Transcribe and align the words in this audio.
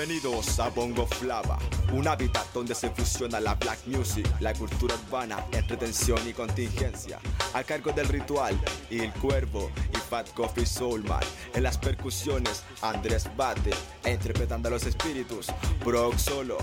Bienvenidos 0.00 0.58
a 0.58 0.70
Bongo 0.70 1.06
Flava, 1.06 1.58
un 1.92 2.08
hábitat 2.08 2.46
donde 2.54 2.74
se 2.74 2.88
fusiona 2.88 3.38
la 3.38 3.54
black 3.56 3.80
music, 3.84 4.26
la 4.40 4.54
cultura 4.54 4.94
urbana, 4.94 5.44
entretención 5.52 6.26
y 6.26 6.32
contingencia. 6.32 7.18
A 7.52 7.62
cargo 7.62 7.92
del 7.92 8.08
ritual 8.08 8.58
y 8.88 9.00
el 9.00 9.12
cuervo 9.12 9.70
y 9.92 9.98
Fat 9.98 10.32
Coffee 10.32 10.64
Soulman. 10.64 11.20
En 11.52 11.64
las 11.64 11.76
percusiones, 11.76 12.64
Andrés 12.80 13.28
Bate, 13.36 13.72
interpretando 14.06 14.68
a 14.68 14.70
los 14.70 14.86
espíritus, 14.86 15.48
Brock 15.84 16.16
Solo. 16.16 16.56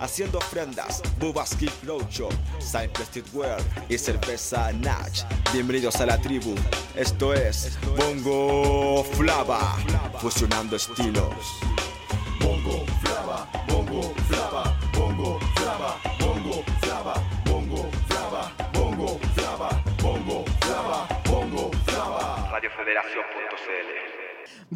Haciendo 0.00 0.38
ofrendas, 0.38 1.00
Bubas 1.20 1.54
Kick 1.54 1.72
Roadshow, 1.84 2.30
Cypress 2.58 3.06
Streetwear 3.06 3.62
y 3.88 3.98
cerveza 3.98 4.72
Natch. 4.72 5.20
Bienvenidos 5.52 5.94
a 6.00 6.06
la 6.06 6.20
tribu, 6.20 6.56
esto 6.96 7.34
es 7.34 7.78
Bongo 7.96 9.04
Flava, 9.04 9.76
fusionando 10.20 10.74
estilos. 10.74 11.36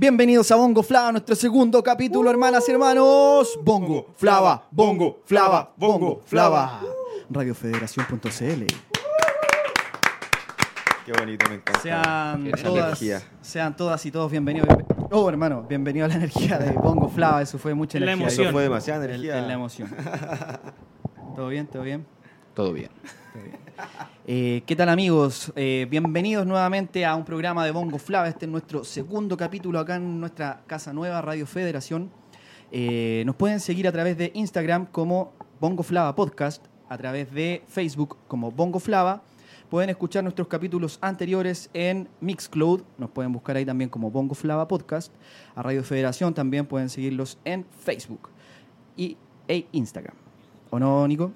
Bienvenidos 0.08 0.50
a 0.52 0.56
Bongo 0.56 0.82
Flava, 0.82 1.12
nuestro 1.12 1.34
segundo 1.34 1.82
capítulo, 1.82 2.30
hermanas 2.30 2.68
y 2.68 2.72
hermanos. 2.72 3.58
Bongo 3.62 4.08
Flava, 4.16 4.68
Bongo 4.70 5.22
Flava, 5.24 5.72
Bongo 5.78 6.20
Flava. 6.26 6.82
Radiofederación.cl. 7.30 8.66
Qué 11.06 11.12
bonito, 11.18 11.46
me 11.48 11.54
encanta. 11.54 11.80
Sean 11.80 12.46
Esa 12.48 12.64
todas, 12.64 12.84
energía. 13.00 13.22
sean 13.40 13.74
todas 13.74 14.04
y 14.04 14.10
todos 14.10 14.30
bienvenidos. 14.30 14.68
Oh, 15.10 15.26
hermano, 15.30 15.62
bienvenido 15.66 16.04
a 16.04 16.08
la 16.08 16.16
energía 16.16 16.58
de 16.58 16.72
Bongo 16.72 17.08
Flava. 17.08 17.40
Eso 17.40 17.56
fue 17.58 17.72
mucha 17.72 17.98
La 17.98 18.04
energía. 18.04 18.24
emoción. 18.26 18.44
Eso 18.48 18.52
fue 18.52 18.62
demasiada 18.64 19.06
energía. 19.06 19.38
el- 19.38 19.48
la 19.48 19.54
emoción. 19.54 19.88
¿Todo 21.34 21.48
bien? 21.48 21.66
¿Todo 21.66 21.82
bien? 21.82 22.06
Todo 22.52 22.74
bien. 22.74 22.90
Eh, 24.26 24.62
¿Qué 24.66 24.74
tal 24.74 24.88
amigos? 24.88 25.52
Eh, 25.54 25.86
bienvenidos 25.90 26.46
nuevamente 26.46 27.04
a 27.04 27.14
un 27.14 27.24
programa 27.24 27.64
de 27.64 27.70
Bongo 27.70 27.98
Flava. 27.98 28.28
Este 28.28 28.46
es 28.46 28.50
nuestro 28.50 28.82
segundo 28.82 29.36
capítulo 29.36 29.78
acá 29.78 29.96
en 29.96 30.18
nuestra 30.18 30.62
casa 30.66 30.92
nueva, 30.92 31.20
Radio 31.20 31.46
Federación. 31.46 32.10
Eh, 32.72 33.22
nos 33.26 33.36
pueden 33.36 33.60
seguir 33.60 33.86
a 33.86 33.92
través 33.92 34.16
de 34.16 34.30
Instagram 34.34 34.86
como 34.86 35.34
Bongo 35.60 35.82
Flava 35.82 36.14
Podcast, 36.14 36.64
a 36.88 36.96
través 36.96 37.32
de 37.32 37.62
Facebook 37.68 38.16
como 38.26 38.50
Bongo 38.50 38.80
Flava. 38.80 39.22
Pueden 39.68 39.90
escuchar 39.90 40.22
nuestros 40.22 40.48
capítulos 40.48 40.98
anteriores 41.02 41.68
en 41.74 42.08
Mixcloud. 42.20 42.82
Nos 42.96 43.10
pueden 43.10 43.32
buscar 43.32 43.56
ahí 43.56 43.66
también 43.66 43.90
como 43.90 44.10
Bongo 44.10 44.34
Flava 44.34 44.66
Podcast. 44.68 45.12
A 45.54 45.62
Radio 45.62 45.84
Federación 45.84 46.32
también 46.32 46.66
pueden 46.66 46.88
seguirlos 46.88 47.38
en 47.44 47.66
Facebook 47.80 48.30
y, 48.96 49.16
e 49.48 49.66
Instagram. 49.72 50.14
¿O 50.70 50.78
no, 50.78 51.06
Nico? 51.06 51.32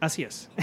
Así 0.00 0.22
es. 0.22 0.48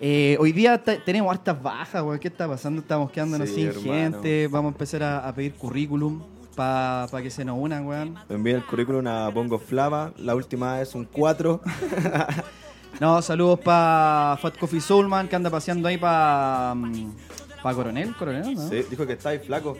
Eh, 0.00 0.36
hoy 0.38 0.52
día 0.52 0.80
tenemos 0.80 1.28
hartas 1.32 1.60
bajas, 1.60 2.04
weón. 2.04 2.20
¿Qué 2.20 2.28
está 2.28 2.46
pasando? 2.46 2.80
Estamos 2.82 3.10
quedándonos 3.10 3.48
Sí, 3.48 3.56
sin 3.56 3.66
hermano. 3.66 3.92
gente. 4.22 4.46
Vamos 4.46 4.70
a 4.70 4.72
empezar 4.74 5.02
a, 5.02 5.26
a 5.28 5.34
pedir 5.34 5.54
currículum 5.54 6.22
para 6.54 7.08
que 7.20 7.30
se 7.32 7.44
nos 7.44 7.58
unan, 7.58 7.84
weón. 7.84 8.14
Me 8.28 8.36
envíen 8.36 8.58
el 8.58 8.64
currículum 8.64 9.04
a 9.08 9.28
Bongo 9.30 9.58
Flava. 9.58 10.12
La 10.18 10.36
última 10.36 10.80
es 10.80 10.94
un 10.94 11.04
4. 11.04 11.60
No, 13.00 13.20
saludos 13.22 13.58
para 13.58 14.36
Fat 14.40 14.56
Coffee 14.56 14.80
Soulman 14.80 15.26
que 15.26 15.34
anda 15.34 15.50
paseando 15.50 15.88
ahí 15.88 15.98
para. 15.98 16.76
¿Para 17.68 17.76
Coronel? 17.76 18.14
¿Coronel? 18.16 18.54
¿no? 18.54 18.68
Sí, 18.68 18.84
dijo 18.88 19.06
que 19.06 19.12
está 19.14 19.28
ahí 19.30 19.38
flaco. 19.38 19.76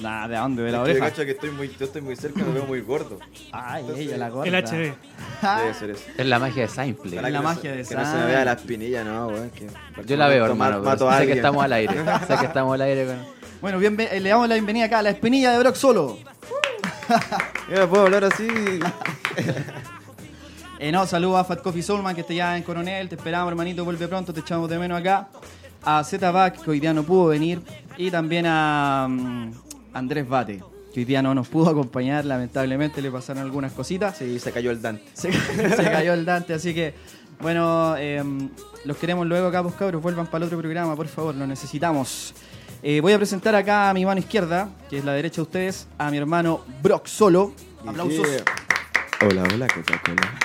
Nah, 0.00 0.28
¿de 0.28 0.36
dónde? 0.36 0.62
¿De 0.64 0.72
la 0.72 0.78
Es 0.78 0.84
yo 0.86 0.90
oreja? 0.92 1.10
cacho 1.10 1.24
que 1.24 1.30
estoy 1.32 1.50
muy, 1.50 1.68
yo 1.78 1.86
estoy 1.86 2.02
muy 2.02 2.14
cerca, 2.16 2.42
me 2.44 2.52
veo 2.52 2.64
muy 2.66 2.80
gordo. 2.82 3.18
Ay, 3.52 3.84
ella, 3.96 4.16
la 4.18 4.28
gorda. 4.30 4.48
El 4.48 4.54
HD. 4.64 4.94
Debe 5.42 5.74
ser 5.78 5.90
eso. 5.90 6.02
Es 6.16 6.26
la 6.26 6.38
magia 6.38 6.62
de 6.62 6.68
Simple. 6.68 7.12
Ojalá 7.12 7.30
la 7.30 7.38
no 7.38 7.44
magia 7.44 7.62
se- 7.70 7.76
de 7.76 7.84
Que 7.84 7.94
no 7.94 8.04
se 8.10 8.16
me 8.18 8.26
vea 8.26 8.44
la 8.44 8.52
espinilla, 8.52 9.04
no, 9.04 9.28
weón. 9.28 9.50
Yo 10.06 10.16
la 10.16 10.28
veo, 10.28 10.44
Ma- 10.44 10.50
hermano. 10.50 10.82
Mato 10.82 10.98
pero 11.06 11.10
a 11.10 11.18
sé 11.18 11.26
que 11.26 11.32
estamos 11.32 11.64
al 11.64 11.72
aire. 11.72 11.94
sé 12.26 12.36
que 12.38 12.46
estamos 12.46 12.74
al 12.74 12.82
aire. 12.82 13.06
Bueno, 13.60 13.78
bienve- 13.78 14.08
eh, 14.12 14.20
le 14.20 14.28
damos 14.30 14.48
la 14.48 14.54
bienvenida 14.54 14.84
acá 14.86 14.98
a 14.98 15.02
la 15.02 15.10
espinilla 15.10 15.52
de 15.52 15.58
Brock 15.58 15.74
Solo. 15.76 16.18
Yo 17.70 17.76
me 17.78 17.86
puedo 17.86 18.04
hablar 18.04 18.24
así. 18.24 18.48
Eh, 20.78 20.90
no, 20.90 21.06
saludos 21.06 21.38
a 21.40 21.44
Fat 21.44 21.62
Coffee 21.62 21.82
Soulman 21.82 22.14
que 22.14 22.22
está 22.22 22.34
ya 22.34 22.56
en 22.56 22.62
Coronel. 22.64 23.08
Te 23.08 23.14
esperamos, 23.14 23.48
hermanito. 23.50 23.84
Vuelve 23.84 24.08
pronto, 24.08 24.32
te 24.32 24.40
echamos 24.40 24.68
de 24.68 24.78
menos 24.78 24.98
acá. 25.00 25.28
A 25.84 26.02
Z-Back, 26.04 26.62
que 26.62 26.70
hoy 26.70 26.80
día 26.80 26.92
no 26.92 27.02
pudo 27.02 27.26
venir. 27.26 27.60
Y 27.96 28.10
también 28.10 28.46
a 28.46 29.06
mm, 29.08 29.50
Andrés 29.92 30.28
Bate, 30.28 30.62
que 30.92 31.00
hoy 31.00 31.04
día 31.04 31.22
no 31.22 31.34
nos 31.34 31.48
pudo 31.48 31.70
acompañar. 31.70 32.24
Lamentablemente 32.24 33.02
le 33.02 33.10
pasaron 33.10 33.42
algunas 33.42 33.72
cositas. 33.72 34.16
Sí, 34.16 34.38
se 34.38 34.52
cayó 34.52 34.70
el 34.70 34.80
Dante. 34.80 35.04
Se, 35.14 35.32
se 35.76 35.82
cayó 35.84 36.14
el 36.14 36.24
Dante, 36.24 36.54
así 36.54 36.74
que. 36.74 36.94
Bueno, 37.40 37.96
eh, 37.98 38.22
los 38.84 38.96
queremos 38.96 39.26
luego 39.26 39.48
acá, 39.48 39.62
pues 39.62 39.74
cabros. 39.74 40.00
Vuelvan 40.00 40.26
para 40.26 40.38
el 40.38 40.42
otro 40.44 40.58
programa, 40.58 40.94
por 40.94 41.08
favor, 41.08 41.34
lo 41.34 41.46
necesitamos. 41.46 42.34
Eh, 42.84 43.00
voy 43.00 43.12
a 43.12 43.16
presentar 43.16 43.54
acá 43.54 43.90
a 43.90 43.94
mi 43.94 44.04
mano 44.04 44.20
izquierda, 44.20 44.68
que 44.88 44.98
es 44.98 45.04
la 45.04 45.12
derecha 45.12 45.36
de 45.36 45.42
ustedes, 45.42 45.88
a 45.98 46.10
mi 46.10 46.18
hermano 46.18 46.64
Brock 46.82 47.06
Solo. 47.06 47.52
Aplausos. 47.86 48.28
Yeah. 48.28 48.44
Hola, 49.28 49.42
hola, 49.52 49.66
Coca-Cola. 49.68 50.38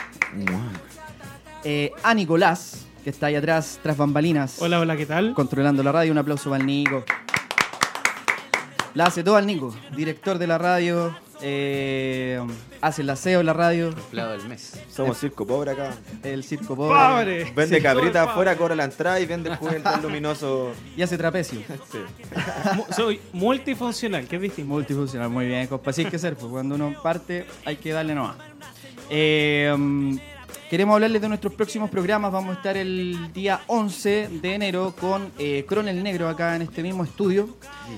Eh, 1.64 1.92
a 2.04 2.14
Nicolás, 2.14 2.87
que 3.08 3.12
está 3.12 3.28
ahí 3.28 3.36
atrás, 3.36 3.80
tras 3.82 3.96
bambalinas, 3.96 4.58
Hola, 4.62 4.82
hola, 4.82 4.98
¿qué 4.98 5.06
tal? 5.06 5.34
controlando 5.34 5.82
la 5.82 5.94
radio. 5.94 6.12
Un 6.12 6.18
aplauso 6.18 6.50
para 6.50 6.60
el 6.60 6.68
Nico. 6.68 7.06
La 8.96 9.06
hace 9.06 9.24
todo 9.24 9.38
al 9.38 9.48
Nico, 9.48 9.74
director 9.96 10.38
de 10.38 10.46
la 10.46 10.58
radio, 10.58 11.16
eh, 11.42 12.38
hace 12.82 13.04
el 13.04 13.10
aseo 13.10 13.40
en 13.40 13.46
la 13.46 13.54
radio, 13.54 13.88
Empleado 13.92 14.32
del 14.34 14.46
mes. 14.50 14.78
Somos 14.90 15.18
circo 15.20 15.48
pobre 15.48 15.72
acá. 15.72 15.94
el 16.22 16.44
circo 16.44 16.76
pobre. 16.76 16.98
¡Pobre! 17.00 17.54
Vende 17.56 17.78
Sí. 17.78 17.82
cabrita 17.82 18.20
Pobre. 18.24 18.32
afuera, 18.32 18.58
cobra 18.58 18.76
la 18.76 18.84
entrada 18.84 19.18
y 19.22 19.26
vende 19.26 19.52
el 19.52 19.56
juguete 19.56 19.90
luminoso. 20.04 20.74
Y 20.98 21.02
hace 21.02 21.18
trapecio. 21.18 21.62
Sí. 21.90 22.00
Soy 22.94 23.22
multifuncional, 23.32 24.28
es 24.30 24.42
distinto. 24.42 24.70
Multifuncional, 24.74 25.30
muy 25.30 25.46
bien, 25.48 25.66
compa. 25.68 25.92
Así 25.92 26.04
hay 26.04 26.12
que 26.12 26.20
ser, 26.20 26.36
pues 26.36 26.52
cuando 26.52 26.76
uno 26.76 26.94
parte 27.02 27.46
hay 27.64 27.78
que 27.78 27.94
darle 27.94 28.16
nomás. 28.16 28.36
Eh, 29.10 29.74
queremos 30.70 30.96
hablarles 30.96 31.22
de 31.22 31.30
nuestros 31.30 31.54
próximos 31.54 31.90
programas. 31.90 32.32
Vamos 32.32 32.56
a 32.56 32.58
estar 32.58 32.78
el 32.78 33.32
día 33.34 33.62
11 33.68 34.30
de 34.42 34.54
enero 34.54 34.94
con 35.00 35.32
eh, 35.38 35.66
Cronel 35.68 36.04
Negro 36.04 36.28
acá 36.28 36.56
en 36.56 36.64
este 36.64 36.84
mismo 36.84 37.04
estudio. 37.04 37.50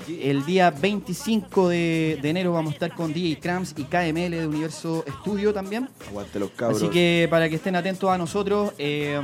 El 0.08 0.44
día 0.44 0.70
25 0.70 1.68
de, 1.68 2.18
de 2.20 2.30
enero 2.30 2.52
vamos 2.52 2.72
a 2.72 2.74
estar 2.74 2.94
con 2.94 3.12
DJ 3.12 3.40
Cramps 3.40 3.74
y 3.76 3.84
KML 3.84 4.30
de 4.30 4.46
Universo 4.46 5.04
Estudio 5.06 5.52
también. 5.52 5.88
Aguante 6.08 6.38
los 6.38 6.50
cabros. 6.50 6.82
Así 6.82 6.90
que 6.90 7.26
para 7.30 7.48
que 7.48 7.56
estén 7.56 7.76
atentos 7.76 8.10
a 8.10 8.18
nosotros, 8.18 8.72
eh, 8.78 9.20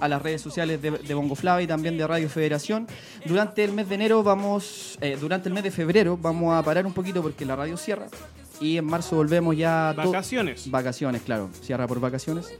a 0.00 0.08
las 0.08 0.22
redes 0.22 0.42
sociales 0.42 0.82
de, 0.82 0.90
de 0.90 1.14
Bongo 1.14 1.34
Flava 1.34 1.62
y 1.62 1.66
también 1.66 1.96
de 1.96 2.06
Radio 2.06 2.28
Federación. 2.28 2.86
Durante 3.24 3.64
el 3.64 3.72
mes 3.72 3.88
de 3.88 3.94
enero 3.94 4.22
vamos, 4.22 4.98
eh, 5.00 5.16
durante 5.20 5.48
el 5.48 5.54
mes 5.54 5.64
de 5.64 5.70
febrero 5.70 6.18
vamos 6.20 6.54
a 6.54 6.62
parar 6.62 6.86
un 6.86 6.92
poquito 6.92 7.22
porque 7.22 7.44
la 7.44 7.56
radio 7.56 7.76
cierra. 7.76 8.06
Y 8.62 8.78
en 8.78 8.84
marzo 8.84 9.16
volvemos 9.16 9.56
ya... 9.56 9.92
to- 9.96 10.04
Vacaciones. 10.10 10.70
Vacaciones, 10.70 11.22
claro. 11.22 11.50
Cierra 11.62 11.86
por 11.86 11.98
vacaciones. 12.00 12.52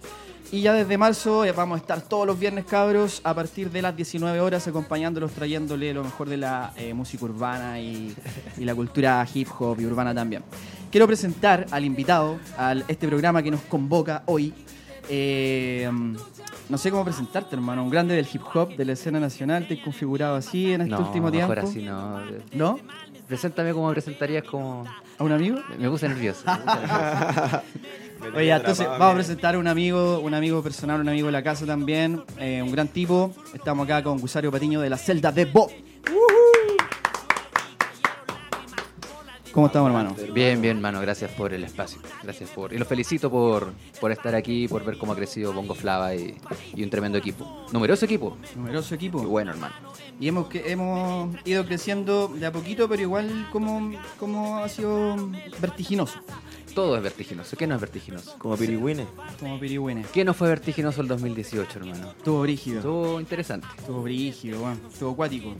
Y 0.50 0.60
ya 0.60 0.74
desde 0.74 0.98
marzo 0.98 1.44
eh, 1.46 1.52
vamos 1.52 1.76
a 1.76 1.80
estar 1.80 2.02
todos 2.02 2.26
los 2.26 2.38
viernes, 2.38 2.66
cabros, 2.66 3.20
a 3.24 3.32
partir 3.34 3.70
de 3.70 3.80
las 3.80 3.96
19 3.96 4.38
horas, 4.40 4.66
acompañándolos, 4.68 5.32
trayéndole 5.32 5.94
lo 5.94 6.04
mejor 6.04 6.28
de 6.28 6.36
la 6.36 6.72
eh, 6.76 6.92
música 6.92 7.24
urbana 7.24 7.80
y, 7.80 8.14
y 8.58 8.64
la 8.64 8.74
cultura 8.74 9.26
hip 9.32 9.48
hop 9.58 9.80
y 9.80 9.86
urbana 9.86 10.14
también. 10.14 10.42
Quiero 10.90 11.06
presentar 11.06 11.64
al 11.70 11.84
invitado, 11.86 12.38
a 12.58 12.74
este 12.86 13.08
programa 13.08 13.42
que 13.42 13.50
nos 13.50 13.62
convoca 13.62 14.24
hoy. 14.26 14.52
Eh, 15.08 15.90
no 16.68 16.78
sé 16.78 16.90
cómo 16.90 17.04
presentarte, 17.04 17.54
hermano. 17.56 17.82
Un 17.84 17.90
grande 17.90 18.14
del 18.14 18.26
hip 18.30 18.42
hop, 18.54 18.76
de 18.76 18.84
la 18.84 18.92
escena 18.92 19.18
nacional. 19.18 19.66
Te 19.66 19.74
has 19.74 19.80
configurado 19.80 20.36
así 20.36 20.72
en 20.72 20.82
este 20.82 20.90
No, 20.94 21.00
último 21.00 21.30
tiempo. 21.30 21.48
mejor 21.54 21.66
así 21.70 21.82
no. 21.82 22.20
¿No? 22.52 22.78
Preséntame 23.28 23.72
como 23.72 23.88
me 23.88 23.92
presentarías 23.92 24.44
como... 24.44 24.84
¿A 25.18 25.24
un 25.24 25.32
amigo? 25.32 25.58
Me 25.78 25.88
puse 25.88 26.08
nervioso. 26.08 26.44
me 26.46 26.56
puse 26.58 26.76
nervioso. 26.76 27.62
Oye, 28.36 28.52
entonces 28.52 28.86
vamos 28.86 29.12
a 29.12 29.14
presentar 29.14 29.54
a 29.56 29.58
un 29.58 29.66
amigo, 29.66 30.20
un 30.20 30.34
amigo 30.34 30.62
personal, 30.62 31.00
un 31.00 31.08
amigo 31.08 31.26
de 31.26 31.32
la 31.32 31.42
casa 31.42 31.66
también, 31.66 32.22
eh, 32.38 32.62
un 32.62 32.70
gran 32.70 32.88
tipo. 32.88 33.34
Estamos 33.52 33.84
acá 33.84 34.02
con 34.02 34.18
Gusario 34.18 34.52
Patiño 34.52 34.80
de 34.80 34.90
la 34.90 34.96
celda 34.96 35.32
de 35.32 35.44
Bob. 35.46 35.70
¿Cómo 39.52 39.66
estamos, 39.66 39.88
hermano? 39.88 40.16
Bien, 40.32 40.62
bien, 40.62 40.76
hermano. 40.78 41.00
Gracias 41.02 41.30
por 41.32 41.52
el 41.52 41.62
espacio. 41.64 42.00
Gracias 42.22 42.48
por... 42.50 42.72
Y 42.72 42.78
los 42.78 42.88
felicito 42.88 43.30
por, 43.30 43.72
por 44.00 44.10
estar 44.10 44.34
aquí, 44.34 44.66
por 44.66 44.82
ver 44.82 44.96
cómo 44.96 45.12
ha 45.12 45.16
crecido 45.16 45.52
Bongo 45.52 45.74
Flava 45.74 46.14
y, 46.14 46.34
y 46.74 46.82
un 46.82 46.88
tremendo 46.88 47.18
equipo. 47.18 47.66
Numeroso 47.70 48.06
equipo. 48.06 48.36
Numeroso 48.56 48.94
equipo. 48.94 49.20
Qué 49.20 49.26
bueno, 49.26 49.50
hermano. 49.50 49.74
Y 50.18 50.28
hemos, 50.28 50.46
que- 50.48 50.72
hemos 50.72 51.36
ido 51.44 51.66
creciendo 51.66 52.28
de 52.28 52.46
a 52.46 52.52
poquito, 52.52 52.88
pero 52.88 53.02
igual 53.02 53.46
como, 53.52 53.92
como 54.18 54.56
ha 54.58 54.68
sido 54.70 55.16
vertiginoso. 55.60 56.18
todo 56.74 56.96
es 56.96 57.02
vertiginoso. 57.02 57.54
¿Qué 57.54 57.66
no 57.66 57.74
es 57.74 57.80
vertiginoso? 57.82 58.34
Como 58.38 58.56
pirigüines. 58.56 59.06
Como 59.38 59.60
pirigüines. 59.60 60.06
¿Qué 60.08 60.24
no 60.24 60.32
fue 60.32 60.48
vertiginoso 60.48 61.02
el 61.02 61.08
2018, 61.08 61.78
hermano? 61.78 62.10
Estuvo 62.16 62.40
brígido. 62.40 62.78
Estuvo 62.78 63.20
interesante. 63.20 63.66
Estuvo 63.78 64.02
brígido, 64.02 64.62
weón. 64.62 64.80
Estuvo 64.90 65.10
acuático. 65.12 65.54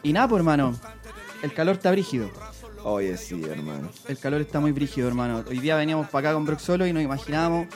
y 0.04 0.14
nada, 0.14 0.28
pues, 0.28 0.40
hermano. 0.40 0.80
El 1.42 1.54
calor 1.54 1.76
está 1.76 1.92
brígido. 1.92 2.30
Oye, 2.84 3.18
sí, 3.18 3.42
hermano. 3.44 3.90
El 4.08 4.18
calor 4.18 4.42
está 4.42 4.60
muy 4.60 4.72
brígido, 4.72 5.08
hermano. 5.08 5.44
Hoy 5.48 5.60
día 5.60 5.76
veníamos 5.76 6.10
para 6.10 6.30
acá 6.30 6.36
con 6.36 6.46
Brock 6.46 6.60
Solo 6.60 6.86
y 6.86 6.94
nos 6.94 7.04
imaginábamos 7.04 7.68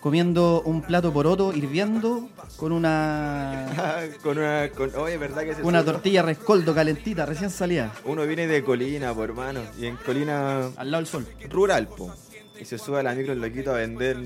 comiendo 0.00 0.62
un 0.64 0.82
plato 0.82 1.12
poroto 1.12 1.52
hirviendo 1.52 2.28
con 2.56 2.72
una 2.72 3.66
con 4.22 4.38
una. 4.38 4.68
Con, 4.70 4.94
oye, 4.96 5.16
¿verdad 5.18 5.42
que 5.42 5.54
se 5.54 5.62
una 5.62 5.84
tortilla 5.84 6.22
rescoldo 6.22 6.74
calentita, 6.74 7.26
recién 7.26 7.50
salida, 7.50 7.92
Uno 8.04 8.26
viene 8.26 8.46
de 8.46 8.64
Colina, 8.64 9.14
po, 9.14 9.24
hermano. 9.24 9.60
Y 9.78 9.86
en 9.86 9.96
Colina 9.96 10.66
al 10.76 10.90
lado 10.90 11.02
del 11.02 11.06
sol. 11.06 11.26
rural, 11.48 11.88
po. 11.88 12.12
Y 12.60 12.64
se 12.64 12.78
sube 12.78 13.00
a 13.00 13.02
la 13.02 13.14
micro 13.14 13.32
el 13.32 13.40
loquito 13.40 13.70
a 13.72 13.78
vender 13.78 14.18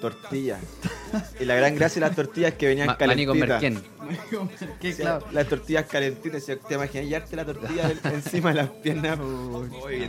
tortillas. 0.00 0.60
y 1.40 1.44
la 1.44 1.54
gran 1.56 1.74
gracia 1.74 2.00
de 2.00 2.06
las 2.06 2.16
tortillas 2.16 2.52
es 2.52 2.58
que 2.58 2.66
venían 2.68 2.86
Ma- 2.86 2.96
calentitas. 2.96 3.36
Merquén. 3.36 3.82
Qué 4.80 4.92
O 4.92 4.96
sea, 4.96 5.04
claro. 5.18 5.26
Las 5.32 5.48
tortillas 5.48 5.84
calentitas. 5.86 6.44
¿te 6.46 6.74
imaginas 6.74 7.06
llevarte 7.08 7.36
la 7.36 7.44
tortilla 7.44 7.92
encima 8.04 8.50
de 8.50 8.54
las 8.54 8.68
piernas? 8.70 9.18
Uy, 9.18 10.08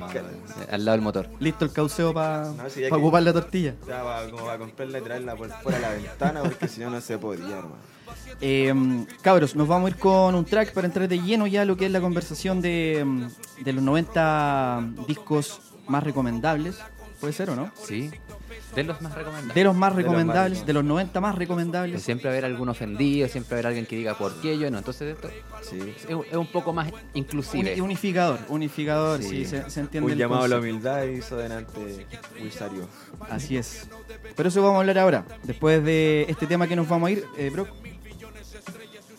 Al 0.71 0.85
lado 0.85 0.95
del 0.95 1.01
motor. 1.01 1.29
Listo 1.39 1.65
el 1.65 1.71
cauceo 1.73 2.13
para 2.13 2.45
No, 2.51 2.63
que- 2.67 2.89
ocupar 2.93 3.23
la 3.23 3.33
tortilla. 3.33 3.73
O 3.81 3.85
sea, 3.85 4.03
va- 4.03 4.29
como 4.29 4.45
va 4.45 4.53
a 4.53 4.57
comprarla 4.57 4.99
y 4.99 5.01
traerla 5.01 5.35
por 5.35 5.49
fuera 5.61 5.77
de 5.79 5.81
la 5.81 5.89
ventana 5.91 6.43
porque 6.43 6.67
si 6.67 6.79
no, 6.81 6.89
no 6.91 7.01
se 7.01 7.17
podía, 7.17 7.57
hermano. 7.57 7.99
Eh, 8.41 8.73
cabros, 9.21 9.55
nos 9.55 9.67
vamos 9.67 9.87
a 9.87 9.95
ir 9.95 9.99
con 9.99 10.33
un 10.35 10.45
track 10.45 10.71
para 10.73 10.87
entrar 10.87 11.07
de 11.09 11.19
lleno 11.19 11.45
ya 11.47 11.63
a 11.63 11.65
lo 11.65 11.75
que 11.75 11.87
es 11.87 11.91
la 11.91 11.99
conversación 11.99 12.61
de, 12.61 13.03
mm, 13.05 13.63
de 13.63 13.73
los 13.73 13.83
90 13.83 14.83
discos 15.07 15.59
más 15.87 16.03
recomendables. 16.03 16.77
¿Puede 17.19 17.33
ser 17.33 17.49
o 17.49 17.55
no? 17.55 17.71
Sí. 17.85 18.09
De 18.75 18.83
los 18.83 19.01
más 19.01 19.13
recomendables. 19.13 19.55
De 19.55 19.63
los 19.63 19.75
más 19.75 19.95
De 19.95 20.01
los 20.03 20.05
más 20.11 20.15
recomendables, 20.23 20.65
de 20.65 20.73
los 20.73 20.83
90 20.85 21.19
más 21.21 21.35
recomendables. 21.35 22.01
Siempre 22.03 22.25
va 22.25 22.29
a 22.29 22.33
haber 22.33 22.45
algún 22.45 22.69
ofendido, 22.69 23.27
siempre 23.27 23.49
va 23.51 23.55
a 23.55 23.57
haber 23.59 23.67
alguien 23.67 23.85
que 23.85 23.95
diga 23.97 24.17
por 24.17 24.39
qué 24.41 24.57
yo 24.57 24.71
no. 24.71 24.77
Entonces 24.77 25.15
esto 25.15 25.29
Sí. 25.61 25.79
es, 25.97 26.05
es 26.09 26.35
un 26.37 26.47
poco 26.47 26.71
más 26.71 26.89
inclusive. 27.13 27.73
Uni- 27.73 27.81
unificador, 27.81 28.39
unificador, 28.47 29.21
sí, 29.21 29.29
Sí. 29.29 29.45
se, 29.45 29.69
se 29.69 29.79
entiende. 29.81 30.05
Un 30.05 30.11
el 30.13 30.17
llamado 30.17 30.43
a 30.43 30.47
la 30.47 30.59
humildad 30.59 31.03
hizo 31.03 31.35
delante 31.37 32.07
Wisario. 32.41 32.87
Así 33.29 33.57
es. 33.57 33.87
Pero 34.35 34.47
eso 34.49 34.61
vamos 34.61 34.77
a 34.77 34.79
hablar 34.81 34.99
ahora, 34.99 35.25
después 35.43 35.83
de 35.83 36.25
este 36.29 36.47
tema 36.47 36.67
que 36.67 36.75
nos 36.75 36.87
vamos 36.87 37.09
a 37.09 37.11
ir. 37.11 37.25
Eh, 37.37 37.49
Brock, 37.49 37.69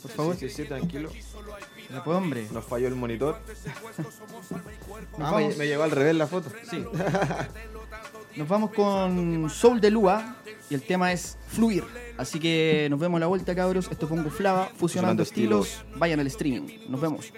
por 0.02 0.10
favor. 0.10 0.36
Sí, 0.36 0.48
sí, 0.48 0.62
sí, 0.62 0.68
tranquilo. 0.68 1.10
Ya, 1.90 2.04
pues, 2.04 2.16
hombre. 2.16 2.46
Nos 2.52 2.64
falló 2.64 2.86
el 2.88 2.94
monitor. 2.94 3.38
Ah, 5.22 5.34
me, 5.36 5.54
me 5.54 5.66
llegó 5.66 5.82
al 5.82 5.90
revés 5.90 6.14
la 6.14 6.26
foto. 6.26 6.50
Sí. 6.70 6.82
Nos 8.36 8.48
vamos 8.48 8.70
con 8.70 9.50
Soul 9.50 9.80
de 9.80 9.90
Lua 9.90 10.36
y 10.68 10.74
el 10.74 10.82
tema 10.82 11.12
es 11.12 11.36
Fluir. 11.48 11.84
Así 12.16 12.38
que 12.38 12.86
nos 12.90 12.98
vemos 13.00 13.18
a 13.18 13.20
la 13.20 13.26
vuelta, 13.26 13.54
cabros. 13.54 13.88
Esto 13.90 14.06
es 14.06 14.10
Pongo 14.10 14.30
Flava, 14.30 14.66
fusionando 14.66 14.78
Fusionando 14.78 15.22
estilos. 15.22 15.68
estilos. 15.68 15.98
Vayan 15.98 16.20
al 16.20 16.26
streaming. 16.28 16.78
Nos 16.88 17.00
vemos. 17.00 17.32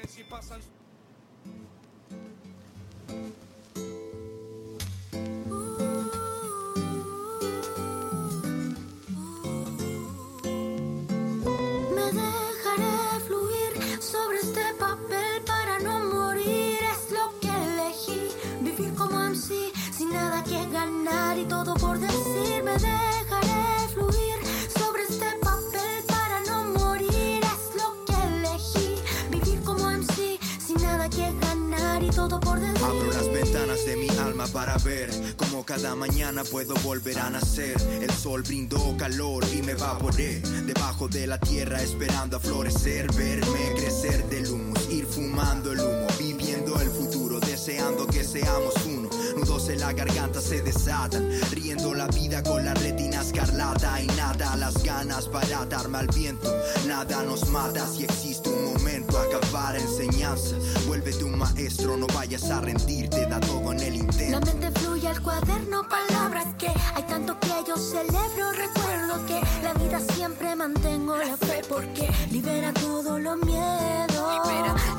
Nada 20.12 20.45
que 20.45 20.66
ganar 20.71 21.38
y 21.38 21.45
todo 21.45 21.75
por 21.75 21.99
decir. 21.99 22.62
Me 22.64 22.73
dejaré 22.73 23.88
fluir 23.92 24.37
sobre 24.78 25.02
este 25.02 25.26
papel 25.42 26.04
para 26.07 26.40
no 26.49 26.78
morir. 26.78 27.40
Es 27.42 27.76
lo 27.81 28.04
que 28.04 28.14
elegí. 28.37 28.95
Vivir 29.31 29.62
como 29.62 29.90
MC 29.90 30.38
sin 30.66 30.76
nada 30.83 31.09
que 31.09 31.33
ganar 31.40 32.02
y 32.02 32.11
todo 32.11 32.38
por 32.40 32.61
decir. 32.61 32.85
Abro 32.85 33.12
las 33.12 33.33
ventanas 33.33 33.85
de 33.85 33.97
mi 33.97 34.09
alma 34.19 34.47
para 34.49 34.76
ver 34.78 35.11
cómo 35.37 35.64
cada 35.64 35.95
mañana 35.95 36.45
puedo 36.45 36.75
volver 36.83 37.19
a 37.19 37.31
nacer. 37.31 37.76
El 38.00 38.11
sol 38.11 38.42
brindó 38.42 38.97
calor 38.97 39.45
y 39.52 39.62
me 39.62 39.73
evaporé 39.73 40.40
debajo 40.66 41.09
de 41.09 41.26
la 41.26 41.38
tierra 41.38 41.83
esperando 41.83 42.37
a 42.37 42.40
florecer, 42.40 43.12
verme 43.14 43.73
crecer 43.76 44.28
del 44.28 44.50
humus, 44.50 44.88
ir 44.90 45.07
fumando 45.07 45.73
el 45.73 45.81
humo, 45.81 46.07
viviendo 46.19 46.81
el 46.81 46.88
futuro, 46.88 47.40
deseando 47.40 48.07
que 48.07 48.25
seamos 48.25 48.75
uno. 48.87 49.01
Nudos 49.42 49.70
en 49.70 49.80
la 49.80 49.92
garganta 49.92 50.40
se 50.40 50.62
desatan, 50.62 51.28
riendo 51.50 51.94
la 51.94 52.06
vida 52.06 52.44
con 52.44 52.64
la 52.64 52.75
retina 52.75 53.22
escarlata 53.22 54.00
y 54.00 54.06
nada, 54.08 54.54
las 54.54 54.80
ganas 54.84 55.26
para 55.26 55.62
atarme 55.62 55.99
al 55.99 56.06
viento. 56.06 56.49
Nada 56.87 57.25
nos 57.25 57.49
mata 57.49 57.84
si 57.88 58.04
existe 58.04 58.49
un 58.49 58.75
momento, 58.75 59.18
acabar 59.18 59.75
enseñanza. 59.75 60.54
Vuélvete 60.87 61.25
un 61.25 61.37
maestro, 61.38 61.96
no 61.96 62.06
vayas 62.14 62.49
a 62.50 62.61
rendirte, 62.61 63.26
da 63.26 63.40
todo 63.40 63.72
en 63.72 63.80
el 63.80 63.94
La 63.94 63.99
intento. 63.99 64.40
mente 64.46 64.80
fluye 64.80 65.08
al 65.08 65.20
cuaderno, 65.20 65.88
palabras 65.88 66.46
que 66.56 66.68
hay 66.68 67.02
tanto 67.08 67.37
que 67.40 67.49
yo 67.66 67.76
celebro. 67.76 68.52
Recuerdo 68.52 69.26
que 69.26 69.40
la 69.64 69.75
vida 69.75 70.00
siempre 70.14 70.54
mantengo 70.54 71.16
la 71.16 71.37
fe 71.37 71.62
porque 71.68 72.08
libera 72.30 72.72
todo 72.75 73.18
lo 73.18 73.37
miedo. 73.38 74.42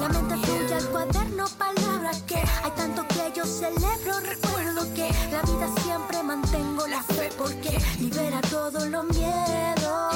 La 0.01 0.09
mente 0.09 0.35
fluye 0.45 0.73
al 0.73 0.85
cuaderno, 0.89 1.45
palabras 1.57 1.82
que 2.21 2.35
hay 2.35 2.71
tanto 2.75 3.05
que 3.07 3.31
yo 3.35 3.45
celebro. 3.45 4.19
Recuerdo 4.21 4.93
que 4.93 5.09
la 5.31 5.41
vida 5.41 5.69
siempre 5.83 6.23
mantengo 6.23 6.87
la 6.87 7.03
fe 7.03 7.29
porque 7.37 7.77
libera 7.99 8.41
todo 8.49 8.87
lo 8.87 9.03
miedo. 9.03 10.09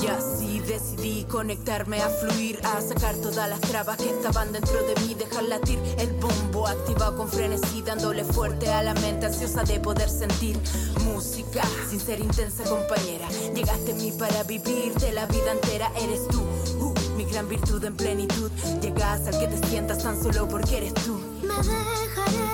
Y 0.00 0.06
así 0.08 0.60
decidí 0.60 1.24
conectarme 1.24 2.00
a 2.02 2.08
fluir, 2.08 2.60
a 2.64 2.80
sacar 2.80 3.16
todas 3.16 3.48
las 3.48 3.60
trabas 3.60 3.96
que 3.96 4.10
estaban 4.10 4.52
dentro 4.52 4.82
de 4.82 4.94
mí, 5.02 5.14
dejar 5.14 5.44
latir 5.44 5.78
el 5.98 6.12
bombo 6.14 6.66
activado 6.66 7.16
con 7.16 7.28
frenesí, 7.28 7.82
dándole 7.82 8.24
fuerte 8.24 8.72
a 8.72 8.82
la 8.82 8.94
mente 8.94 9.26
ansiosa 9.26 9.62
de 9.64 9.80
poder 9.80 10.08
sentir 10.08 10.58
música 11.04 11.62
sin 11.88 12.00
ser 12.00 12.20
intensa 12.20 12.64
compañera. 12.64 13.28
Llegaste 13.54 13.92
en 13.92 13.96
mí 13.98 14.12
para 14.12 14.42
vivir 14.44 14.94
de 14.94 15.12
la 15.12 15.26
vida 15.26 15.52
entera, 15.52 15.90
eres 15.96 16.26
tú. 16.28 16.40
uh, 16.80 17.05
mi 17.16 17.24
gran 17.24 17.48
virtud 17.48 17.82
en 17.84 17.96
plenitud, 17.96 18.50
llegas 18.82 19.26
al 19.26 19.38
que 19.38 19.46
te 19.46 19.66
sientas 19.68 20.02
tan 20.02 20.22
solo 20.22 20.46
porque 20.48 20.76
eres 20.78 20.94
tú. 20.94 21.18
Me 21.42 21.54
dejaré 21.54 22.45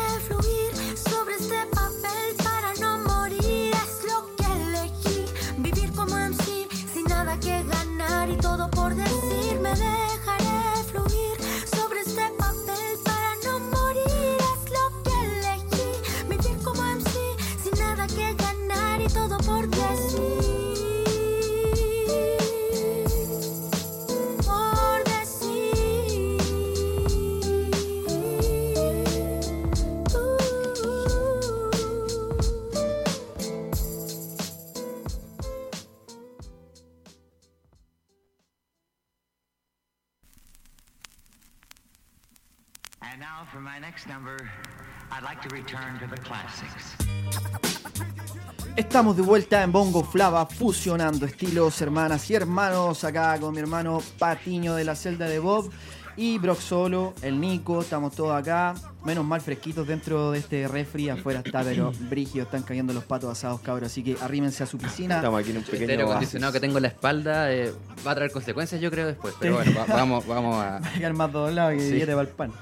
Estamos 48.76 49.16
de 49.16 49.22
vuelta 49.22 49.62
en 49.62 49.70
Bongo 49.72 50.02
Flava, 50.02 50.46
fusionando 50.46 51.26
estilos, 51.26 51.80
hermanas 51.82 52.28
y 52.30 52.34
hermanos. 52.34 53.04
Acá 53.04 53.38
con 53.38 53.52
mi 53.54 53.60
hermano 53.60 54.00
Patiño 54.18 54.74
de 54.74 54.84
la 54.84 54.94
celda 54.96 55.26
de 55.28 55.38
Bob 55.38 55.70
y 56.16 56.38
Brock 56.38 56.58
Solo, 56.60 57.12
el 57.22 57.38
Nico. 57.38 57.82
Estamos 57.82 58.14
todos 58.14 58.34
acá. 58.34 58.74
Menos 59.04 59.24
mal 59.26 59.40
fresquitos 59.42 59.86
dentro 59.86 60.30
de 60.30 60.38
este 60.38 60.66
refri. 60.68 61.10
Afuera 61.10 61.42
está, 61.44 61.62
pero 61.62 61.92
brígido. 62.08 62.44
Están 62.44 62.62
cayendo 62.62 62.94
los 62.94 63.04
patos 63.04 63.30
asados, 63.30 63.60
cabros. 63.60 63.90
Así 63.90 64.02
que 64.02 64.16
arrímense 64.22 64.62
a 64.62 64.66
su 64.66 64.78
piscina. 64.78 65.16
Estamos 65.16 65.40
aquí 65.40 65.50
en 65.50 65.58
un 65.58 65.64
El 65.64 65.68
pequeño 65.70 65.90
aire 65.90 66.02
oasis. 66.04 66.12
acondicionado 66.14 66.52
que 66.54 66.60
tengo 66.60 66.78
en 66.78 66.82
la 66.82 66.88
espalda 66.88 67.52
eh, 67.52 67.74
va 68.06 68.12
a 68.12 68.14
traer 68.14 68.30
consecuencias, 68.32 68.80
yo 68.80 68.90
creo, 68.90 69.06
después. 69.06 69.34
Pero 69.38 69.56
bueno, 69.56 69.72
va- 69.78 69.84
vamos, 69.94 70.26
vamos 70.26 70.56
a. 70.56 70.76
Hay 70.82 70.82
que 70.94 70.98
quedar 71.00 71.12
más 71.14 71.30
doblado 71.30 71.70
que 71.72 71.80
Sí. 71.80 71.92
billete 71.92 72.12
para 72.12 72.22
el 72.22 72.28
pan. 72.28 72.52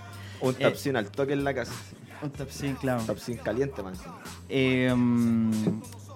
Un 0.41 0.57
Eh, 0.59 0.93
al 0.97 1.07
toque 1.11 1.35
en 1.35 1.45
la 1.45 1.55
casa. 1.55 1.73
Un 2.23 2.31
tapsin, 2.31 2.75
claro. 2.75 3.03
Tapsin 3.05 3.37
caliente, 3.39 3.83
man. 3.83 3.95
Eh, 4.49 4.93
mm, 4.95 5.51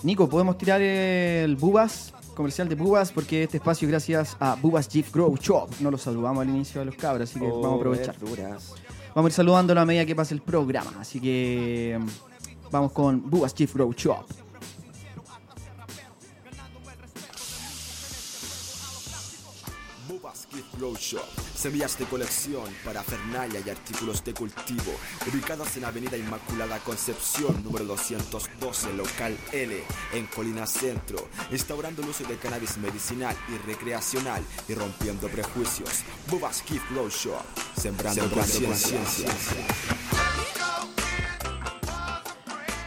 Nico, 0.03 0.29
podemos 0.29 0.59
tirar 0.59 0.83
el 0.83 1.57
Bubas, 1.57 2.13
comercial 2.35 2.69
de 2.69 2.75
Bubas, 2.75 3.11
porque 3.11 3.45
este 3.45 3.57
espacio 3.57 3.89
gracias 3.89 4.37
a 4.41 4.55
Bubas 4.57 4.89
Jeep 4.89 5.07
Grow 5.13 5.35
Shop. 5.37 5.69
No 5.81 5.91
lo 5.91 5.97
saludamos 5.99 6.43
al 6.43 6.51
inicio 6.51 6.81
de 6.81 6.87
los 6.87 6.97
cabros, 6.97 7.31
así 7.31 7.41
que 7.41 7.47
Oh, 7.47 7.61
vamos 7.61 7.77
a 7.79 7.81
aprovechar. 7.81 8.19
verduras. 8.19 8.75
Vamos 9.15 9.29
a 9.29 9.31
ir 9.31 9.33
saludándolo 9.33 9.81
a 9.81 9.85
medida 9.87 10.05
que 10.05 10.15
pase 10.15 10.35
el 10.35 10.43
programa. 10.43 10.93
Así 11.01 11.21
que 11.21 11.99
mm, 12.01 12.71
vamos 12.71 12.93
con 12.93 13.31
Bubas 13.31 13.55
Jeep 13.55 13.73
Grow 13.73 13.93
Shop. 13.95 14.27
Grow 20.77 20.95
Shop, 20.97 21.25
semillas 21.55 21.99
de 21.99 22.05
colección, 22.07 22.65
parafernalia 22.85 23.61
y 23.65 23.71
artículos 23.71 24.25
de 24.25 24.35
cultivo, 24.35 24.93
ubicados 25.31 25.77
en 25.77 25.85
Avenida 25.85 26.17
Inmaculada 26.17 26.79
Concepción, 26.81 27.63
número 27.63 27.85
212, 27.85 28.93
local 28.95 29.37
L, 29.53 29.83
en 30.13 30.27
Colina 30.27 30.67
Centro, 30.67 31.29
instaurando 31.51 32.03
el 32.03 32.09
uso 32.09 32.25
de 32.25 32.37
cannabis 32.37 32.77
medicinal 32.79 33.37
y 33.49 33.59
recreacional 33.67 34.43
y 34.69 34.75
rompiendo 34.75 35.29
prejuicios. 35.29 36.03
Bubas 36.31 36.63
Gift 36.63 36.91
Grow 36.91 37.09
Shop, 37.09 37.45
sembrando, 37.77 38.31
conciencia. 38.31 39.31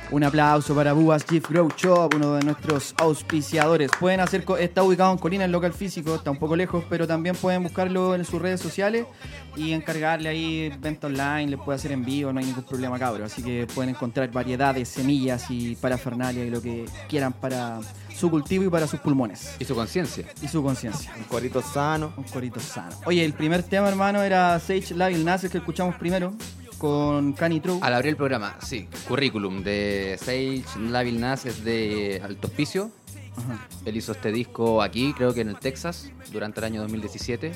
Un 0.10 0.24
aplauso 0.24 0.74
para 0.74 0.94
Bubas 0.94 1.26
Gift 1.30 1.50
Grow 1.50 1.68
Shop, 1.76 2.14
uno 2.16 2.36
de 2.36 2.46
nuestros 2.46 2.96
auspiciadores. 2.98 3.92
Pueden 4.00 4.22
hacer, 4.22 4.46
co- 4.46 4.56
está 4.56 4.82
ubicado 4.82 5.12
en 5.12 5.18
Colina, 5.18 5.44
en 5.44 5.52
local 5.52 5.74
físico, 5.74 6.16
está 6.16 6.32
un 6.32 6.38
poco 6.38 6.56
lejos, 6.56 6.86
pero 6.90 7.06
también 7.06 7.36
pueden 7.36 7.64
buscarlo 7.64 8.16
en 8.16 8.24
sus 8.24 8.42
redes 8.42 8.62
sociales 8.62 9.06
y 9.58 9.74
encargarle 9.74 10.30
ahí 10.30 10.72
venta 10.80 11.08
online, 11.08 11.48
le 11.48 11.58
puede 11.58 11.76
hacer 11.76 11.92
envío, 11.92 12.32
no 12.32 12.40
hay 12.40 12.46
ningún 12.46 12.64
problema, 12.64 12.98
cabro. 12.98 13.26
Así 13.26 13.44
que 13.44 13.68
pueden 13.76 13.90
encontrar 13.90 14.32
variedad 14.32 14.74
de 14.74 14.86
semillas 14.86 15.52
y 15.52 15.76
parafernalia 15.76 16.46
y 16.46 16.50
lo 16.52 16.62
que 16.62 16.86
quieran 17.10 17.34
para 17.34 17.80
su 18.16 18.30
cultivo 18.32 18.64
y 18.64 18.70
para 18.70 18.88
sus 18.88 19.00
pulmones 19.02 19.56
Y 19.60 19.66
su 19.66 19.76
conciencia. 19.76 20.26
y 20.42 20.48
su 20.48 20.64
conciencia. 20.64 21.12
Un 21.18 21.26
corito 21.26 21.62
sano. 21.62 22.14
Un 22.16 22.24
corito 22.24 22.62
sano. 22.62 22.96
Oye, 23.06 23.26
el 23.26 23.34
primer 23.34 23.62
tema, 23.62 23.90
hermano, 23.90 24.24
era 24.24 24.58
Sage 24.60 24.96
Lavil 24.96 25.26
Nasser, 25.26 25.50
que 25.52 25.58
escuchamos 25.58 25.96
primero, 25.96 26.34
con 26.78 27.34
Cani 27.34 27.60
True. 27.60 27.80
Al 27.82 27.94
abrir 27.94 28.12
el 28.12 28.18
programa, 28.18 28.58
sí. 28.62 28.88
Currículum 29.08 29.64
de 29.64 30.18
Sage 30.20 30.64
Lavil 30.80 31.20
Nas 31.20 31.46
es 31.46 31.64
de 31.64 32.22
Alto 32.24 32.48
Hospicio. 32.48 32.92
Ajá. 33.36 33.68
Él 33.86 33.98
hizo 33.98 34.12
este 34.12 34.32
disco 34.32 34.82
aquí, 34.82 35.14
creo 35.14 35.34
que 35.34 35.42
en 35.42 35.50
el 35.50 35.60
Texas, 35.60 36.12
durante 36.32 36.60
el 36.60 36.66
año 36.66 36.82
2017. 36.82 37.52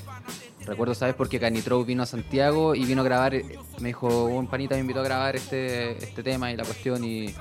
Recuerdo, 0.65 0.93
¿sabes? 0.93 1.15
Porque 1.15 1.39
Canitrou 1.39 1.83
vino 1.83 2.03
a 2.03 2.05
Santiago 2.05 2.75
y 2.75 2.85
vino 2.85 3.01
a 3.01 3.05
grabar. 3.05 3.33
Me 3.79 3.89
dijo, 3.89 4.25
un 4.25 4.47
panita 4.47 4.75
me 4.75 4.81
invitó 4.81 4.99
a 4.99 5.03
grabar 5.03 5.35
este, 5.35 5.97
este 6.03 6.21
tema 6.21 6.51
y 6.51 6.57
la 6.57 6.63
cuestión. 6.63 7.03
Y, 7.03 7.33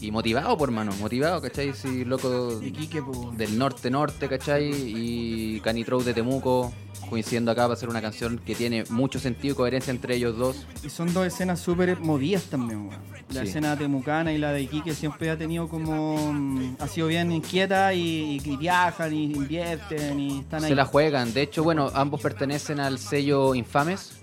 y 0.00 0.10
motivado, 0.10 0.56
por 0.58 0.70
mano, 0.70 0.92
motivado, 1.00 1.40
¿cachai? 1.40 1.72
Sí, 1.72 2.04
loco 2.04 2.60
Iquique, 2.62 3.02
del 3.36 3.58
norte-norte, 3.58 4.28
¿cachai? 4.28 4.70
Y 4.72 5.60
Canitrou 5.60 6.02
de 6.02 6.12
Temuco, 6.14 6.72
coincidiendo 7.08 7.50
acá 7.50 7.62
para 7.62 7.74
hacer 7.74 7.88
una 7.88 8.02
canción 8.02 8.38
que 8.38 8.54
tiene 8.54 8.84
mucho 8.90 9.18
sentido 9.18 9.54
y 9.54 9.56
coherencia 9.56 9.90
entre 9.90 10.16
ellos 10.16 10.36
dos. 10.36 10.66
Y 10.84 10.90
son 10.90 11.12
dos 11.14 11.26
escenas 11.26 11.60
súper 11.60 11.98
movidas 12.00 12.44
también. 12.44 12.90
La 13.30 13.40
Sí. 13.42 13.48
escena 13.48 13.76
temucana 13.76 14.32
y 14.32 14.38
la 14.38 14.52
de 14.52 14.62
Iquique 14.62 14.94
siempre 14.94 15.30
ha 15.30 15.38
tenido 15.38 15.68
como... 15.68 16.32
mm, 16.32 16.76
ha 16.78 16.86
sido 16.88 17.06
bien 17.06 17.32
inquieta 17.32 17.92
y, 17.94 18.40
y 18.44 18.56
viajan 18.56 19.12
y 19.14 19.24
invierten 19.24 20.20
y 20.20 20.40
están 20.40 20.62
ahí. 20.64 20.68
Se 20.70 20.74
la 20.76 20.84
juegan. 20.84 21.32
De 21.32 21.42
hecho, 21.42 21.64
bueno, 21.64 21.90
ambos 21.94 22.20
pertenecen 22.20 22.80
al 22.80 22.98
sello 22.98 23.54
Infames. 23.54 24.20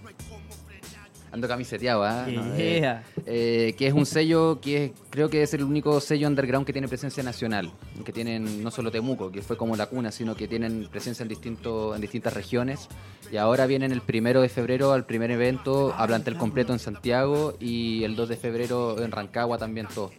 Ando 1.31 1.47
camiseteado, 1.47 2.03
¿ah? 2.03 2.25
No, 2.29 2.43
eh, 2.57 2.99
eh, 3.25 3.73
que 3.77 3.87
es 3.87 3.93
un 3.93 4.05
sello 4.05 4.59
que 4.59 4.85
es- 4.85 4.91
creo 5.09 5.29
que 5.29 5.43
es 5.43 5.53
el 5.53 5.63
único 5.63 5.99
sello 6.01 6.27
underground 6.27 6.65
que 6.65 6.73
tiene 6.73 6.89
presencia 6.89 7.23
nacional. 7.23 7.71
Que 8.03 8.11
tienen 8.11 8.61
no 8.61 8.69
solo 8.69 8.91
Temuco, 8.91 9.31
que 9.31 9.41
fue 9.41 9.55
como 9.55 9.77
la 9.77 9.85
cuna, 9.85 10.11
sino 10.11 10.35
que 10.35 10.49
tienen 10.49 10.87
presencia 10.91 11.23
en, 11.23 11.29
distinto, 11.29 11.95
en 11.95 12.01
distintas 12.01 12.33
regiones. 12.33 12.89
Y 13.31 13.37
ahora 13.37 13.65
vienen 13.65 13.93
el 13.93 14.01
primero 14.01 14.41
de 14.41 14.49
febrero 14.49 14.91
al 14.91 15.05
primer 15.05 15.31
evento 15.31 15.93
a 15.97 16.05
plantel 16.05 16.35
completo 16.35 16.73
en 16.73 16.79
Santiago 16.79 17.53
y 17.61 18.03
el 18.03 18.17
2 18.17 18.27
de 18.27 18.35
febrero 18.35 19.01
en 19.01 19.11
Rancagua 19.11 19.57
también 19.57 19.87
todo. 19.93 20.11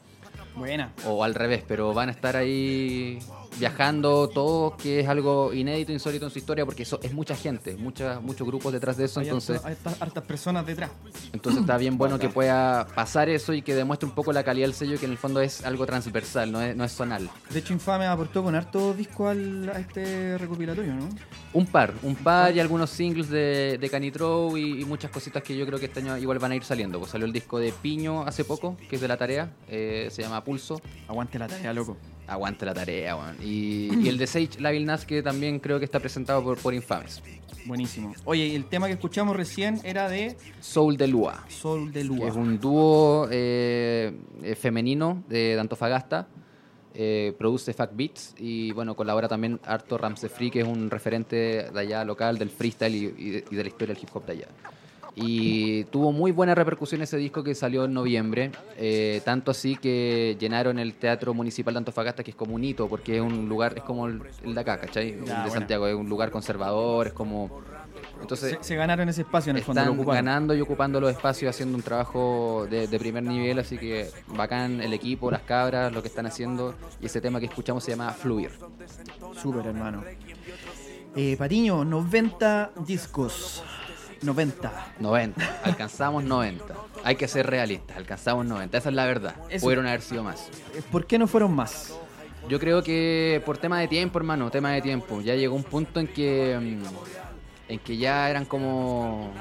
Buena. 0.57 0.93
O 1.07 1.25
al 1.25 1.35
revés, 1.35 1.63
pero 1.67 1.93
van 1.93 2.09
a 2.09 2.13
estar 2.13 2.37
ahí 2.37 3.19
viajando 3.59 4.29
todos, 4.29 4.75
que 4.75 5.01
es 5.01 5.09
algo 5.09 5.53
inédito, 5.53 5.93
insólito 5.93 6.25
en 6.27 6.31
su 6.31 6.39
historia, 6.39 6.65
porque 6.65 6.83
eso 6.83 6.99
es 7.03 7.13
mucha 7.13 7.37
gente, 7.37 7.77
muchas, 7.77 8.23
muchos 8.23 8.47
grupos 8.47 8.73
detrás 8.73 8.97
de 8.97 9.05
eso, 9.05 9.21
Hay 9.21 9.27
entonces, 9.27 9.65
hartas, 9.65 10.01
hartas 10.01 10.25
personas 10.25 10.67
detrás. 10.67 10.91
entonces 11.33 11.61
está 11.61 11.77
bien 11.77 11.99
bueno 11.99 12.19
que 12.19 12.29
pueda 12.29 12.87
pasar 12.95 13.29
eso 13.29 13.53
y 13.53 13.63
que 13.63 13.75
demuestre 13.75 14.09
un 14.09 14.15
poco 14.15 14.33
la 14.33 14.43
calidad 14.45 14.67
del 14.67 14.75
sello, 14.75 14.99
que 14.99 15.07
en 15.07 15.13
el 15.13 15.19
fondo 15.19 15.41
es 15.41 15.65
algo 15.65 15.87
transversal, 15.87 16.51
no 16.51 16.61
es, 16.63 16.77
no 16.77 16.85
es 16.85 16.93
zonal. 16.93 17.31
De 17.51 17.59
hecho, 17.59 17.73
Infame 17.73 18.07
aportó 18.07 18.43
con 18.43 18.55
harto 18.55 18.95
disco 18.95 19.29
al, 19.29 19.69
a 19.69 19.79
este 19.79 20.39
recopilatorio, 20.39 20.95
¿no? 20.95 21.09
Un 21.53 21.67
par, 21.67 21.93
un 22.03 22.15
par 22.15 22.55
y 22.57 22.61
algunos 22.61 22.91
singles 22.91 23.29
de, 23.29 23.77
de 23.79 23.91
Canitrou 23.91 24.57
y, 24.57 24.81
y 24.83 24.85
muchas 24.85 25.11
cositas 25.11 25.43
que 25.43 25.57
yo 25.57 25.67
creo 25.67 25.79
que 25.79 25.87
este 25.87 26.01
año 26.01 26.17
igual 26.17 26.39
van 26.39 26.53
a 26.53 26.57
ir 26.57 26.65
saliendo. 26.65 26.99
Pues 26.99 27.11
salió 27.11 27.27
el 27.27 27.33
disco 27.33 27.59
de 27.59 27.73
Piño 27.73 28.23
hace 28.23 28.45
poco, 28.45 28.77
que 28.89 28.97
es 28.97 29.03
de 29.03 29.09
la 29.09 29.17
tarea, 29.17 29.51
eh, 29.69 30.09
se 30.11 30.23
llama 30.23 30.43
Pulso. 30.43 30.81
Aguante 31.09 31.39
la 31.39 31.49
tarea, 31.49 31.73
loco. 31.73 31.97
Aguante 32.27 32.65
la 32.65 32.73
tarea, 32.75 33.17
weón. 33.17 33.37
Y, 33.43 33.91
y 34.05 34.09
el 34.09 34.17
de 34.19 34.27
Sage 34.27 34.61
Lavil 34.61 34.87
Nas, 34.87 35.05
que 35.05 35.23
también 35.23 35.59
creo 35.59 35.79
que 35.79 35.85
está 35.85 35.99
presentado 36.01 36.43
por, 36.43 36.59
por 36.59 36.73
Infames. 36.75 37.23
Buenísimo. 37.65 38.13
Oye, 38.25 38.47
y 38.47 38.55
el 38.57 38.65
tema 38.65 38.87
que 38.87 38.95
escuchamos 38.95 39.37
recién 39.37 39.81
era 39.85 40.09
de 40.09 40.37
Soul 40.61 40.97
de 40.97 41.07
Lua. 41.09 41.45
Sol 41.49 41.93
de 41.93 42.01
que 42.01 42.07
Lua. 42.07 42.29
es 42.29 42.35
un 42.35 42.59
dúo 42.59 43.29
eh, 43.31 44.13
eh, 44.43 44.55
femenino 44.57 45.23
de, 45.29 45.55
de 45.55 45.61
Antofagasta. 45.61 46.27
eh, 46.95 47.35
produce 47.39 47.73
Fact 47.73 47.95
Beats 47.97 48.35
y 48.39 48.73
bueno, 48.73 48.95
colabora 48.95 49.29
también 49.29 49.61
harto 49.65 49.97
Ramsey 49.97 50.29
Free, 50.29 50.51
que 50.51 50.61
es 50.61 50.67
un 50.67 50.91
referente 50.91 51.37
de 51.73 51.81
allá 51.81 52.05
local 52.05 52.37
del 52.39 52.51
freestyle 52.51 52.95
y, 52.95 53.15
y 53.17 53.31
de, 53.31 53.45
y 53.51 53.55
de 53.57 53.63
la 53.63 53.69
historia 53.69 53.95
del 53.95 54.03
hip 54.03 54.11
hop 54.15 54.27
de 54.27 54.33
allá. 54.33 54.49
Y 55.15 55.85
tuvo 55.85 56.11
muy 56.11 56.33
buena 56.33 56.55
repercusión 56.55 57.03
ese 57.03 57.19
disco 57.19 57.43
que 57.43 57.55
salió 57.55 57.85
en 57.85 57.93
noviembre, 57.93 58.51
eh, 58.79 59.21
tanto 59.25 59.51
así 59.51 59.77
que 59.77 60.37
llenaron 60.41 60.79
el 60.79 60.95
Teatro 60.95 61.35
Municipal 61.35 61.75
de 61.75 61.79
Antofagasta, 61.79 62.25
que 62.25 62.31
es 62.31 62.37
como 62.37 62.55
un 62.55 62.65
hito, 62.65 62.89
porque 62.89 63.17
es 63.17 63.23
un 63.23 63.49
lugar, 63.49 63.75
es 63.77 63.83
como 63.83 64.07
el, 64.07 64.23
el 64.43 64.55
de 64.55 64.61
acá, 64.61 64.79
¿cachai? 64.79 65.11
El 65.11 65.25
de 65.27 65.33
buena. 65.33 65.51
Santiago, 65.51 65.87
es 65.87 65.95
un 65.95 66.09
lugar 66.09 66.31
conservador, 66.31 67.09
es 67.09 67.13
como... 67.13 67.61
Entonces, 68.23 68.57
se, 68.61 68.65
se 68.65 68.77
ganaron 68.77 69.09
ese 69.09 69.23
espacio 69.23 69.51
en 69.51 69.57
el 69.59 69.63
fondo, 69.63 69.85
lo 69.85 69.91
están 69.93 70.07
ganando 70.07 70.55
y 70.55 70.61
ocupando 70.61 71.01
los 71.01 71.11
espacios, 71.11 71.51
haciendo 71.51 71.77
un 71.77 71.83
trabajo 71.83 72.67
de, 72.71 72.87
de 72.87 72.99
primer 72.99 73.23
nivel, 73.23 73.59
así 73.59 73.77
que 73.77 74.09
bacán 74.29 74.81
el 74.81 74.95
equipo, 74.95 75.31
las 75.31 75.43
cabras, 75.43 75.93
lo 75.93 76.01
que 76.01 76.09
están 76.09 76.27
haciendo. 76.27 76.75
Y 77.01 77.07
ese 77.07 77.21
tema 77.21 77.41
que 77.41 77.47
escuchamos 77.47 77.85
se 77.85 77.91
llama 77.91 78.11
Fluir. 78.13 78.53
Súper, 79.35 79.67
hermano. 79.67 80.05
Eh, 81.17 81.37
Patiño, 81.37 81.85
90 81.85 82.73
discos. 82.87 83.63
90. 84.23 84.95
90, 85.01 85.61
alcanzamos 85.65 86.25
90. 86.25 86.75
hay 87.05 87.17
que 87.17 87.29
ser 87.29 87.47
realistas. 87.47 87.97
Alcanzamos 87.97 88.47
90, 88.47 88.79
esa 88.79 88.89
es 88.89 88.95
la 88.95 89.05
verdad. 89.07 89.35
Eso- 89.49 89.65
Pudieron 89.65 89.87
haber 89.87 90.03
sido 90.03 90.23
más. 90.23 90.49
¿Por 90.91 91.07
qué 91.07 91.19
no 91.19 91.27
fueron 91.27 91.55
más? 91.55 91.93
Yo 92.49 92.59
creo 92.59 92.83
que 92.83 93.41
por 93.47 93.59
tema 93.59 93.79
de 93.81 93.89
tiempo, 93.89 94.19
hermano, 94.19 94.51
tema 94.51 94.71
de 94.73 94.83
tiempo. 94.83 95.21
Ya 95.21 95.35
llegó 95.37 95.55
un 95.55 95.63
punto 95.65 96.01
en 96.01 96.09
que 96.09 96.59
mm, 96.61 97.73
en 97.73 97.79
que 97.79 97.97
ya 97.97 98.29
eran 98.29 98.45
como 98.45 99.33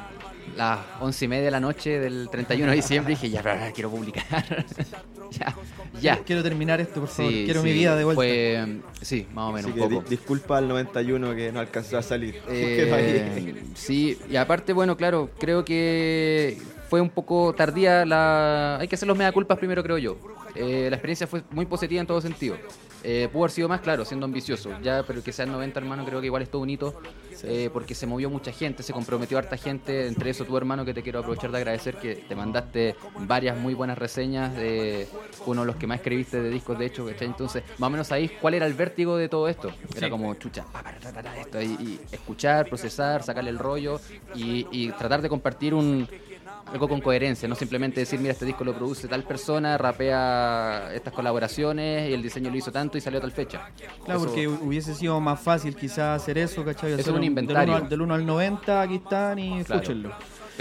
las 0.55 0.79
once 0.99 1.25
y 1.25 1.27
media 1.27 1.45
de 1.45 1.51
la 1.51 1.59
noche 1.59 1.99
del 1.99 2.27
31 2.31 2.69
de 2.71 2.75
diciembre 2.75 3.13
y 3.13 3.15
dije, 3.15 3.29
ya, 3.29 3.41
ya, 3.43 3.67
ya, 3.67 3.71
quiero 3.71 3.89
publicar. 3.89 4.65
ya, 5.31 5.55
ya. 6.01 6.17
Quiero 6.23 6.43
terminar 6.43 6.81
esto, 6.81 6.99
por 7.01 7.09
favor. 7.09 7.31
Sí, 7.31 7.43
Quiero 7.45 7.61
sí, 7.61 7.67
mi 7.67 7.73
vida 7.73 7.95
de 7.95 8.03
vuelta. 8.03 8.15
Fue, 8.19 8.77
sí, 9.01 9.27
más 9.33 9.49
o 9.49 9.53
menos 9.53 9.71
Así 9.71 9.79
un 9.79 9.89
poco. 9.89 10.01
di- 10.03 10.09
disculpa 10.09 10.57
al 10.57 10.67
91 10.67 11.35
que 11.35 11.51
no 11.51 11.59
alcanzó 11.59 11.97
a 11.97 12.01
salir. 12.01 12.41
Eh, 12.49 13.63
sí, 13.75 14.17
y 14.29 14.35
aparte, 14.35 14.73
bueno, 14.73 14.97
claro, 14.97 15.29
creo 15.39 15.63
que 15.65 16.57
fue 16.91 16.99
un 16.99 17.09
poco 17.09 17.53
tardía 17.55 18.05
la... 18.05 18.75
Hay 18.77 18.89
que 18.89 18.95
hacer 18.95 19.07
los 19.07 19.17
mea 19.17 19.31
culpas 19.31 19.57
primero, 19.57 19.81
creo 19.81 19.97
yo. 19.97 20.17
Eh, 20.55 20.87
la 20.89 20.97
experiencia 20.97 21.25
fue 21.25 21.41
muy 21.51 21.65
positiva 21.65 22.01
en 22.01 22.05
todo 22.07 22.19
sentido. 22.19 22.57
Eh, 23.01 23.29
pudo 23.31 23.43
haber 23.45 23.51
sido 23.51 23.69
más, 23.69 23.79
claro, 23.79 24.03
siendo 24.03 24.25
ambicioso. 24.25 24.71
Ya, 24.83 25.01
pero 25.07 25.23
que 25.23 25.31
sea 25.31 25.45
el 25.45 25.53
90, 25.53 25.79
hermano, 25.79 26.03
creo 26.03 26.19
que 26.19 26.25
igual 26.25 26.41
es 26.43 26.49
todo 26.51 26.61
un 26.63 26.69
hito. 26.69 27.01
eh, 27.43 27.69
porque 27.73 27.95
se 27.95 28.05
movió 28.05 28.29
mucha 28.29 28.51
gente, 28.51 28.83
se 28.83 28.91
comprometió 28.93 29.37
harta 29.37 29.55
gente. 29.55 30.05
Entre 30.05 30.29
eso, 30.29 30.43
tu 30.43 30.55
hermano, 30.57 30.83
que 30.83 30.93
te 30.93 31.01
quiero 31.01 31.19
aprovechar 31.19 31.49
de 31.51 31.57
agradecer 31.59 31.95
que 31.95 32.15
te 32.17 32.35
mandaste 32.35 32.95
varias 33.21 33.57
muy 33.57 33.73
buenas 33.73 33.97
reseñas. 33.97 34.53
De 34.53 35.07
uno 35.45 35.61
de 35.61 35.67
los 35.67 35.77
que 35.77 35.87
más 35.87 35.99
escribiste 35.99 36.41
de 36.41 36.49
discos, 36.49 36.77
de 36.77 36.87
hecho, 36.87 37.05
¿cachai? 37.07 37.27
Entonces, 37.27 37.63
más 37.79 37.87
o 37.87 37.89
menos 37.89 38.07
sabéis 38.07 38.31
cuál 38.41 38.53
era 38.55 38.65
el 38.67 38.73
vértigo 38.73 39.15
de 39.15 39.29
todo 39.29 39.47
esto. 39.47 39.69
Era 39.95 40.07
Sí. 40.07 40.11
como, 40.11 40.35
chucha, 40.35 40.65
esto, 41.39 41.61
y, 41.61 41.65
y 41.65 41.99
escuchar, 42.11 42.67
procesar, 42.67 43.23
sacarle 43.23 43.49
el 43.49 43.57
rollo 43.57 43.99
y, 44.35 44.67
y 44.71 44.91
tratar 44.91 45.21
de 45.21 45.29
compartir 45.29 45.73
un 45.73 46.07
algo 46.67 46.87
con 46.87 47.01
coherencia, 47.01 47.47
no 47.47 47.55
simplemente 47.55 47.99
decir, 48.01 48.19
mira, 48.19 48.31
este 48.33 48.45
disco 48.45 48.63
lo 48.63 48.73
produce 48.73 49.07
tal 49.07 49.23
persona, 49.23 49.77
rapea 49.77 50.91
estas 50.93 51.13
colaboraciones 51.13 52.09
y 52.09 52.13
el 52.13 52.21
diseño 52.21 52.49
lo 52.49 52.57
hizo 52.57 52.71
tanto 52.71 52.97
y 52.97 53.01
salió 53.01 53.19
a 53.19 53.21
tal 53.21 53.31
fecha. 53.31 53.69
Claro, 54.05 54.19
Eso- 54.19 54.27
porque 54.27 54.47
hu- 54.47 54.59
hubiese 54.61 54.93
sido 54.95 55.19
más 55.19 55.39
fácil 55.39 55.75
quizás 55.75 56.21
hacer 56.21 56.37
eso, 56.37 56.63
¿cachai? 56.63 56.91
Eso 56.91 57.01
Hacer 57.01 57.13
es 57.13 57.17
un 57.17 57.23
inventario. 57.23 57.59
Del 57.61 57.69
1, 57.69 57.83
al, 57.83 57.89
del 57.89 58.01
uno 58.01 58.13
al 58.13 58.25
90, 58.25 58.81
aquí 58.81 58.95
están 58.95 59.39
y 59.39 59.63
Claro. 59.63 59.81
escúchenlo. 59.81 60.11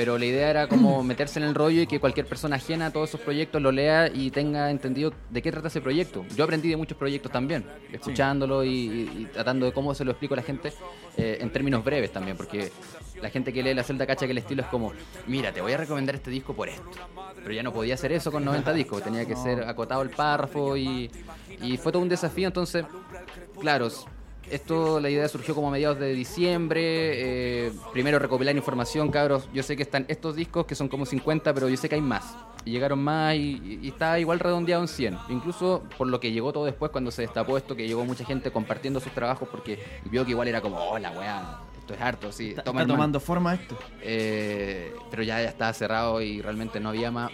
Pero 0.00 0.16
la 0.16 0.24
idea 0.24 0.48
era 0.48 0.66
como 0.66 1.02
meterse 1.04 1.40
en 1.40 1.44
el 1.44 1.54
rollo 1.54 1.82
y 1.82 1.86
que 1.86 2.00
cualquier 2.00 2.24
persona 2.24 2.56
ajena 2.56 2.86
a 2.86 2.90
todos 2.90 3.10
esos 3.10 3.20
proyectos 3.20 3.60
lo 3.60 3.70
lea 3.70 4.10
y 4.10 4.30
tenga 4.30 4.70
entendido 4.70 5.12
de 5.28 5.42
qué 5.42 5.52
trata 5.52 5.68
ese 5.68 5.82
proyecto. 5.82 6.24
Yo 6.34 6.44
aprendí 6.44 6.70
de 6.70 6.78
muchos 6.78 6.96
proyectos 6.96 7.30
también, 7.30 7.66
escuchándolo 7.92 8.64
y, 8.64 9.28
tratando 9.30 9.66
de 9.66 9.72
cómo 9.72 9.94
se 9.94 10.06
lo 10.06 10.12
explico 10.12 10.32
a 10.32 10.38
la 10.38 10.42
gente 10.42 10.72
eh, 11.18 11.36
en 11.42 11.50
términos 11.50 11.84
breves 11.84 12.10
también, 12.10 12.34
porque 12.34 12.72
la 13.20 13.28
gente 13.28 13.52
que 13.52 13.62
lee 13.62 13.74
la 13.74 13.82
celda 13.82 14.06
cacha 14.06 14.24
que 14.24 14.32
el 14.32 14.38
estilo 14.38 14.62
es 14.62 14.68
como, 14.68 14.90
mira, 15.26 15.52
te 15.52 15.60
voy 15.60 15.74
a 15.74 15.76
recomendar 15.76 16.14
este 16.14 16.30
disco 16.30 16.54
por 16.54 16.70
esto. 16.70 16.98
Pero 17.36 17.52
ya 17.52 17.62
no 17.62 17.70
podía 17.70 17.92
hacer 17.92 18.10
eso 18.12 18.32
con 18.32 18.42
90 18.42 18.72
discos, 18.72 19.02
tenía 19.02 19.26
que 19.26 19.36
ser 19.36 19.64
acotado 19.64 20.00
el 20.00 20.08
párrafo 20.08 20.78
y, 20.78 21.10
y 21.60 21.76
fue 21.76 21.92
todo 21.92 22.00
un 22.00 22.08
desafío, 22.08 22.46
entonces, 22.46 22.86
claro, 23.60 23.90
esto, 24.50 25.00
la 25.00 25.10
idea 25.10 25.28
surgió 25.28 25.54
como 25.54 25.68
a 25.68 25.70
mediados 25.70 25.98
de 25.98 26.12
diciembre. 26.14 26.80
eh, 27.66 27.72
primero 27.92 28.18
recopilar 28.18 28.54
información, 28.56 29.10
cabros. 29.10 29.48
Yo 29.52 29.62
sé 29.62 29.76
que 29.76 29.82
están 29.82 30.04
estos 30.08 30.36
discos 30.36 30.66
que 30.66 30.74
son 30.74 30.88
como 30.88 31.06
50, 31.06 31.52
pero 31.54 31.68
yo 31.68 31.76
sé 31.76 31.88
que 31.88 31.94
hay 31.96 32.00
más. 32.00 32.36
Y 32.64 32.72
llegaron 32.72 33.02
más 33.02 33.34
y, 33.36 33.78
y 33.82 33.88
está 33.88 34.18
igual 34.18 34.38
redondeado 34.40 34.82
en 34.82 34.88
100. 34.88 35.18
Incluso 35.30 35.82
por 35.96 36.06
lo 36.08 36.20
que 36.20 36.32
llegó 36.32 36.52
todo 36.52 36.64
después, 36.64 36.90
cuando 36.90 37.10
se 37.10 37.22
destapó 37.22 37.56
esto, 37.56 37.74
que 37.76 37.86
llegó 37.86 38.04
mucha 38.04 38.24
gente 38.24 38.50
compartiendo 38.50 39.00
sus 39.00 39.12
trabajos 39.12 39.48
porque 39.50 39.78
vio 40.10 40.24
que 40.24 40.32
igual 40.32 40.48
era 40.48 40.60
como, 40.60 40.76
oh, 40.78 40.98
la 40.98 41.10
weá, 41.12 41.60
esto 41.78 41.94
es 41.94 42.00
harto, 42.00 42.32
sí. 42.32 42.50
Está, 42.50 42.62
toma, 42.62 42.80
está 42.80 42.82
hermano". 42.82 42.94
tomando 42.98 43.20
forma 43.20 43.54
esto. 43.54 43.78
Eh, 44.02 44.92
pero 45.10 45.22
ya, 45.22 45.42
ya 45.42 45.48
estaba 45.48 45.72
cerrado 45.72 46.20
y 46.20 46.42
realmente 46.42 46.80
no 46.80 46.90
había 46.90 47.10
más 47.10 47.30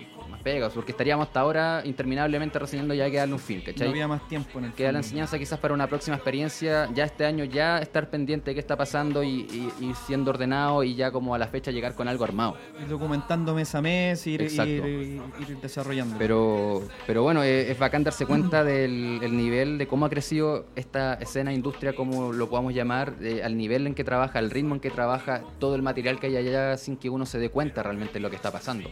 pegas, 0.47 0.73
porque 0.75 0.93
estaríamos 0.93 1.27
hasta 1.27 1.41
ahora 1.41 1.83
interminablemente 1.85 2.57
reseñando 2.57 2.95
ya 2.95 3.11
que 3.11 3.17
darle 3.17 3.35
un 3.35 3.41
fin, 3.41 3.61
¿cachai? 3.67 3.89
No 3.89 3.91
había 3.91 4.07
más 4.07 4.29
tiempo 4.29 4.61
en 4.61 4.67
el 4.67 4.73
Queda 4.75 4.93
la 4.93 4.99
enseñanza 4.99 5.37
quizás 5.41 5.59
para 5.59 5.75
una 5.75 5.89
próxima 5.89 6.15
experiencia, 6.15 6.89
ya 6.95 7.03
este 7.03 7.25
año 7.27 7.43
ya 7.43 7.79
estar 7.79 8.09
pendiente 8.11 8.51
de 8.53 8.55
qué 8.55 8.61
está 8.61 8.77
pasando 8.77 9.25
y, 9.25 9.29
y- 9.29 9.73
y 9.81 9.95
siendo 10.07 10.31
ordenado 10.31 10.85
y 10.85 10.95
ya 10.95 11.11
como 11.11 11.35
a 11.35 11.39
la 11.39 11.49
fecha 11.49 11.73
llegar 11.73 11.97
con 11.97 12.07
algo 12.07 12.23
armado. 12.23 12.57
Ir 12.81 12.87
documentando 12.87 13.55
mes 13.57 13.75
a 13.75 13.83
mes, 13.83 14.25
ir, 14.29 14.41
ir, 14.43 14.51
ir- 14.53 15.23
ir 15.41 15.57
desarrollando. 15.61 16.15
Pero, 16.17 16.81
pero 17.09 17.25
bueno, 17.25 17.43
eh, 17.43 17.69
es 17.73 17.77
bacán 17.77 18.05
darse 18.05 18.25
cuenta 18.25 18.63
del 18.71 19.19
el 19.25 19.37
nivel 19.37 19.79
de 19.79 19.89
cómo 19.89 20.07
ha 20.07 20.11
crecido 20.11 20.67
esta 20.77 21.15
escena, 21.15 21.53
industria, 21.53 21.97
como 21.97 22.33
lo 22.33 22.49
podamos 22.49 22.73
llamar, 22.73 23.15
eh, 23.21 23.43
al 23.43 23.57
nivel 23.57 23.89
en 23.89 23.95
que 23.97 24.05
trabaja, 24.05 24.39
al 24.39 24.51
ritmo 24.53 24.75
en 24.77 24.81
que 24.81 24.91
trabaja, 24.91 25.43
todo 25.59 25.75
el 25.75 25.83
material 25.83 26.21
que 26.21 26.29
hay 26.29 26.37
allá 26.37 26.77
sin 26.77 26.97
que 26.97 27.11
uno 27.11 27.27
se 27.27 27.41
dé 27.41 27.49
cuenta 27.51 27.83
realmente 27.83 28.15
de 28.15 28.21
lo 28.21 28.31
que 28.31 28.37
está 28.37 28.53
pasando. 28.53 28.89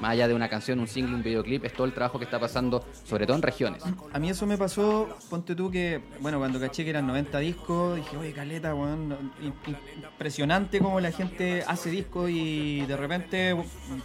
Más 0.00 0.12
allá 0.12 0.28
de 0.28 0.34
una 0.34 0.48
canción, 0.48 0.80
un 0.80 0.88
single, 0.88 1.14
un 1.14 1.22
videoclip, 1.22 1.64
es 1.64 1.72
todo 1.72 1.84
el 1.86 1.92
trabajo 1.92 2.18
que 2.18 2.24
está 2.24 2.38
pasando, 2.40 2.84
sobre 3.04 3.26
todo 3.26 3.36
en 3.36 3.42
regiones. 3.42 3.82
A 4.12 4.18
mí 4.18 4.30
eso 4.30 4.46
me 4.46 4.56
pasó, 4.56 5.08
ponte 5.28 5.54
tú 5.54 5.70
que, 5.70 6.00
bueno, 6.20 6.38
cuando 6.38 6.58
caché 6.58 6.84
que 6.84 6.90
eran 6.90 7.06
90 7.06 7.38
discos, 7.40 7.96
dije, 7.96 8.16
oye, 8.16 8.32
caleta, 8.32 8.74
weón, 8.74 9.10
im- 9.42 9.52
im- 9.66 9.76
impresionante 10.12 10.78
cómo 10.80 11.00
la 11.00 11.12
gente 11.12 11.62
hace 11.66 11.90
discos 11.90 12.30
y 12.30 12.80
de 12.86 12.96
repente, 12.96 13.56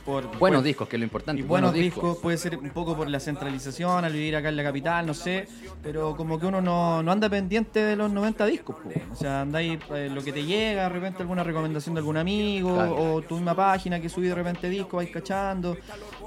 por... 0.06 0.38
Buenos 0.38 0.64
discos, 0.64 0.88
que 0.88 0.96
es 0.98 1.00
lo 1.00 1.06
importante. 1.06 1.42
Y 1.42 1.46
buenos 1.46 1.74
discos. 1.74 2.18
puede 2.18 2.38
ser 2.38 2.58
un 2.58 2.70
poco 2.72 2.96
por 2.96 3.10
la 3.10 3.20
centralización, 3.20 4.04
al 4.04 4.14
vivir 4.14 4.36
acá 4.36 4.50
en 4.50 4.58
la 4.58 4.64
capital, 4.64 5.06
no 5.06 5.14
sé, 5.14 5.48
pero 5.82 6.16
como 6.16 6.40
que 6.40 6.46
uno 6.46 6.62
no, 6.62 7.02
no 7.04 7.12
anda 7.12 7.30
pendiente 7.30 7.80
de 7.80 7.96
los 7.96 8.12
90 8.12 8.46
discos, 8.48 8.76
po. 8.78 8.90
o 9.12 9.16
sea, 9.16 9.42
andáis 9.42 9.80
eh, 9.94 10.10
lo 10.14 10.24
que 10.24 10.34
te 10.34 10.44
llega, 10.44 10.84
de 10.84 10.90
repente 10.90 11.22
alguna 11.22 11.44
recomendación 11.44 11.96
de 11.96 12.00
algún 12.00 12.18
amigo, 12.18 12.76
Claro. 12.76 13.14
o 13.16 13.22
tu 13.22 13.36
misma 13.36 13.56
página 13.56 14.02
que 14.02 14.10
subí 14.10 14.28
de 14.28 14.36
repente 14.36 14.70
discos, 14.70 14.94
vais 14.98 15.10
cachando, 15.10 15.78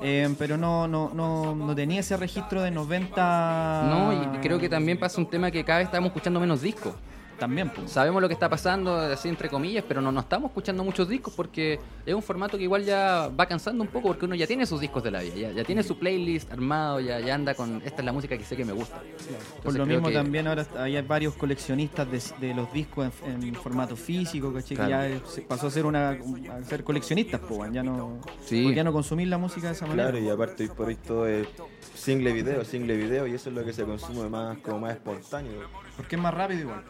eh, 0.03 0.35
pero 0.39 0.57
no, 0.57 0.87
no, 0.89 1.11
no, 1.15 1.55
no 1.55 1.75
tenía 1.75 2.01
ese 2.01 2.17
registro 2.17 2.63
de 2.63 2.71
90... 2.71 3.83
No, 3.89 4.13
y 4.13 4.39
creo 4.39 4.59
que 4.59 4.69
también 4.69 4.99
pasa 4.99 5.21
un 5.21 5.29
tema 5.29 5.51
que 5.51 5.65
cada 5.65 5.79
vez 5.79 5.87
estamos 5.87 6.09
escuchando 6.09 6.41
menos 6.41 6.63
discos. 6.63 6.95
También, 7.39 7.71
pues. 7.71 7.91
Sabemos 7.93 8.21
lo 8.21 8.27
que 8.29 8.35
está 8.35 8.49
pasando, 8.49 8.97
así 8.97 9.29
entre 9.29 9.49
comillas, 9.49 9.85
pero 9.87 10.01
no, 10.01 10.11
no 10.11 10.21
estamos 10.21 10.51
escuchando 10.51 10.83
muchos 10.83 11.09
discos 11.09 11.33
porque 11.37 11.79
es 12.05 12.13
un 12.15 12.23
formato 12.23 12.57
que 12.59 12.65
igual 12.65 12.85
ya 12.85 13.29
va 13.39 13.47
cansando 13.47 13.83
un 13.85 13.89
poco 13.89 14.09
porque 14.09 14.25
uno 14.25 14.35
ya 14.35 14.47
tiene 14.47 14.67
sus 14.67 14.81
discos 14.81 15.05
de 15.05 15.13
la 15.13 15.23
vida, 15.23 15.35
ya, 15.37 15.53
ya 15.53 15.65
tiene 15.65 15.83
su 15.85 15.99
playlist 15.99 16.51
armado, 16.51 16.99
ya, 17.01 17.21
ya 17.21 17.35
anda 17.37 17.55
con 17.55 17.81
esta 17.85 18.03
es 18.03 18.05
la 18.05 18.13
música 18.13 18.37
que 18.37 18.43
sé 18.45 18.57
que 18.57 18.65
me 18.65 18.73
gusta. 18.73 18.97
Por 18.97 19.07
Entonces 19.07 19.63
lo 19.65 19.73
creo 19.85 19.87
mismo 19.87 20.09
que- 20.09 20.15
también 20.15 20.49
ahora 20.49 20.67
hay 20.79 21.01
varios 21.03 21.35
coleccionistas 21.35 22.11
de, 22.11 22.47
de 22.49 22.55
los 22.55 22.73
discos 22.73 23.09
en, 23.25 23.43
en 23.43 23.55
formato 23.55 23.95
físico. 23.97 24.53
Claro. 24.53 24.65
Que 24.67 24.75
ya 24.75 25.45
pasó 25.47 25.69
a 25.69 25.71
ser 25.71 25.87
una 25.87 26.11
a 26.11 26.65
ser 26.65 26.83
coleccionistas, 26.83 27.41
pues, 27.49 27.73
ya 27.73 27.83
no 27.85 28.19
Sí. 28.45 28.75
ya 28.75 28.83
no 28.83 28.93
consumir 28.93 29.29
la 29.29 29.39
música 29.39 29.69
de 29.69 29.75
esa 29.75 29.87
manera. 29.87 30.11
Claro, 30.11 30.25
y 30.25 30.29
aparte 30.29 30.65
hoy 30.65 30.69
por 30.71 30.89
hoy 30.89 30.97
todo 30.97 31.27
es 31.29 31.47
single 31.95 32.33
video, 32.33 32.65
single 32.65 32.97
video, 32.97 33.27
y 33.27 33.35
eso 33.35 33.49
es 33.51 33.55
lo 33.55 33.65
que 33.65 33.73
se 33.73 33.85
consume 33.85 34.29
más 34.29 34.59
como 34.59 34.81
más 34.81 34.93
espontáneo. 34.95 35.53
Porque 35.97 36.17
es 36.17 36.23
más 36.23 36.35
rápido 36.35 36.61
igual. 36.63 36.83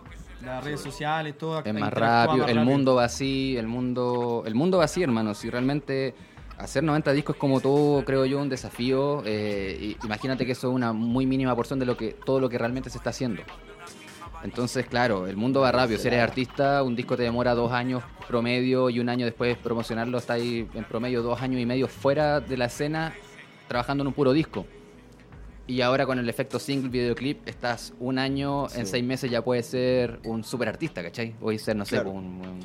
Las 0.45 0.63
redes 0.63 0.81
sociales, 0.81 1.37
todo 1.37 1.63
es 1.65 1.75
más 1.75 1.93
rápido, 1.93 2.45
más 2.45 2.51
el 2.51 2.65
mundo 2.65 2.95
va 2.95 3.05
así, 3.05 3.57
el 3.57 3.67
mundo, 3.67 4.45
el 4.47 4.55
mundo 4.55 4.79
va 4.79 4.85
así, 4.85 5.03
hermano. 5.03 5.35
Si 5.35 5.51
realmente 5.51 6.15
hacer 6.59 6.85
90 6.85 7.13
discos 7.13 7.37
es 7.37 7.41
como 7.41 7.61
todo, 7.61 8.05
creo 8.05 8.25
yo, 8.25 8.41
un 8.41 8.49
desafío. 8.49 9.23
eh, 9.25 9.97
imagínate 10.05 10.47
que 10.47 10.53
eso 10.53 10.69
es 10.69 10.75
una 10.75 10.93
muy 10.93 11.27
mínima 11.27 11.55
porción 11.57 11.79
de 11.79 11.87
lo 11.87 11.97
que 11.97 12.13
todo 12.13 12.41
lo 12.41 12.49
que 12.49 12.59
realmente 12.59 12.91
se 12.91 12.99
está 12.99 13.11
haciendo. 13.11 13.43
Entonces, 14.45 14.87
claro, 14.87 15.27
el 15.27 15.37
mundo 15.37 15.61
va 15.61 15.73
rápido. 15.73 15.99
Si 15.99 16.07
eres 16.07 16.21
artista, 16.21 16.83
un 16.83 16.95
disco 16.95 17.17
te 17.17 17.25
demora 17.25 17.55
dos 17.55 17.73
años 17.73 18.03
promedio 18.29 18.91
y 18.91 19.01
un 19.01 19.09
año 19.09 19.25
después 19.25 19.57
promocionarlo 19.59 20.19
está 20.19 20.35
ahí 20.35 20.69
en 20.75 20.85
promedio 20.85 21.23
dos 21.23 21.41
años 21.43 21.61
y 21.61 21.67
medio 21.67 21.89
fuera 21.89 22.41
de 22.41 22.57
la 22.57 22.67
escena 22.67 23.15
trabajando 23.67 24.03
en 24.03 24.09
un 24.09 24.13
puro 24.15 24.33
disco. 24.33 24.67
Y 25.69 25.83
ahora 25.83 26.05
con 26.07 26.19
el 26.19 26.29
efecto 26.29 26.59
single 26.59 26.89
videoclip, 26.89 27.47
estás 27.47 27.93
un 28.01 28.19
año, 28.19 28.67
en 28.75 28.87
seis 28.87 29.05
meses 29.05 29.31
ya 29.31 29.43
puedes 29.43 29.67
ser 29.67 30.19
un 30.25 30.43
super 30.43 30.67
artista, 30.69 31.03
¿cachai? 31.03 31.33
Puedes 31.39 31.63
ser, 31.63 31.77
no 31.77 31.85
sé, 31.85 32.01
un, 32.01 32.09
un- 32.17 32.61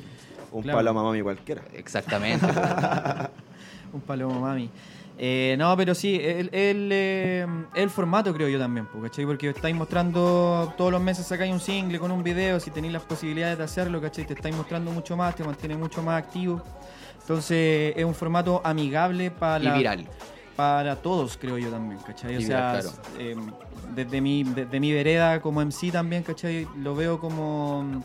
Un 0.52 0.62
Claro. 0.62 0.78
paloma 0.78 1.02
mami 1.02 1.20
cualquiera. 1.20 1.62
Exactamente. 1.74 2.46
Un 3.92 4.00
palomo 4.00 4.40
mami. 4.40 4.70
Eh, 5.18 5.54
no, 5.58 5.76
pero 5.76 5.94
sí, 5.94 6.14
el, 6.20 6.48
el, 6.52 6.88
eh, 6.92 7.46
el 7.74 7.90
formato 7.90 8.32
creo 8.34 8.48
yo 8.48 8.58
también, 8.58 8.88
¿cachai? 9.02 9.26
Porque 9.26 9.48
estáis 9.50 9.74
mostrando 9.76 10.72
todos 10.76 10.90
los 10.92 11.00
meses 11.00 11.26
sacáis 11.26 11.52
un 11.52 11.60
single 11.60 11.98
con 12.00 12.10
un 12.10 12.22
video, 12.24 12.58
si 12.58 12.70
tenéis 12.70 12.92
las 12.92 13.02
posibilidades 13.02 13.58
de 13.58 13.64
hacerlo, 13.64 14.00
¿cachai? 14.00 14.26
Te 14.26 14.34
estáis 14.34 14.54
mostrando 14.56 14.90
mucho 14.92 15.16
más, 15.16 15.34
te 15.36 15.44
mantiene 15.44 15.76
mucho 15.76 16.02
más 16.02 16.22
activo. 16.22 16.62
Entonces 17.20 17.94
es 17.96 18.04
un 18.04 18.14
formato 18.14 18.60
amigable 18.64 19.30
para 19.30 19.62
y 19.62 19.66
la- 19.68 19.76
viral. 19.76 20.08
Para 20.56 20.96
todos, 20.96 21.36
creo 21.36 21.58
yo 21.58 21.70
también, 21.70 22.00
¿cachai? 22.00 22.36
O 22.36 22.40
sea, 22.40 22.80
claro. 22.80 22.90
eh, 23.18 23.36
desde, 23.94 24.20
mi, 24.20 24.44
desde 24.44 24.80
mi 24.80 24.92
vereda 24.92 25.40
como 25.40 25.60
MC 25.60 25.90
también, 25.90 26.22
¿cachai? 26.22 26.66
Lo 26.76 26.94
veo 26.94 27.18
como 27.18 28.02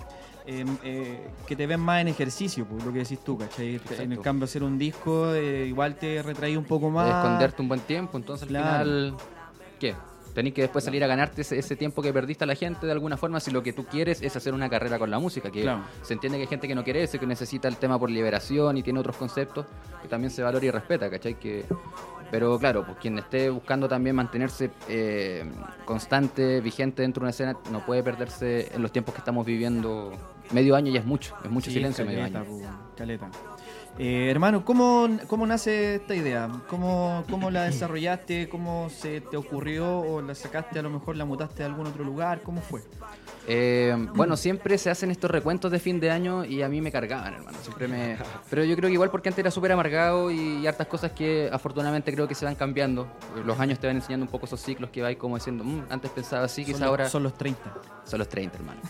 eh, 0.52 0.66
eh, 0.84 1.28
que 1.46 1.56
te 1.56 1.68
ven 1.68 1.80
más 1.80 2.02
en 2.02 2.08
ejercicio, 2.08 2.66
pues, 2.66 2.84
lo 2.84 2.92
que 2.92 3.00
decís 3.00 3.20
tú, 3.24 3.38
¿cachai? 3.38 3.80
En 4.00 4.12
el 4.12 4.20
cambio, 4.22 4.46
hacer 4.46 4.64
un 4.64 4.80
disco, 4.80 5.34
eh, 5.34 5.68
igual 5.68 5.96
te 5.96 6.24
retraí 6.24 6.58
un 6.58 6.66
poco 6.66 6.90
más. 6.90 7.08
esconderte 7.08 7.62
un 7.62 7.68
buen 7.68 7.82
tiempo, 7.82 8.18
entonces 8.18 8.44
al 8.44 8.48
final... 8.48 9.16
¿Qué? 9.80 9.96
Tenés 10.34 10.54
que 10.54 10.62
después 10.62 10.84
salir 10.86 11.04
a 11.04 11.08
ganarte 11.08 11.42
ese, 11.42 11.58
ese 11.60 11.76
tiempo 11.76 12.02
que 12.02 12.14
perdiste 12.14 12.44
a 12.44 12.48
la 12.48 12.56
gente 12.56 12.86
de 12.86 12.92
alguna 12.92 13.18
forma 13.18 13.40
si 13.40 13.52
lo 13.52 13.62
que 13.64 13.74
tú 13.74 13.86
quieres 13.86 14.22
es 14.22 14.36
hacer 14.36 14.54
una 14.54 14.70
carrera 14.70 14.98
con 15.00 15.10
la 15.12 15.20
música. 15.20 15.50
Que 15.52 15.62
Claro. 15.64 15.84
se 16.02 16.14
entiende 16.14 16.38
que 16.38 16.44
hay 16.44 16.48
gente 16.48 16.68
que 16.68 16.76
no 16.76 16.84
quiere 16.84 17.04
eso, 17.04 17.20
que 17.20 17.26
necesita 17.26 17.68
el 17.68 17.78
tema 17.78 17.98
por 18.00 18.10
liberación 18.10 18.78
y 18.78 18.84
tiene 18.84 19.00
otros 19.00 19.18
conceptos 19.18 19.66
que 20.02 20.08
también 20.08 20.32
se 20.32 20.42
valora 20.44 20.66
y 20.66 20.72
respeta, 20.72 21.10
¿cachai? 21.10 21.36
Que, 21.40 21.66
pero 22.32 22.58
claro, 22.60 22.86
pues 22.86 22.98
quien 23.00 23.18
esté 23.18 23.50
buscando 23.50 23.88
también 23.88 24.16
mantenerse 24.16 24.70
eh, 24.88 25.44
constante, 25.86 26.62
vigente 26.62 27.02
dentro 27.02 27.22
de 27.22 27.24
una 27.26 27.30
escena, 27.32 27.58
no 27.72 27.86
puede 27.86 28.04
perderse 28.04 28.74
en 28.74 28.82
los 28.82 28.92
tiempos 28.92 29.14
que 29.16 29.20
estamos 29.20 29.46
viviendo. 29.46 30.12
Medio 30.52 30.76
año 30.76 30.92
ya 30.92 31.00
es 31.00 31.06
mucho, 31.06 31.36
es 31.44 31.50
mucho 31.50 31.68
Sí, 31.70 31.74
silencio 31.76 32.06
medio 32.06 32.20
caleta, 32.20 32.40
año. 32.40 32.48
po, 32.50 32.62
caleta. 32.96 33.30
Eh, 34.02 34.32
hermano, 34.32 34.64
¿cómo, 34.64 35.10
¿cómo 35.28 35.46
nace 35.46 35.96
esta 35.96 36.16
idea? 36.16 36.50
¿Cómo, 36.70 37.26
¿Cómo 37.30 37.52
la 37.52 37.66
desarrollaste? 37.66 38.48
¿Cómo 38.48 38.90
se 38.90 39.20
te 39.20 39.36
ocurrió? 39.36 40.00
¿O 40.00 40.22
la 40.22 40.36
sacaste, 40.36 40.80
a 40.80 40.82
lo 40.82 40.90
mejor 40.90 41.18
la 41.18 41.26
mutaste 41.26 41.64
a 41.64 41.66
algún 41.66 41.86
otro 41.86 42.06
lugar? 42.06 42.42
¿Cómo 42.42 42.62
fue? 42.62 42.82
Eh, 43.52 43.96
bueno, 44.14 44.38
siempre 44.38 44.78
se 44.78 44.92
hacen 44.92 45.10
estos 45.10 45.32
recuentos 45.32 45.72
de 45.72 45.80
fin 45.80 46.00
de 46.00 46.12
año 46.12 46.46
y 46.46 46.62
a 46.62 46.70
mí 46.70 46.82
me 46.82 46.92
cargaban, 46.92 47.34
hermano. 47.34 47.58
Siempre 47.64 47.88
me... 47.88 48.16
Pero 48.48 48.64
yo 48.64 48.76
creo 48.76 48.90
que 48.90 48.94
igual 48.94 49.10
porque 49.10 49.30
antes 49.30 49.40
era 49.42 49.50
súper 49.50 49.72
amargado 49.72 50.30
y, 50.30 50.58
y 50.60 50.68
hartas 50.68 50.86
cosas 50.86 51.14
que 51.14 51.50
afortunadamente 51.52 52.14
creo 52.14 52.28
que 52.28 52.36
se 52.36 52.46
van 52.46 52.54
cambiando. 52.54 53.08
Los 53.44 53.60
años 53.60 53.80
te 53.80 53.88
van 53.88 53.96
enseñando 53.96 54.26
un 54.28 54.32
poco 54.32 54.46
esos 54.46 54.62
ciclos 54.62 54.92
que 54.92 55.02
vais 55.02 55.18
como 55.18 55.36
diciendo, 55.36 55.64
"Mm, 55.64 55.86
antes 55.90 56.12
pensaba 56.12 56.44
así, 56.46 56.64
quizá 56.64 56.78
Son 56.78 56.82
los- 56.82 56.90
ahora... 56.92 57.10
Son 57.10 57.24
los 57.24 57.34
30. 57.34 57.74
Son 58.06 58.20
los 58.20 58.30
30, 58.30 58.58
hermano. 58.58 58.82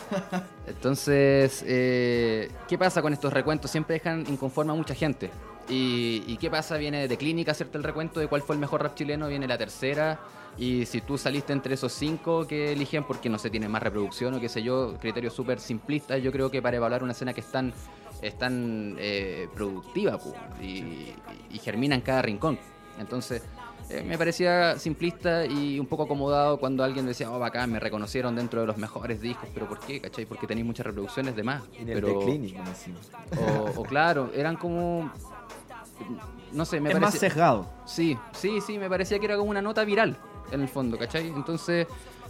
Entonces, 0.67 1.63
eh, 1.65 2.51
¿qué 2.67 2.77
pasa 2.77 3.01
con 3.01 3.13
estos 3.13 3.31
recuentos? 3.31 3.71
Siempre 3.71 3.93
dejan 3.95 4.25
inconforme 4.29 4.71
a 4.73 4.75
mucha 4.75 4.93
gente. 4.93 5.29
¿Y, 5.69 6.23
y 6.27 6.37
qué 6.37 6.49
pasa? 6.49 6.77
Viene 6.77 7.07
de 7.07 7.17
clínica 7.17 7.51
hacerte 7.51 7.77
el 7.77 7.83
recuento 7.83 8.19
de 8.19 8.27
cuál 8.27 8.41
fue 8.41 8.55
el 8.55 8.59
mejor 8.59 8.81
rap 8.83 8.95
chileno, 8.95 9.27
viene 9.27 9.47
la 9.47 9.57
tercera. 9.57 10.19
Y 10.59 10.85
si 10.85 10.99
tú 10.99 11.17
saliste 11.17 11.53
entre 11.53 11.73
esos 11.73 11.93
cinco 11.93 12.45
que 12.45 12.73
eligen 12.73 13.05
porque 13.05 13.29
no 13.29 13.39
se 13.39 13.49
tiene 13.49 13.69
más 13.69 13.81
reproducción 13.81 14.33
o 14.33 14.41
qué 14.41 14.49
sé 14.49 14.61
yo, 14.61 14.97
criterios 14.99 15.33
súper 15.33 15.59
simplistas, 15.61 16.21
yo 16.21 16.33
creo 16.33 16.51
que 16.51 16.61
para 16.61 16.75
evaluar 16.75 17.01
una 17.01 17.13
escena 17.13 17.33
que 17.33 17.39
es 17.39 17.49
tan, 17.49 17.73
es 18.21 18.37
tan 18.37 18.97
eh, 18.99 19.47
productiva 19.55 20.19
y, 20.61 21.13
y 21.49 21.57
germina 21.63 21.95
en 21.95 22.01
cada 22.01 22.21
rincón. 22.21 22.59
Entonces, 22.99 23.41
eh, 23.89 24.03
me 24.05 24.17
parecía 24.17 24.77
simplista 24.77 25.45
y 25.45 25.79
un 25.79 25.87
poco 25.87 26.03
acomodado 26.03 26.59
cuando 26.59 26.83
alguien 26.83 27.05
decía, 27.05 27.31
oh, 27.31 27.39
bacán, 27.39 27.71
me 27.71 27.79
reconocieron 27.79 28.35
dentro 28.35 28.59
de 28.59 28.67
los 28.67 28.77
mejores 28.77 29.21
discos, 29.21 29.47
pero 29.53 29.65
¿por 29.65 29.79
qué? 29.79 30.01
¿Cachai? 30.01 30.25
Porque 30.25 30.45
tenéis 30.45 30.67
muchas 30.67 30.85
reproducciones 30.85 31.37
de 31.37 31.43
más. 31.43 31.63
En 31.77 31.87
el 31.87 31.95
pero, 31.95 32.21
me 32.21 32.35
encima. 32.35 32.99
o, 33.39 33.79
o 33.79 33.83
claro, 33.83 34.29
eran 34.35 34.57
como... 34.57 35.09
No 36.51 36.65
sé, 36.65 36.81
me 36.81 36.91
es 36.91 36.99
más 36.99 37.13
sesgado. 37.13 37.69
Sí, 37.85 38.17
sí, 38.33 38.59
sí, 38.61 38.77
me 38.77 38.89
parecía 38.89 39.19
que 39.19 39.25
era 39.25 39.37
como 39.37 39.49
una 39.51 39.61
nota 39.61 39.83
viral, 39.85 40.17
en 40.51 40.61
el 40.61 40.67
fondo, 40.67 40.97
¿cachai? 40.97 41.27
Entonces, 41.27 41.87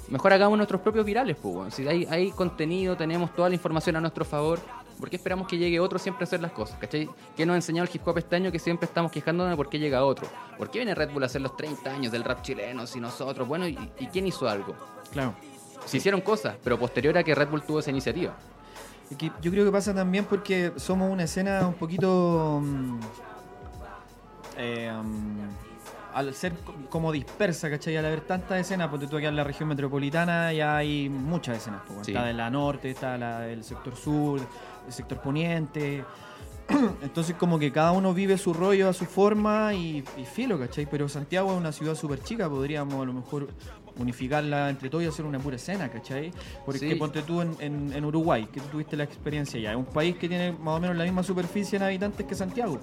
mejor 0.10 0.34
hagamos 0.34 0.58
nuestros 0.58 0.82
propios 0.82 1.06
virales, 1.06 1.38
pues, 1.42 1.56
weón. 1.56 1.72
Si 1.72 1.88
hay, 1.88 2.06
hay 2.10 2.32
contenido, 2.32 2.96
tenemos 2.96 3.34
toda 3.34 3.50
la 3.50 3.56
información 3.56 3.96
a 3.96 4.02
nuestro 4.02 4.26
favor, 4.26 4.60
¿por 5.00 5.10
qué 5.10 5.16
esperamos 5.16 5.48
que 5.48 5.58
llegue 5.58 5.80
otro 5.80 5.98
siempre 6.00 6.24
a 6.24 6.26
hacer 6.26 6.42
las 6.42 6.52
cosas, 6.52 6.78
¿cachai? 6.80 7.10
¿Qué 7.36 7.46
nos 7.46 7.54
ha 7.54 7.58
enseñado 7.58 7.88
el 7.88 7.96
hip 7.96 8.08
hop 8.08 8.18
este 8.18 8.36
año 8.36 8.52
que 8.52 8.60
siempre 8.60 8.86
estamos 8.86 9.12
quejándonos 9.12 9.52
de 9.52 9.58
por 9.58 9.70
qué 9.70 9.80
llega 9.80 10.04
otro? 10.04 10.28
¿Por 10.58 10.70
qué 10.70 10.80
viene 10.80 10.94
Red 10.96 11.12
Bull 11.12 11.24
a 11.24 11.28
hacer 11.28 11.42
los 11.42 11.56
30 11.56 11.90
años 11.90 12.12
del 12.12 12.24
rap 12.24 12.42
chileno 12.42 12.86
si 12.86 13.00
nosotros? 13.00 13.48
Bueno, 13.48 13.68
¿y, 13.68 13.78
y 14.00 14.08
quién 14.08 14.28
hizo 14.28 14.48
algo? 14.50 14.76
Claro. 15.12 15.34
Se 15.86 15.98
hicieron 15.98 16.22
cosas, 16.22 16.56
pero 16.64 16.78
posterior 16.78 17.18
a 17.18 17.24
que 17.24 17.34
Red 17.34 17.48
Bull 17.50 17.64
tuvo 17.64 17.80
esa 17.80 17.90
iniciativa. 17.90 18.36
Que 19.18 19.32
yo 19.42 19.50
creo 19.50 19.66
que 19.66 19.72
pasa 19.72 19.94
también 19.94 20.26
porque 20.26 20.72
somos 20.76 21.12
una 21.12 21.24
escena 21.24 21.68
un 21.68 21.74
poquito. 21.74 22.60
mm, 22.62 23.00
eh, 24.58 24.92
mm, 24.92 25.69
al 26.20 26.34
ser 26.34 26.54
co- 26.54 26.74
como 26.90 27.12
dispersa, 27.12 27.70
¿cachai? 27.70 27.98
Al 27.98 28.06
haber 28.06 28.22
tantas 28.22 28.60
escenas, 28.60 28.90
porque 28.90 29.08
tú 29.08 29.18
aquí 29.18 29.26
en 29.26 29.36
la 29.36 29.44
región 29.44 29.70
metropolitana 29.70 30.54
ya 30.54 30.78
hay 30.78 31.10
muchas 31.10 31.58
escenas. 31.58 31.82
pues, 31.88 32.06
Sí. 32.06 32.12
Está 32.12 32.26
de 32.26 32.34
la 32.34 32.50
norte, 32.50 32.90
está 32.92 33.18
la 33.18 33.40
del 33.42 33.64
sector 33.64 33.96
sur, 33.96 34.40
el 34.86 34.94
sector 34.94 35.20
poniente. 35.22 36.04
Entonces, 37.02 37.36
como 37.36 37.58
que 37.58 37.72
cada 37.72 37.92
uno 37.94 38.14
vive 38.14 38.38
su 38.38 38.54
rollo 38.54 38.90
a 38.90 38.94
su 38.94 39.06
forma 39.06 39.74
y, 39.74 40.04
y 40.18 40.26
filo, 40.26 40.60
¿cachai? 40.60 40.86
Pero 40.86 41.10
Santiago 41.10 41.52
es 41.52 41.58
una 41.58 41.72
ciudad 41.72 41.96
súper 41.96 42.22
chica, 42.22 42.48
podríamos 42.48 43.02
a 43.02 43.06
lo 43.06 43.14
mejor 43.14 43.48
unificarla 43.98 44.70
entre 44.70 44.90
todos 44.90 45.04
y 45.04 45.08
hacer 45.08 45.26
una 45.26 45.40
pura 45.40 45.56
escena, 45.56 45.90
¿cachai? 45.90 46.32
Porque 46.66 46.80
Sí. 46.92 46.96
ponte 46.96 47.22
tú 47.24 47.42
en, 47.42 47.56
en- 47.60 47.92
en 47.94 48.06
Uruguay, 48.06 48.48
que 48.54 48.62
tú 48.62 48.68
tuviste 48.68 48.96
la 48.96 49.04
experiencia 49.04 49.60
ya, 49.60 49.72
es 49.72 49.78
un 49.78 49.86
país 49.86 50.16
que 50.18 50.30
tiene 50.30 50.52
más 50.54 50.78
o 50.78 50.80
menos 50.80 50.96
la 50.96 51.04
misma 51.06 51.24
superficie 51.24 51.78
en 51.78 51.84
habitantes 51.84 52.26
que 52.26 52.36
Santiago. 52.36 52.80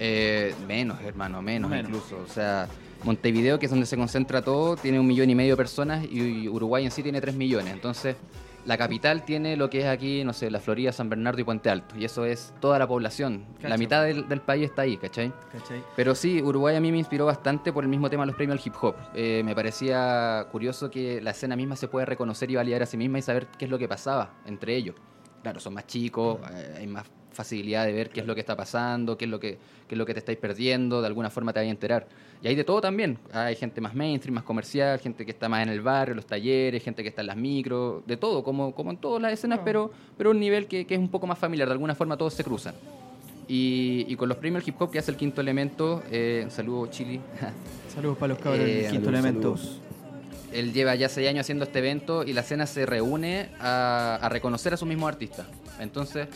Eh, 0.00 0.54
menos, 0.66 1.00
hermano, 1.02 1.42
menos, 1.42 1.70
Menos. 1.70 1.88
incluso. 1.88 2.18
O 2.22 2.26
sea, 2.28 2.68
Montevideo, 3.04 3.58
que 3.58 3.66
es 3.66 3.70
donde 3.70 3.86
se 3.86 3.96
concentra 3.96 4.42
todo, 4.42 4.76
tiene 4.76 4.98
un 4.98 5.06
millón 5.06 5.30
y 5.30 5.34
medio 5.34 5.52
de 5.52 5.56
personas 5.56 6.04
y 6.10 6.48
Uruguay 6.48 6.84
en 6.84 6.90
sí 6.90 7.02
tiene 7.02 7.20
tres 7.20 7.34
millones. 7.34 7.72
Entonces, 7.72 8.16
la 8.64 8.78
capital 8.78 9.26
tiene 9.26 9.58
lo 9.58 9.68
que 9.68 9.80
es 9.80 9.86
aquí, 9.86 10.24
no 10.24 10.32
sé, 10.32 10.50
la 10.50 10.58
Florida, 10.58 10.90
San 10.90 11.10
Bernardo 11.10 11.38
y 11.38 11.44
Puente 11.44 11.68
Alto. 11.68 11.96
Y 11.98 12.06
eso 12.06 12.24
es 12.24 12.54
toda 12.60 12.78
la 12.78 12.88
población. 12.88 13.44
Cacho. 13.56 13.68
La 13.68 13.76
mitad 13.76 14.04
del, 14.04 14.26
del 14.26 14.40
país 14.40 14.64
está 14.64 14.82
ahí, 14.82 14.96
¿cachai? 14.96 15.32
¿cachai? 15.52 15.82
Pero 15.94 16.14
sí, 16.14 16.40
Uruguay 16.42 16.74
a 16.74 16.80
mí 16.80 16.90
me 16.90 16.96
inspiró 16.96 17.26
bastante 17.26 17.74
por 17.74 17.84
el 17.84 17.90
mismo 17.90 18.08
tema 18.08 18.22
de 18.22 18.28
los 18.28 18.36
premios 18.36 18.58
al 18.58 18.66
hip 18.66 18.74
hop. 18.80 18.94
Eh, 19.14 19.42
me 19.44 19.54
parecía 19.54 20.46
curioso 20.50 20.90
que 20.90 21.20
la 21.20 21.32
escena 21.32 21.56
misma 21.56 21.76
se 21.76 21.88
puede 21.88 22.06
reconocer 22.06 22.50
y 22.50 22.54
validar 22.54 22.82
a 22.82 22.86
sí 22.86 22.96
misma 22.96 23.18
y 23.18 23.22
saber 23.22 23.48
qué 23.58 23.66
es 23.66 23.70
lo 23.70 23.78
que 23.78 23.86
pasaba 23.86 24.30
entre 24.46 24.74
ellos. 24.74 24.96
Claro, 25.42 25.60
son 25.60 25.74
más 25.74 25.86
chicos, 25.86 26.38
eh, 26.54 26.76
hay 26.78 26.86
más 26.86 27.04
facilidad 27.34 27.84
de 27.86 27.92
ver 27.92 28.10
qué 28.10 28.20
es 28.20 28.26
lo 28.26 28.34
que 28.34 28.40
está 28.40 28.56
pasando, 28.56 29.16
qué 29.18 29.24
es 29.26 29.30
lo 29.30 29.38
que, 29.40 29.58
qué 29.88 29.94
es 29.94 29.98
lo 29.98 30.06
que 30.06 30.14
te 30.14 30.20
estáis 30.20 30.38
perdiendo, 30.38 31.00
de 31.00 31.06
alguna 31.06 31.30
forma 31.30 31.52
te 31.52 31.60
vais 31.60 31.68
a 31.68 31.70
enterar. 31.70 32.06
Y 32.42 32.48
hay 32.48 32.54
de 32.54 32.64
todo 32.64 32.80
también. 32.80 33.18
Hay 33.32 33.56
gente 33.56 33.80
más 33.80 33.94
mainstream, 33.94 34.34
más 34.34 34.44
comercial, 34.44 34.98
gente 35.00 35.24
que 35.24 35.30
está 35.32 35.48
más 35.48 35.62
en 35.62 35.68
el 35.70 35.80
barrio, 35.80 36.14
los 36.14 36.26
talleres, 36.26 36.82
gente 36.82 37.02
que 37.02 37.08
está 37.08 37.20
en 37.22 37.26
las 37.28 37.36
micros, 37.36 38.06
de 38.06 38.16
todo, 38.16 38.42
como, 38.44 38.74
como 38.74 38.90
en 38.90 38.96
todas 38.98 39.20
las 39.22 39.32
escenas, 39.32 39.60
pero, 39.64 39.90
pero 40.16 40.30
un 40.30 40.40
nivel 40.40 40.66
que, 40.66 40.86
que 40.86 40.94
es 40.94 41.00
un 41.00 41.08
poco 41.08 41.26
más 41.26 41.38
familiar, 41.38 41.68
de 41.68 41.72
alguna 41.72 41.94
forma 41.94 42.16
todos 42.16 42.34
se 42.34 42.44
cruzan. 42.44 42.74
Y, 43.46 44.06
y 44.08 44.16
con 44.16 44.28
los 44.28 44.38
premios 44.38 44.66
hip 44.66 44.80
hop 44.80 44.90
que 44.90 44.98
hace 44.98 45.10
el 45.10 45.16
quinto 45.18 45.40
elemento, 45.40 46.02
eh, 46.10 46.46
saludo 46.48 46.86
Chili. 46.86 47.20
Saludos 47.94 48.16
para 48.18 48.34
los 48.34 48.38
cabros 48.42 48.60
Eh, 48.60 48.64
del 48.64 48.90
quinto 48.90 49.06
saludos, 49.06 49.24
elemento. 49.24 49.56
saludos. 49.56 49.80
Él 50.52 50.72
lleva 50.72 50.94
ya 50.94 51.08
seis 51.08 51.28
años 51.28 51.40
haciendo 51.42 51.64
este 51.64 51.78
evento 51.80 52.24
y 52.24 52.32
la 52.32 52.40
escena 52.40 52.66
se 52.66 52.86
reúne 52.86 53.50
a, 53.60 54.18
a 54.20 54.28
reconocer 54.28 54.72
a 54.72 54.76
su 54.76 54.86
mismo 54.86 55.06
artista. 55.08 55.46
Entonces 55.80 56.28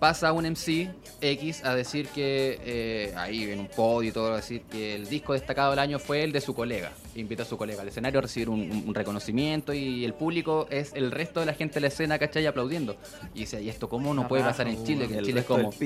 pasa 0.00 0.32
un 0.32 0.46
MC 0.46 0.90
X 1.20 1.62
a 1.62 1.74
decir 1.74 2.08
que, 2.08 2.58
eh, 2.64 3.12
ahí 3.16 3.44
en 3.44 3.60
un 3.60 3.68
podio 3.68 4.08
y 4.08 4.12
todo, 4.12 4.32
a 4.32 4.36
decir 4.36 4.62
que 4.62 4.94
el 4.94 5.08
disco 5.08 5.34
destacado 5.34 5.70
del 5.70 5.78
año 5.78 5.98
fue 5.98 6.24
el 6.24 6.32
de 6.32 6.40
su 6.40 6.54
colega. 6.54 6.90
Invita 7.14 7.42
a 7.42 7.46
su 7.46 7.58
colega 7.58 7.82
al 7.82 7.88
escenario 7.88 8.18
a 8.18 8.22
recibir 8.22 8.48
un, 8.48 8.94
reconocimiento 8.94 9.72
y 9.74 10.04
el 10.04 10.14
público 10.14 10.66
es 10.70 10.92
el 10.94 11.10
resto 11.10 11.40
de 11.40 11.46
la 11.46 11.54
gente 11.54 11.74
de 11.74 11.80
la 11.82 11.86
escena, 11.88 12.18
¿cachai? 12.18 12.46
Aplaudiendo. 12.46 12.96
Y 13.34 13.40
dice, 13.40 13.62
¿y 13.62 13.68
esto 13.68 13.88
cómo 13.88 14.14
no 14.14 14.26
puede 14.26 14.42
pasar 14.42 14.66
en 14.68 14.82
Chile? 14.84 15.06
Que 15.06 15.18
en 15.18 15.24
Chile 15.24 15.40
es 15.40 15.46
como... 15.46 15.70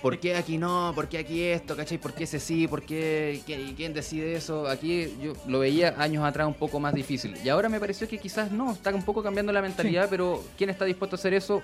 ¿Por 0.00 0.18
qué 0.18 0.34
aquí 0.34 0.56
no? 0.56 0.92
¿Por 0.94 1.08
qué 1.08 1.18
aquí 1.18 1.42
esto? 1.42 1.76
¿Cachai? 1.76 1.98
¿Por 1.98 2.14
qué 2.14 2.24
ese 2.24 2.40
sí? 2.40 2.66
¿Por 2.66 2.82
qué? 2.82 3.42
¿Quién, 3.44 3.68
y 3.68 3.74
quién 3.74 3.92
decide 3.92 4.34
eso? 4.34 4.66
Aquí 4.66 5.14
yo 5.22 5.34
lo 5.46 5.58
veía 5.58 5.94
años 5.98 6.24
atrás 6.24 6.46
un 6.46 6.54
poco 6.54 6.80
más 6.80 6.94
difícil. 6.94 7.36
Y 7.44 7.50
ahora 7.50 7.68
me 7.68 7.78
pareció 7.78 8.08
que 8.08 8.16
quizás 8.16 8.50
no, 8.50 8.72
está 8.72 8.94
un 8.94 9.02
poco 9.02 9.22
cambiando 9.22 9.52
la 9.52 9.60
mentalidad, 9.60 10.06
pero 10.08 10.42
¿quién 10.56 10.70
está 10.70 10.86
dispuesto 10.86 11.16
a 11.16 11.18
hacer 11.18 11.34
eso? 11.34 11.60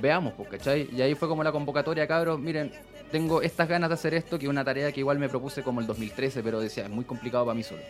Veamos, 0.00 0.34
pues, 0.36 0.48
¿cachai? 0.48 0.88
Y 0.94 1.00
ahí 1.02 1.14
fue 1.14 1.28
como 1.28 1.42
la 1.42 1.52
convocatoria, 1.52 2.06
cabros, 2.06 2.38
miren, 2.38 2.72
tengo 3.10 3.40
estas 3.42 3.68
ganas 3.68 3.88
de 3.90 3.94
hacer 3.94 4.14
esto, 4.14 4.38
que 4.38 4.46
es 4.46 4.50
una 4.50 4.64
tarea 4.64 4.92
que 4.92 5.00
igual 5.00 5.18
me 5.18 5.28
propuse 5.28 5.62
como 5.62 5.80
el 5.80 5.86
2013, 5.86 6.42
pero 6.42 6.60
decía, 6.60 6.84
es 6.84 6.90
muy 6.90 7.04
complicado 7.04 7.44
para 7.44 7.54
mí 7.54 7.62
solo. 7.62 7.80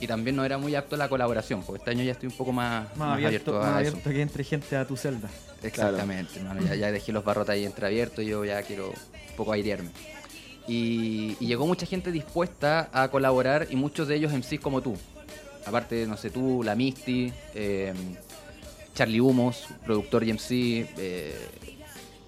Y 0.00 0.06
también 0.06 0.34
no 0.36 0.44
era 0.44 0.58
muy 0.58 0.74
apto 0.74 0.96
la 0.96 1.08
colaboración, 1.08 1.62
porque 1.62 1.78
este 1.78 1.90
año 1.92 2.02
ya 2.02 2.12
estoy 2.12 2.28
un 2.28 2.36
poco 2.36 2.52
más, 2.52 2.88
Más, 2.96 3.08
más 3.18 3.24
abierto, 3.24 3.52
más 3.52 3.64
a 3.64 3.80
eso. 3.80 3.90
abierto 3.90 4.10
que 4.10 4.20
entre 4.22 4.44
gente 4.44 4.76
a 4.76 4.84
tu 4.86 4.96
celda. 4.96 5.28
Exactamente, 5.62 6.38
hermano, 6.40 6.60
ya, 6.62 6.74
ya 6.74 6.92
dejé 6.92 7.12
los 7.12 7.24
barrotes 7.24 7.50
ahí 7.50 7.64
entreabiertos 7.64 8.22
y 8.24 8.26
yo 8.28 8.44
ya 8.44 8.60
quiero 8.62 8.88
un 8.88 9.36
poco 9.36 9.52
airearme. 9.52 9.90
Y, 10.66 11.36
y 11.40 11.46
llegó 11.46 11.66
mucha 11.66 11.86
gente 11.86 12.10
dispuesta 12.10 12.88
a 12.92 13.08
colaborar 13.08 13.66
y 13.70 13.76
muchos 13.76 14.08
de 14.08 14.16
ellos 14.16 14.32
MCs 14.32 14.60
como 14.60 14.80
tú. 14.82 14.96
Aparte, 15.66 16.06
no 16.06 16.16
sé, 16.16 16.30
tú, 16.30 16.62
la 16.62 16.74
Misty, 16.74 17.32
eh, 17.54 17.94
Charlie 18.94 19.20
Humos, 19.20 19.66
productor 19.84 20.24
y 20.24 20.30
MC, 20.30 20.86
eh, 20.98 21.34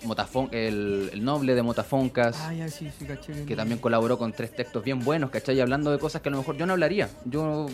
Motafon- 0.05 0.53
el, 0.53 1.11
el 1.13 1.25
noble 1.25 1.55
de 1.55 1.63
Motafoncas 1.63 2.37
Ah, 2.41 2.53
ya, 2.53 2.69
sí, 2.69 2.91
sí, 2.99 3.05
caché. 3.07 3.45
que 3.45 3.57
también 3.57 3.79
colaboró 3.81 4.19
con 4.19 4.33
tres 4.33 4.55
textos 4.55 4.85
bien 4.85 5.01
buenos, 5.05 5.31
¿cachai? 5.31 5.61
Hablando 5.61 5.91
de 5.91 5.99
cosas 5.99 6.23
que 6.23 6.29
a 6.29 6.33
lo 6.33 6.39
mejor 6.39 6.57
yo 6.57 6.67
no 6.67 6.73
hablaría. 6.75 7.09
Yo 7.25 7.67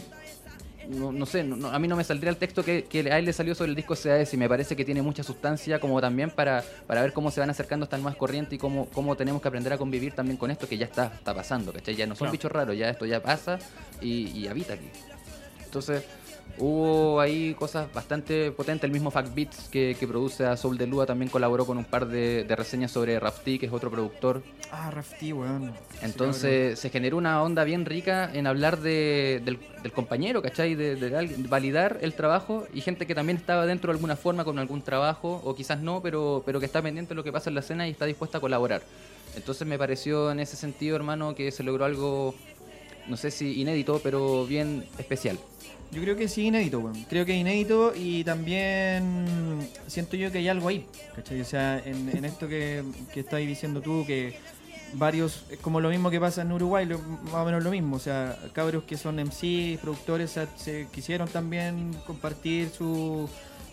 no, 0.89 1.13
no 1.13 1.27
sé, 1.27 1.43
no- 1.45 1.69
a 1.69 1.79
mí 1.79 1.89
no 1.89 1.97
me 1.97 2.05
saldría 2.05 2.31
el 2.31 2.37
texto 2.37 2.65
que, 2.65 2.85
que 2.85 3.01
a 3.13 3.19
él 3.19 3.25
le 3.25 3.33
salió 3.33 3.55
sobre 3.55 3.71
el 3.71 3.77
disco 3.77 3.95
CAS 3.95 4.33
y 4.35 4.37
me 4.37 4.49
parece 4.49 4.77
que 4.77 4.85
tiene 4.85 5.01
mucha 5.03 5.23
sustancia 5.23 5.79
como 5.81 6.01
también 6.01 6.31
para, 6.31 6.63
para 6.87 7.03
ver 7.03 7.13
cómo 7.13 7.31
se 7.31 7.41
van 7.41 7.51
acercando 7.51 7.85
estas 7.85 8.01
nuevas 8.01 8.17
corrientes 8.17 8.55
y 8.55 8.59
cómo, 8.59 8.87
cómo 8.93 9.17
tenemos 9.17 9.41
que 9.43 9.49
aprender 9.49 9.73
a 9.73 9.79
convivir 9.79 10.13
también 10.15 10.37
con 10.37 10.51
esto 10.51 10.69
que 10.69 10.77
ya 10.79 10.87
está, 10.87 11.07
está 11.15 11.35
pasando, 11.35 11.73
¿cachai? 11.73 11.97
Ya 11.97 12.07
no 12.07 12.15
son 12.15 12.27
Claro. 12.27 12.33
bichos 12.33 12.53
raros, 12.53 12.77
ya 12.77 12.89
esto 12.91 13.05
ya 13.07 13.23
pasa 13.23 13.59
y, 14.01 14.29
y 14.31 14.49
habita 14.49 14.75
aquí. 14.75 14.89
Entonces, 15.65 16.03
Hubo 16.59 17.19
ahí 17.21 17.55
cosas 17.55 17.93
bastante 17.93 18.53
potentes. 18.53 18.85
El 18.85 18.93
mismo 18.93 19.11
Fact 19.11 19.35
Beats 19.35 19.69
que, 19.69 19.97
que 19.99 20.07
produce 20.07 20.45
a 20.45 20.57
Soul 20.57 20.79
de 20.79 20.87
Lua 20.87 21.07
también 21.07 21.31
colaboró 21.31 21.65
con 21.65 21.79
un 21.79 21.85
par 21.85 22.07
de, 22.07 22.45
de 22.45 22.57
reseñas 22.57 22.91
sobre 22.91 23.19
Rafti, 23.19 23.59
que 23.59 23.67
es 23.67 23.73
otro 23.73 23.91
productor. 23.91 24.43
Ah, 24.71 24.91
Rafti, 24.91 25.33
weón. 25.33 25.73
Entonces 26.03 26.79
se 26.79 26.91
generó 26.91 27.17
una 27.17 27.43
onda 27.43 27.65
bien 27.65 27.85
rica 27.85 28.31
en 28.33 28.47
hablar 28.47 28.81
de, 28.81 29.41
del, 29.45 29.59
del 29.83 29.93
compañero, 29.93 30.43
¿cachai? 30.43 30.75
De, 30.75 30.97
de 30.97 31.37
validar 31.49 31.99
el 32.01 32.15
trabajo 32.15 32.67
y 32.73 32.81
gente 32.81 33.07
que 33.07 33.15
también 33.15 33.39
estaba 33.39 33.67
dentro 33.67 33.91
de 33.91 33.97
alguna 33.97 34.17
forma 34.17 34.45
con 34.45 34.59
algún 34.59 34.83
trabajo, 34.83 35.41
o 35.45 35.55
quizás 35.55 35.81
no, 35.81 36.01
pero, 36.03 36.43
pero 36.45 36.61
que 36.61 36.67
está 36.67 36.83
pendiente 36.83 37.11
de 37.11 37.15
lo 37.17 37.25
que 37.25 37.33
pasa 37.33 37.51
en 37.51 37.55
la 37.55 37.61
escena 37.61 37.89
y 37.89 37.93
está 37.93 38.05
dispuesta 38.07 38.39
a 38.39 38.41
colaborar. 38.41 38.83
Entonces 39.35 39.67
me 39.67 39.79
pareció 39.79 40.31
en 40.31 40.41
ese 40.41 40.57
sentido, 40.57 40.97
hermano, 40.97 41.35
que 41.35 41.51
se 41.51 41.63
logró 41.63 41.85
algo, 41.87 42.35
no 43.09 43.17
sé 43.17 43.31
si 43.31 43.61
inédito, 43.61 44.01
pero 44.03 44.47
bien 44.47 44.85
especial. 44.99 45.39
Yo 45.93 46.01
creo 46.01 46.17
que 46.17 46.27
sí, 46.27 46.47
inédito, 46.47 46.81
weón. 46.81 47.05
Creo 47.09 47.27
que 47.27 47.37
inédito 47.37 47.93
y 47.95 48.25
también 48.25 49.69
siento 49.87 50.17
yo 50.17 50.33
que 50.33 50.39
hay 50.39 50.49
algo 50.49 50.69
ahí, 50.69 50.87
¿cachai? 51.15 51.41
O 51.41 51.45
sea, 51.45 51.79
en, 51.85 52.25
esto 52.25 52.49
que, 52.49 52.83
que 53.13 53.21
estáis 53.21 53.47
diciendo 53.47 53.83
tú, 53.83 54.05
que 54.07 54.35
varios, 54.95 55.45
es 55.51 55.59
como 55.59 55.81
lo 55.81 55.91
mismo 55.91 56.11
que 56.11 56.19
pasa 56.19 56.43
en 56.43 56.53
Uruguay, 56.53 56.87
lo- 56.87 56.99
más 56.99 57.35
o 57.35 57.45
menos 57.45 57.63
lo 57.63 57.71
mismo. 57.71 57.97
O 57.97 57.99
sea, 57.99 58.39
cabros 58.55 58.85
que 58.85 58.97
son 58.97 59.19
MC, 59.19 59.79
productores, 59.83 60.39
se 60.57 60.87
quisieron 60.93 61.29
también 61.29 61.93
compartir 62.07 62.71
su 62.71 63.29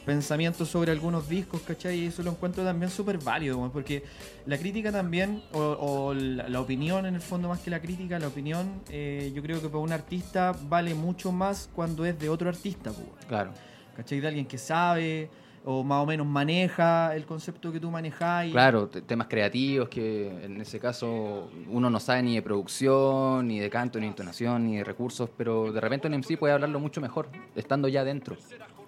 pensamiento 0.06 0.66
sobre 0.66 0.92
algunos 0.92 1.28
discos, 1.30 1.62
¿cachai? 1.62 2.00
Y 2.00 2.06
eso 2.08 2.24
lo 2.24 2.32
encuentro 2.32 2.64
también 2.64 2.90
súper 2.92 3.18
válido, 3.20 3.70
porque 3.72 4.04
la 4.46 4.58
crítica 4.58 4.92
también, 4.92 5.42
o, 5.54 5.60
o 5.60 6.14
la, 6.14 6.50
la 6.50 6.60
opinión 6.62 7.06
en 7.06 7.16
el 7.16 7.22
fondo 7.22 7.48
más 7.50 7.60
que 7.60 7.70
la 7.70 7.80
crítica, 7.82 8.18
la 8.20 8.28
opinión, 8.28 8.82
eh, 8.90 9.32
yo 9.36 9.42
creo 9.42 9.62
que 9.62 9.68
para 9.68 9.80
un 9.80 9.92
artista 9.92 10.56
vale 10.68 10.94
mucho 10.96 11.32
más 11.32 11.70
cuando 11.74 12.06
es 12.06 12.18
de 12.20 12.30
otro 12.30 12.50
artista, 12.50 12.92
pues. 12.92 13.26
Claro. 13.28 13.52
¿cachai? 13.96 14.20
De 14.20 14.28
alguien 14.28 14.46
que 14.46 14.58
sabe 14.58 15.30
o 15.66 15.84
más 15.84 16.02
o 16.02 16.06
menos 16.06 16.26
maneja 16.26 17.14
el 17.16 17.26
concepto 17.26 17.72
que 17.72 17.80
tú 17.82 17.92
manejas. 17.92 18.48
y- 18.48 18.52
Claro, 18.52 18.88
te- 18.88 19.02
temas 19.02 19.28
creativos 19.28 19.90
que 19.90 20.46
en 20.46 20.62
ese 20.62 20.80
caso 20.80 21.52
uno 21.70 21.90
no 21.90 22.00
sabe 22.00 22.24
ni 22.24 22.36
de 22.36 22.42
producción, 22.42 23.46
ni 23.48 23.60
de 23.60 23.70
canto, 23.70 24.00
ni 24.00 24.06
de 24.06 24.12
entonación, 24.12 24.66
ni 24.66 24.78
de 24.78 24.84
recursos, 24.86 25.30
pero 25.38 25.72
de 25.74 25.82
repente 25.82 26.08
un 26.08 26.14
MC 26.14 26.38
puede 26.38 26.54
hablarlo 26.54 26.80
mucho 26.80 27.02
mejor, 27.02 27.28
estando 27.56 27.90
ya 27.90 28.06
dentro. 28.06 28.38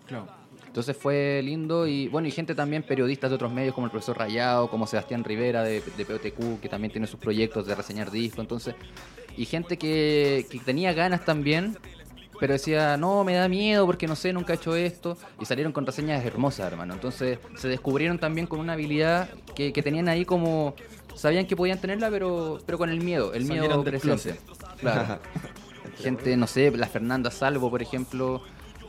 Claro. 0.07 0.27
Entonces 0.71 0.95
fue 0.95 1.41
lindo 1.43 1.85
y 1.85 2.07
bueno, 2.07 2.29
y 2.29 2.31
gente 2.31 2.55
también, 2.55 2.81
periodistas 2.81 3.29
de 3.29 3.35
otros 3.35 3.51
medios 3.51 3.75
como 3.75 3.87
el 3.87 3.91
profesor 3.91 4.17
Rayado, 4.17 4.69
como 4.69 4.87
Sebastián 4.87 5.21
Rivera 5.25 5.63
de, 5.63 5.81
de 5.81 6.05
POTQ, 6.05 6.61
que 6.61 6.69
también 6.69 6.93
tiene 6.93 7.07
sus 7.07 7.19
proyectos 7.19 7.67
de 7.67 7.75
reseñar 7.75 8.09
discos, 8.09 8.39
entonces, 8.39 8.75
y 9.35 9.43
gente 9.43 9.75
que, 9.75 10.47
que 10.49 10.59
tenía 10.59 10.93
ganas 10.93 11.25
también, 11.25 11.77
pero 12.39 12.53
decía, 12.53 12.95
no, 12.95 13.25
me 13.25 13.33
da 13.33 13.49
miedo 13.49 13.85
porque 13.85 14.07
no 14.07 14.15
sé, 14.15 14.31
nunca 14.31 14.53
he 14.53 14.55
hecho 14.55 14.73
esto, 14.73 15.17
y 15.41 15.45
salieron 15.45 15.73
con 15.73 15.85
reseñas 15.85 16.23
hermosas, 16.23 16.71
hermano. 16.71 16.93
Entonces 16.93 17.37
se 17.57 17.67
descubrieron 17.67 18.17
también 18.17 18.47
con 18.47 18.61
una 18.61 18.71
habilidad 18.71 19.27
que, 19.53 19.73
que 19.73 19.83
tenían 19.83 20.07
ahí 20.07 20.23
como, 20.23 20.73
sabían 21.15 21.47
que 21.47 21.57
podían 21.57 21.81
tenerla, 21.81 22.09
pero, 22.09 22.59
pero 22.65 22.77
con 22.77 22.89
el 22.89 23.01
miedo, 23.01 23.33
el 23.33 23.43
miedo 23.43 23.83
presente. 23.83 24.39
Claro. 24.79 25.19
Gente, 25.97 26.37
no 26.37 26.47
sé, 26.47 26.71
la 26.71 26.87
Fernanda 26.87 27.29
Salvo, 27.29 27.69
por 27.69 27.81
ejemplo, 27.81 28.41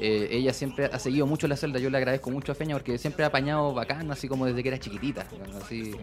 eh, 0.05 0.29
ella 0.33 0.53
siempre 0.53 0.87
ha 0.87 0.99
seguido 0.99 1.29
mucho 1.29 1.47
la 1.47 1.57
celda. 1.57 1.79
Yo 1.79 1.89
le 1.89 1.97
agradezco 1.97 2.29
mucho 2.29 2.51
a 2.51 2.57
Feña 2.57 2.75
porque 2.75 2.99
siempre 2.99 3.23
ha 3.23 3.29
apañado 3.29 3.73
bacán, 3.73 4.11
así 4.11 4.27
como 4.27 4.47
desde 4.47 4.61
que 4.61 4.69
era 4.69 4.79
chiquitita. 4.81 5.27
Así. 5.63 5.95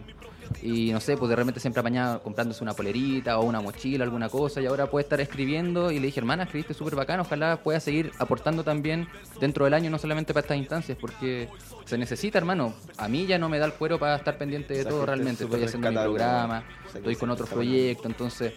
Y 0.62 0.90
no 0.90 1.00
sé, 1.00 1.18
pues 1.18 1.28
de 1.28 1.36
repente 1.36 1.60
siempre 1.60 1.80
ha 1.80 1.82
apañado 1.82 2.22
comprándose 2.22 2.64
una 2.64 2.72
polerita 2.72 3.38
o 3.38 3.44
una 3.44 3.60
mochila, 3.60 4.04
alguna 4.04 4.30
cosa, 4.30 4.62
y 4.62 4.66
ahora 4.66 4.86
puede 4.86 5.02
estar 5.02 5.20
escribiendo. 5.20 5.90
Y 5.90 6.00
le 6.00 6.06
dije, 6.06 6.18
hermana, 6.18 6.44
escribiste 6.44 6.72
súper 6.72 6.96
bacán, 6.96 7.20
ojalá 7.20 7.58
pueda 7.62 7.78
seguir 7.78 8.10
aportando 8.18 8.64
también 8.64 9.06
dentro 9.38 9.66
del 9.66 9.74
año, 9.74 9.90
no 9.90 9.98
solamente 9.98 10.32
para 10.32 10.44
estas 10.44 10.56
instancias, 10.56 10.96
porque 10.98 11.50
se 11.84 11.98
necesita, 11.98 12.38
hermano. 12.38 12.72
A 12.96 13.06
mí 13.06 13.26
ya 13.26 13.38
no 13.38 13.50
me 13.50 13.58
da 13.58 13.66
el 13.66 13.74
cuero 13.74 13.98
para 13.98 14.16
estar 14.16 14.38
pendiente 14.38 14.72
de 14.72 14.86
todo 14.86 15.04
realmente. 15.04 15.44
Estoy 15.44 15.64
haciendo 15.64 15.90
mi 15.90 15.98
programa, 15.98 16.64
estoy 16.86 17.16
con 17.16 17.28
se 17.28 17.32
otro 17.34 17.44
está 17.44 17.54
buena. 17.54 17.70
proyecto, 17.70 18.08
entonces 18.08 18.54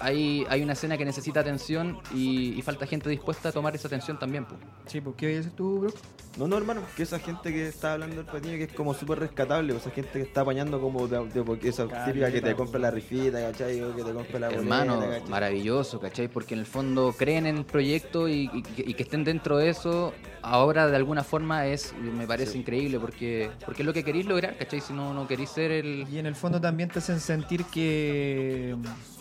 hay, 0.00 0.44
hay 0.48 0.62
una 0.62 0.74
escena 0.74 0.96
que 0.98 1.04
necesita 1.04 1.40
atención 1.40 1.98
y, 2.14 2.50
y 2.58 2.62
falta 2.62 2.86
gente 2.86 3.08
dispuesta 3.10 3.48
a 3.48 3.52
tomar 3.52 3.74
esa 3.74 3.88
atención 3.88 4.18
también. 4.18 4.44
pues. 4.44 4.60
Sí, 4.86 5.00
pues, 5.00 5.16
¿qué 5.16 5.28
dices 5.28 5.52
tú, 5.54 5.80
bro? 5.80 5.90
No, 6.38 6.46
no, 6.46 6.58
hermano, 6.58 6.82
que 6.94 7.02
esa 7.02 7.18
gente 7.18 7.50
que 7.50 7.66
está 7.68 7.94
hablando 7.94 8.16
del 8.16 8.26
patiño 8.26 8.58
que 8.58 8.64
es 8.64 8.72
como 8.74 8.92
súper 8.92 9.18
rescatable, 9.20 9.74
esa 9.74 9.90
gente 9.90 10.12
que 10.12 10.20
está 10.22 10.42
apañando 10.42 10.78
como 10.82 11.08
de, 11.08 11.24
de- 11.28 11.42
porque 11.42 11.70
esa 11.70 11.84
Caleta, 11.86 12.04
típica 12.06 12.30
que 12.30 12.42
te 12.42 12.54
compra 12.54 12.78
la 12.78 12.90
rifita, 12.90 13.40
¿cachai? 13.40 13.80
O 13.80 13.96
que 13.96 14.04
te 14.04 14.12
compra 14.12 14.38
la 14.40 14.48
boleta, 14.48 14.62
Hermano, 14.62 15.00
¿cachai? 15.00 15.30
maravilloso, 15.30 15.98
¿cachai? 15.98 16.28
Porque 16.28 16.52
en 16.52 16.60
el 16.60 16.66
fondo 16.66 17.14
creen 17.16 17.46
en 17.46 17.56
el 17.56 17.64
proyecto 17.64 18.28
y, 18.28 18.50
y 18.52 18.62
que- 18.62 18.84
y 18.86 18.92
que 18.92 19.02
estén 19.04 19.24
dentro 19.24 19.56
de 19.56 19.70
eso, 19.70 20.12
ahora 20.42 20.88
de 20.88 20.96
alguna 20.96 21.24
forma 21.24 21.66
es, 21.68 21.94
me 21.98 22.26
parece 22.26 22.58
increíble 22.58 23.00
porque, 23.00 23.50
porque 23.64 23.80
es 23.80 23.86
lo 23.86 23.94
que 23.94 24.04
queréis 24.04 24.26
lograr, 24.26 24.58
¿cachai? 24.58 24.82
Si 24.82 24.92
no, 24.92 25.14
no 25.14 25.26
queréis 25.26 25.48
ser 25.48 25.70
el... 25.72 26.06
Y 26.12 26.18
en 26.18 26.26
el 26.26 26.34
fondo 26.36 26.60
también 26.60 26.90
te 26.90 26.98
hacen 26.98 27.18
sentir 27.18 27.64
que, 27.64 28.76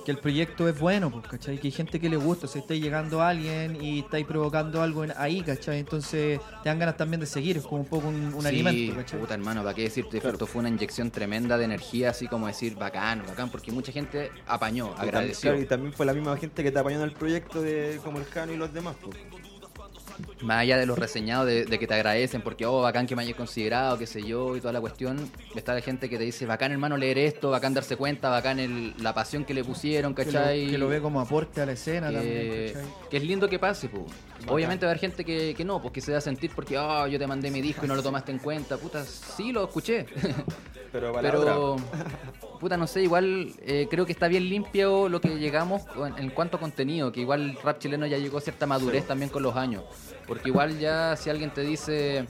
que 0.05 0.11
el 0.11 0.19
proyecto 0.19 0.69
es 0.69 0.79
bueno, 0.79 1.09
pues, 1.11 1.27
¿cachai? 1.27 1.57
Que 1.59 1.67
hay 1.67 1.71
gente 1.71 1.99
que 1.99 2.07
le 2.07 2.15
gusta, 2.17 2.45
o 2.45 2.49
sea, 2.49 2.61
estáis 2.61 2.81
llegando 2.81 3.21
a 3.21 3.29
alguien 3.29 3.83
y 3.83 3.99
estáis 3.99 4.25
provocando 4.25 4.81
algo 4.81 5.03
en- 5.03 5.13
ahí, 5.17 5.41
¿cachai? 5.41 5.79
Entonces 5.79 6.39
te 6.63 6.69
dan 6.69 6.77
ganas 6.79 6.95
también 6.95 7.19
de 7.19 7.25
seguir, 7.25 7.57
es 7.57 7.63
como 7.63 7.81
un 7.81 7.87
poco 7.87 8.07
un, 8.07 8.33
un 8.33 8.41
Sí, 8.41 8.47
alimento, 8.47 8.95
¿cachai? 8.95 9.19
puta 9.19 9.33
hermano, 9.33 9.63
¿para 9.63 9.73
qué 9.73 9.81
decirte? 9.83 10.17
Esto 10.17 10.45
fue 10.45 10.59
una 10.59 10.69
inyección 10.69 11.09
tremenda 11.11 11.57
de 11.57 11.65
energía, 11.65 12.11
así 12.11 12.27
como 12.27 12.47
decir 12.47 12.75
bacán, 12.75 13.23
bacán, 13.27 13.49
porque 13.49 13.71
mucha 13.71 13.91
gente 13.91 14.31
apañó, 14.47 14.85
Y 14.85 14.89
también, 14.89 15.09
agradeció. 15.09 15.41
claro, 15.51 15.61
y 15.61 15.65
también 15.65 15.93
fue 15.93 16.05
la 16.05 16.13
misma 16.13 16.37
gente 16.37 16.63
que 16.63 16.71
te 16.71 16.79
apañó 16.79 16.97
en 16.97 17.03
el 17.03 17.11
proyecto 17.13 17.61
de 17.61 17.99
como 18.03 18.19
el 18.19 18.25
Jano 18.25 18.53
y 18.53 18.57
los 18.57 18.71
demás, 18.73 18.95
pues. 19.03 19.17
Más 20.45 20.59
allá 20.59 20.77
de 20.77 20.85
los 20.85 20.97
reseñados, 20.99 21.47
de, 21.47 21.65
de 21.65 21.79
que 21.79 21.87
te 21.87 21.95
agradecen 21.95 22.41
porque, 22.41 22.65
oh, 22.67 22.81
bacán 22.81 23.07
que 23.07 23.15
me 23.15 23.23
hayas 23.23 23.35
considerado, 23.35 23.97
qué 23.97 24.05
sé 24.05 24.21
yo, 24.21 24.55
y 24.55 24.61
toda 24.61 24.73
la 24.73 24.79
cuestión, 24.79 25.29
está 25.55 25.73
la 25.73 25.81
gente 25.81 26.07
que 26.07 26.17
te 26.19 26.23
dice, 26.23 26.45
bacán 26.45 26.71
hermano 26.71 26.97
leer 26.97 27.17
esto, 27.17 27.49
bacán 27.49 27.73
darse 27.73 27.95
cuenta, 27.97 28.29
bacán 28.29 28.59
el- 28.59 28.93
la 29.01 29.13
pasión 29.13 29.43
que 29.43 29.53
le 29.55 29.63
pusieron, 29.63 30.13
Que 30.13 30.25
lo, 30.25 30.31
¿cachai? 30.31 30.67
que 30.69 30.77
lo 30.77 30.87
ve 30.87 31.01
como 31.01 31.19
aporte 31.19 31.61
a 31.61 31.65
la 31.65 31.71
escena 31.71 32.11
también, 32.11 32.23
que, 32.33 32.71
¿cachai? 32.75 32.89
que 33.09 33.17
es 33.17 33.23
lindo 33.23 33.49
que 33.49 33.57
pase, 33.59 33.89
pues. 33.89 34.03
Obviamente 34.47 34.85
va 34.85 34.91
a 34.91 34.93
haber 34.93 35.01
gente 35.01 35.25
que, 35.25 35.55
que 35.55 35.65
no, 35.65 35.81
pues 35.81 35.91
que 35.93 36.01
se 36.01 36.11
da 36.11 36.19
a 36.19 36.21
sentir 36.21 36.51
porque, 36.53 36.77
oh, 36.77 37.07
yo 37.07 37.17
te 37.17 37.25
mandé 37.25 37.49
mi 37.49 37.61
disco 37.61 37.85
y 37.85 37.87
no 37.87 37.95
lo 37.95 38.03
tomaste 38.03 38.31
en 38.31 38.37
cuenta. 38.37 38.77
Puta, 38.77 39.03
sí 39.03 39.51
lo 39.51 39.63
escuché. 39.63 40.05
Pero 40.91 41.11
para 41.11 41.23
la 41.23 41.31
Pero, 41.31 41.73
otra. 41.73 41.85
puta, 42.59 42.77
no 42.77 42.85
sé, 42.85 43.01
igual 43.01 43.51
eh, 43.65 43.87
creo 43.89 44.05
que 44.05 44.11
está 44.11 44.27
bien 44.27 44.47
limpio 44.47 45.09
lo 45.09 45.19
que 45.19 45.29
llegamos 45.39 45.81
en, 45.95 46.23
en 46.25 46.29
cuanto 46.29 46.57
a 46.57 46.59
contenido, 46.59 47.11
que 47.11 47.21
igual 47.21 47.41
el 47.41 47.55
rap 47.61 47.79
chileno 47.79 48.05
ya 48.05 48.17
llegó 48.17 48.37
a 48.37 48.41
cierta 48.41 48.65
madurez 48.67 49.05
también 49.07 49.29
con 49.31 49.41
los 49.43 49.55
años. 49.55 49.83
Porque 50.27 50.49
igual 50.49 50.77
ya 50.79 51.15
si 51.15 51.29
alguien 51.29 51.51
te 51.51 51.61
dice... 51.61 52.27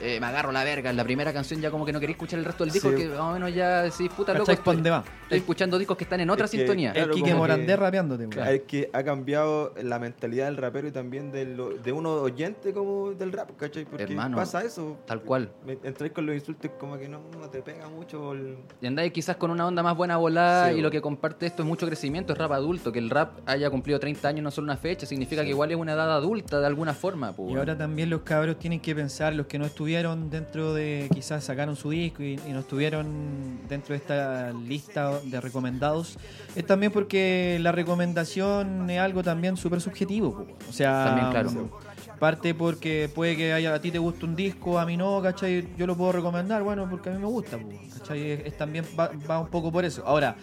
eh, 0.00 0.18
me 0.20 0.26
agarro 0.26 0.52
la 0.52 0.62
verga 0.64 0.90
en 0.90 0.96
la 0.96 1.04
primera 1.04 1.32
canción 1.32 1.60
ya 1.60 1.70
como 1.70 1.84
que 1.86 1.92
no 1.92 2.00
queréis 2.00 2.16
escuchar 2.16 2.38
el 2.38 2.44
resto 2.44 2.64
del 2.64 2.72
disco 2.72 2.90
Sí. 2.90 2.96
que 2.96 3.08
más 3.08 3.20
o 3.20 3.32
menos 3.32 3.54
ya 3.54 3.82
decís 3.82 4.10
puta 4.14 4.32
loco 4.32 4.46
¿Cachai 4.46 4.62
pa' 4.64 4.72
dónde 4.72 4.90
va? 4.90 5.04
estoy 5.22 5.38
escuchando 5.38 5.78
discos 5.78 5.96
que 5.96 6.04
están 6.04 6.20
en 6.20 6.30
otra 6.30 6.44
Es 6.44 6.50
que, 6.50 6.58
sintonía 6.58 6.92
claro, 6.92 7.10
el 7.10 7.14
Quique 7.16 7.34
Morandé 7.34 7.66
que- 7.66 7.76
rapeándote, 7.76 8.26
weón. 8.26 8.48
Es 8.48 8.62
que 8.62 8.90
ha 8.92 9.02
cambiado 9.02 9.74
la 9.82 9.98
mentalidad 9.98 10.46
del 10.46 10.56
rapero 10.56 10.88
y 10.88 10.92
también 10.92 11.32
de, 11.32 11.44
lo- 11.46 11.70
de 11.70 11.92
uno 11.92 12.12
oyente 12.14 12.72
como 12.72 13.10
del 13.12 13.32
rap, 13.32 13.50
¿cachai? 13.56 13.84
Porque 13.84 14.04
Hermano, 14.04 14.36
pasa 14.36 14.62
eso. 14.62 14.96
tal 15.06 15.22
cual. 15.22 15.50
Entráis 15.82 16.12
con 16.12 16.26
los 16.26 16.34
insultos 16.34 16.70
como 16.78 16.96
que 16.98 17.08
no, 17.08 17.20
no 17.38 17.48
te 17.50 17.62
pega 17.62 17.88
mucho. 17.88 18.32
el- 18.32 18.56
Y 18.80 18.86
andáis 18.86 19.12
quizás 19.12 19.36
con 19.36 19.50
una 19.50 19.66
onda 19.66 19.82
más 19.82 19.96
buena 19.96 20.16
volada 20.16 20.70
Sí, 20.70 20.78
y 20.78 20.80
lo 20.82 20.90
que 20.90 21.00
comparte 21.00 21.46
esto 21.46 21.62
es 21.62 21.68
mucho 21.68 21.86
crecimiento, 21.86 22.32
es 22.32 22.38
rap 22.38 22.52
adulto. 22.52 22.92
Que 22.92 22.98
el 22.98 23.10
rap 23.10 23.38
haya 23.46 23.68
cumplido 23.70 23.98
30 23.98 24.28
años 24.28 24.42
no 24.44 24.50
solo 24.50 24.66
una 24.66 24.76
fecha, 24.76 25.06
significa 25.06 25.42
que 25.42 25.50
igual 25.50 25.70
es 25.70 25.76
una 25.76 25.92
edad 25.94 26.12
adulta 26.12 26.60
de 26.60 26.66
alguna 26.66 26.94
forma. 26.94 27.34
Y 27.48 27.56
ahora 27.56 27.76
también 27.76 28.10
los 28.10 28.20
cabros 28.22 28.58
tienen 28.58 28.80
que 28.80 28.94
pensar, 28.94 29.34
los 29.34 29.46
que 29.46 29.58
no 29.58 29.64
estuvieron 29.86 30.30
dentro 30.30 30.74
de, 30.74 31.08
quizás 31.14 31.44
sacaron 31.44 31.76
su 31.76 31.90
disco 31.90 32.20
y, 32.20 32.40
y 32.44 32.50
no 32.50 32.58
estuvieron 32.58 33.60
dentro 33.68 33.92
de 33.92 33.98
esta 33.98 34.52
lista 34.52 35.20
de 35.20 35.40
recomendados, 35.40 36.18
es 36.56 36.66
también 36.66 36.90
porque 36.90 37.58
la 37.60 37.70
recomendación 37.70 38.90
es 38.90 38.98
algo 38.98 39.22
también 39.22 39.56
súper 39.56 39.80
subjetivo. 39.80 40.44
O 40.68 40.72
sea, 40.72 41.04
También, 41.04 41.30
claro. 41.30 41.70
parte 42.18 42.52
porque 42.52 43.08
puede 43.14 43.36
que 43.36 43.52
haya, 43.52 43.74
a 43.74 43.80
ti 43.80 43.92
te 43.92 44.00
guste 44.00 44.24
un 44.24 44.34
disco, 44.34 44.80
a 44.80 44.84
mí 44.86 44.96
no, 44.96 45.22
¿cachai? 45.22 45.68
Yo 45.78 45.86
lo 45.86 45.96
puedo 45.96 46.10
recomendar, 46.10 46.64
bueno, 46.64 46.90
porque 46.90 47.10
a 47.10 47.12
mí 47.12 47.20
me 47.20 47.26
gusta, 47.26 47.56
¿cachai? 47.96 48.28
Es, 48.28 48.46
es 48.46 48.56
también 48.56 48.84
va, 48.98 49.12
va 49.30 49.38
un 49.38 49.46
poco 49.46 49.70
por 49.70 49.84
eso. 49.84 50.02
Ahora, 50.04 50.34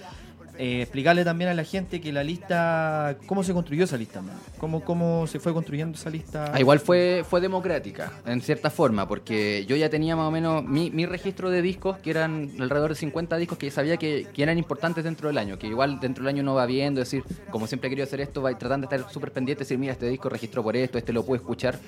eh, 0.57 0.81
explicarle 0.81 1.23
también 1.23 1.49
a 1.49 1.53
la 1.53 1.63
gente 1.63 1.99
que 1.99 2.11
la 2.11 2.23
lista, 2.23 3.17
cómo 3.25 3.43
se 3.43 3.53
construyó 3.53 3.85
esa 3.85 3.97
lista, 3.97 4.21
cómo, 4.59 4.83
cómo 4.83 5.25
se 5.27 5.39
fue 5.39 5.53
construyendo 5.53 5.97
esa 5.97 6.09
lista. 6.09 6.51
Ah, 6.53 6.59
igual 6.59 6.79
fue, 6.79 7.25
fue 7.27 7.41
democrática, 7.41 8.11
en 8.25 8.41
cierta 8.41 8.69
forma, 8.69 9.07
porque 9.07 9.65
yo 9.67 9.75
ya 9.75 9.89
tenía 9.89 10.15
más 10.15 10.27
o 10.27 10.31
menos 10.31 10.63
mi, 10.63 10.91
mi 10.91 11.05
registro 11.05 11.49
de 11.49 11.61
discos, 11.61 11.97
que 11.97 12.11
eran 12.11 12.51
alrededor 12.59 12.91
de 12.91 12.95
50 12.95 13.37
discos 13.37 13.57
que 13.57 13.71
sabía 13.71 13.97
que, 13.97 14.27
que 14.33 14.43
eran 14.43 14.57
importantes 14.57 15.03
dentro 15.03 15.27
del 15.27 15.37
año, 15.37 15.57
que 15.57 15.67
igual 15.67 15.99
dentro 15.99 16.23
del 16.23 16.35
año 16.35 16.43
uno 16.43 16.53
va 16.53 16.65
viendo, 16.65 16.99
decir, 16.99 17.23
como 17.49 17.65
siempre 17.67 17.87
he 17.87 17.89
querido 17.89 18.05
hacer 18.05 18.21
esto, 18.21 18.41
va 18.41 18.57
tratando 18.57 18.87
de 18.87 18.95
estar 18.95 19.11
súper 19.11 19.31
pendiente, 19.31 19.63
decir, 19.63 19.77
mira, 19.77 19.93
este 19.93 20.07
disco 20.07 20.29
registró 20.29 20.61
por 20.61 20.77
esto, 20.77 20.97
este 20.97 21.13
lo 21.13 21.25
puedo 21.25 21.41
escuchar. 21.41 21.79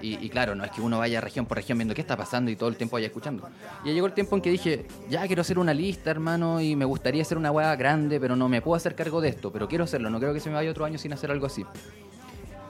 Y, 0.00 0.18
y 0.24 0.28
claro, 0.30 0.56
no 0.56 0.64
es 0.64 0.72
que 0.72 0.80
uno 0.80 0.98
vaya 0.98 1.20
región 1.20 1.46
por 1.46 1.56
región 1.56 1.78
viendo 1.78 1.94
qué 1.94 2.00
está 2.00 2.16
pasando 2.16 2.50
y 2.50 2.56
todo 2.56 2.68
el 2.68 2.76
tiempo 2.76 2.96
vaya 2.96 3.06
escuchando. 3.06 3.48
Y 3.84 3.92
llegó 3.92 4.06
el 4.06 4.12
tiempo 4.12 4.34
en 4.34 4.42
que 4.42 4.50
dije, 4.50 4.86
ya 5.08 5.24
quiero 5.28 5.42
hacer 5.42 5.60
una 5.60 5.72
lista, 5.72 6.10
hermano, 6.10 6.60
y 6.60 6.74
me 6.74 6.84
gustaría 6.84 7.22
hacer 7.22 7.38
una 7.38 7.52
hueá 7.52 7.76
grande, 7.76 8.11
pero 8.20 8.36
no 8.36 8.48
me 8.48 8.60
puedo 8.62 8.76
hacer 8.76 8.94
cargo 8.94 9.20
de 9.20 9.28
esto, 9.28 9.52
pero 9.52 9.68
quiero 9.68 9.84
hacerlo, 9.84 10.10
no 10.10 10.18
creo 10.18 10.32
que 10.34 10.40
se 10.40 10.48
me 10.48 10.56
vaya 10.56 10.70
otro 10.70 10.84
año 10.84 10.98
sin 10.98 11.12
hacer 11.12 11.30
algo 11.30 11.46
así. 11.46 11.64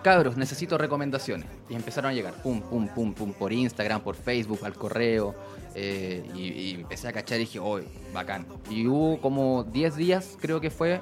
cabros, 0.03 0.37
necesito 0.37 0.77
recomendaciones. 0.79 1.47
Y 1.69 1.75
empezaron 1.75 2.11
a 2.11 2.15
llegar, 2.15 2.35
pum, 2.43 2.61
pum, 2.61 2.89
pum, 2.89 3.15
pum, 3.15 3.33
por 3.33 3.53
Instagram, 3.53 4.01
por 4.01 4.17
Facebook, 4.17 4.61
al 4.65 4.75
correo. 4.75 5.35
eh, 5.75 6.29
y, 6.35 6.41
y 6.49 6.71
empecé 6.81 7.09
a 7.09 7.13
cachar 7.13 7.37
y 7.39 7.41
dije, 7.41 7.59
oh, 7.61 7.81
bacán. 8.13 8.47
Y 8.69 8.87
hubo 8.87 9.21
como 9.21 9.63
10 9.65 9.97
días, 9.97 10.37
creo 10.41 10.61
que 10.61 10.71
fue, 10.71 11.01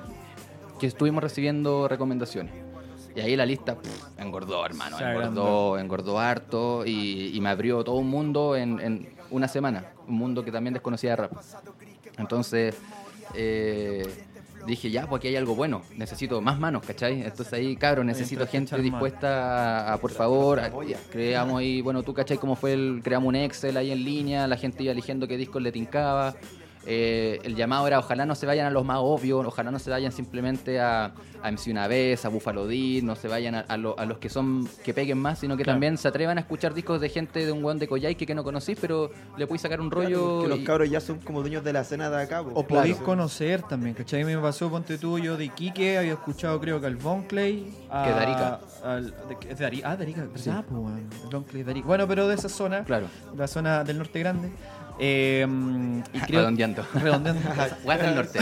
que 0.79 0.87
estuvimos 0.87 1.23
recibiendo 1.23 1.89
recomendaciones. 1.89 2.53
Y 3.17 3.21
ahí 3.21 3.35
la 3.37 3.45
lista 3.47 3.75
pff, 3.77 4.19
engordó, 4.19 4.65
hermano, 4.65 4.97
Se 4.99 5.05
engordó, 5.05 5.79
engordó 5.79 6.19
harto 6.21 6.85
y, 6.87 7.33
y 7.35 7.41
me 7.41 7.49
abrió 7.49 7.83
todo 7.83 7.97
un 7.97 8.09
mundo 8.09 8.55
en, 8.55 8.79
en 8.81 9.09
una 9.31 9.49
semana. 9.49 9.87
Un 10.07 10.15
mundo 10.15 10.45
que 10.45 10.53
también 10.53 10.75
desconocía 10.75 11.11
de 11.11 11.17
rap. 11.17 11.33
Entonces, 12.19 12.77
eh, 13.35 14.07
dije, 14.67 14.91
ya, 14.91 15.07
pues 15.09 15.21
aquí 15.21 15.29
hay 15.29 15.37
algo 15.37 15.55
bueno. 15.55 15.83
Necesito 15.97 16.41
más 16.41 16.59
manos, 16.59 16.83
¿cachai? 16.87 17.23
Entonces 17.23 17.53
ahí, 17.53 17.77
cabrón, 17.77 18.07
necesito 18.07 18.47
gente 18.47 18.77
dispuesta 18.83 19.89
a, 19.89 19.93
a, 19.95 19.99
por 19.99 20.11
favor, 20.11 20.61
a- 20.61 20.71
creamos 21.11 21.61
ahí, 21.61 21.81
bueno, 21.81 22.03
tú, 22.03 22.13
¿cachai? 22.15 22.39
Cómo 22.39 22.57
fue 22.57 22.73
el, 22.75 23.01
creamos 23.03 23.29
un 23.29 23.37
Excel 23.37 23.77
ahí 23.77 23.91
en 23.91 24.05
línea, 24.05 24.47
la 24.47 24.57
gente 24.57 24.83
iba 24.83 24.93
eligiendo 24.93 25.27
qué 25.29 25.37
discos 25.37 25.63
le 25.63 25.73
tincaba. 25.73 26.35
Eh, 26.87 27.39
el 27.45 27.57
llamado 27.57 27.87
era 27.87 27.99
ojalá 27.99 28.25
no 28.25 28.35
se 28.35 28.47
vayan 28.47 28.67
a 28.67 28.71
los 28.71 28.85
más 28.87 28.99
obvios, 29.01 29.45
ojalá 29.47 29.71
no 29.71 29.79
se 29.79 29.91
vayan 29.91 30.13
simplemente 30.13 30.81
a, 30.81 31.13
a 31.43 31.51
MC 31.53 31.69
una 31.71 31.87
vez, 31.87 32.25
a 32.25 32.31
Buffalo 32.31 32.67
Dead, 32.67 33.03
no 33.03 33.17
se 33.17 33.29
vayan 33.29 33.55
a, 33.55 33.61
a 33.61 33.77
lo- 33.77 33.99
a 33.99 34.07
los 34.07 34.17
que 34.19 34.31
son 34.31 34.67
que 34.83 34.95
peguen 34.95 35.19
más, 35.19 35.41
sino 35.41 35.59
que 35.59 35.63
Claro. 35.65 35.75
también 35.75 35.99
se 35.99 36.09
atrevan 36.09 36.39
a 36.39 36.41
escuchar 36.41 36.73
discos 36.73 36.99
de 37.01 37.11
gente 37.11 37.45
de 37.45 37.53
un 37.53 37.63
weón 37.63 37.79
de 37.79 37.87
Coyhaique 37.87 38.25
que 38.27 38.35
no 38.35 38.43
conocís, 38.43 38.79
pero 38.81 39.11
le 39.37 39.47
puedes 39.47 39.61
sacar 39.61 39.79
un 39.81 39.91
rollo. 39.91 40.43
que 40.43 40.49
los 40.49 40.59
y- 40.61 40.65
cabros 40.65 40.89
ya 40.89 41.01
son 41.01 41.19
como 41.19 41.41
dueños 41.43 41.63
de 41.63 41.73
la 41.75 41.81
escena 41.83 42.09
de 42.09 42.23
acá. 42.23 42.43
po. 42.43 42.51
O 42.55 42.67
podéis 42.67 42.95
Claro. 42.95 43.07
conocer 43.07 43.63
también, 43.63 43.95
¿cachai? 43.95 44.25
Me 44.25 44.39
pasó, 44.39 44.71
ponte 44.71 44.97
tú, 44.97 45.19
yo 45.19 45.37
de 45.37 45.45
Iquique, 45.45 45.99
había 45.99 46.13
escuchado 46.15 46.59
creo 46.61 46.81
que 46.81 46.87
al 46.87 46.97
Von 46.97 47.25
Clay. 47.25 47.75
a- 47.91 48.05
Que 48.05 48.11
de 48.15 48.19
Arica. 48.21 48.61
al- 48.83 49.15
de, 49.29 49.55
de 49.55 49.67
Ari- 49.67 49.83
ah, 49.85 49.97
de 49.97 50.03
Arica, 50.05 50.25
¿verdad? 50.25 50.65
po, 50.65 50.77
weón? 50.77 51.11
El 51.25 51.29
Von 51.31 51.45
Clay 51.45 51.63
de 51.63 51.71
Arica. 51.73 51.87
Bueno, 51.87 52.09
pero 52.09 52.27
de 52.27 52.35
esa 52.37 52.49
zona, 52.49 52.85
Claro. 52.85 53.07
la 53.37 53.47
zona 53.47 53.85
del 53.85 53.99
norte 53.99 54.19
grande. 54.19 54.51
Eh, 55.01 55.47
y 56.13 56.19
creo, 56.21 56.41
Redondeando. 56.41 56.85
redondeando. 56.95 57.41
Del 57.87 58.15
norte. 58.15 58.39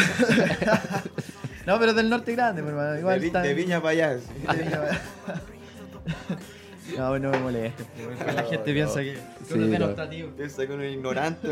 no, 1.66 1.78
pero 1.78 1.94
del 1.94 2.10
norte 2.10 2.32
grande, 2.32 2.62
mi 2.62 2.68
hermano. 2.68 2.98
Igual 2.98 3.14
de, 3.14 3.20
vi- 3.20 3.26
está- 3.28 3.42
de 3.42 3.54
Viña 3.54 3.80
para 3.80 3.90
allá. 3.90 4.18
sí. 4.18 4.56
de 4.56 4.62
Viña 4.64 4.80
para- 4.80 5.00
No, 6.96 7.18
no 7.18 7.30
me 7.30 7.38
weón, 7.38 7.72
la 8.34 8.42
gente 8.44 8.72
piensa 8.72 9.00
que, 9.00 9.12
que 9.14 9.18
Sí, 9.54 9.72
es 9.72 9.78
no. 9.78 9.94
Piensa 10.36 10.66
que 10.66 10.72
uno 10.72 10.82
es 10.82 10.92
ignorante. 10.94 11.48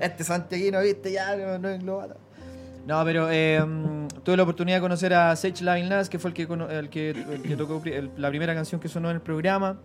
Este 0.00 0.24
santiaguino, 0.24 0.80
viste, 0.80 1.12
ya 1.12 1.36
no, 1.36 1.68
es 1.68 1.80
global. 1.82 2.16
No, 2.86 3.04
pero 3.04 3.28
eh, 3.30 3.62
tuve 4.24 4.36
la 4.36 4.42
oportunidad 4.42 4.78
de 4.78 4.80
conocer 4.80 5.14
a 5.14 5.36
Sage 5.36 5.62
Lavin 5.62 5.88
Nas, 5.88 6.08
que 6.08 6.18
fue 6.18 6.30
el 6.30 6.34
que, 6.34 6.42
el 6.42 6.88
que, 6.90 7.10
el 7.10 7.42
que 7.42 7.56
tocó 7.56 7.80
el- 7.84 8.10
la 8.16 8.28
primera 8.30 8.54
canción 8.54 8.80
que 8.80 8.88
sonó 8.88 9.08
en 9.10 9.16
el 9.16 9.22
programa. 9.22 9.78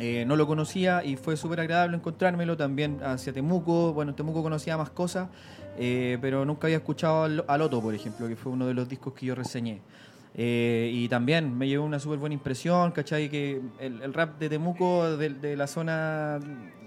Eh, 0.00 0.24
no 0.26 0.34
lo 0.34 0.46
conocía 0.46 1.04
y 1.04 1.16
fue 1.16 1.36
súper 1.36 1.60
agradable 1.60 1.96
encontrármelo. 1.96 2.56
También 2.56 3.00
hacia 3.02 3.32
Temuco. 3.32 3.92
Bueno, 3.92 4.12
en 4.12 4.16
Temuco 4.16 4.42
conocía 4.42 4.76
más 4.78 4.90
cosas, 4.90 5.28
eh, 5.78 6.16
pero 6.22 6.44
nunca 6.44 6.66
había 6.66 6.78
escuchado 6.78 7.24
al, 7.24 7.44
al 7.46 7.62
Otto, 7.62 7.82
por 7.82 7.94
ejemplo, 7.94 8.26
que 8.26 8.34
fue 8.34 8.50
uno 8.50 8.66
de 8.66 8.74
los 8.74 8.88
discos 8.88 9.12
que 9.12 9.26
yo 9.26 9.34
reseñé. 9.34 9.82
Eh, 10.34 10.90
y 10.94 11.08
también 11.08 11.58
me 11.58 11.68
llevó 11.68 11.84
una 11.84 11.98
súper 11.98 12.18
buena 12.18 12.34
impresión, 12.34 12.92
¿cachai? 12.92 13.28
Que 13.28 13.60
el, 13.78 14.00
el 14.00 14.14
rap 14.14 14.38
de 14.38 14.48
Temuco, 14.48 15.16
de, 15.16 15.30
de 15.30 15.56
la 15.56 15.66
zona... 15.66 16.38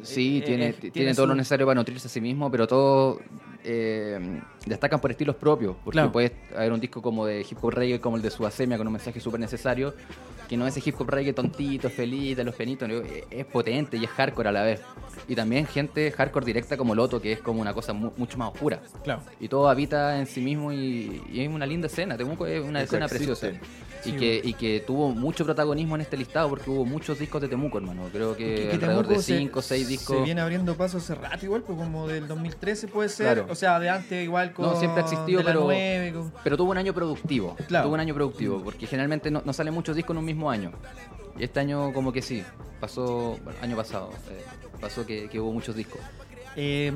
Sí, 0.02 0.42
tiene, 0.46 0.74
tiene, 0.74 1.14
todo 1.14 1.28
lo 1.28 1.36
necesario 1.36 1.66
para 1.66 1.76
nutrirse 1.76 2.08
a 2.08 2.10
sí 2.10 2.22
mismo, 2.22 2.50
pero 2.50 2.68
todos 2.68 3.20
eh, 3.64 4.42
destacan 4.66 5.00
por 5.00 5.12
estilos 5.12 5.36
propios. 5.36 5.76
Porque 5.84 5.96
Claro. 5.96 6.12
puede 6.12 6.34
haber 6.56 6.72
un 6.74 6.80
disco 6.80 7.02
como 7.02 7.26
de 7.26 7.42
hip 7.42 7.58
hop 7.62 7.72
reggae, 7.72 8.00
como 8.00 8.18
el 8.18 8.22
de 8.22 8.30
Suasemia, 8.32 8.78
con 8.78 8.88
un 8.88 8.94
mensaje 8.94 9.20
súper 9.20 9.40
necesario, 9.40 9.94
que 10.48 10.58
no 10.58 10.68
es 10.68 10.76
ese 10.78 10.90
hip 10.90 11.00
hop 11.00 11.10
reggae 11.10 11.34
tontito, 11.34 11.90
feliz, 11.90 12.36
de 12.38 12.44
los 12.44 12.54
penitos, 12.56 12.88
no, 12.90 12.96
es 13.32 13.46
potente 13.46 13.98
y 13.98 14.04
es 14.04 14.10
hardcore 14.12 14.50
a 14.50 14.52
la 14.52 14.64
vez. 14.64 14.82
Y 15.28 15.36
también 15.36 15.66
gente 15.66 16.12
hardcore 16.12 16.46
directa 16.46 16.76
como 16.78 16.94
Loto, 16.96 17.22
que 17.22 17.32
es 17.32 17.40
como 17.40 17.62
una 17.62 17.74
cosa 17.74 17.94
mu- 17.94 18.12
mucho 18.18 18.38
más 18.38 18.52
oscura. 18.54 18.82
Claro. 19.04 19.22
Y 19.40 19.48
todo 19.48 19.70
habita 19.70 20.20
en 20.20 20.26
sí 20.28 20.42
mismo 20.42 20.74
y, 20.74 21.22
y 21.32 21.42
es 21.42 21.50
una 21.50 21.66
linda 21.66 21.88
escena. 21.88 22.18
Temuco 22.18 22.46
es 22.46 22.62
una 22.64 22.82
escena 22.82 23.08
preciosa. 23.08 23.52
Y, 24.06 24.12
que, 24.18 24.42
y 24.44 24.54
que 24.56 24.84
tuvo 24.86 25.12
mucho 25.12 25.46
protagonismo 25.46 25.96
en 25.96 26.02
este 26.02 26.18
listado 26.18 26.50
porque 26.50 26.70
hubo 26.70 26.84
muchos 26.84 27.18
discos 27.20 27.42
de 27.42 27.48
Temuco, 27.48 27.78
hermano. 27.78 28.10
Creo 28.12 28.36
que, 28.36 28.44
Que- 28.54 28.68
que 28.68 28.72
alrededor 28.74 29.04
de 29.08 29.14
Temuco 29.14 29.22
se- 29.22 29.38
5 29.38 29.60
o 29.60 29.62
6 29.62 29.88
discos. 29.88 30.18
Se 30.18 30.24
viene 30.24 30.42
abriendo 30.42 30.76
paso 30.76 30.98
hace 30.98 31.16
rato 31.16 31.46
igual, 31.46 31.62
pues 31.62 31.78
como 31.78 32.06
del 32.10 32.28
2013 32.28 32.90
puede 32.90 33.08
ser. 33.08 33.28
Claro. 33.38 33.53
O 33.54 33.56
sea, 33.56 33.80
de 33.80 33.90
antes 33.90 34.24
igual 34.24 34.52
con... 34.54 34.66
No, 34.66 34.76
siempre 34.78 35.02
ha 35.02 35.06
existido, 35.06 35.42
pero- 35.44 35.62
9, 35.62 36.12
con- 36.14 36.34
Pero 36.44 36.58
tuvo 36.58 36.72
un 36.72 36.78
año 36.78 36.94
productivo. 36.94 37.56
Claro. 37.68 37.86
Tuvo 37.86 37.94
un 37.94 38.00
año 38.02 38.14
productivo, 38.14 38.62
porque 38.64 38.86
generalmente 38.88 39.32
no, 39.32 39.42
no 39.46 39.54
salen 39.54 39.74
muchos 39.74 39.96
discos 39.96 40.14
en 40.16 40.18
un 40.20 40.26
mismo 40.26 40.50
año. 40.50 40.72
Y 41.40 41.44
este 41.44 41.60
año 41.62 41.94
como 41.94 42.12
que 42.12 42.22
sí. 42.22 42.44
Pasó, 42.80 43.40
bueno, 43.44 43.58
año 43.62 43.78
pasado, 43.78 44.10
eh, 44.30 44.44
pasó 44.82 45.06
que, 45.06 45.30
que 45.30 45.40
hubo 45.40 45.54
muchos 45.54 45.76
discos. 45.76 46.02
Eh, 46.56 46.92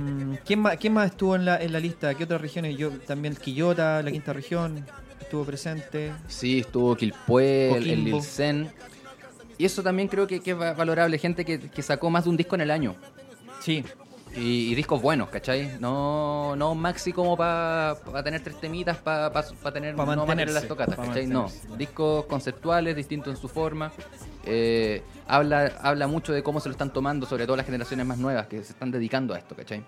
¿quién, 0.45 0.59
más, 0.59 0.77
¿Quién 0.77 0.93
más 0.93 1.11
estuvo 1.11 1.35
en 1.35 1.45
la, 1.45 1.61
en 1.61 1.71
la 1.71 1.79
lista? 1.79 2.13
¿Qué 2.13 2.25
otras 2.25 2.41
regiones? 2.41 2.77
Yo 2.77 2.91
también 2.91 3.35
Quillota, 3.35 4.03
la 4.03 4.11
quinta 4.11 4.33
región, 4.33 4.85
estuvo 5.21 5.45
presente. 5.45 6.11
Sí, 6.27 6.59
estuvo 6.59 6.95
Quilpué, 6.95 7.69
el, 7.69 7.75
el 7.75 7.83
Coquimbo. 7.99 8.17
Lil 8.17 8.21
Zen. 8.23 8.71
Y 9.57 9.65
eso 9.65 9.81
también 9.81 10.07
creo 10.09 10.27
que, 10.27 10.39
que 10.41 10.51
es 10.51 10.59
va- 10.59 10.73
valorable. 10.73 11.17
Gente 11.17 11.43
que, 11.45 11.57
que 11.59 11.81
sacó 11.81 12.09
más 12.09 12.25
de 12.25 12.29
un 12.31 12.37
disco 12.37 12.55
en 12.55 12.61
el 12.61 12.69
año. 12.69 12.95
Sí, 13.61 13.83
Y, 14.37 14.71
y 14.71 14.75
discos 14.75 15.01
buenos, 15.01 15.29
¿cachai? 15.29 15.77
No, 15.79 16.55
no 16.55 16.75
maxi 16.75 17.11
como 17.11 17.35
para 17.35 17.95
tener 18.23 18.41
tres 18.41 18.59
temitas, 18.59 18.97
para 18.97 19.31
tener 19.73 19.95
Pa 19.95 20.05
no 20.05 20.25
mantenerse, 20.25 20.53
las 20.53 20.67
tocatas, 20.67 20.95
pa 20.95 21.05
¿cachai? 21.05 21.25
No, 21.25 21.47
discos 21.77 22.25
conceptuales, 22.25 22.95
distintos 22.95 23.33
en 23.33 23.41
su 23.41 23.47
forma. 23.47 23.91
Eh, 24.45 25.01
habla, 25.27 25.73
habla 25.81 26.07
mucho 26.07 26.33
de 26.33 26.43
cómo 26.43 26.59
se 26.59 26.69
lo 26.69 26.73
están 26.73 26.93
tomando, 26.93 27.25
sobre 27.25 27.45
todo 27.45 27.57
las 27.57 27.65
generaciones 27.65 28.05
más 28.05 28.17
nuevas 28.17 28.47
que 28.47 28.63
se 28.63 28.73
están 28.73 28.91
dedicando 28.91 29.33
a 29.33 29.39
esto, 29.39 29.55
¿cachai? 29.55 29.83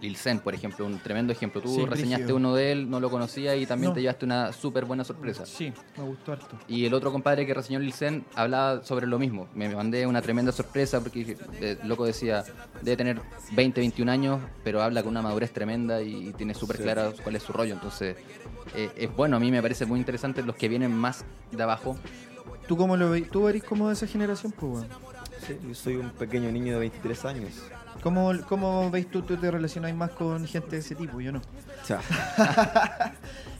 Lil 0.00 0.16
Zen, 0.16 0.40
por 0.40 0.54
ejemplo, 0.54 0.86
un 0.86 0.98
tremendo 0.98 1.32
ejemplo. 1.32 1.60
Tú 1.60 1.74
Sí, 1.74 1.84
reseñaste 1.84 2.32
uno 2.32 2.54
de 2.54 2.72
él, 2.72 2.90
no 2.90 3.00
lo 3.00 3.10
conocía 3.10 3.54
y 3.56 3.66
también 3.66 3.90
No. 3.90 3.94
te 3.94 4.00
llevaste 4.00 4.24
una 4.24 4.52
súper 4.52 4.84
buena 4.84 5.04
sorpresa. 5.04 5.44
sí, 5.46 5.72
me 5.96 6.04
gustó 6.04 6.32
harto. 6.32 6.58
Y 6.68 6.86
el 6.86 6.94
otro 6.94 7.12
compadre 7.12 7.46
que 7.46 7.54
reseñó 7.54 7.78
Lil 7.78 7.92
Zen 7.92 8.24
hablaba 8.34 8.82
sobre 8.84 9.06
lo 9.06 9.18
mismo. 9.18 9.48
Me 9.54 9.68
mandé 9.74 10.06
una 10.06 10.22
tremenda 10.22 10.52
sorpresa 10.52 11.00
porque 11.00 11.36
eh, 11.60 11.78
el 11.82 11.88
loco 11.88 12.04
decía, 12.06 12.44
debe 12.82 12.96
tener 12.96 13.20
20, 13.52 13.80
21 13.80 14.10
años, 14.10 14.40
pero 14.64 14.82
habla 14.82 15.02
con 15.02 15.10
una 15.10 15.22
madurez 15.22 15.52
tremenda 15.52 16.00
y, 16.02 16.32
tiene 16.36 16.54
súper 16.54 16.78
clara 16.78 17.12
cuál 17.22 17.36
es 17.36 17.42
su 17.42 17.52
rollo. 17.52 17.74
Entonces, 17.74 18.16
eh, 18.74 18.90
es 18.96 19.14
bueno, 19.14 19.36
a 19.36 19.40
mí 19.40 19.50
me 19.50 19.60
parece 19.60 19.84
muy 19.84 19.98
interesante 19.98 20.42
los 20.42 20.56
que 20.56 20.68
vienen 20.68 20.92
más 20.92 21.24
de 21.50 21.62
abajo. 21.62 21.96
¿Tú 22.66 22.76
cómo 22.76 22.96
lo 22.96 23.10
veis? 23.10 23.28
¿Tú 23.28 23.48
eres 23.48 23.64
como 23.64 23.88
de 23.88 23.94
esa 23.94 24.06
generación, 24.06 24.52
pues? 24.52 24.84
Sí, 25.46 25.56
yo 25.66 25.74
soy 25.74 25.96
un 25.96 26.10
pequeño 26.10 26.50
niño 26.52 26.74
de 26.74 26.80
23 26.80 27.24
años. 27.24 27.52
¿Cómo, 28.02 28.32
¿Cómo 28.48 28.90
veis 28.90 29.10
tú, 29.10 29.22
tú 29.22 29.36
te 29.36 29.50
relacionáis 29.50 29.94
más 29.94 30.10
con 30.10 30.46
gente 30.46 30.70
de 30.70 30.78
ese 30.78 30.94
tipo? 30.94 31.20
Yo 31.20 31.32
no. 31.32 31.38
O 31.38 31.84
sea, 31.84 32.00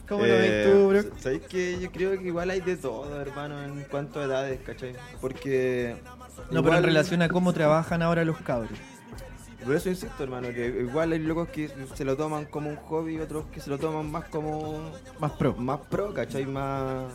¿Cómo 0.08 0.26
lo 0.26 0.34
eh, 0.34 0.38
veis 0.38 0.66
tú, 0.66 0.88
bro? 0.88 1.20
¿Sabéis 1.20 1.42
que 1.42 1.78
yo 1.78 1.92
creo 1.92 2.18
que 2.18 2.26
igual 2.26 2.50
hay 2.50 2.60
de 2.60 2.76
todo, 2.76 3.20
hermano, 3.20 3.62
en 3.62 3.84
cuanto 3.84 4.20
a 4.20 4.24
edades, 4.24 4.60
¿cachai? 4.60 4.94
Porque. 5.20 5.96
No, 6.50 6.62
pero 6.62 6.78
en 6.78 6.84
relación 6.84 7.22
a 7.22 7.28
cómo 7.28 7.52
trabajan 7.52 8.02
ahora 8.02 8.24
los 8.24 8.38
cabros. 8.38 8.78
Por 9.64 9.76
eso 9.76 9.90
insisto, 9.90 10.22
hermano, 10.22 10.48
que 10.48 10.66
igual 10.66 11.12
hay 11.12 11.18
locos 11.18 11.48
que 11.50 11.70
se 11.94 12.04
lo 12.04 12.16
toman 12.16 12.46
como 12.46 12.70
un 12.70 12.76
hobby 12.76 13.16
y 13.16 13.20
otros 13.20 13.46
que 13.52 13.60
se 13.60 13.68
lo 13.70 13.78
toman 13.78 14.10
más 14.10 14.24
como. 14.30 14.90
Más 15.18 15.32
pro. 15.32 15.54
Más 15.56 15.80
pro, 15.80 16.12
¿cachai? 16.14 16.46
Más. 16.46 17.12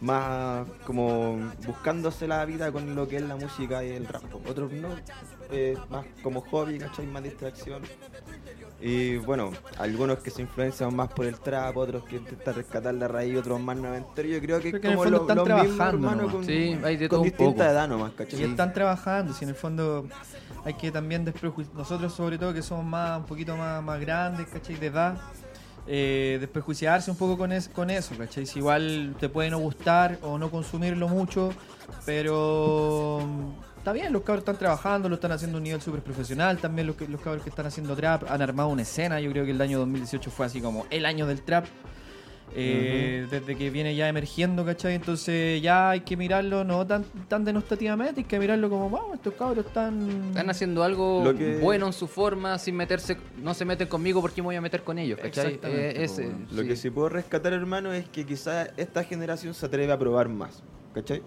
Más 0.00 0.66
como 0.86 1.36
buscándose 1.66 2.26
la 2.26 2.44
vida 2.44 2.70
con 2.70 2.94
lo 2.94 3.08
que 3.08 3.16
es 3.16 3.22
la 3.22 3.36
música 3.36 3.84
y 3.84 3.90
el 3.90 4.06
rap. 4.06 4.22
Otros 4.48 4.72
no, 4.72 4.88
eh, 5.52 5.76
más 5.88 6.04
como 6.22 6.40
hobby, 6.42 6.78
¿cachai? 6.78 7.06
Más 7.06 7.22
distracción. 7.22 7.82
Y 8.82 9.16
bueno, 9.18 9.50
algunos 9.76 10.20
que 10.20 10.30
se 10.30 10.40
influencian 10.40 10.94
más 10.96 11.12
por 11.12 11.26
el 11.26 11.38
trap, 11.38 11.76
otros 11.76 12.02
que 12.04 12.16
intentan 12.16 12.54
rescatar 12.54 12.94
la 12.94 13.08
raíz, 13.08 13.36
otros 13.36 13.60
más 13.60 13.76
noventeros. 13.76 14.32
Yo 14.32 14.40
creo 14.40 14.60
que 14.60 14.68
es 14.68 14.72
Creo 14.72 14.80
que 14.80 14.86
en 14.86 14.92
el 14.92 14.96
como 14.98 15.04
fondo 15.04 15.18
lo, 15.18 15.22
están 15.22 15.36
lo 15.36 15.44
mismo, 15.44 15.54
trabajando 15.76 15.96
hermano, 16.08 16.16
nomás. 16.22 16.34
con, 16.36 16.44
Sí, 16.46 16.78
hay 16.82 16.96
de 16.96 17.08
con 17.08 17.16
todo 17.16 17.20
un 17.20 17.24
distinta 17.24 17.52
poco. 17.64 17.70
edad 17.72 17.88
nomás, 17.88 18.12
Y 18.12 18.14
¿cachai? 18.14 18.42
están 18.44 18.72
trabajando, 18.72 19.34
si 19.34 19.44
en 19.44 19.50
el 19.50 19.54
fondo 19.56 20.06
hay 20.64 20.74
que 20.74 20.90
también 20.90 21.26
desprejuiciar. 21.26 21.76
Nosotros, 21.76 22.14
sobre 22.14 22.38
todo, 22.38 22.54
que 22.54 22.62
somos 22.62 22.86
más 22.86 23.18
un 23.20 23.26
poquito 23.26 23.54
más, 23.54 23.82
más 23.82 24.00
grandes, 24.00 24.46
¿cachai? 24.48 24.76
De 24.76 24.86
edad, 24.86 25.18
eh, 25.86 26.38
desprejuiciarse 26.40 27.10
un 27.10 27.18
poco 27.18 27.36
con, 27.36 27.52
es- 27.52 27.68
con 27.68 27.90
eso, 27.90 28.14
¿cachai? 28.16 28.46
Si 28.46 28.60
igual 28.60 29.14
te 29.20 29.28
puede 29.28 29.50
no 29.50 29.58
gustar 29.58 30.18
o 30.22 30.38
no 30.38 30.50
consumirlo 30.50 31.06
mucho, 31.06 31.52
pero 32.06 33.20
está 33.80 33.92
bien, 33.92 34.12
los 34.12 34.22
cabros 34.22 34.42
están 34.42 34.56
trabajando, 34.58 35.08
lo 35.08 35.16
están 35.16 35.32
haciendo 35.32 35.56
a 35.56 35.58
un 35.58 35.64
nivel 35.64 35.80
súper 35.80 36.00
profesional. 36.02 36.58
También 36.58 36.86
los, 36.86 36.96
que- 36.96 37.08
los 37.08 37.20
cabros 37.20 37.42
que 37.42 37.50
están 37.50 37.66
haciendo 37.66 37.96
trap 37.96 38.30
han 38.30 38.40
armado 38.42 38.68
una 38.68 38.82
escena. 38.82 39.20
Yo 39.20 39.30
creo 39.32 39.44
que 39.44 39.50
el 39.50 39.60
año 39.60 39.78
2018 39.80 40.30
fue 40.30 40.46
así 40.46 40.60
como 40.60 40.86
el 40.90 41.04
año 41.06 41.26
del 41.26 41.42
trap. 41.42 41.64
eh, 42.52 43.26
Desde 43.30 43.56
que 43.56 43.70
viene 43.70 43.94
ya 43.94 44.08
emergiendo, 44.08 44.64
¿cachai? 44.64 44.94
Entonces 44.96 45.62
ya 45.62 45.90
hay 45.90 46.00
que 46.00 46.16
mirarlo 46.16 46.64
no 46.64 46.84
tan, 46.86 47.04
tan 47.28 47.44
denostativamente, 47.44 48.20
hay 48.22 48.24
que 48.24 48.38
mirarlo 48.40 48.68
como, 48.68 48.90
vamos, 48.90 49.14
estos 49.14 49.34
cabros 49.34 49.64
están... 49.66 50.28
Están 50.30 50.50
haciendo 50.50 50.82
algo 50.82 51.32
que- 51.38 51.58
bueno 51.58 51.86
en 51.86 51.92
su 51.92 52.08
forma, 52.08 52.58
sin 52.58 52.74
meterse, 52.76 53.16
no 53.40 53.54
se 53.54 53.64
meten 53.64 53.86
conmigo 53.88 54.20
porque 54.20 54.42
me 54.42 54.46
voy 54.46 54.56
a 54.56 54.60
meter 54.60 54.82
con 54.82 54.98
ellos, 54.98 55.18
¿cachai? 55.22 55.60
Eh, 55.62 55.94
ese. 55.98 56.28
Lo 56.50 56.62
sí. 56.62 56.68
que 56.68 56.74
sí 56.76 56.90
puedo 56.90 57.08
rescatar, 57.08 57.52
hermano, 57.52 57.92
es 57.92 58.08
que 58.08 58.26
quizás 58.26 58.70
esta 58.76 59.04
generación 59.04 59.54
se 59.54 59.66
atreve 59.66 59.92
a 59.92 59.98
probar 59.98 60.28
más. 60.28 60.62
¿cachai? 60.92 61.22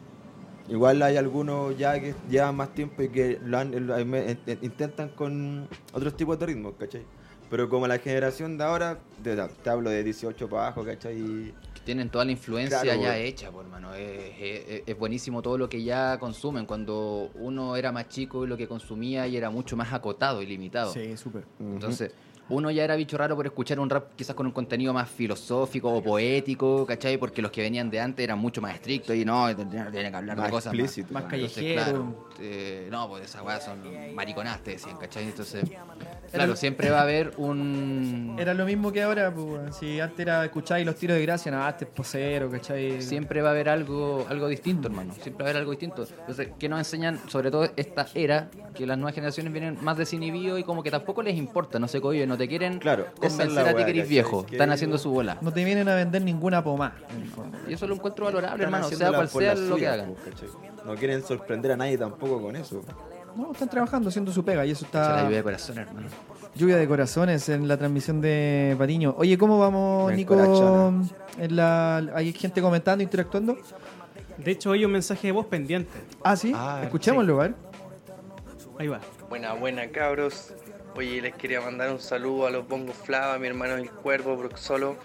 Igual 0.69 1.01
hay 1.01 1.17
algunos 1.17 1.77
ya 1.77 1.99
que 1.99 2.15
llevan 2.29 2.55
más 2.55 2.73
tiempo 2.73 3.01
y 3.03 3.09
que 3.09 3.39
lo 3.43 3.57
han- 3.57 3.85
lo- 3.87 3.97
eh, 3.97 4.37
eh, 4.47 4.57
intentan 4.61 5.09
con 5.09 5.67
otros 5.91 6.15
tipos 6.15 6.39
de 6.39 6.45
ritmos, 6.45 6.73
¿cachai? 6.79 7.03
Pero 7.49 7.69
como 7.69 7.85
la 7.87 7.99
generación 7.99 8.57
de 8.57 8.63
ahora, 8.63 8.97
de- 9.21 9.47
te 9.61 9.69
hablo 9.69 9.89
de 9.89 10.03
18 10.03 10.49
para 10.49 10.67
abajo, 10.67 10.83
¿cachai? 10.85 11.17
Y 11.19 11.53
Tienen 11.83 12.09
toda 12.09 12.23
la 12.23 12.31
influencia 12.31 12.81
Claro, 12.81 13.01
ya 13.01 13.17
hecha, 13.17 13.51
por 13.51 13.65
hermano. 13.65 13.93
Es, 13.93 14.31
es- 14.39 14.83
es 14.85 14.97
buenísimo 14.97 15.41
todo 15.41 15.57
lo 15.57 15.67
que 15.67 15.83
ya 15.83 16.17
consumen. 16.17 16.65
Cuando 16.65 17.29
uno 17.35 17.75
era 17.75 17.91
más 17.91 18.07
chico 18.07 18.45
y 18.45 18.47
lo 18.47 18.55
que 18.55 18.69
consumía 18.69 19.27
y 19.27 19.35
era 19.35 19.49
mucho 19.49 19.75
más 19.75 19.91
acotado 19.91 20.41
y 20.41 20.45
limitado. 20.45 20.93
Sí, 20.93 21.17
súper. 21.17 21.43
Entonces, 21.59 22.13
uno 22.49 22.71
ya 22.71 22.83
era 22.83 22.95
bicho 22.95 23.17
raro 23.17 23.35
por 23.35 23.45
escuchar 23.45 23.79
un 23.79 23.89
rap 23.89 24.15
quizás 24.15 24.35
con 24.35 24.45
un 24.45 24.51
contenido 24.51 24.93
más 24.93 25.09
filosófico 25.09 25.93
o 25.93 26.03
poético, 26.03 26.85
¿cachai? 26.85 27.17
Porque 27.17 27.41
los 27.41 27.51
que 27.51 27.61
venían 27.61 27.89
de 27.89 27.99
antes 27.99 28.23
eran 28.23 28.39
mucho 28.39 28.61
más 28.61 28.75
estrictos 28.75 29.15
y 29.15 29.23
no, 29.23 29.53
tienen 29.55 29.91
tienen 29.91 30.11
que 30.11 30.17
hablar 30.17 30.37
Más 30.37 30.47
de 30.47 30.51
cosas 30.51 30.73
explícito. 30.73 31.13
Más 31.13 31.25
claro, 31.25 32.27
eh, 32.43 32.87
no, 32.91 33.07
pues 33.07 33.25
esas 33.25 33.41
weas 33.41 33.63
son 33.63 33.79
mariconadas, 34.13 34.61
te 34.63 34.71
decían, 34.71 34.97
¿cachai? 34.97 35.23
Entonces, 35.23 35.63
claro, 36.31 36.55
siempre 36.55 36.89
va 36.89 36.99
a 36.99 37.03
haber 37.03 37.33
un... 37.37 38.35
Era 38.37 38.53
lo 38.53 38.65
mismo 38.65 38.91
que 38.91 39.01
ahora, 39.01 39.33
pues, 39.33 39.75
si 39.77 39.99
antes 39.99 40.19
era 40.19 40.43
escucháis 40.43 40.85
los 40.85 40.95
tiros 40.95 41.17
de 41.17 41.23
gracia, 41.23 41.51
nada, 41.51 41.69
este 41.69 41.85
es 41.85 41.91
posero, 41.91 42.49
¿cachai? 42.51 43.01
Siempre 43.01 43.41
va 43.41 43.49
a 43.49 43.51
haber 43.51 43.69
algo, 43.69 44.25
algo 44.29 44.47
distinto, 44.47 44.87
hermano. 44.89 45.13
Siempre 45.13 45.43
va 45.43 45.47
a 45.47 45.49
haber 45.51 45.61
algo 45.61 45.71
distinto. 45.71 46.05
Entonces, 46.19 46.49
¿qué 46.59 46.67
nos 46.67 46.79
enseñan? 46.79 47.19
Sobre 47.29 47.49
todo 47.49 47.69
esta 47.75 48.07
era, 48.13 48.49
que 48.73 48.85
las 48.85 48.97
nuevas 48.97 49.15
generaciones 49.15 49.53
vienen 49.53 49.77
más 49.81 49.97
desinhibidos 49.97 50.59
y 50.59 50.63
como 50.63 50.83
que 50.83 50.91
tampoco 50.91 51.23
les 51.23 51.37
importa, 51.37 51.79
no 51.79 51.87
sé, 51.87 52.01
coño, 52.01 52.25
no 52.27 52.37
te 52.37 52.47
quieren 52.47 52.79
Claro, 52.79 53.07
convencer 53.15 53.67
a 53.67 53.75
ti 53.75 53.83
que 53.85 53.91
eres 53.91 54.09
viejo. 54.09 54.45
Que 54.45 54.55
Están 54.55 54.71
haciendo 54.71 54.97
su 54.97 55.11
bola. 55.11 55.37
No 55.41 55.51
te 55.53 55.63
vienen 55.63 55.87
a 55.87 55.95
vender 55.95 56.21
ninguna 56.21 56.63
pomada. 56.63 56.95
Y 57.67 57.73
eso 57.73 57.87
lo 57.87 57.95
encuentro 57.95 58.25
valorable, 58.25 58.63
están 58.63 58.73
hermano, 58.73 58.89
sea 58.89 59.11
cual 59.11 59.29
sea 59.29 59.55
lo 59.55 59.75
que 59.75 59.87
hagan. 59.87 60.13
pues, 60.13 60.35
¿cachai? 60.35 60.72
No 60.85 60.95
quieren 60.95 61.23
sorprender 61.23 61.71
a 61.71 61.77
nadie 61.77 61.97
tampoco 61.97 62.41
con 62.41 62.55
eso. 62.55 62.81
No, 63.35 63.51
están 63.51 63.69
trabajando, 63.69 64.09
haciendo 64.09 64.31
su 64.31 64.43
pega 64.45 64.65
y 64.65 64.71
eso 64.71 64.85
Se 64.85 64.97
la 64.97 65.03
está... 65.05 65.23
lluvia 65.23 65.37
de 65.37 65.43
corazón, 65.43 65.77
hermano. 65.79 66.07
Lluvia 66.55 66.77
de 66.77 66.87
corazones 66.87 67.49
en 67.49 67.67
la 67.67 67.77
transmisión 67.77 68.21
de 68.21 68.75
Patiño. 68.77 69.15
Oye, 69.17 69.37
¿cómo 69.39 69.57
vamos, 69.57 70.11
Me 70.11 70.17
Nico? 70.17 70.35
encorachona. 70.35 71.03
En 71.39 71.55
la... 71.55 71.97
¿Hay 72.13 72.31
gente 72.33 72.61
comentando, 72.61 73.03
interactuando? 73.03 73.57
De 74.37 74.51
hecho, 74.51 74.71
hay 74.71 74.85
un 74.85 74.91
mensaje 74.91 75.27
de 75.27 75.31
voz 75.31 75.47
pendiente. 75.47 75.91
Ah, 76.23 76.35
sí. 76.35 76.51
Ah, 76.55 76.81
Escuchémoslo, 76.83 77.39
a 77.41 77.43
ver. 77.47 77.55
Ahí 78.77 78.87
va. 78.87 78.99
Buena, 79.29 79.53
buena 79.53 79.87
cabros. 79.89 80.53
Oye, 80.95 81.21
les 81.21 81.33
quería 81.33 81.59
mandar 81.59 81.91
un 81.91 81.99
saludo 81.99 82.45
a 82.45 82.51
los 82.51 82.67
Bongos 82.67 82.95
Flava, 82.95 83.33
a 83.33 83.39
mi 83.39 83.47
hermano 83.47 83.75
El 83.75 83.89
Cuervo, 83.89 84.37
Broxolo, 84.37 84.95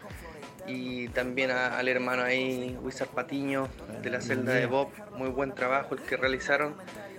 y 0.68 1.08
también 1.08 1.50
a- 1.50 1.78
al 1.78 1.88
hermano 1.88 2.22
ahí, 2.22 2.76
Wizard 2.82 3.08
Patiño, 3.08 3.68
de 4.02 4.10
la 4.10 4.20
celda 4.20 4.52
de 4.52 4.66
Bob. 4.66 4.88
Muy 5.16 5.28
buen 5.30 5.52
trabajo 5.54 5.94
el 5.94 6.00
que 6.02 6.16
realizaron. 6.16 6.74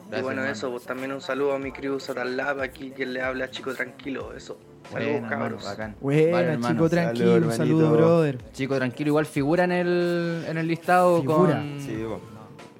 y 0.07 0.11
bueno, 0.21 0.29
hermano. 0.41 0.49
eso, 0.51 0.71
pues 0.71 0.83
también 0.85 1.11
un 1.11 1.21
saludo 1.21 1.53
a 1.53 1.59
mi 1.59 1.71
crew 1.71 1.99
Satalab, 1.99 2.61
aquí 2.61 2.91
quien 2.95 3.13
le 3.13 3.21
habla, 3.21 3.51
chico 3.51 3.73
tranquilo, 3.75 4.33
eso. 4.35 4.57
Saludos, 4.91 5.11
Bueno, 5.21 5.29
cabros. 5.29 5.63
bacán. 5.65 5.95
Vale, 6.01 6.29
hermano. 6.53 6.73
chico, 6.73 6.89
tranquilo. 6.89 7.51
Saludo, 7.51 7.81
hermanito. 7.85 7.91
brother. 7.91 8.37
Chico, 8.51 8.75
tranquilo, 8.77 9.09
igual 9.09 9.25
figura 9.27 9.65
en 9.65 9.71
el, 9.71 10.45
en 10.47 10.57
el 10.57 10.67
listado 10.67 11.21
Figura. 11.21 11.53
con... 11.57 11.79
Sí, 11.79 11.95
bueno. 11.97 12.19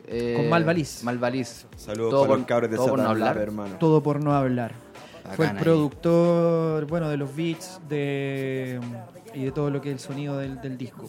eh, 0.07 0.34
Con 0.38 0.49
Malvaliz. 0.49 1.03
Malvaliz. 1.03 1.67
Saludos 1.78 2.09
Todo 2.09 2.22
para 2.22 2.30
por- 2.30 2.38
los 2.39 2.47
cabros 2.47 2.72
de 2.72 2.78
todo 2.78 2.88
por 2.89 2.99
no 2.99 3.09
hablar. 3.09 3.38
hermano. 3.38 3.76
Todo 3.78 4.01
por 4.01 4.24
no 4.24 4.34
hablar. 4.34 4.72
Fue 5.36 5.45
el 5.45 5.51
ahí. 5.51 5.57
productor, 5.63 6.86
bueno, 6.88 7.09
de 7.09 7.17
los 7.17 7.36
beats 7.36 7.80
de, 7.88 8.80
y 9.34 9.45
de 9.45 9.51
todo 9.51 9.69
lo 9.69 9.82
que 9.82 9.89
es 9.89 9.93
el 9.93 9.99
sonido 9.99 10.38
del, 10.38 10.59
del 10.61 10.77
disco. 10.77 11.05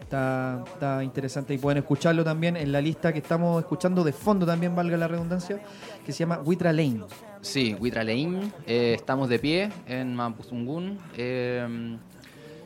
Está, 0.00 0.62
está 0.72 1.02
interesante 1.02 1.52
y 1.54 1.58
pueden 1.58 1.78
escucharlo 1.78 2.22
también 2.22 2.56
en 2.56 2.70
la 2.70 2.80
lista 2.80 3.12
que 3.12 3.18
estamos 3.18 3.60
escuchando 3.60 4.04
de 4.04 4.12
fondo 4.12 4.46
también, 4.46 4.76
valga 4.76 4.96
la 4.96 5.08
redundancia, 5.08 5.60
que 6.04 6.12
se 6.12 6.20
llama 6.20 6.40
Witra 6.44 6.72
Lane. 6.72 7.00
Sí, 7.40 7.76
Huitraleín, 7.78 8.52
eh, 8.66 8.94
estamos 8.96 9.28
de 9.28 9.38
pie 9.38 9.70
en 9.86 10.14
Mampuzungún. 10.14 10.98
Eh, 11.16 11.96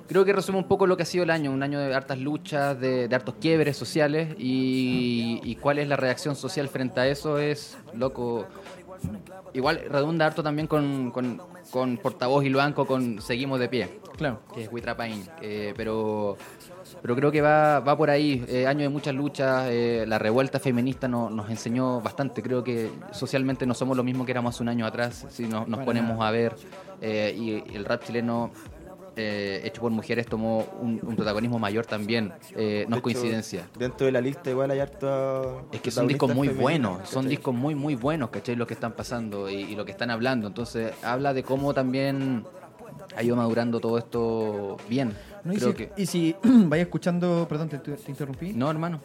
creo 0.07 0.25
que 0.25 0.33
resume 0.33 0.59
un 0.59 0.65
poco 0.69 0.87
lo 0.87 0.97
que 0.97 1.03
ha 1.03 1.07
sido 1.07 1.25
el 1.25 1.31
año, 1.31 1.51
un 1.51 1.63
año 1.63 1.79
de 1.79 1.95
hartas 1.95 2.19
luchas, 2.19 2.81
de, 2.81 3.07
de 3.07 3.15
hartos 3.15 3.35
quiebres 3.41 3.77
sociales 3.77 4.35
y, 4.39 5.41
y 5.45 5.57
cuál 5.57 5.79
es 5.79 5.89
la 5.89 5.97
reacción 5.97 6.35
social 6.35 6.69
frente 6.69 6.99
a 7.01 7.07
eso 7.07 7.39
es, 7.39 7.77
loco, 7.95 8.47
igual 9.53 9.81
redunda 9.89 10.27
harto 10.27 10.43
también 10.43 10.67
con, 10.67 11.11
con, 11.11 11.41
con 11.71 11.97
portavoz 11.99 12.45
y 12.45 12.53
banco 12.53 12.87
con 12.87 13.21
Seguimos 13.21 13.59
de 13.61 13.69
pie, 13.69 14.01
Claro. 14.17 14.41
que 14.55 14.65
es 14.65 14.73
Huitrapaín, 14.73 15.25
eh, 15.41 15.75
pero... 15.77 16.37
Pero 17.03 17.15
creo 17.15 17.31
que 17.31 17.41
va, 17.41 17.81
va 17.81 17.97
por 17.97 18.11
ahí, 18.11 18.45
eh, 18.49 18.67
año 18.67 18.81
de 18.81 18.89
muchas 18.89 19.15
luchas, 19.15 19.69
eh, 19.71 20.05
la 20.09 20.19
revuelta 20.19 20.59
feminista 20.59 21.07
no- 21.09 21.31
nos 21.31 21.49
enseñó 21.49 22.01
bastante, 22.01 22.43
creo 22.43 22.65
que 22.65 22.91
socialmente 23.13 23.65
no 23.65 23.75
somos 23.75 23.97
lo 23.97 24.03
mismo 24.03 24.25
que 24.27 24.33
éramos 24.33 24.55
hace 24.55 24.63
un 24.65 24.69
año 24.71 24.85
atrás, 24.87 25.25
si 25.31 25.47
no- 25.47 25.65
nos 25.67 25.81
ponemos 25.85 26.21
a 26.21 26.31
ver, 26.31 26.57
eh, 27.01 27.35
y 27.39 27.75
el 27.77 27.85
rap 27.85 28.03
chileno 28.05 28.51
eh, 29.17 29.63
hecho 29.65 29.81
por 29.81 29.91
mujeres 29.91 30.27
tomó 30.27 30.67
un, 30.81 31.01
un 31.03 31.17
protagonismo 31.17 31.59
mayor 31.59 31.87
también, 31.87 32.33
eh, 32.57 32.87
no 32.89 32.97
De 32.97 32.97
es 32.97 32.99
hecho, 32.99 33.03
coincidencia. 33.03 33.69
Dentro 33.79 34.07
de 34.07 34.13
la 34.13 34.21
lista 34.21 34.51
igual 34.51 34.71
hay 34.71 34.81
harta. 34.81 35.43
Es 35.73 35.81
que 35.81 35.91
son 35.91 36.07
discos 36.07 36.35
muy 36.35 36.49
buenos, 36.49 37.09
son 37.09 37.29
discos 37.29 37.55
muy, 37.55 37.75
muy 37.75 37.95
buenos, 37.95 38.31
¿cachai? 38.31 38.57
Lo 38.57 38.67
que 38.67 38.75
están 38.75 38.93
pasando 38.93 39.49
y, 39.49 39.55
y 39.55 39.75
lo 39.75 39.85
que 39.85 39.93
están 39.93 40.11
hablando. 40.11 40.47
Entonces, 40.47 40.93
habla 41.03 41.35
de 41.35 41.43
cómo 41.43 41.75
también 41.75 42.45
ha 43.17 43.23
ido 43.23 43.37
madurando 43.37 43.81
todo 43.81 43.99
esto 43.99 44.77
bien. 44.89 45.15
No, 45.45 45.53
y, 45.55 45.61
si, 45.61 45.73
que... 45.73 45.93
y 45.97 46.07
si 46.07 46.37
vais 46.43 46.83
escuchando, 46.83 47.47
perdón, 47.49 47.69
te, 47.69 47.79
te 47.79 48.11
interrumpí. 48.11 48.53
No, 48.53 48.71
hermano. 48.71 49.01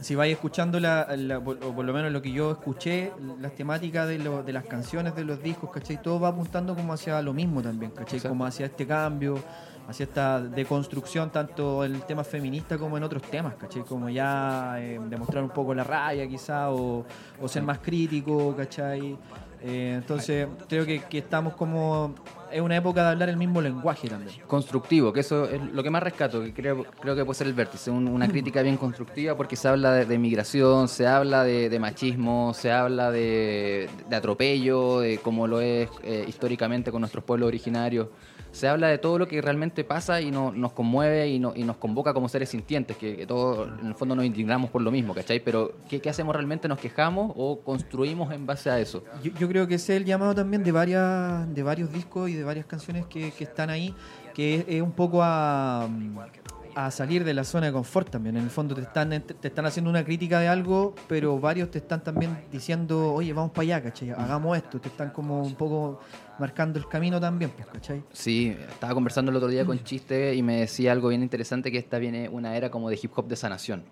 Si 0.00 0.14
vais 0.14 0.32
escuchando, 0.32 0.78
la, 0.78 1.08
la- 1.16 1.38
o 1.38 1.42
por 1.74 1.84
lo 1.84 1.92
menos 1.92 2.12
lo 2.12 2.22
que 2.22 2.30
yo 2.30 2.52
escuché, 2.52 3.12
las 3.40 3.52
temáticas 3.52 4.06
de, 4.06 4.18
lo- 4.20 4.42
de 4.44 4.52
las 4.52 4.64
canciones, 4.64 5.14
de 5.16 5.24
los 5.24 5.42
discos, 5.42 5.70
¿cachai? 5.70 6.00
Todo 6.00 6.20
va 6.20 6.28
apuntando 6.28 6.74
como 6.76 6.92
hacia 6.92 7.20
lo 7.20 7.32
mismo 7.32 7.60
también, 7.62 7.90
¿cachai? 7.90 8.20
Como 8.20 8.46
hacia 8.46 8.66
este 8.66 8.86
cambio, 8.86 9.38
hacia 9.88 10.04
esta 10.04 10.40
deconstrucción, 10.40 11.30
tanto 11.30 11.84
en 11.84 11.96
el 11.96 12.02
tema 12.02 12.22
feminista 12.22 12.78
como 12.78 12.96
en 12.96 13.02
otros 13.02 13.22
temas, 13.22 13.54
¿cachai? 13.56 13.82
Como 13.82 14.08
ya 14.08 14.76
eh, 14.78 15.00
demostrar 15.08 15.42
un 15.42 15.50
poco 15.50 15.74
la 15.74 15.82
raya 15.82 16.28
quizá, 16.28 16.70
o, 16.70 17.04
o 17.40 17.48
ser 17.48 17.64
más 17.64 17.78
crítico, 17.80 18.54
¿cachai? 18.56 19.16
Eh, 19.62 19.94
entonces, 19.98 20.46
creo 20.68 20.86
que, 20.86 21.00
que 21.02 21.18
estamos 21.18 21.54
como... 21.54 22.14
Es 22.52 22.60
una 22.60 22.76
época 22.76 23.02
de 23.04 23.08
hablar 23.10 23.28
el 23.28 23.36
mismo 23.36 23.60
lenguaje 23.60 24.08
también. 24.08 24.34
constructivo, 24.46 25.12
que 25.12 25.20
eso 25.20 25.44
es 25.48 25.60
lo 25.72 25.82
que 25.82 25.90
más 25.90 26.02
rescato, 26.02 26.42
que 26.42 26.52
creo, 26.54 26.84
creo 27.00 27.14
que 27.14 27.24
puede 27.24 27.36
ser 27.36 27.46
el 27.46 27.52
vértice, 27.52 27.90
un- 27.90 28.08
una 28.08 28.26
crítica 28.28 28.62
bien 28.62 28.76
constructiva 28.76 29.36
porque 29.36 29.56
se 29.56 29.68
habla 29.68 29.92
de, 29.92 30.06
de 30.06 30.18
migración, 30.18 30.88
se 30.88 31.06
habla 31.06 31.44
de, 31.44 31.78
machismo, 31.78 32.52
se 32.54 32.72
habla 32.72 33.10
de, 33.10 33.88
de 34.08 34.16
atropello, 34.16 35.00
de 35.00 35.18
cómo 35.18 35.46
lo 35.46 35.60
es 35.60 35.88
eh, 36.02 36.24
históricamente 36.26 36.90
con 36.90 37.00
nuestros 37.00 37.22
pueblos 37.24 37.46
originarios, 37.48 38.08
se 38.58 38.66
habla 38.66 38.88
de 38.88 38.98
todo 38.98 39.18
lo 39.18 39.28
que 39.28 39.40
realmente 39.40 39.84
pasa 39.84 40.20
y 40.20 40.30
no- 40.32 40.50
nos 40.52 40.72
conmueve 40.72 41.28
y, 41.28 41.38
no- 41.38 41.52
y 41.54 41.62
nos 41.62 41.76
convoca 41.76 42.12
como 42.12 42.28
seres 42.28 42.48
sintientes, 42.48 42.96
que, 42.96 43.16
que 43.16 43.26
todos 43.26 43.68
en 43.80 43.86
el 43.86 43.94
fondo 43.94 44.16
nos 44.16 44.24
indignamos 44.24 44.70
por 44.70 44.82
lo 44.82 44.90
mismo, 44.90 45.14
¿cachai? 45.14 45.38
Pero 45.40 45.72
¿qué, 45.88 46.02
hacemos 46.10 46.34
realmente? 46.34 46.66
¿Nos 46.66 46.80
quejamos 46.80 47.32
o 47.36 47.60
construimos 47.60 48.32
en 48.32 48.46
base 48.46 48.68
a 48.68 48.80
eso? 48.80 49.04
Yo, 49.22 49.48
creo 49.48 49.68
que 49.68 49.76
ese 49.76 49.94
es 49.94 50.00
el 50.00 50.06
llamado 50.06 50.34
también 50.34 50.64
de 50.64 50.72
varias 50.72 51.54
de 51.54 51.62
varios 51.62 51.92
discos 51.92 52.28
y 52.30 52.34
de 52.34 52.42
varias 52.42 52.66
canciones 52.66 53.06
que, 53.06 53.32
están 53.38 53.70
ahí, 53.70 53.94
que 54.34 54.64
es, 54.66 54.82
un 54.82 54.92
poco 54.92 55.22
a, 55.22 55.88
a 56.74 56.90
salir 56.90 57.24
de 57.24 57.34
la 57.34 57.44
zona 57.44 57.66
de 57.66 57.72
confort 57.72 58.10
también. 58.10 58.36
En 58.36 58.42
el 58.42 58.50
fondo 58.50 58.74
te 58.74 58.82
están, 58.82 59.10
te 59.10 59.48
están 59.48 59.66
haciendo 59.66 59.88
una 59.88 60.04
crítica 60.04 60.40
de 60.40 60.48
algo, 60.48 60.94
pero 61.06 61.38
varios 61.38 61.70
te 61.70 61.78
están 61.78 62.02
también 62.02 62.36
diciendo, 62.50 63.12
oye, 63.14 63.32
vamos 63.32 63.52
para 63.52 63.62
allá, 63.62 63.82
¿cachai? 63.82 64.10
Hagamos 64.10 64.56
esto. 64.56 64.80
Te 64.80 64.88
están 64.88 65.10
como 65.10 65.42
un 65.42 65.54
poco 65.54 66.00
marcando 66.38 66.78
el 66.78 66.86
camino 66.88 67.20
también, 67.20 67.50
pues, 67.50 67.66
¿cachai? 67.66 68.02
Sí, 68.12 68.56
estaba 68.68 68.94
conversando 68.94 69.30
el 69.30 69.36
otro 69.36 69.48
día 69.48 69.64
con 69.64 69.78
Chiste 69.82 70.34
y 70.34 70.42
me 70.42 70.60
decía 70.60 70.92
algo 70.92 71.08
bien 71.08 71.22
interesante 71.22 71.70
que 71.72 71.78
esta 71.78 71.98
viene 71.98 72.28
una 72.28 72.56
era 72.56 72.70
como 72.70 72.88
de 72.90 72.98
hip 73.02 73.12
hop 73.16 73.26
de 73.28 73.36
sanación. 73.36 73.84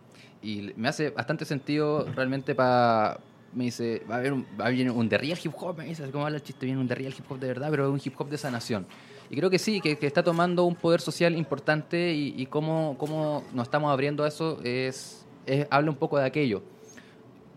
Y 0.42 0.72
me 0.76 0.88
hace 0.88 1.10
bastante 1.10 1.44
sentido 1.44 2.06
realmente 2.14 2.54
para... 2.54 3.18
Me 3.54 3.64
dice, 3.64 4.02
va 4.10 4.16
a 4.16 4.18
haber 4.18 4.32
un, 4.34 4.44
va 4.60 4.64
a 4.64 4.68
haber 4.68 4.90
un 4.90 5.08
de 5.08 5.16
real 5.16 5.38
hip 5.42 5.52
hop, 5.58 5.78
me 5.78 5.86
dice, 5.86 6.10
como 6.10 6.26
habla 6.26 6.36
el 6.36 6.42
chiste, 6.42 6.66
viene 6.66 6.80
un 6.80 6.86
de 6.88 6.94
real 6.94 7.14
hip 7.16 7.24
hop 7.30 7.38
de 7.38 7.46
verdad, 7.46 7.68
pero 7.70 7.90
un 7.90 8.00
hip 8.04 8.12
hop 8.18 8.28
de 8.28 8.36
sanación. 8.36 8.86
Y 9.30 9.36
creo 9.36 9.48
que 9.48 9.58
sí, 9.58 9.80
que, 9.80 9.96
que 9.96 10.06
está 10.06 10.22
tomando 10.22 10.64
un 10.64 10.74
poder 10.74 11.00
social 11.00 11.34
importante 11.34 12.12
y, 12.12 12.34
y 12.36 12.46
cómo, 12.46 12.96
cómo 12.98 13.44
nos 13.54 13.64
estamos 13.66 13.90
abriendo 13.90 14.24
a 14.24 14.28
eso 14.28 14.60
es, 14.62 15.24
es- 15.46 15.66
habla 15.70 15.90
un 15.90 15.96
poco 15.96 16.18
de 16.18 16.26
aquello. 16.26 16.62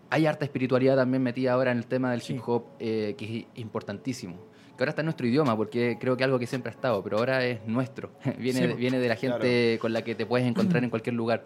Hay 0.09 0.25
harta 0.25 0.45
espiritualidad 0.45 0.95
también 0.95 1.21
metida 1.21 1.53
ahora 1.53 1.71
en 1.71 1.77
el 1.79 1.85
tema 1.85 2.11
del 2.11 2.23
hip 2.27 2.41
hop, 2.47 2.63
eh, 2.79 3.13
que 3.17 3.39
es 3.39 3.45
importantísimo. 3.61 4.37
Que 4.79 4.83
ahora 4.83 4.91
está 4.91 5.01
en 5.01 5.07
nuestro 5.07 5.27
idioma, 5.27 5.57
porque 5.57 5.97
creo 5.99 6.15
que 6.15 6.23
algo 6.23 6.39
que 6.39 6.47
siempre 6.47 6.71
ha 6.71 6.73
estado, 6.73 7.03
pero 7.03 7.17
ahora 7.17 7.43
es 7.45 7.59
nuestro. 7.67 8.11
viene, 8.39 8.59
Sí, 8.61 8.67
de- 8.67 8.73
viene 8.75 8.97
de 8.97 9.07
la 9.09 9.17
gente 9.17 9.77
con 9.81 9.91
la 9.91 10.01
que 10.03 10.15
te 10.15 10.25
puedes 10.25 10.47
encontrar 10.47 10.81
en 10.85 10.89
cualquier 10.89 11.15
lugar. 11.15 11.43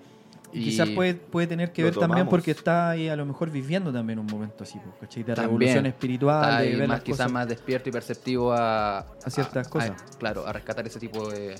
Y 0.51 0.65
quizás 0.65 0.87
puede, 0.89 1.15
puede 1.15 1.47
tener 1.47 1.71
que 1.73 1.83
ver 1.83 1.95
también 1.95 2.27
porque 2.29 2.51
está 2.51 2.91
ahí 2.91 3.09
a 3.09 3.15
lo 3.15 3.25
mejor 3.25 3.49
viviendo 3.49 3.91
también 3.91 4.19
un 4.19 4.27
momento 4.27 4.63
así, 4.65 4.79
¿cachai? 5.01 5.23
De 5.23 5.33
También. 5.33 5.47
revolución 5.49 5.85
espiritual, 5.87 6.43
está 6.51 6.61
de 6.61 6.69
ver 6.75 6.87
más, 6.87 6.87
las 6.89 7.01
quizás 7.03 7.17
cosas. 7.17 7.31
más 7.31 7.47
despierto 7.47 7.89
y 7.89 7.91
perceptivo 7.91 8.53
a, 8.53 8.99
A 8.99 9.29
ciertas 9.31 9.67
cosas. 9.67 9.93
claro, 10.19 10.45
a 10.45 10.53
rescatar 10.53 10.85
ese 10.85 10.99
tipo 10.99 11.27
de... 11.31 11.55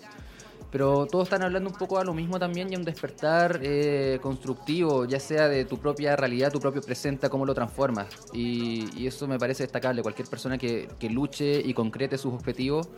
Pero 0.74 1.06
todos 1.06 1.26
están 1.26 1.44
hablando 1.44 1.70
un 1.70 1.76
poco 1.76 2.00
a 2.00 2.04
lo 2.04 2.16
mismo 2.16 2.40
también 2.40 2.74
y 2.74 2.76
un 2.76 2.84
despertar 2.84 3.60
eh, 3.62 4.18
constructivo, 4.24 5.06
ya 5.06 5.20
sea 5.20 5.48
de 5.48 5.66
tu 5.66 5.78
propia 5.78 6.16
realidad, 6.16 6.52
tu 6.52 6.60
propio 6.60 6.82
presente, 6.82 7.30
cómo 7.30 7.46
lo 7.46 7.54
transformas. 7.54 8.08
Y, 8.34 8.90
y 9.00 9.06
eso 9.06 9.28
me 9.28 9.38
parece 9.38 9.62
destacable. 9.62 10.02
Cualquier 10.02 10.28
persona 10.28 10.58
que, 10.58 10.90
que 10.98 11.12
luche 11.12 11.62
y 11.64 11.76
concrete 11.76 12.18
sus 12.18 12.34
objetivos 12.34 12.90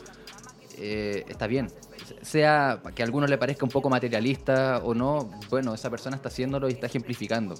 eh, 0.77 1.25
está 1.27 1.47
bien. 1.47 1.67
Sea 2.21 2.81
que 2.93 3.01
a 3.01 3.05
algunos 3.05 3.29
le 3.29 3.37
parezca 3.37 3.65
un 3.65 3.71
poco 3.71 3.89
materialista 3.89 4.79
o 4.83 4.93
no, 4.93 5.31
bueno, 5.49 5.73
esa 5.73 5.89
persona 5.89 6.15
está 6.17 6.29
haciéndolo 6.29 6.69
y 6.69 6.73
está 6.73 6.87
ejemplificando. 6.87 7.55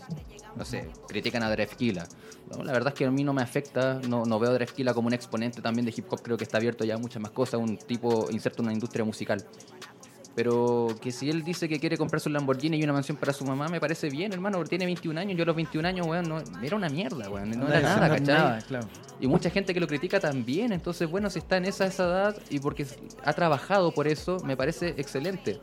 No 0.56 0.66
sé, 0.66 0.90
critican 1.08 1.44
a 1.44 1.50
Drefkila. 1.50 2.08
No, 2.52 2.64
la 2.64 2.72
verdad 2.72 2.94
es 2.94 3.00
que 3.00 3.06
a 3.06 3.12
mí 3.12 3.24
no 3.24 3.34
me 3.34 3.42
afecta, 3.42 4.00
no, 4.08 4.24
no 4.26 4.40
veo 4.40 4.52
a 4.52 4.54
Drefkila 4.54 4.94
como 4.94 5.08
un 5.08 5.14
exponente 5.14 5.62
también 5.62 5.86
de 5.86 5.94
hip 5.96 6.06
hop, 6.10 6.22
creo 6.22 6.38
que 6.38 6.44
está 6.44 6.58
abierto 6.58 6.86
ya 6.86 6.96
a 6.96 6.98
muchas 6.98 7.22
más 7.22 7.32
cosas, 7.32 7.60
un 7.60 7.78
tipo 7.78 8.28
inserto 8.32 8.62
en 8.62 8.68
una 8.68 8.74
industria 8.74 9.04
musical. 9.04 9.44
Pero 10.36 10.88
que 11.02 11.14
si 11.14 11.30
él 11.30 11.44
dice 11.44 11.70
que 11.70 11.80
quiere 11.80 11.98
comprarse 11.98 12.28
un 12.28 12.34
Lamborghini 12.34 12.78
y 12.78 12.84
una 12.84 12.92
mansión 12.92 13.18
para 13.18 13.32
su 13.32 13.46
mamá, 13.46 13.70
me 13.70 13.80
parece 13.80 14.10
bien, 14.10 14.34
hermano, 14.34 14.58
porque 14.58 14.70
tiene 14.70 14.86
21 14.86 15.18
años. 15.18 15.38
Yo 15.38 15.44
a 15.44 15.46
los 15.46 15.56
21 15.56 15.88
años, 15.88 16.06
weón, 16.06 16.28
no, 16.28 16.44
era 16.62 16.76
una 16.76 16.90
mierda, 16.90 17.30
weón. 17.30 17.52
No, 17.52 17.68
era 17.70 17.82
nada, 17.82 18.10
¿cachai? 18.10 18.62
claro. 18.64 18.88
Y 19.22 19.28
mucha 19.28 19.50
gente 19.50 19.74
que 19.74 19.80
lo 19.80 19.88
critica 19.88 20.20
también. 20.20 20.74
Entonces, 20.74 21.10
bueno, 21.10 21.30
si 21.30 21.40
está 21.40 21.56
en 21.56 21.66
esa, 21.66 21.86
esa 21.86 22.04
edad 22.04 22.38
y 22.50 22.60
porque 22.60 22.86
ha 23.24 23.32
trabajado 23.32 23.94
por 23.94 24.10
eso, 24.10 24.38
me 24.44 24.58
parece 24.58 24.90
excelente. 24.98 25.62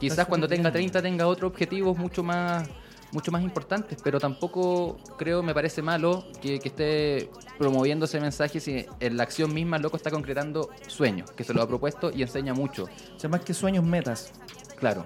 Quizás 0.00 0.26
cuando 0.26 0.48
tenga 0.48 0.72
30 0.72 1.02
tenga 1.02 1.26
otros 1.26 1.50
objetivos 1.50 1.96
mucho 1.98 2.22
más 2.22 2.68
mucho 3.12 3.32
más 3.32 3.42
importantes, 3.42 3.98
pero 4.02 4.18
tampoco 4.18 4.98
creo, 5.16 5.42
me 5.42 5.54
parece 5.54 5.82
malo 5.82 6.24
que, 6.40 6.58
que 6.58 6.68
esté 6.68 7.30
promoviendo 7.58 8.04
ese 8.04 8.20
mensaje 8.20 8.60
si 8.60 8.86
en 9.00 9.16
la 9.16 9.22
acción 9.22 9.52
misma 9.54 9.76
el 9.76 9.82
loco 9.82 9.96
está 9.96 10.10
concretando 10.10 10.70
sueños, 10.86 11.30
que 11.32 11.44
se 11.44 11.54
lo 11.54 11.62
ha 11.62 11.68
propuesto 11.68 12.10
y 12.10 12.22
enseña 12.22 12.54
mucho. 12.54 12.84
O 13.16 13.18
sea, 13.18 13.30
más 13.30 13.40
que 13.40 13.54
sueños, 13.54 13.84
metas. 13.84 14.32
Claro. 14.78 15.04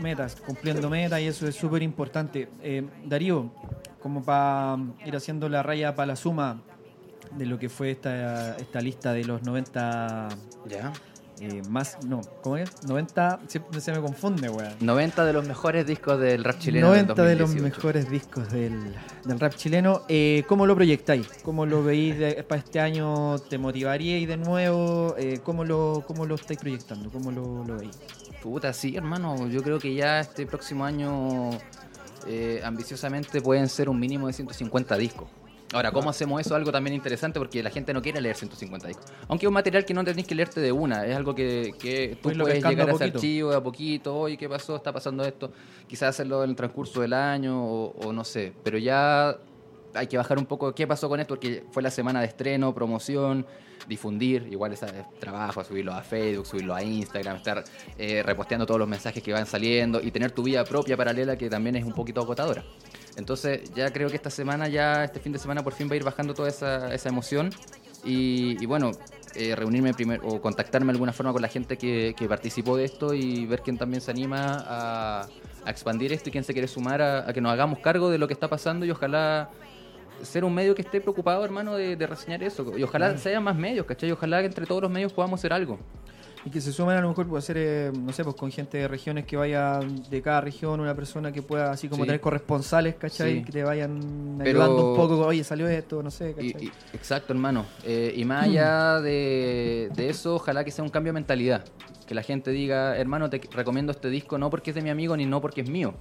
Metas, 0.00 0.36
cumpliendo 0.36 0.90
metas 0.90 1.20
y 1.20 1.26
eso 1.26 1.46
es 1.46 1.54
súper 1.54 1.82
importante. 1.82 2.48
Eh, 2.62 2.86
Darío, 3.04 3.52
como 4.00 4.22
para 4.22 4.78
ir 5.06 5.14
haciendo 5.14 5.48
la 5.48 5.62
raya 5.62 5.94
para 5.94 6.06
la 6.06 6.16
suma 6.16 6.62
de 7.36 7.46
lo 7.46 7.58
que 7.58 7.68
fue 7.68 7.92
esta, 7.92 8.56
esta 8.56 8.80
lista 8.80 9.12
de 9.12 9.24
los 9.24 9.42
90 9.42 10.28
Ya. 10.68 10.92
Eh, 11.40 11.62
más, 11.68 11.98
no, 12.04 12.20
¿cómo 12.42 12.56
es? 12.56 12.70
90, 12.86 13.40
siempre 13.48 13.80
se 13.80 13.92
me 13.92 14.00
confunde, 14.00 14.48
weón. 14.48 14.72
90 14.80 15.24
de 15.24 15.32
los 15.32 15.46
mejores 15.46 15.86
discos 15.86 16.20
del 16.20 16.44
rap 16.44 16.58
chileno. 16.58 16.92
del 16.92 17.06
90 17.06 17.22
de 17.24 17.34
los 17.36 17.50
2018. 17.50 17.76
mejores 17.76 18.10
discos 18.10 18.52
del, 18.52 18.94
del 19.24 19.40
rap 19.40 19.54
chileno. 19.54 20.02
Eh, 20.08 20.44
¿Cómo 20.46 20.66
lo 20.66 20.74
proyectáis? 20.76 21.26
¿Cómo 21.42 21.66
lo 21.66 21.82
veis 21.82 22.18
de- 22.18 22.42
para 22.44 22.60
este 22.60 22.78
año? 22.80 23.38
¿Te 23.38 23.58
motivaríais 23.58 24.28
de 24.28 24.36
nuevo? 24.36 25.14
Eh, 25.18 25.40
¿cómo, 25.42 25.64
lo, 25.64 26.04
¿Cómo 26.06 26.26
lo 26.26 26.34
estáis 26.36 26.60
proyectando? 26.60 27.10
¿Cómo 27.10 27.32
lo, 27.32 27.64
lo 27.64 27.78
veis? 27.78 27.98
Puta, 28.42 28.72
sí, 28.72 28.96
hermano. 28.96 29.48
Yo 29.48 29.62
creo 29.62 29.78
que 29.78 29.94
ya 29.94 30.20
este 30.20 30.46
próximo 30.46 30.84
año, 30.84 31.50
eh, 32.26 32.60
ambiciosamente, 32.64 33.40
pueden 33.40 33.68
ser 33.68 33.88
un 33.88 33.98
mínimo 33.98 34.26
de 34.26 34.32
150 34.32 34.96
discos. 34.96 35.28
Ahora, 35.72 35.90
¿cómo 35.90 36.10
hacemos 36.10 36.40
eso? 36.40 36.54
Algo 36.54 36.70
también 36.70 36.94
interesante 36.94 37.38
porque 37.38 37.62
la 37.62 37.70
gente 37.70 37.94
no 37.94 38.02
quiere 38.02 38.20
leer 38.20 38.36
150 38.36 38.88
discos. 38.88 39.06
Aunque 39.28 39.46
es 39.46 39.48
un 39.48 39.54
material 39.54 39.84
que 39.84 39.94
no 39.94 40.04
tenés 40.04 40.26
que 40.26 40.34
leerte 40.34 40.60
de 40.60 40.70
una, 40.70 41.06
es 41.06 41.16
algo 41.16 41.34
que, 41.34 41.72
que 41.78 42.16
tú 42.22 42.30
Puedes 42.32 42.62
llegar 42.62 42.88
a 42.88 42.92
a 42.92 42.94
ese 42.94 43.04
archivo 43.04 43.50
de 43.50 43.56
a 43.56 43.62
poquito. 43.62 44.14
Oye, 44.14 44.36
¿qué 44.36 44.48
pasó? 44.48 44.76
¿Está 44.76 44.92
pasando 44.92 45.24
esto? 45.24 45.52
Quizás 45.86 46.10
hacerlo 46.10 46.44
en 46.44 46.50
el 46.50 46.56
transcurso 46.56 47.00
del 47.00 47.14
año 47.14 47.64
o, 47.64 47.94
o 48.06 48.12
no 48.12 48.24
sé. 48.24 48.52
Pero 48.62 48.78
ya 48.78 49.36
hay 49.94 50.06
que 50.06 50.16
bajar 50.16 50.38
un 50.38 50.46
poco 50.46 50.74
qué 50.74 50.86
pasó 50.86 51.08
con 51.08 51.20
esto 51.20 51.34
porque 51.34 51.64
fue 51.70 51.82
la 51.82 51.90
semana 51.90 52.20
de 52.20 52.26
estreno, 52.26 52.74
promoción, 52.74 53.46
difundir, 53.88 54.48
igual 54.50 54.72
ese 54.72 54.86
trabajo, 55.18 55.62
subirlo 55.64 55.92
a 55.92 56.02
Facebook, 56.02 56.46
subirlo 56.46 56.74
a 56.74 56.82
Instagram, 56.82 57.36
estar 57.36 57.64
eh, 57.98 58.22
reposteando 58.22 58.66
todos 58.66 58.78
los 58.78 58.88
mensajes 58.88 59.22
que 59.22 59.32
van 59.32 59.46
saliendo 59.46 60.00
y 60.00 60.10
tener 60.10 60.30
tu 60.30 60.42
vida 60.42 60.64
propia 60.64 60.96
paralela 60.96 61.36
que 61.36 61.48
también 61.50 61.76
es 61.76 61.84
un 61.84 61.92
poquito 61.92 62.20
agotadora. 62.20 62.64
Entonces 63.16 63.72
ya 63.74 63.92
creo 63.92 64.08
que 64.08 64.16
esta 64.16 64.30
semana, 64.30 64.68
ya 64.68 65.04
este 65.04 65.20
fin 65.20 65.32
de 65.32 65.38
semana 65.38 65.62
por 65.62 65.72
fin 65.72 65.88
va 65.88 65.94
a 65.94 65.96
ir 65.96 66.04
bajando 66.04 66.34
toda 66.34 66.48
esa, 66.48 66.94
esa 66.94 67.08
emoción 67.08 67.50
y, 68.04 68.62
y 68.62 68.66
bueno, 68.66 68.92
eh, 69.34 69.54
reunirme 69.54 69.94
primero 69.94 70.26
o 70.26 70.40
contactarme 70.40 70.86
de 70.86 70.96
alguna 70.96 71.12
forma 71.12 71.32
con 71.32 71.42
la 71.42 71.48
gente 71.48 71.76
que, 71.76 72.14
que 72.16 72.28
participó 72.28 72.76
de 72.76 72.84
esto 72.84 73.14
y 73.14 73.46
ver 73.46 73.60
quién 73.60 73.78
también 73.78 74.00
se 74.00 74.10
anima 74.10 74.64
a, 74.66 75.26
a 75.64 75.70
expandir 75.70 76.12
esto 76.12 76.28
y 76.28 76.32
quién 76.32 76.44
se 76.44 76.52
quiere 76.52 76.68
sumar 76.68 77.02
a, 77.02 77.28
a 77.28 77.32
que 77.32 77.40
nos 77.40 77.52
hagamos 77.52 77.78
cargo 77.80 78.10
de 78.10 78.18
lo 78.18 78.26
que 78.26 78.34
está 78.34 78.48
pasando 78.48 78.84
y 78.86 78.90
ojalá 78.90 79.50
ser 80.22 80.44
un 80.44 80.54
medio 80.54 80.74
que 80.74 80.82
esté 80.82 81.00
preocupado, 81.00 81.44
hermano, 81.44 81.74
de, 81.74 81.96
de 81.96 82.06
reseñar 82.06 82.42
eso. 82.42 82.76
Y 82.78 82.82
ojalá 82.82 83.16
se 83.18 83.30
hayan 83.30 83.42
más 83.42 83.56
medios, 83.56 83.86
¿cachai? 83.86 84.08
Y 84.08 84.12
ojalá 84.12 84.40
que 84.40 84.46
entre 84.46 84.66
todos 84.66 84.82
los 84.82 84.90
medios 84.90 85.12
podamos 85.12 85.40
hacer 85.40 85.52
algo. 85.52 85.78
Y 86.44 86.50
que 86.50 86.60
se 86.60 86.72
sumen 86.72 86.96
a 86.96 87.00
lo 87.00 87.08
mejor 87.08 87.28
puede 87.28 87.40
ser, 87.40 87.56
eh, 87.56 87.92
no 87.96 88.12
sé, 88.12 88.24
pues 88.24 88.34
con 88.34 88.50
gente 88.50 88.76
de 88.78 88.88
regiones 88.88 89.24
que 89.26 89.36
vaya 89.36 89.78
de 89.78 90.22
cada 90.22 90.40
región, 90.40 90.80
una 90.80 90.92
persona 90.94 91.30
que 91.30 91.40
pueda 91.40 91.70
así 91.70 91.88
como 91.88 92.02
Sí. 92.02 92.08
tener 92.08 92.20
corresponsales, 92.20 92.96
¿cachai? 92.96 93.38
Sí. 93.38 93.44
Que 93.44 93.52
te 93.52 93.62
vayan 93.62 94.34
Pero- 94.38 94.50
ayudando 94.62 94.90
un 94.90 94.96
poco, 94.96 95.20
oye, 95.24 95.44
salió 95.44 95.68
esto, 95.68 96.02
no 96.02 96.10
sé, 96.10 96.32
¿cachai? 96.34 96.64
y- 96.64 96.72
exacto, 96.96 97.32
hermano. 97.32 97.64
Eh, 97.84 98.12
y 98.16 98.24
más 98.24 98.44
allá 98.46 99.00
de, 99.00 99.88
de 99.94 100.08
eso, 100.10 100.34
ojalá 100.34 100.64
que 100.64 100.72
sea 100.72 100.82
un 100.82 100.90
cambio 100.90 101.12
de 101.12 101.14
mentalidad. 101.14 101.64
Que 102.08 102.14
la 102.16 102.22
gente 102.24 102.50
diga, 102.50 102.96
hermano, 102.96 103.30
te 103.30 103.40
recomiendo 103.52 103.92
este 103.92 104.08
disco 104.10 104.36
no 104.36 104.50
porque 104.50 104.70
es 104.70 104.74
de 104.74 104.82
mi 104.82 104.90
amigo 104.90 105.16
ni 105.16 105.26
no 105.26 105.40
porque 105.40 105.60
es 105.60 105.70
mío. 105.70 105.94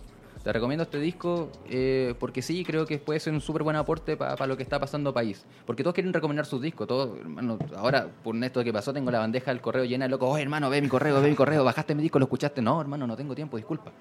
Te 0.44 0.52
recomiendo 0.52 0.84
este 0.84 1.00
disco 1.00 1.52
eh, 1.70 2.16
porque 2.20 2.42
sí, 2.42 2.64
creo 2.66 2.88
que 2.88 2.98
puede 2.98 3.20
ser 3.20 3.32
un 3.32 3.42
súper 3.42 3.62
buen 3.62 3.76
aporte 3.76 4.18
para 4.18 4.48
lo 4.48 4.58
que 4.58 4.64
está 4.64 4.80
pasando 4.80 5.14
país. 5.14 5.46
Porque 5.68 5.84
todos 5.84 5.94
quieren 5.94 6.12
recomendar 6.14 6.48
sus 6.48 6.60
discos. 6.62 6.88
Todos, 6.88 7.20
hermano, 7.20 7.60
ahora, 7.76 8.08
por 8.24 8.36
esto 8.44 8.64
que 8.64 8.74
pasó, 8.74 8.92
tengo 8.92 9.12
la 9.12 9.20
bandeja 9.20 9.52
del 9.52 9.62
correo 9.62 9.84
llena 9.86 10.06
de 10.06 10.10
locos. 10.10 10.30
Oye, 10.32 10.42
hermano, 10.42 10.70
ve 10.72 10.82
mi 10.82 10.88
correo, 10.88 11.22
ve 11.22 11.30
mi 11.30 11.36
correo. 11.36 11.64
Bajaste 11.64 11.94
mi 11.94 12.02
disco, 12.02 12.18
lo 12.18 12.26
escuchaste. 12.26 12.60
No, 12.62 12.82
hermano, 12.82 13.06
no 13.06 13.16
tengo 13.16 13.36
tiempo, 13.36 13.58
disculpa. 13.58 13.92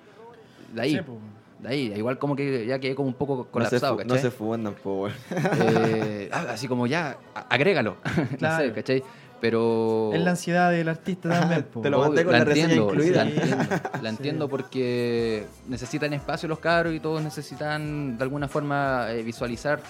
De 0.73 0.81
ahí, 0.81 0.93
Sí, 0.93 1.01
pues. 1.05 1.19
de 1.59 1.69
ahí. 1.69 1.93
Igual 1.95 2.19
como 2.19 2.35
que 2.35 2.65
ya 2.65 2.79
quedé 2.79 2.95
como 2.95 3.09
un 3.09 3.15
poco 3.15 3.37
No 3.37 3.45
se, 3.45 3.51
colapsado, 3.51 4.05
no 4.05 4.17
se 4.17 4.31
fugan 4.31 4.65
tampoco. 4.65 5.09
Eh, 5.09 6.31
ah, 6.33 6.47
así 6.51 6.67
como 6.69 6.87
ya, 6.87 7.19
agrégalo. 7.51 7.97
Claro. 8.39 8.65
no 8.65 8.69
sé, 8.69 8.73
¿cachai? 8.73 9.03
Pero. 9.41 10.11
Es 10.13 10.21
la 10.21 10.31
ansiedad 10.31 10.71
del 10.71 10.89
artista 10.89 11.29
también, 11.29 11.65
po. 11.65 11.81
Te 11.81 11.91
lo 11.91 12.01
mandé 12.01 12.25
con 12.25 12.33
la 12.33 12.41
entiendo, 12.41 12.91
incluida. 12.91 13.25
La 13.25 13.31
entiendo, 13.31 13.67
la 14.03 14.09
entiendo 14.09 14.49
porque 14.49 15.47
necesitan 15.69 16.13
espacio 16.13 16.49
los 16.49 16.59
cabros 16.59 16.95
y 16.95 17.01
todos 17.01 17.23
necesitan 17.23 18.19
de 18.19 18.23
alguna 18.23 18.49
forma 18.49 19.07
eh, 19.11 19.23
visualizar 19.23 19.81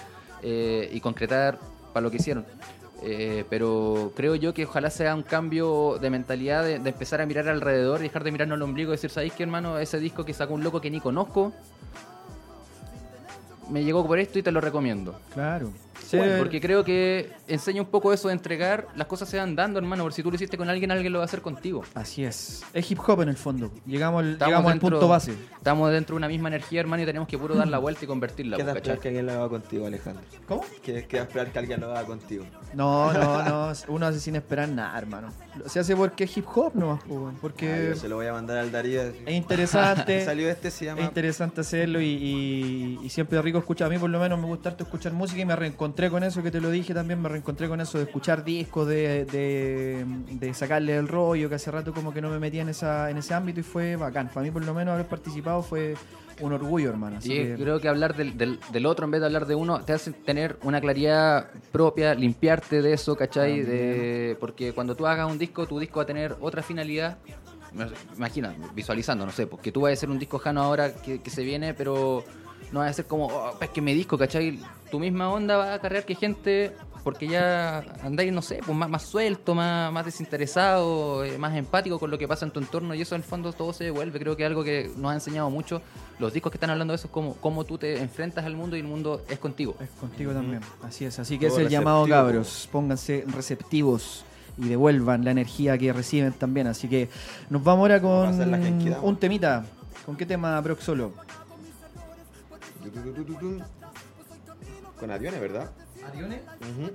eh, 0.41 0.89
y 0.91 0.99
concretar 1.01 1.59
para 1.93 2.03
lo 2.03 2.11
que 2.11 2.17
hicieron. 2.17 2.45
Eh, 3.03 3.45
pero 3.49 4.13
creo 4.15 4.35
yo 4.35 4.53
que 4.53 4.65
ojalá 4.65 4.91
sea 4.91 5.15
un 5.15 5.23
cambio 5.23 5.97
de 5.99 6.09
mentalidad 6.11 6.63
de, 6.63 6.77
de 6.77 6.89
empezar 6.91 7.19
a 7.19 7.25
mirar 7.25 7.49
alrededor 7.49 8.01
y 8.01 8.03
dejar 8.03 8.23
de 8.23 8.31
mirarnos 8.31 8.57
al 8.57 8.61
ombligo 8.61 8.91
y 8.91 8.95
decir, 8.95 9.09
¿sabéis 9.09 9.33
qué, 9.33 9.43
hermano? 9.43 9.79
Ese 9.79 9.99
disco 9.99 10.23
que 10.23 10.33
sacó 10.33 10.53
un 10.53 10.63
loco 10.63 10.79
que 10.79 10.91
ni 10.91 10.99
conozco 10.99 11.51
me 13.71 13.83
llegó 13.83 14.05
por 14.05 14.19
esto 14.19 14.37
y 14.37 14.43
te 14.43 14.51
lo 14.51 14.61
recomiendo. 14.61 15.19
Claro. 15.33 15.71
Porque 16.37 16.59
creo 16.61 16.83
que 16.83 17.31
enseña 17.47 17.81
un 17.81 17.87
poco 17.87 18.11
eso 18.13 18.27
de 18.27 18.33
entregar, 18.33 18.87
las 18.95 19.07
cosas 19.07 19.29
se 19.29 19.37
van 19.37 19.55
dando, 19.55 19.79
hermano, 19.79 20.03
porque 20.03 20.15
si 20.17 20.23
tú 20.23 20.29
lo 20.29 20.35
hiciste 20.35 20.57
con 20.57 20.69
alguien, 20.69 20.91
alguien 20.91 21.11
lo 21.13 21.19
va 21.19 21.23
a 21.23 21.25
hacer 21.25 21.41
contigo. 21.41 21.83
Así 21.93 22.23
es. 22.23 22.63
Es 22.73 22.89
hip 22.91 22.99
hop 23.05 23.21
en 23.21 23.29
el 23.29 23.37
fondo. 23.37 23.71
Llegamos, 23.85 24.23
al- 24.23 24.31
Estamos 24.33 24.49
llegamos 24.49 24.71
al 24.73 24.79
punto 24.79 25.07
base. 25.07 25.33
Estamos 25.57 25.91
dentro 25.91 26.15
de 26.15 26.17
una 26.17 26.27
misma 26.27 26.47
energía, 26.49 26.79
hermano, 26.81 27.03
y 27.03 27.05
tenemos 27.05 27.27
que 27.27 27.37
puro 27.37 27.55
dar 27.55 27.67
la 27.67 27.77
vuelta 27.77 28.03
y 28.05 28.07
convertirla. 28.07 28.57
¿Qué 28.57 28.63
esperar 28.63 28.99
que 28.99 29.07
alguien 29.09 29.25
lo 29.25 29.31
haga 29.33 29.49
contigo, 29.49 29.85
Alejandro? 29.85 30.23
¿Cómo? 30.47 30.63
¿Qué 30.83 31.05
qué 31.07 31.17
esperar 31.19 31.51
que 31.51 31.59
alguien 31.59 31.79
lo 31.81 31.91
haga 31.91 32.03
contigo? 32.05 32.45
No, 32.73 33.11
no, 33.13 33.43
no. 33.69 33.73
Uno 33.87 34.05
hace 34.07 34.19
sin 34.19 34.35
esperar 34.35 34.69
nada, 34.69 34.97
hermano. 34.97 35.29
Se 35.67 35.79
hace 35.79 35.95
porque 35.95 36.23
es 36.23 36.37
hip 36.37 36.45
hop 36.55 36.71
nomás, 36.75 37.03
po, 37.03 37.13
weón, 37.15 37.33
Ah, 37.35 37.39
porque 37.41 37.89
yo 37.89 37.95
se 37.95 38.07
lo 38.07 38.15
voy 38.15 38.27
a 38.27 38.33
mandar 38.33 38.57
al 38.57 38.71
Darío. 38.71 39.01
es 39.01 39.15
interesante. 39.33 40.23
Salió 40.25 40.49
este, 40.49 40.71
se 40.71 40.85
Es 40.85 40.91
llama... 40.91 41.01
interesante 41.01 41.61
hacerlo 41.61 41.99
y, 42.01 42.05
y- 42.05 42.99
y 43.03 43.09
siempre 43.09 43.37
es 43.37 43.43
rico 43.43 43.57
escuchar. 43.59 43.87
A 43.87 43.89
mí 43.89 43.97
por 43.97 44.09
lo 44.09 44.19
menos 44.19 44.39
me 44.39 44.45
gusta 44.45 44.69
harto 44.69 44.83
escuchar 44.83 45.11
música 45.13 45.41
y 45.41 45.45
me 45.45 45.55
reencontré 45.55 45.90
con 45.91 46.23
eso 46.23 46.41
que 46.43 46.51
te 46.51 46.59
lo 46.61 46.69
dije 46.69 46.93
también, 46.93 47.21
me 47.21 47.29
reencontré 47.29 47.67
con 47.67 47.79
eso 47.81 47.97
de 47.97 48.05
escuchar 48.05 48.43
discos, 48.43 48.87
de, 48.87 49.25
de, 49.25 50.05
de 50.31 50.53
sacarle 50.53 50.95
el 50.95 51.07
rollo, 51.07 51.49
que 51.49 51.55
hace 51.55 51.69
rato 51.71 51.93
como 51.93 52.13
que 52.13 52.21
no 52.21 52.29
me 52.29 52.39
metía 52.39 52.61
en, 52.61 52.69
esa, 52.69 53.09
en 53.09 53.17
ese 53.17 53.33
ámbito 53.33 53.59
y 53.59 53.63
fue 53.63 53.95
bacán. 53.95 54.29
Para 54.29 54.41
mí 54.43 54.51
por 54.51 54.63
lo 54.65 54.73
menos 54.73 54.93
haber 54.93 55.07
participado 55.07 55.61
fue 55.63 55.95
un 56.39 56.53
orgullo, 56.53 56.89
hermano. 56.89 57.17
Así 57.17 57.33
Y 57.33 57.35
que- 57.35 57.55
creo 57.55 57.79
que 57.79 57.87
hablar 57.87 58.15
del, 58.15 58.37
del- 58.37 58.59
del 58.71 58.85
otro 58.85 59.05
en 59.05 59.11
vez 59.11 59.19
de 59.21 59.27
hablar 59.27 59.45
de 59.45 59.53
uno 59.55 59.81
te 59.81 59.93
hace 59.93 60.11
tener 60.11 60.57
una 60.63 60.81
claridad 60.81 61.47
propia, 61.71 62.15
limpiarte 62.15 62.81
de 62.81 62.93
eso, 62.93 63.15
¿cachai? 63.15 63.61
De, 63.61 64.37
porque 64.39 64.73
cuando 64.73 64.95
tú 64.95 65.05
hagas 65.05 65.29
un 65.29 65.37
disco, 65.37 65.67
tu 65.67 65.77
disco 65.79 65.97
va 65.97 66.03
a 66.03 66.07
tener 66.07 66.35
otra 66.41 66.63
finalidad. 66.63 67.17
Imagina, 68.17 68.53
visualizando, 68.75 69.25
no 69.25 69.31
sé, 69.31 69.47
porque 69.47 69.71
tú 69.71 69.81
vas 69.81 69.91
a 69.91 69.93
hacer 69.93 70.09
un 70.09 70.19
disco 70.19 70.39
jano 70.39 70.61
ahora 70.61 70.93
que, 70.93 71.21
que 71.21 71.29
se 71.29 71.41
viene, 71.43 71.73
pero 71.73 72.23
no 72.71 72.79
va 72.79 72.87
a 72.87 72.93
ser 72.93 73.05
como, 73.05 73.27
oh, 73.27 73.57
es 73.59 73.69
que 73.69 73.81
me 73.81 73.93
disco, 73.93 74.17
¿cachai? 74.17 74.59
Tu 74.89 74.99
misma 74.99 75.29
onda 75.29 75.57
va 75.57 75.71
a 75.71 75.73
acarrear 75.75 76.05
que 76.05 76.15
gente, 76.15 76.71
porque 77.03 77.27
ya 77.27 77.83
andáis, 78.03 78.31
no 78.31 78.41
sé, 78.41 78.59
pues 78.65 78.77
más, 78.77 78.89
más 78.89 79.03
suelto, 79.03 79.55
más, 79.55 79.91
más 79.91 80.05
desinteresado, 80.05 81.23
eh, 81.23 81.37
más 81.37 81.55
empático 81.55 81.99
con 81.99 82.11
lo 82.11 82.17
que 82.17 82.27
pasa 82.27 82.45
en 82.45 82.51
tu 82.51 82.59
entorno 82.59 82.93
y 82.93 83.01
eso 83.01 83.15
en 83.15 83.21
el 83.21 83.27
fondo 83.27 83.51
todo 83.53 83.73
se 83.73 83.85
devuelve. 83.85 84.19
Creo 84.19 84.35
que 84.35 84.43
es 84.43 84.47
algo 84.47 84.63
que 84.63 84.91
nos 84.95 85.11
ha 85.11 85.15
enseñado 85.15 85.49
mucho 85.49 85.81
los 86.19 86.33
discos 86.33 86.51
que 86.51 86.57
están 86.57 86.69
hablando 86.69 86.91
de 86.91 86.95
eso 86.95 87.07
es 87.07 87.13
como 87.13 87.33
cómo 87.35 87.65
tú 87.65 87.77
te 87.77 87.99
enfrentas 87.99 88.45
al 88.45 88.55
mundo 88.55 88.75
y 88.75 88.79
el 88.79 88.87
mundo 88.87 89.23
es 89.27 89.39
contigo. 89.39 89.75
Es 89.79 89.89
contigo 89.99 90.31
también, 90.31 90.61
así 90.83 91.05
es. 91.05 91.19
Así 91.19 91.37
que 91.37 91.47
Todo 91.47 91.59
es 91.59 91.65
el 91.65 91.71
llamado, 91.71 92.07
cabros. 92.07 92.69
Pónganse 92.71 93.25
receptivos 93.27 94.23
y 94.57 94.67
devuelvan 94.67 95.25
la 95.25 95.31
energía 95.31 95.77
que 95.77 95.91
reciben 95.91 96.33
también. 96.33 96.67
Así 96.67 96.87
que 96.87 97.09
nos 97.49 97.63
vamos 97.63 97.81
ahora 97.81 98.01
con 98.01 99.03
un 99.03 99.17
temita. 99.17 99.65
¿Con 100.05 100.15
qué 100.15 100.25
tema, 100.25 100.59
Brock 100.61 100.79
Solo? 100.79 101.13
Con 104.99 105.11
aviones, 105.11 105.41
¿verdad? 105.41 105.71
¿Aviones? 106.07 106.41
Ujú. 106.61 106.91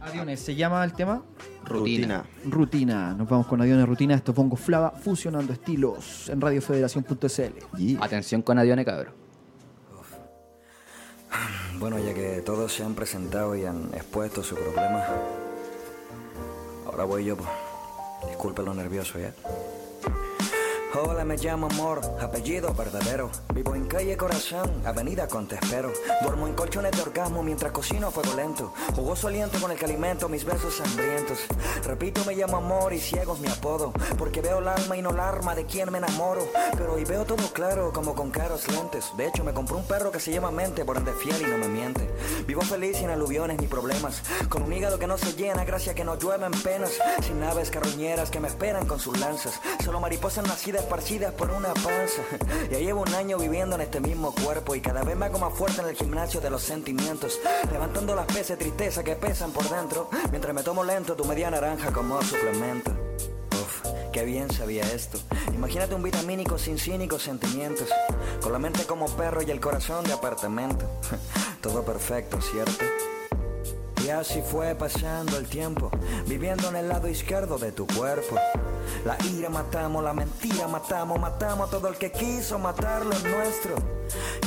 Aviones, 0.00 0.40
¿se 0.40 0.54
llama 0.54 0.84
el 0.84 0.92
tema? 0.94 1.22
Rutina. 1.64 2.24
Rutina. 2.44 3.14
Nos 3.14 3.28
vamos 3.28 3.46
con 3.46 3.60
Aviones 3.60 3.86
Rutina. 3.86 4.14
Esto 4.14 4.32
es 4.32 4.36
Bongo 4.36 4.56
Flava 4.56 4.90
fusionando 4.90 5.52
estilos 5.52 6.28
en 6.28 6.40
radiofederación.cl. 6.40 7.98
Atención 8.00 8.42
con 8.42 8.58
Adione, 8.58 8.84
cabrón. 8.84 9.14
Bueno, 11.78 11.98
ya 11.98 12.14
que 12.14 12.42
todos 12.42 12.72
se 12.72 12.84
han 12.84 12.94
presentado 12.94 13.56
y 13.56 13.64
han 13.64 13.90
expuesto 13.94 14.42
su 14.42 14.54
problema, 14.54 15.04
ahora 16.86 17.04
voy 17.04 17.24
yo, 17.24 17.36
pues. 17.36 17.48
Disculpen 18.28 18.64
lo 18.64 18.74
nervioso, 18.74 19.18
¿ya? 19.18 19.34
Hola, 21.04 21.24
me 21.24 21.36
llamo 21.36 21.66
Amor, 21.66 22.00
apellido 22.20 22.72
verdadero. 22.74 23.28
Vivo 23.52 23.74
en 23.74 23.86
calle 23.86 24.16
Corazón, 24.16 24.70
avenida 24.86 25.26
Conte 25.26 25.56
Espero. 25.56 25.92
Duermo 26.22 26.46
en 26.46 26.54
colchones 26.54 26.92
de 26.92 27.02
orgasmo 27.02 27.42
mientras 27.42 27.72
cocino 27.72 28.06
a 28.06 28.10
fuego 28.12 28.34
lento. 28.36 28.72
Jugoso 28.94 29.26
aliento 29.26 29.60
con 29.60 29.72
el 29.72 29.78
que 29.78 29.86
alimento 29.86 30.28
mis 30.28 30.44
besos 30.44 30.80
hambrientos. 30.80 31.38
Repito, 31.84 32.24
me 32.24 32.36
llamo 32.36 32.58
Amor 32.58 32.92
y 32.92 33.00
ciego 33.00 33.34
es 33.34 33.40
mi 33.40 33.48
apodo. 33.48 33.92
Porque 34.16 34.42
veo 34.42 34.60
el 34.60 34.68
alma 34.68 34.96
y 34.96 35.02
no 35.02 35.10
el 35.10 35.18
arma 35.18 35.56
de 35.56 35.66
quien 35.66 35.90
me 35.90 35.98
enamoro. 35.98 36.46
Pero 36.76 36.94
hoy 36.94 37.04
veo 37.04 37.24
todo 37.24 37.52
claro 37.52 37.92
como 37.92 38.14
con 38.14 38.30
caros 38.30 38.68
lentes. 38.68 39.10
De 39.16 39.26
hecho, 39.26 39.42
me 39.42 39.52
compré 39.52 39.74
un 39.74 39.84
perro 39.84 40.12
que 40.12 40.20
se 40.20 40.30
llama 40.30 40.52
Mente, 40.52 40.84
por 40.84 40.98
ende 40.98 41.12
fiel 41.14 41.42
y 41.42 41.50
no 41.50 41.58
me 41.58 41.66
miente. 41.66 42.08
Vivo 42.46 42.62
feliz 42.62 42.98
sin 42.98 43.10
aluviones 43.10 43.60
ni 43.60 43.66
problemas. 43.66 44.22
Con 44.48 44.62
un 44.62 44.72
hígado 44.72 45.00
que 45.00 45.08
no 45.08 45.18
se 45.18 45.32
llena, 45.32 45.64
gracias 45.64 45.96
que 45.96 46.04
no 46.04 46.16
llueven 46.16 46.52
penas. 46.62 46.92
Sin 47.22 47.40
naves 47.40 47.70
carroñeras 47.70 48.30
que 48.30 48.38
me 48.38 48.46
esperan 48.46 48.86
con 48.86 49.00
sus 49.00 49.18
lanzas. 49.18 49.60
Solo 49.84 49.98
mariposas 49.98 50.46
nacidas 50.46 50.91
esparcidas 50.92 51.32
por 51.32 51.50
una 51.50 51.72
panza. 51.72 52.22
Ya 52.70 52.78
llevo 52.78 53.00
un 53.00 53.14
año 53.14 53.38
viviendo 53.38 53.76
en 53.76 53.82
este 53.82 54.00
mismo 54.00 54.34
cuerpo 54.34 54.74
y 54.74 54.80
cada 54.80 55.02
vez 55.02 55.16
me 55.16 55.26
hago 55.26 55.38
más 55.38 55.54
fuerte 55.54 55.80
en 55.80 55.88
el 55.88 55.96
gimnasio 55.96 56.40
de 56.40 56.50
los 56.50 56.62
sentimientos. 56.62 57.40
Levantando 57.70 58.14
las 58.14 58.26
de 58.26 58.56
tristeza 58.56 59.02
que 59.02 59.16
pesan 59.16 59.52
por 59.52 59.68
dentro. 59.68 60.10
Mientras 60.30 60.54
me 60.54 60.62
tomo 60.62 60.84
lento 60.84 61.14
tu 61.16 61.24
media 61.24 61.50
naranja 61.50 61.92
como 61.92 62.20
suplemento. 62.22 62.90
Uf, 63.52 63.86
qué 64.12 64.24
bien 64.24 64.52
sabía 64.52 64.82
esto. 64.92 65.18
Imagínate 65.54 65.94
un 65.94 66.02
vitamínico 66.02 66.58
sin 66.58 66.78
cínicos 66.78 67.22
sentimientos. 67.22 67.88
Con 68.42 68.52
la 68.52 68.58
mente 68.58 68.84
como 68.84 69.06
perro 69.16 69.40
y 69.42 69.50
el 69.50 69.60
corazón 69.60 70.04
de 70.04 70.12
apartamento. 70.12 70.86
Todo 71.62 71.84
perfecto, 71.84 72.38
¿cierto? 72.42 72.84
Y 74.04 74.10
así 74.10 74.42
fue 74.42 74.74
pasando 74.74 75.38
el 75.38 75.46
tiempo, 75.46 75.90
viviendo 76.26 76.68
en 76.68 76.76
el 76.76 76.88
lado 76.88 77.08
izquierdo 77.08 77.56
de 77.56 77.72
tu 77.72 77.86
cuerpo. 77.86 78.36
La 79.04 79.16
ira 79.26 79.48
matamos, 79.48 80.02
la 80.02 80.12
mentira 80.12 80.68
matamos, 80.68 81.18
matamos 81.18 81.68
a 81.68 81.70
todo 81.70 81.88
el 81.88 81.96
que 81.96 82.12
quiso 82.12 82.58
matar 82.58 83.04
lo 83.04 83.18
nuestro. 83.18 83.74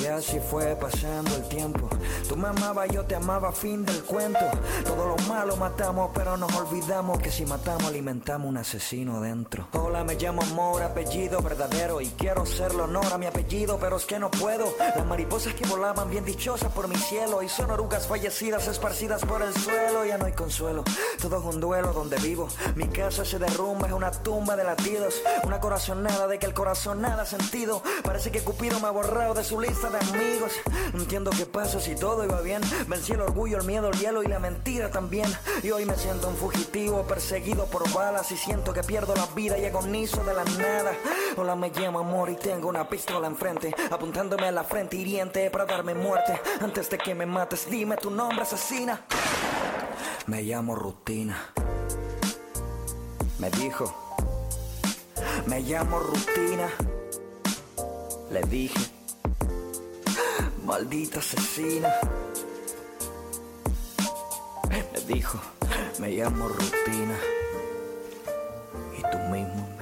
Y 0.01 0.05
así 0.05 0.39
fue 0.39 0.75
pasando 0.75 1.35
el 1.35 1.47
tiempo. 1.47 1.89
Tú 2.27 2.35
me 2.35 2.47
amabas, 2.49 2.89
yo 2.89 3.03
te 3.05 3.15
amaba, 3.15 3.51
fin 3.51 3.85
del 3.85 4.03
cuento. 4.03 4.45
Todo 4.83 5.07
lo 5.07 5.17
malo 5.27 5.55
matamos, 5.57 6.11
pero 6.13 6.37
nos 6.37 6.53
olvidamos 6.55 7.19
que 7.19 7.31
si 7.31 7.45
matamos 7.45 7.85
alimentamos 7.85 8.47
un 8.47 8.57
asesino 8.57 9.21
dentro. 9.21 9.67
Hola, 9.73 10.03
me 10.03 10.15
llamo 10.15 10.41
Amor, 10.43 10.83
apellido 10.83 11.41
verdadero. 11.41 12.01
Y 12.01 12.07
quiero 12.09 12.43
hacerle 12.43 12.83
honor 12.83 13.05
a 13.11 13.17
mi 13.17 13.25
apellido, 13.25 13.79
pero 13.79 13.97
es 13.97 14.05
que 14.05 14.19
no 14.19 14.29
puedo. 14.29 14.65
Las 14.77 15.05
mariposas 15.05 15.53
que 15.53 15.65
volaban 15.65 16.09
bien 16.09 16.25
dichosas 16.25 16.71
por 16.71 16.87
mi 16.87 16.97
cielo. 16.97 17.41
Y 17.41 17.49
son 17.49 17.71
orugas 17.71 18.07
fallecidas 18.07 18.67
esparcidas 18.67 19.23
por 19.25 19.41
el 19.41 19.53
suelo. 19.53 20.05
Ya 20.05 20.17
no 20.17 20.25
hay 20.25 20.33
consuelo, 20.33 20.83
todo 21.21 21.39
es 21.39 21.55
un 21.55 21.59
duelo 21.59 21.93
donde 21.93 22.17
vivo. 22.17 22.47
Mi 22.75 22.87
casa 22.87 23.25
se 23.25 23.39
derrumba, 23.39 23.87
es 23.87 23.93
una 23.93 24.07
tumba 24.25 24.55
de 24.55 24.63
latidos. 24.63 25.21
Una 25.43 25.59
corazonada 25.59 26.27
de 26.27 26.39
que 26.39 26.47
el 26.47 26.53
corazón 26.55 26.99
nada 27.01 27.21
ha 27.21 27.25
sentido. 27.27 27.83
Parece 28.03 28.31
que 28.31 28.41
Cupido 28.41 28.79
me 28.79 28.87
ha 28.87 28.91
borrado 28.91 29.35
de 29.35 29.43
su 29.43 29.61
lista 29.61 29.91
de 29.91 29.99
amigos. 29.99 30.51
No 30.93 31.03
entiendo 31.03 31.29
qué 31.29 31.45
pasa 31.45 31.79
si 31.79 31.95
todo 31.95 32.25
iba 32.25 32.41
bien. 32.41 32.61
Vencí 32.87 33.13
el 33.13 33.21
orgullo, 33.21 33.59
el 33.59 33.65
miedo, 33.65 33.87
el 33.87 33.99
hielo 33.99 34.23
y 34.23 34.27
la 34.27 34.39
mentira 34.39 34.89
también. 34.89 35.31
Y 35.61 35.69
hoy 35.69 35.85
me 35.85 35.95
siento 35.95 36.27
un 36.27 36.35
fugitivo, 36.35 37.03
perseguido 37.03 37.67
por 37.67 37.87
balas. 37.93 38.31
Y 38.31 38.37
siento 38.37 38.73
que 38.73 38.81
pierdo 38.81 39.13
la 39.15 39.27
vida 39.27 39.59
y 39.59 39.65
agonizo 39.65 40.23
de 40.23 40.33
la 40.33 40.43
nada. 40.43 40.93
Hola, 41.37 41.55
me 41.55 41.69
llamo 41.69 41.99
Amor 41.99 42.31
y 42.31 42.35
tengo 42.35 42.67
una 42.67 42.89
pistola 42.89 43.27
enfrente. 43.27 43.75
Apuntándome 43.91 44.47
a 44.47 44.51
la 44.51 44.63
frente 44.63 44.97
hiriente 44.97 45.51
para 45.51 45.65
darme 45.65 45.93
muerte. 45.93 46.41
Antes 46.61 46.89
de 46.89 46.97
que 46.97 47.13
me 47.13 47.27
mates, 47.27 47.69
dime 47.69 47.95
tu 47.97 48.09
nombre, 48.09 48.41
asesina. 48.41 49.05
Me 50.25 50.41
llamo 50.41 50.73
Rutina. 50.73 51.53
Me 53.37 53.51
dijo. 53.51 54.04
Me 55.45 55.61
llamo 55.61 55.99
Rutina. 55.99 56.69
Le 58.31 58.41
dije. 58.43 58.91
Maldita 60.65 61.19
asesina. 61.19 61.89
Me 64.69 65.13
dijo. 65.13 65.39
Me 65.99 66.09
llamo 66.09 66.47
Rutina. 66.47 67.17
Y 68.97 69.01
tú 69.01 69.17
mismo 69.31 69.74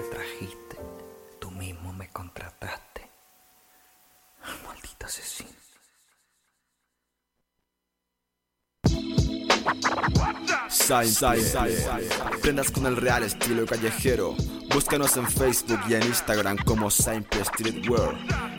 Prendas 12.41 12.69
con 12.71 12.85
el 12.85 12.97
real 12.97 13.23
estilo 13.23 13.65
callejero. 13.65 14.35
Búscanos 14.73 15.15
en 15.17 15.29
Facebook 15.29 15.79
y 15.87 15.93
en 15.93 16.03
Instagram 16.03 16.57
como 16.57 16.91
Simple 16.91 17.45
Streetwear. 17.45 18.15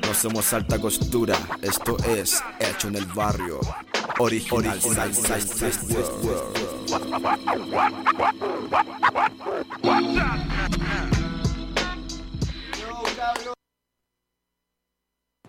No 0.07 0.14
somos 0.14 0.53
alta 0.53 0.79
costura, 0.79 1.37
esto 1.61 1.97
es 2.07 2.43
hecho 2.61 2.89
en 2.89 2.97
el 2.97 3.07
barrio. 3.07 3.61
Original, 4.18 4.81
Simple 4.81 5.72
Streetwear. 5.72 6.64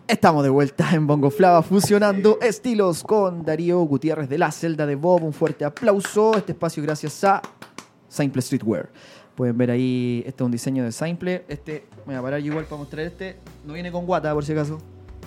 Estamos 0.08 0.44
de 0.44 0.50
vuelta 0.50 0.92
en 0.94 1.08
Bongo 1.08 1.32
Flava 1.32 1.64
fusionando 1.64 2.38
estilos 2.40 3.04
con 3.04 3.44
Darío 3.44 3.80
Gutiérrez 3.82 4.30
de 4.30 4.38
la 4.38 4.52
celda 4.52 4.86
de 4.86 4.94
Bob. 4.94 5.24
Un 5.24 5.34
fuerte 5.34 5.66
aplauso. 5.66 6.38
Este 6.38 6.52
espacio 6.52 6.84
gracias 6.84 7.24
a 7.24 7.42
Simple 8.08 8.40
Streetwear. 8.44 8.90
Pueden 9.34 9.58
ver 9.58 9.72
ahí, 9.72 10.24
este 10.28 10.44
es 10.44 10.46
un 10.46 10.52
diseño 10.52 10.84
de 10.84 10.92
Simple. 10.92 11.44
Este, 11.48 11.88
me 12.06 12.14
voy 12.14 12.16
a 12.16 12.22
parar 12.22 12.40
yo 12.40 12.52
igual 12.52 12.66
para 12.66 12.78
mostrar 12.78 13.04
este. 13.04 13.38
No 13.66 13.74
viene 13.74 13.92
con 13.92 14.06
guata, 14.06 14.32
por 14.32 14.46
si 14.46 14.52
acaso. 14.52 14.78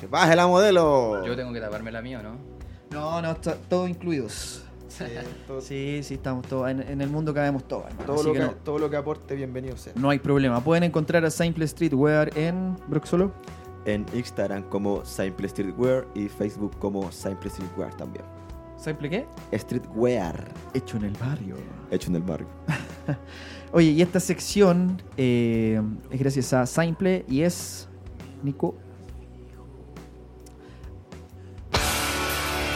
¡Que 0.01 0.07
baje 0.07 0.37
la 0.37 0.47
modelo! 0.47 1.27
Yo 1.27 1.35
tengo 1.35 1.53
que 1.53 1.61
taparme 1.61 1.91
la 1.91 2.01
mía, 2.01 2.23
¿no? 2.23 2.37
No, 2.93 3.21
no, 3.21 3.33
está 3.33 3.57
todo 3.57 3.89
incluidos. 3.89 4.63
Sí, 5.61 6.01
sí, 6.05 6.15
estamos 6.15 6.47
todos. 6.47 6.71
En, 6.71 6.81
en 6.81 7.01
el 7.01 7.11
mundo 7.11 7.35
cabemos 7.35 7.67
todos. 7.67 7.87
hermano. 7.87 8.07
Todo 8.07 8.23
lo, 8.23 8.33
que 8.33 8.39
que, 8.39 8.45
no, 8.45 8.53
todo 8.53 8.79
lo 8.79 8.89
que 8.89 8.97
aporte, 8.97 9.35
bienvenido 9.35 9.77
sea. 9.77 9.93
no 9.97 10.09
hay 10.09 10.21
problema. 10.21 10.63
Pueden 10.63 10.85
encontrar 10.85 11.25
a 11.25 11.31
Simple 11.31 11.67
Streetwear 11.67 12.31
en 12.39 12.77
Broxolo. 12.87 13.33
En 13.89 14.05
Instagram 14.13 14.65
como 14.65 15.03
Simple 15.03 15.49
Streetwear 15.49 16.07
y 16.15 16.29
Facebook 16.29 16.79
como 16.79 17.11
Simple 17.11 17.49
Streetwear 17.49 17.97
también. 17.97 18.23
¿Simple 18.77 19.09
qué? 19.09 19.27
Streetwear. 19.59 20.53
Hecho 20.75 20.99
en 20.99 21.05
el 21.05 21.15
barrio. 21.15 21.57
Hecho 21.91 22.11
en 22.11 22.17
el 22.17 22.23
barrio. 22.23 22.47
Oye, 23.73 23.93
y 23.93 24.03
esta 24.03 24.21
sección 24.21 25.01
eh, 25.17 25.81
es 26.11 26.21
gracias 26.21 26.53
a 26.53 26.67
Simple 26.67 27.25
y 27.29 27.41
es. 27.41 27.89
Nico. 28.43 28.75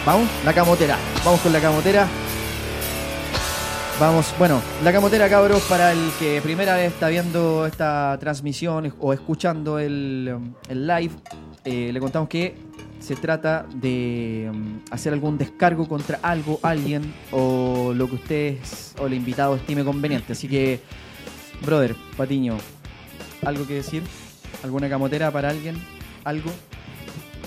Vamos, 0.06 0.30
la 0.46 0.54
camotera. 0.54 0.96
Vamos 1.26 1.42
con 1.42 1.52
la 1.52 1.60
camotera. 1.60 2.08
Vamos, 4.02 4.34
bueno, 4.36 4.60
la 4.82 4.92
camotera, 4.92 5.28
cabros, 5.28 5.62
para 5.68 5.92
el 5.92 6.10
que 6.18 6.40
primera 6.42 6.74
vez 6.74 6.92
está 6.92 7.08
viendo 7.08 7.66
esta 7.66 8.18
transmisión 8.18 8.92
o 8.98 9.12
escuchando 9.12 9.78
el, 9.78 10.40
el 10.68 10.86
live, 10.88 11.12
eh, 11.64 11.92
le 11.92 12.00
contamos 12.00 12.28
que 12.28 12.56
se 12.98 13.14
trata 13.14 13.64
de 13.76 14.50
mm, 14.52 14.92
hacer 14.92 15.12
algún 15.12 15.38
descargo 15.38 15.86
contra 15.86 16.18
algo, 16.20 16.58
alguien 16.64 17.14
o 17.30 17.92
lo 17.94 18.08
que 18.08 18.16
ustedes 18.16 18.92
o 19.00 19.06
el 19.06 19.14
invitado 19.14 19.54
estime 19.54 19.84
conveniente. 19.84 20.32
Así 20.32 20.48
que, 20.48 20.80
brother, 21.64 21.94
Patiño, 22.16 22.58
¿algo 23.46 23.68
que 23.68 23.74
decir? 23.74 24.02
¿Alguna 24.64 24.88
camotera 24.88 25.30
para 25.30 25.50
alguien? 25.50 25.80
¿Algo? 26.24 26.50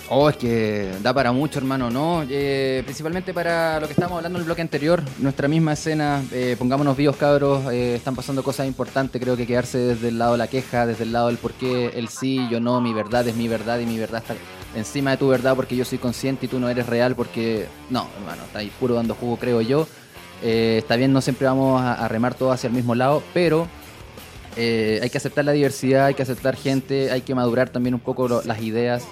Oh, 0.08 0.30
es 0.30 0.38
que 0.38 0.92
da 1.02 1.14
para 1.16 1.32
mucho, 1.32 1.58
hermano, 1.58 1.90
¿no? 1.90 2.24
Eh, 2.30 2.84
principalmente 2.86 3.34
para 3.34 3.80
lo 3.80 3.88
que 3.88 3.94
estábamos 3.94 4.18
hablando 4.18 4.38
en 4.38 4.42
el 4.42 4.46
bloque 4.46 4.62
anterior, 4.62 5.02
nuestra 5.18 5.48
misma 5.48 5.74
escena, 5.74 6.24
eh, 6.32 6.56
pongámonos 6.60 6.96
vivos, 6.96 7.16
cabros, 7.16 7.74
eh, 7.74 7.96
están 7.96 8.16
pasando 8.16 8.44
cosas 8.44 8.68
importantes, 8.68 9.20
creo 9.20 9.36
que 9.36 9.48
quedarse 9.48 9.80
desde 9.80 10.10
el 10.10 10.20
lado 10.20 10.34
de 10.34 10.38
la 10.38 10.48
queja, 10.48 10.86
desde 10.86 11.06
el 11.06 11.12
lado 11.12 11.28
del 11.28 11.38
por 11.38 11.54
qué, 11.54 11.88
el 11.96 12.10
sí, 12.10 12.48
yo 12.52 12.60
no, 12.60 12.82
mi 12.82 12.94
verdad 12.94 13.28
es 13.28 13.36
mi 13.36 13.48
verdad 13.48 13.80
y 13.80 13.88
mi 13.88 13.98
verdad 13.98 14.22
está 14.22 14.36
encima 14.76 15.12
de 15.12 15.18
tu 15.18 15.28
verdad 15.28 15.56
porque 15.56 15.76
yo 15.76 15.86
soy 15.86 15.98
consciente 15.98 16.46
y 16.46 16.50
tú 16.50 16.60
no 16.60 16.70
eres 16.70 16.86
real 16.86 17.16
porque, 17.16 17.66
no, 17.90 18.08
hermano, 18.20 18.44
está 18.44 18.60
ahí 18.60 18.72
puro 18.80 18.94
dando 18.94 19.16
jugo, 19.16 19.38
creo 19.38 19.62
yo. 19.62 19.88
Eh, 20.44 20.76
está 20.78 20.98
bien, 20.98 21.14
no 21.14 21.22
siempre 21.22 21.48
vamos 21.48 21.82
a, 21.82 22.08
remar 22.10 22.36
todos 22.36 22.54
hacia 22.54 22.68
el 22.68 22.74
mismo 22.74 22.94
lado, 22.94 23.24
pero 23.34 23.68
hay 24.56 25.10
que 25.10 25.18
aceptar 25.18 25.46
la 25.46 25.52
diversidad, 25.52 26.06
hay 26.06 26.14
que 26.14 26.22
aceptar 26.22 26.56
gente, 26.56 27.12
hay 27.12 27.22
que 27.22 27.34
madurar 27.34 27.70
también 27.70 27.96
un 27.96 28.02
poco 28.02 28.44
las 28.46 28.62
ideas. 28.62 29.08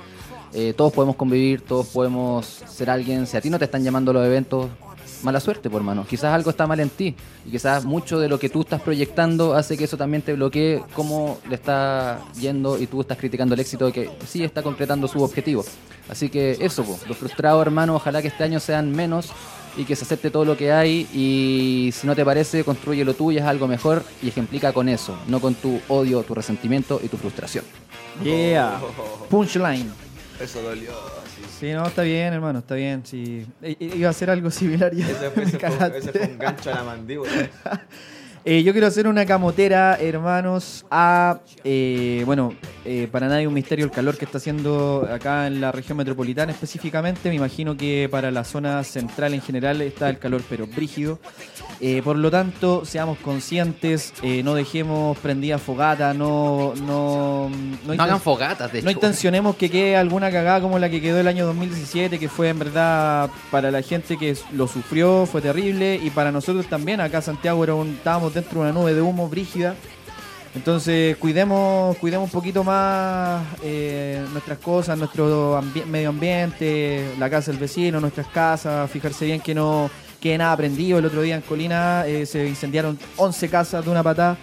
Eh, 0.54 0.74
todos 0.76 0.94
podemos 0.94 1.16
convivir, 1.16 1.62
todos 1.62 1.88
podemos 1.88 2.46
ser 2.46 2.90
alguien. 2.90 3.26
Si 3.26 3.36
a 3.38 3.42
ti 3.42 3.50
no 3.50 3.58
te 3.58 3.66
están 3.66 3.84
llamando 3.84 4.14
los 4.14 4.26
eventos, 4.26 4.70
mala 5.24 5.40
suerte, 5.40 5.70
por 5.70 5.80
hermano. 5.80 6.06
Quizás 6.08 6.34
algo 6.34 6.50
está 6.50 6.68
mal 6.68 6.80
en 6.80 6.90
ti 6.90 7.16
y 7.46 7.52
quizás 7.52 7.86
mucho 7.86 8.20
de 8.20 8.30
lo 8.30 8.38
que 8.38 8.50
tú 8.50 8.62
estás 8.62 8.82
proyectando 8.82 9.56
hace 9.56 9.78
que 9.78 9.86
eso 9.86 9.98
también 9.98 10.22
te 10.22 10.34
bloquee 10.34 10.84
cómo 10.94 11.40
le 11.50 11.56
está 11.56 12.20
yendo 12.40 12.80
y 12.80 12.88
tú 12.88 13.02
estás 13.02 13.18
criticando 13.18 13.56
el 13.56 13.62
éxito 13.62 13.86
de 13.86 13.92
que 13.92 14.10
sí 14.28 14.44
está 14.44 14.62
concretando 14.62 15.08
su 15.08 15.24
objetivo. 15.24 15.66
Así 16.10 16.30
que 16.30 16.58
eso, 16.60 16.84
po, 16.84 17.00
los 17.08 17.18
frustrados, 17.18 17.62
hermano, 17.62 17.96
ojalá 17.96 18.22
que 18.22 18.28
este 18.28 18.44
año 18.44 18.60
sean 18.60 18.92
menos 18.92 19.32
y 19.76 19.86
que 19.86 19.96
se 19.96 20.04
acepte 20.04 20.30
todo 20.30 20.46
lo 20.46 20.56
que 20.56 20.72
hay 20.72 21.08
y 21.14 21.92
si 21.94 22.06
no 22.06 22.16
te 22.16 22.24
parece, 22.24 22.64
construye 22.64 23.04
lo 23.04 23.16
tuyo, 23.16 23.40
es 23.40 23.46
algo 23.46 23.68
mejor 23.68 24.04
y 24.22 24.28
ejemplica 24.28 24.72
con 24.72 24.88
eso, 24.88 25.18
no 25.28 25.40
con 25.40 25.56
tu 25.56 25.80
odio, 25.88 26.22
tu 26.24 26.36
resentimiento 26.36 27.00
y 27.04 27.08
tu 27.08 27.18
frustración. 27.18 27.66
Yeah. 28.24 28.80
Punchline. 29.30 30.03
Eso 30.44 30.62
dolió. 30.62 30.92
así. 30.92 31.42
Sí, 31.60 31.72
no, 31.72 31.86
está 31.88 32.02
bien, 32.04 32.34
hermano, 32.34 32.60
está 32.60 32.76
bien. 32.76 33.02
Sí. 33.06 33.46
Iba 33.80 34.08
a 34.08 34.12
hacer 34.12 34.30
algo 34.30 34.52
similar 34.52 34.94
ya. 34.94 35.08
Ese 35.10 35.30
fue, 35.32 35.44
ese 35.44 35.58
fue- 35.60 35.98
ese 35.98 36.12
fue 36.12 36.22
un 36.28 36.38
gancho 36.38 36.72
a 36.72 36.76
la 36.76 36.84
mandíbula. 36.84 37.32
Eh, 38.46 38.62
yo 38.62 38.74
quiero 38.74 38.88
hacer 38.88 39.08
una 39.08 39.26
camotera, 39.26 39.96
hermanos, 40.02 40.86
a. 40.92 41.40
eh, 41.64 42.24
bueno, 42.26 42.54
eh, 42.84 43.08
para 43.10 43.30
nadie 43.30 43.48
un 43.48 43.54
misterio 43.54 43.86
el 43.86 43.92
calor 43.92 44.18
que 44.18 44.26
está 44.26 44.38
haciendo 44.38 45.08
acá 45.10 45.48
en 45.48 45.62
la 45.62 45.72
región 45.72 45.98
metropolitana 45.98 46.52
específicamente. 46.52 47.30
Me 47.30 47.36
imagino 47.36 47.78
que 47.78 48.10
para 48.12 48.32
la 48.32 48.44
zona 48.44 48.84
central 48.84 49.34
en 49.34 49.42
general 49.42 49.80
está 49.82 50.10
el 50.10 50.20
calor, 50.20 50.42
pero 50.50 50.68
brígido. 50.68 51.20
Eh, 51.82 52.02
por 52.04 52.16
lo 52.18 52.32
tanto, 52.32 52.86
seamos 52.86 53.18
conscientes, 53.18 54.14
eh, 54.22 54.42
no 54.44 54.54
dejemos 54.54 55.18
prendida 55.18 55.58
fogata, 55.58 56.14
no. 56.14 56.74
No, 56.86 57.50
No, 57.86 57.94
hagan 58.04 58.22
fogatas, 58.22 58.72
de 58.72 58.82
no 58.82 58.90
intencionemos 58.92 59.56
que 59.58 59.70
quede 59.70 59.98
alguna 59.98 60.32
cagada 60.32 60.62
como 60.62 60.80
la 60.80 60.90
que 60.90 61.02
quedó 61.02 61.20
el 61.20 61.28
año 61.28 61.46
2017, 61.46 62.20
que 62.20 62.30
fue 62.30 62.50
en 62.50 62.60
verdad 62.60 63.30
para 63.52 63.70
la 63.72 63.82
gente 63.82 64.18
que 64.18 64.36
lo 64.54 64.68
sufrió, 64.68 65.26
fue 65.26 65.42
terrible, 65.42 66.00
y 66.02 66.10
para 66.10 66.32
nosotros 66.32 66.68
también, 66.68 67.02
acá 67.02 67.18
en 67.18 67.24
Santiago 67.24 67.64
era 67.64 67.74
un- 67.76 67.90
estábamos 67.96 68.34
dentro 68.34 68.64
de 68.64 68.70
una 68.72 68.80
nube 68.80 68.94
de 68.94 69.02
humo 69.02 69.28
brígida. 69.28 69.76
Entonces 70.56 71.18
cuidemos, 71.18 71.98
cuidemos 71.98 72.28
un 72.28 72.32
poquito 72.32 72.64
más 72.64 73.42
eh, 73.64 74.24
nuestras 74.32 74.60
cosas, 74.60 74.98
nuestro 74.98 75.60
ambi- 75.60 75.84
medio 75.86 76.10
ambiente, 76.10 77.16
la 77.18 77.28
casa 77.30 77.50
del 77.52 77.60
vecino, 77.60 78.00
nuestras 78.00 78.28
casas, 78.28 78.90
fijarse 78.92 79.26
bien 79.26 79.42
que 79.42 79.56
no 79.56 79.90
quede 80.24 80.38
nada 80.38 80.56
prendido. 80.56 80.98
El 81.00 81.06
otro 81.06 81.22
día 81.22 81.36
en 81.36 81.42
Colina 81.42 82.08
eh, 82.08 82.26
se 82.26 82.48
incendiaron 82.48 82.98
11 83.18 83.50
casas 83.50 83.84
de 83.84 83.92
una 83.92 84.02
patada. 84.02 84.38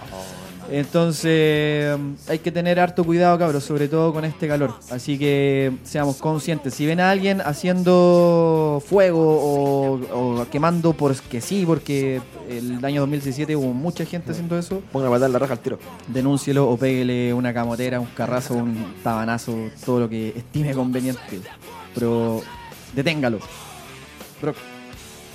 Entonces 0.70 1.98
hay 2.28 2.38
que 2.38 2.52
tener 2.52 2.78
harto 2.78 3.02
cuidado, 3.02 3.36
cabros, 3.36 3.64
sobre 3.64 3.88
todo 3.88 4.12
con 4.12 4.24
este 4.24 4.46
calor. 4.46 4.74
Así 4.90 5.18
que 5.18 5.72
seamos 5.82 6.16
conscientes. 6.18 6.74
Si 6.74 6.86
ven 6.86 7.00
a 7.00 7.10
alguien 7.10 7.40
haciendo 7.40 8.80
fuego 8.86 9.20
o, 9.20 10.38
o 10.40 10.46
quemando 10.48 10.92
porque 10.92 11.40
sí, 11.40 11.64
porque 11.66 12.20
el 12.48 12.84
año 12.84 13.00
2017 13.00 13.56
hubo 13.56 13.72
mucha 13.72 14.04
gente 14.04 14.30
haciendo 14.30 14.56
eso, 14.56 14.80
Pongan 14.92 15.08
a 15.08 15.10
matar 15.10 15.30
la 15.30 15.40
raja 15.40 15.54
al 15.54 15.58
tiro. 15.58 15.80
denúncielo 16.06 16.68
o 16.68 16.76
péguele 16.76 17.34
una 17.34 17.52
camotera, 17.52 17.98
un 17.98 18.06
carrazo, 18.06 18.54
un 18.54 18.94
tabanazo, 19.02 19.56
todo 19.84 20.00
lo 20.00 20.08
que 20.08 20.28
estime 20.36 20.72
conveniente. 20.72 21.40
Pero 21.94 22.42
deténgalo. 22.94 23.40
Bro, 24.40 24.54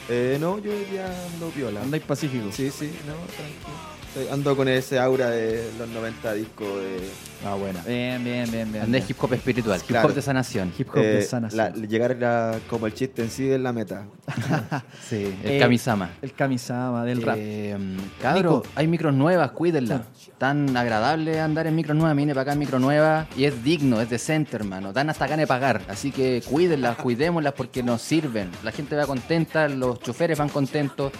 Eh, 0.09 0.37
no, 0.39 0.59
yo 0.59 0.71
ya 0.93 1.07
ando 1.33 1.49
piola. 1.49 1.81
andáis 1.81 2.03
pacífico. 2.03 2.51
Sí, 2.51 2.69
sí, 2.71 2.91
no, 3.07 3.13
tranquilo. 3.35 3.94
Ando 4.31 4.55
con 4.55 4.67
ese 4.69 4.97
aura 4.97 5.29
de 5.29 5.69
los 5.77 5.89
90 5.89 6.33
discos 6.33 6.67
de 6.67 7.09
Ah, 7.45 7.53
bueno. 7.55 7.79
Bien, 7.85 8.23
bien, 8.23 8.49
bien, 8.49 8.71
bien. 8.71 8.83
Andé 8.85 9.03
hip 9.07 9.17
hop 9.21 9.33
espiritual, 9.33 9.77
hip 9.79 9.87
Claro. 9.87 10.07
hop 10.07 10.15
de 10.15 10.21
sanación. 10.21 10.71
Hip 10.77 10.87
hop 10.89 10.95
de 10.95 11.19
eh, 11.19 11.21
sanación. 11.21 11.57
la- 11.81 11.87
llegar 11.87 12.23
a- 12.23 12.59
como 12.69 12.87
el 12.87 12.93
chiste 12.93 13.21
en 13.23 13.29
sí 13.29 13.49
es 13.49 13.59
la 13.59 13.71
meta. 13.73 14.05
Sí, 15.07 15.35
el 15.43 15.51
Eh, 15.51 15.59
Kamisama. 15.59 16.11
El 16.21 16.33
Kamisama 16.33 17.03
del 17.05 17.21
rap. 17.21 17.35
Eh, 17.37 17.77
cabro, 18.21 18.63
hay 18.75 18.87
micros 18.87 19.13
nuevas, 19.13 19.51
cuídenla. 19.51 20.03
Tan 20.37 20.75
agradable 20.75 21.39
andar 21.39 21.67
en 21.67 21.75
micros 21.75 21.95
nuevas, 21.95 22.15
vine 22.15 22.33
para 22.33 22.43
acá 22.43 22.53
en 22.53 22.59
micro 22.59 22.79
nueva 22.79 23.27
y 23.37 23.43
es 23.45 23.63
digno, 23.63 24.01
es 24.01 24.09
decente, 24.09 24.55
hermano. 24.55 24.91
Dan 24.93 25.09
hasta 25.09 25.25
ganas 25.27 25.43
de 25.43 25.47
pagar, 25.47 25.81
así 25.89 26.11
que 26.11 26.41
cuídenlas, 26.49 26.95
cuidémoslas 27.03 27.53
porque 27.53 27.83
nos 27.83 28.01
sirven. 28.01 28.49
La 28.63 28.71
gente 28.71 28.95
va 28.95 29.05
contenta, 29.05 29.67
los 29.67 29.99
choferes 29.99 30.37
van 30.39 30.49
contentos, 30.49 31.11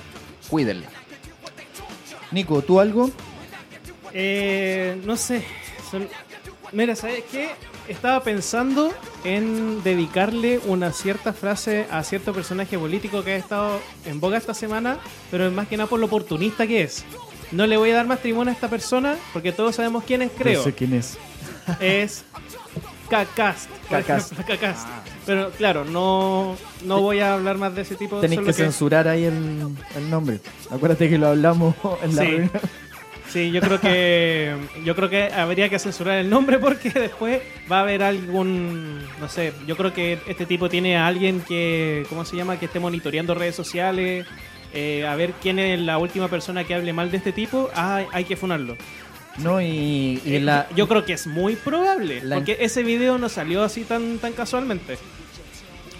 cuídenlas. 0.50 0.90
Nico, 2.36 2.62
¿tú 2.62 2.80
algo? 2.82 3.10
Eh, 4.14 5.02
no 5.06 5.16
sé. 5.18 5.44
son- 5.90 6.08
Mira, 6.74 6.96
¿sabes 6.96 7.24
qué? 7.32 7.50
Estaba 7.88 8.22
pensando 8.24 8.92
en 9.24 9.82
dedicarle 9.84 10.60
una 10.66 10.92
cierta 10.92 11.32
frase 11.32 11.86
a 11.90 12.04
cierto 12.04 12.34
personaje 12.34 12.78
político 12.78 13.24
que 13.24 13.32
ha 13.34 13.36
estado 13.38 13.80
en 14.06 14.20
boga 14.20 14.38
esta 14.38 14.54
semana, 14.54 14.98
pero 15.32 15.48
es 15.48 15.54
más 15.54 15.68
que 15.70 15.78
nada 15.78 15.88
por 15.90 16.00
lo 16.00 16.08
oportunista 16.08 16.68
que 16.68 16.82
es. 16.84 17.06
No 17.52 17.68
le 17.68 17.78
voy 17.78 17.92
a 17.92 17.96
dar 17.96 18.06
más 18.08 18.20
tribuna 18.22 18.52
a 18.52 18.54
esta 18.54 18.68
persona 18.70 19.16
porque 19.32 19.52
todos 19.54 19.76
sabemos 19.76 20.04
quién 20.04 20.22
es, 20.24 20.32
creo. 20.38 20.58
No 20.60 20.64
sé 20.66 20.74
quién 20.74 20.94
es. 20.94 21.18
Es 21.80 22.26
Cacast. 23.10 23.70
Cacast. 23.90 24.34
Cacast. 24.46 24.88
Pero 25.26 25.50
claro, 25.52 25.86
no, 25.86 26.56
no 26.84 27.02
voy 27.02 27.20
a 27.20 27.34
hablar 27.34 27.58
más 27.58 27.74
de 27.76 27.82
ese 27.82 27.96
tipo 27.96 28.16
de 28.18 28.22
Tenéis 28.22 28.38
solo 28.40 28.48
que 28.48 28.54
censurar 28.54 29.08
ahí 29.08 29.24
el, 29.26 29.34
el 29.96 30.10
nombre. 30.10 30.40
Acuérdate 30.70 31.10
que 31.10 31.18
lo 31.18 31.28
hablamos 31.28 31.76
en 32.04 32.16
la 32.16 32.22
Sí. 32.22 32.28
reunión. 32.28 32.52
Sí, 33.28 33.52
yo 33.52 33.60
creo 33.60 33.82
que 33.82 34.56
yo 34.86 34.96
creo 34.96 35.10
que 35.10 35.24
habría 35.26 35.68
que 35.68 35.78
censurar 35.80 36.20
el 36.20 36.30
nombre 36.30 36.58
porque 36.60 36.90
después 36.96 37.42
va 37.70 37.80
a 37.80 37.82
haber 37.82 38.02
algún 38.04 39.00
no 39.20 39.28
sé, 39.28 39.52
yo 39.68 39.76
creo 39.76 39.94
que 39.94 40.20
este 40.28 40.46
tipo 40.46 40.70
tiene 40.70 40.96
a 40.96 41.08
alguien 41.08 41.42
que 41.42 42.06
¿cómo 42.08 42.24
se 42.24 42.38
llama? 42.38 42.58
que 42.60 42.66
esté 42.68 42.80
monitoreando 42.80 43.34
redes 43.36 43.56
sociales, 43.56 44.26
eh, 44.74 45.06
a 45.06 45.16
ver 45.16 45.34
quién 45.42 45.60
es 45.60 45.80
la 45.82 45.98
última 45.98 46.28
persona 46.30 46.64
que 46.64 46.76
hable 46.76 46.94
mal 46.94 47.12
de 47.12 47.18
este 47.18 47.32
tipo, 47.34 47.70
ah, 47.76 48.04
hay 48.14 48.24
que 48.26 48.38
funarlo. 48.38 48.78
No, 49.40 49.60
y, 49.60 50.22
y 50.24 50.36
Eh, 50.36 50.40
la, 50.40 50.68
yo 50.76 50.88
creo 50.88 51.04
que 51.04 51.12
es 51.14 51.28
muy 51.28 51.58
probable, 51.58 52.22
La- 52.24 52.36
porque 52.38 52.56
ese 52.62 52.84
video 52.84 53.18
no 53.18 53.28
salió 53.28 53.64
así 53.64 53.84
tan 53.84 54.18
tan 54.20 54.32
casualmente. 54.32 54.98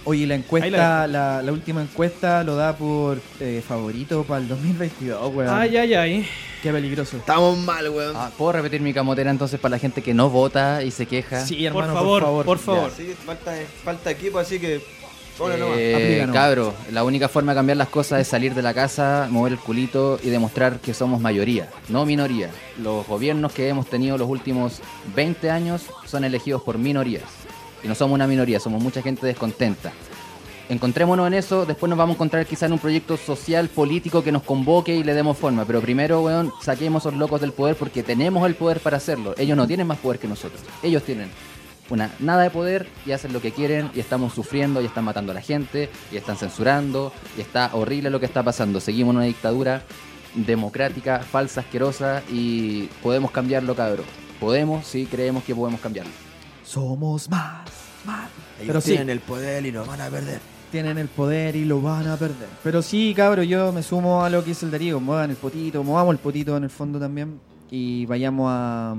Oye, 0.06 0.26
la 0.26 0.36
encuesta, 0.36 0.70
la 0.70 1.08
la, 1.08 1.42
la 1.42 1.52
última 1.52 1.82
encuesta 1.82 2.44
lo 2.44 2.56
da 2.56 2.76
por 2.76 3.20
eh, 3.40 3.62
favorito 3.68 4.24
para 4.24 4.42
el 4.42 4.48
2022, 4.48 5.34
weón. 5.36 5.54
Ay, 5.54 5.76
ay, 5.78 5.94
ay. 5.94 6.28
Qué 6.64 6.72
peligroso. 6.72 7.18
Estamos 7.18 7.58
mal, 7.60 7.90
weón. 7.90 8.16
Ah, 8.16 8.32
¿Puedo 8.38 8.54
repetir 8.54 8.82
mi 8.82 8.94
camotera 8.94 9.30
entonces 9.30 9.60
para 9.60 9.72
la 9.72 9.80
gente 9.80 10.02
que 10.02 10.14
no 10.14 10.30
vota 10.30 10.82
y 10.82 10.90
se 10.92 11.06
queja? 11.06 11.46
Sí, 11.46 11.56
Por 11.58 11.84
hermano, 11.84 11.94
favor, 11.94 12.22
por 12.22 12.24
favor. 12.24 12.46
por 12.46 12.58
favor. 12.60 12.90
Ya, 12.90 12.96
sí, 12.96 13.16
falta, 13.26 13.54
falta 13.84 14.12
equipo, 14.12 14.40
así 14.40 14.60
que. 14.60 14.82
Eh, 15.38 16.26
cabro, 16.32 16.74
la 16.94 17.04
única 17.04 17.28
forma 17.28 17.52
de 17.52 17.58
cambiar 17.58 17.76
las 17.78 17.90
cosas 17.90 18.22
es 18.22 18.28
salir 18.28 18.54
de 18.56 18.62
la 18.62 18.74
casa, 18.74 19.28
mover 19.30 19.52
el 19.52 19.60
culito 19.60 20.18
y 20.24 20.30
demostrar 20.30 20.80
que 20.80 20.94
somos 20.94 21.20
mayoría, 21.20 21.70
no 21.90 22.06
minoría. 22.06 22.52
Los 22.82 23.06
gobiernos 23.06 23.52
que 23.52 23.68
hemos 23.68 23.88
tenido 23.88 24.18
los 24.18 24.30
últimos 24.30 24.80
20 25.14 25.52
años 25.52 25.84
son 26.06 26.24
elegidos 26.24 26.62
por 26.62 26.78
minorías. 26.78 27.24
Y 27.86 27.88
no 27.88 27.94
somos 27.94 28.16
una 28.16 28.26
minoría, 28.26 28.60
somos 28.60 28.82
mucha 28.82 29.04
gente 29.04 29.28
descontenta. 29.28 29.94
Encontrémonos 30.70 31.28
en 31.28 31.36
eso, 31.36 31.68
después 31.68 31.88
nos 31.88 32.00
vamos 32.00 32.16
a 32.16 32.18
encontrar 32.18 32.44
quizá 32.48 32.66
en 32.66 32.74
un 32.74 32.80
proyecto 32.80 33.16
social, 33.16 33.70
político 33.70 34.24
que 34.24 34.32
nos 34.32 34.42
convoque 34.42 34.96
y 34.96 35.04
le 35.04 35.14
demos 35.14 35.38
forma. 35.38 35.66
Pero 35.66 35.82
primero, 35.82 36.24
weón, 36.24 36.52
saquemos 36.64 37.06
a 37.06 37.10
esos 37.10 37.20
locos 37.20 37.42
del 37.42 37.52
poder 37.52 37.76
porque 37.76 38.02
tenemos 38.02 38.44
el 38.48 38.56
poder 38.56 38.80
para 38.80 38.98
hacerlo. 38.98 39.36
Ellos 39.38 39.56
no 39.56 39.68
tienen 39.68 39.86
más 39.86 40.00
poder 40.00 40.18
que 40.18 40.28
nosotros. 40.28 40.62
Ellos 40.82 41.04
tienen 41.04 41.30
una 41.92 42.10
nada 42.18 42.42
de 42.42 42.50
poder 42.50 42.88
y 43.06 43.12
hacen 43.12 43.32
lo 43.34 43.40
que 43.40 43.52
quieren 43.52 43.92
y 43.94 44.00
estamos 44.00 44.34
sufriendo 44.34 44.82
y 44.82 44.86
están 44.86 45.04
matando 45.04 45.32
a 45.32 45.36
la 45.36 45.42
gente 45.42 45.92
y 46.12 46.18
están 46.18 46.38
censurando 46.38 47.14
y 47.38 47.42
está 47.42 47.70
horrible 47.74 48.10
lo 48.10 48.20
que 48.20 48.26
está 48.26 48.42
pasando. 48.42 48.80
Seguimos 48.80 49.12
en 49.12 49.18
una 49.18 49.26
dictadura 49.28 49.84
democrática, 50.34 51.20
falsa, 51.20 51.62
asquerosa 51.62 52.24
y 52.32 52.88
podemos 53.04 53.30
cambiarlo, 53.30 53.76
cabrón. 53.76 54.08
Podemos, 54.40 54.88
sí, 54.88 55.06
creemos 55.06 55.44
que 55.44 55.54
podemos 55.54 55.80
cambiarlo. 55.80 56.25
Somos 56.66 57.30
más, 57.30 57.62
más. 58.06 58.30
Ellos 58.58 58.68
Pero 58.68 58.82
sí, 58.82 58.90
tienen 58.92 59.10
el 59.10 59.20
poder 59.20 59.66
y 59.66 59.72
lo 59.72 59.86
van 59.86 60.02
a 60.02 60.10
perder. 60.10 60.40
tienen 60.72 60.98
el 60.98 61.08
poder 61.08 61.56
y 61.56 61.64
lo 61.66 61.82
van 61.82 62.08
a 62.08 62.18
perder. 62.18 62.50
Pero 62.64 62.82
sí, 62.82 63.14
cabro, 63.16 63.44
yo 63.44 63.72
me 63.72 63.84
sumo 63.84 64.24
a 64.24 64.30
lo 64.30 64.42
que 64.44 64.50
dice 64.50 64.66
el 64.66 64.72
Darío. 64.72 65.00
Muevan 65.00 65.30
el 65.30 65.36
potito, 65.38 65.84
movamos 65.84 66.14
el 66.14 66.20
potito 66.20 66.58
en 66.58 66.64
el 66.64 66.70
fondo 66.70 67.00
también. 67.00 67.40
Y 67.72 68.06
vayamos 68.06 68.48
a. 68.50 68.96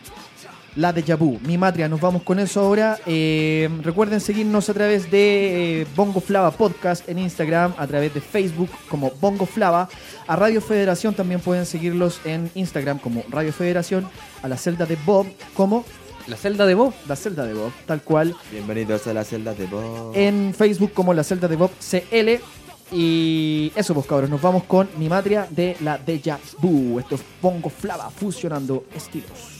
La 0.77 0.93
de 0.93 1.01
Yabu, 1.01 1.39
mi 1.43 1.57
matria. 1.57 1.89
Nos 1.89 1.99
vamos 1.99 2.21
con 2.21 2.37
eso 2.37 2.59
ahora. 2.59 2.99
Eh, 3.07 3.67
recuerden 3.81 4.21
seguirnos 4.21 4.69
a 4.69 4.75
través 4.75 5.09
de 5.09 5.81
eh, 5.81 5.87
Bongo 5.95 6.21
Flava 6.21 6.51
Podcast 6.51 7.09
en 7.09 7.17
Instagram, 7.17 7.73
a 7.79 7.87
través 7.87 8.13
de 8.13 8.21
Facebook 8.21 8.69
como 8.87 9.09
Bongo 9.19 9.47
Flava. 9.47 9.89
A 10.27 10.35
Radio 10.35 10.61
Federación 10.61 11.15
también 11.15 11.39
pueden 11.39 11.65
seguirlos 11.65 12.21
en 12.25 12.51
Instagram 12.53 12.99
como 12.99 13.23
Radio 13.27 13.51
Federación. 13.53 14.07
A 14.43 14.47
la 14.47 14.55
celda 14.55 14.85
de 14.85 14.99
Bob 15.03 15.25
como 15.55 15.83
La 16.27 16.37
celda 16.37 16.67
de 16.67 16.75
Bob. 16.75 16.93
la 17.07 17.15
celda 17.15 17.43
de 17.45 17.55
Bob, 17.55 17.71
tal 17.87 18.03
cual. 18.03 18.35
Bienvenidos 18.51 19.07
a 19.07 19.15
la 19.15 19.23
celda 19.23 19.55
de 19.55 19.65
Bob. 19.65 20.11
En 20.15 20.53
Facebook 20.53 20.93
como 20.93 21.11
la 21.11 21.23
celda 21.23 21.47
de 21.47 21.55
Bob 21.55 21.71
CL. 21.79 22.39
Y 22.91 23.71
eso, 23.75 23.95
pues 23.95 24.05
cabros, 24.05 24.29
nos 24.29 24.43
vamos 24.43 24.63
con 24.65 24.87
mi 24.99 25.09
matria 25.09 25.47
de 25.49 25.75
la 25.81 25.97
Deja 25.97 26.37
Vu. 26.59 26.99
Esto 26.99 27.15
es 27.15 27.21
Bongo 27.41 27.71
Flava 27.71 28.11
fusionando 28.11 28.85
estilos. 28.95 29.56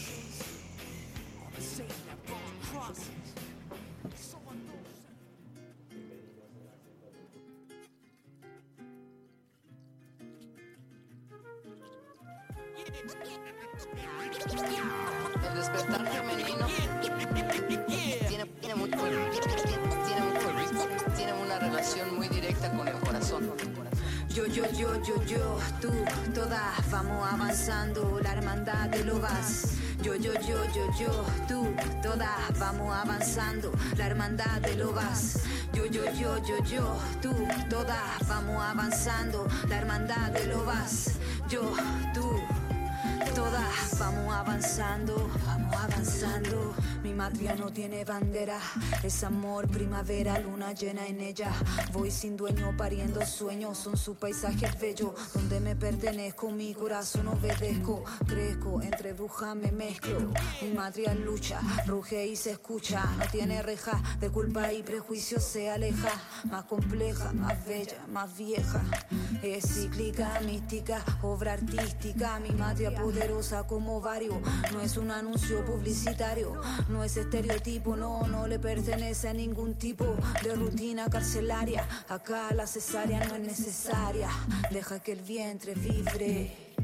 Yo, 25.08 25.22
yo, 25.24 25.58
tú, 25.80 25.88
todas 26.34 26.90
vamos 26.90 27.26
avanzando, 27.32 28.20
la 28.22 28.32
hermandad 28.32 28.90
de 28.90 29.04
lobas. 29.04 29.78
Yo, 30.02 30.14
yo, 30.16 30.34
yo, 30.34 30.64
yo, 30.74 30.86
yo, 31.00 31.24
tú, 31.48 31.74
todas 32.02 32.58
vamos 32.58 32.94
avanzando, 32.94 33.72
la 33.96 34.06
hermandad 34.06 34.60
de 34.60 34.74
lobas. 34.76 35.44
Yo, 35.72 35.86
yo, 35.86 36.04
yo, 36.12 36.36
yo, 36.44 36.62
yo, 36.64 36.96
tú, 37.22 37.34
todas 37.70 38.28
vamos 38.28 38.62
avanzando, 38.62 39.48
la 39.68 39.78
hermandad 39.78 40.30
de 40.30 40.46
lobas. 40.46 41.12
Yo, 41.48 41.62
tú. 42.12 42.57
Todas 43.34 43.98
vamos 43.98 44.34
avanzando, 44.34 45.30
vamos 45.44 45.74
avanzando. 45.74 46.74
Mi 47.02 47.14
matria 47.14 47.54
no 47.54 47.72
tiene 47.72 48.04
bandera, 48.04 48.58
es 49.02 49.22
amor, 49.24 49.68
primavera, 49.68 50.38
luna 50.38 50.72
llena 50.72 51.06
en 51.06 51.20
ella. 51.20 51.52
Voy 51.92 52.10
sin 52.10 52.36
dueño, 52.36 52.76
pariendo 52.76 53.24
sueños, 53.24 53.78
son 53.78 53.96
sus 53.96 54.16
paisajes 54.16 54.78
bellos. 54.80 55.12
Donde 55.34 55.60
me 55.60 55.76
pertenezco, 55.76 56.50
mi 56.50 56.74
corazón 56.74 57.28
obedezco. 57.28 58.04
Crezco, 58.26 58.82
entre 58.82 59.12
brujas 59.12 59.56
me 59.56 59.72
mezclo. 59.72 60.32
Mi 60.62 60.72
matria 60.74 61.14
lucha, 61.14 61.60
ruge 61.86 62.26
y 62.26 62.36
se 62.36 62.52
escucha. 62.52 63.04
No 63.18 63.24
tiene 63.30 63.62
reja, 63.62 64.02
de 64.20 64.30
culpa 64.30 64.72
y 64.72 64.82
prejuicio 64.82 65.40
se 65.40 65.70
aleja. 65.70 66.12
Más 66.50 66.64
compleja, 66.64 67.32
más 67.32 67.64
bella, 67.66 68.04
más 68.08 68.36
vieja. 68.36 68.82
Es 69.42 69.64
cíclica, 69.74 70.40
mística, 70.44 71.04
obra 71.22 71.54
artística. 71.54 72.38
Mi 72.40 72.50
matria 72.50 72.94
poderosa 72.94 73.66
como 73.66 74.00
varios. 74.00 74.36
No 74.72 74.80
es 74.80 74.96
un 74.96 75.10
anuncio 75.10 75.64
publicitario, 75.64 76.60
no 76.88 77.04
es 77.04 77.16
estereotipo, 77.16 77.96
no, 77.96 78.26
no 78.26 78.46
le 78.46 78.58
pertenece 78.58 79.28
a 79.28 79.32
ningún 79.32 79.74
tipo 79.74 80.04
de 80.42 80.54
rutina 80.54 81.08
carcelaria. 81.08 81.86
Acá 82.08 82.52
la 82.54 82.66
cesárea 82.66 83.24
no 83.26 83.34
es 83.34 83.40
necesaria. 83.40 84.28
Deja 84.70 85.00
que 85.00 85.12
el 85.12 85.20
vientre 85.20 85.74
vibre. 85.74 86.74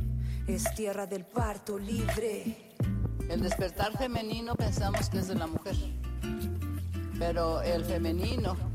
Es 0.46 0.74
tierra 0.74 1.06
del 1.06 1.24
parto 1.24 1.78
libre. 1.78 2.74
El 3.30 3.40
despertar 3.40 3.96
femenino 3.96 4.54
pensamos 4.54 5.08
que 5.08 5.18
es 5.18 5.28
de 5.28 5.34
la 5.34 5.46
mujer, 5.46 5.74
pero 7.18 7.62
el 7.62 7.82
femenino 7.86 8.73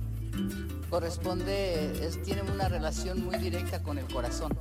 corresponde, 0.89 2.05
es- 2.05 2.21
tiene 2.23 2.41
una 2.43 2.67
relación 2.67 3.23
muy 3.23 3.37
directa 3.37 3.81
con 3.83 3.97
el 3.97 4.05
corazón. 4.05 4.57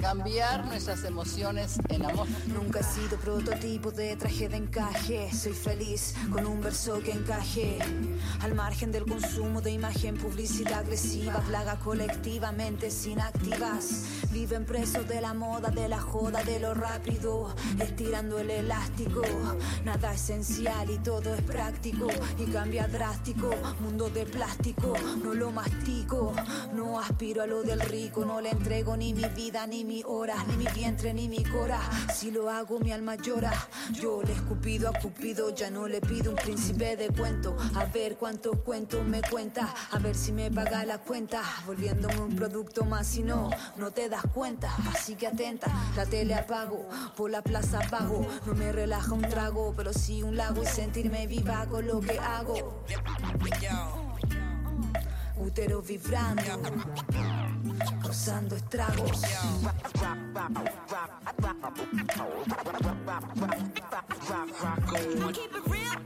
Cambiar 0.00 0.66
nuestras 0.66 1.04
emociones 1.04 1.78
en 1.88 2.04
amor. 2.04 2.26
Nunca 2.46 2.80
he 2.80 2.82
sido 2.82 3.16
prototipo 3.18 3.90
de 3.90 4.16
traje 4.16 4.48
de 4.48 4.56
encaje. 4.56 5.30
Soy 5.32 5.52
feliz 5.52 6.14
con 6.30 6.46
un 6.46 6.60
verso 6.60 7.00
que 7.00 7.12
encaje. 7.12 7.78
Al 8.42 8.54
margen 8.54 8.92
del 8.92 9.04
consumo 9.04 9.60
de 9.62 9.70
imagen, 9.70 10.16
publicidad 10.16 10.80
agresiva, 10.80 11.40
plaga 11.40 11.78
colectivamente 11.78 12.88
inactivas. 13.06 14.04
Viven 14.32 14.66
presos 14.66 15.08
de 15.08 15.20
la 15.20 15.32
moda, 15.34 15.70
de 15.70 15.88
la 15.88 16.00
joda, 16.00 16.42
de 16.44 16.60
lo 16.60 16.74
rápido. 16.74 17.54
Estirando 17.80 18.38
el 18.38 18.50
elástico. 18.50 19.22
Nada 19.84 20.12
esencial 20.12 20.90
y 20.90 20.98
todo 20.98 21.34
es 21.34 21.42
práctico. 21.42 22.08
Y 22.38 22.44
cambia 22.50 22.86
drástico. 22.86 23.50
Mundo 23.80 24.10
de 24.10 24.26
plástico, 24.26 24.94
no 25.22 25.34
lo 25.34 25.50
mastico. 25.50 26.34
No 26.74 27.00
aspiro 27.00 27.42
a 27.42 27.46
lo 27.46 27.62
del 27.62 27.80
rico. 27.80 28.24
No 28.24 28.40
le 28.40 28.50
entrego 28.50 28.96
ni 28.96 29.14
mi 29.14 29.26
vida, 29.30 29.66
ni 29.66 29.85
mi 29.86 30.02
hora, 30.04 30.34
ni 30.48 30.56
mi 30.56 30.66
vientre, 30.74 31.14
ni 31.14 31.28
mi 31.28 31.42
cora. 31.44 31.80
Si 32.12 32.30
lo 32.30 32.50
hago, 32.50 32.80
mi 32.80 32.92
alma 32.92 33.14
llora. 33.14 33.52
Yo 33.92 34.22
le 34.22 34.32
escupido 34.32 34.88
a 34.88 34.92
Cupido, 34.92 35.54
ya 35.54 35.70
no 35.70 35.86
le 35.86 36.00
pido 36.00 36.30
un 36.30 36.36
príncipe 36.36 36.96
de 36.96 37.08
cuento. 37.08 37.56
A 37.74 37.84
ver 37.84 38.16
cuántos 38.16 38.58
cuentos 38.58 39.04
me 39.06 39.22
cuenta, 39.22 39.72
a 39.92 39.98
ver 39.98 40.16
si 40.16 40.32
me 40.32 40.50
paga 40.50 40.84
la 40.84 40.98
cuenta. 40.98 41.42
Volviéndome 41.66 42.20
un 42.20 42.34
producto 42.34 42.84
más, 42.84 43.06
si 43.06 43.22
no, 43.22 43.48
no 43.76 43.90
te 43.92 44.08
das 44.08 44.24
cuenta. 44.34 44.74
Así 44.92 45.14
que 45.14 45.28
atenta, 45.28 45.70
la 45.94 46.04
tele 46.04 46.34
apago, 46.34 46.88
por 47.16 47.30
la 47.30 47.42
plaza 47.42 47.80
bajo. 47.90 48.26
No 48.44 48.54
me 48.54 48.72
relaja 48.72 49.12
un 49.12 49.22
trago, 49.22 49.72
pero 49.76 49.92
sí 49.92 50.22
un 50.22 50.36
lago 50.36 50.62
y 50.62 50.66
sentirme 50.66 51.26
viva 51.26 51.66
con 51.66 51.86
lo 51.86 52.00
que 52.00 52.18
hago. 52.18 52.82
útero 55.36 55.82
vibrando, 55.82 56.42
causando 58.02 58.56
estragos. 58.56 59.22
Keep 65.32 65.54
it 65.54 65.66
real. 65.68 65.96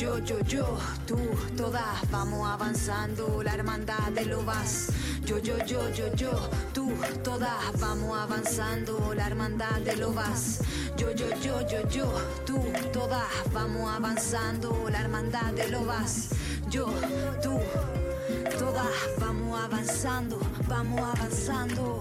Yo, 0.00 0.18
yo, 0.48 0.78
tú, 1.06 1.18
todas 1.58 2.10
vamos 2.10 2.48
avanzando, 2.48 3.42
la 3.42 3.52
hermandad 3.52 4.10
de 4.14 4.24
lo 4.24 4.42
vas. 4.42 4.88
Yo, 5.26 5.38
yo, 5.38 5.58
yo, 5.66 5.90
yo, 5.90 6.14
yo, 6.14 6.30
tú, 6.72 6.90
todas 7.22 7.78
vamos 7.78 8.18
avanzando, 8.18 9.12
la 9.14 9.26
hermandad 9.26 9.78
de 9.84 9.96
lo 9.96 10.10
vas. 10.14 10.62
Yo, 10.96 11.10
yo, 11.12 11.28
yo, 11.42 11.60
yo, 11.68 11.86
yo, 11.90 12.12
tú, 12.46 12.62
todas 12.94 13.28
vamos 13.52 13.90
avanzando, 13.94 14.88
la 14.90 15.00
hermandad 15.00 15.52
de 15.52 15.68
lo 15.68 15.84
vas. 15.84 16.30
Yo, 16.70 16.86
tú, 17.42 17.60
todas 18.58 18.86
vamos 19.18 19.60
avanzando, 19.60 20.40
vamos 20.66 21.00
avanzando. 21.14 22.00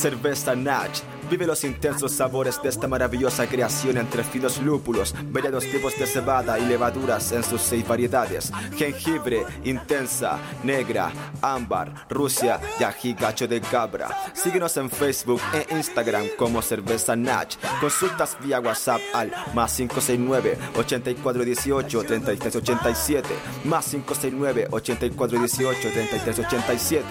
Cerveza 0.00 0.56
Natch. 0.56 1.09
Vive 1.30 1.46
los 1.46 1.62
intensos 1.62 2.10
sabores 2.10 2.60
de 2.60 2.68
esta 2.68 2.88
maravillosa 2.88 3.46
creación 3.46 3.98
entre 3.98 4.24
finos 4.24 4.60
lúpulos, 4.60 5.14
variados 5.30 5.64
tipos 5.64 5.96
de 5.96 6.04
cebada 6.04 6.58
y 6.58 6.66
levaduras 6.66 7.30
en 7.30 7.44
sus 7.44 7.60
seis 7.60 7.86
variedades: 7.86 8.50
jengibre, 8.76 9.46
intensa, 9.62 10.40
negra, 10.64 11.12
ámbar, 11.40 12.06
Rusia 12.08 12.58
y 12.80 12.82
ají 12.82 13.14
de 13.48 13.60
cabra. 13.60 14.08
Síguenos 14.34 14.76
en 14.76 14.90
Facebook 14.90 15.40
e 15.54 15.72
Instagram 15.76 16.26
como 16.36 16.60
Cerveza 16.62 17.14
Natch. 17.14 17.58
Consultas 17.80 18.36
vía 18.42 18.58
WhatsApp 18.58 19.00
al 19.14 19.32
más 19.54 19.76
569 19.76 20.58
8418 20.76 22.02
3387 22.04 23.28
más 23.64 23.84
569 23.86 24.66
8418 24.68 25.90
3387. 25.90 27.04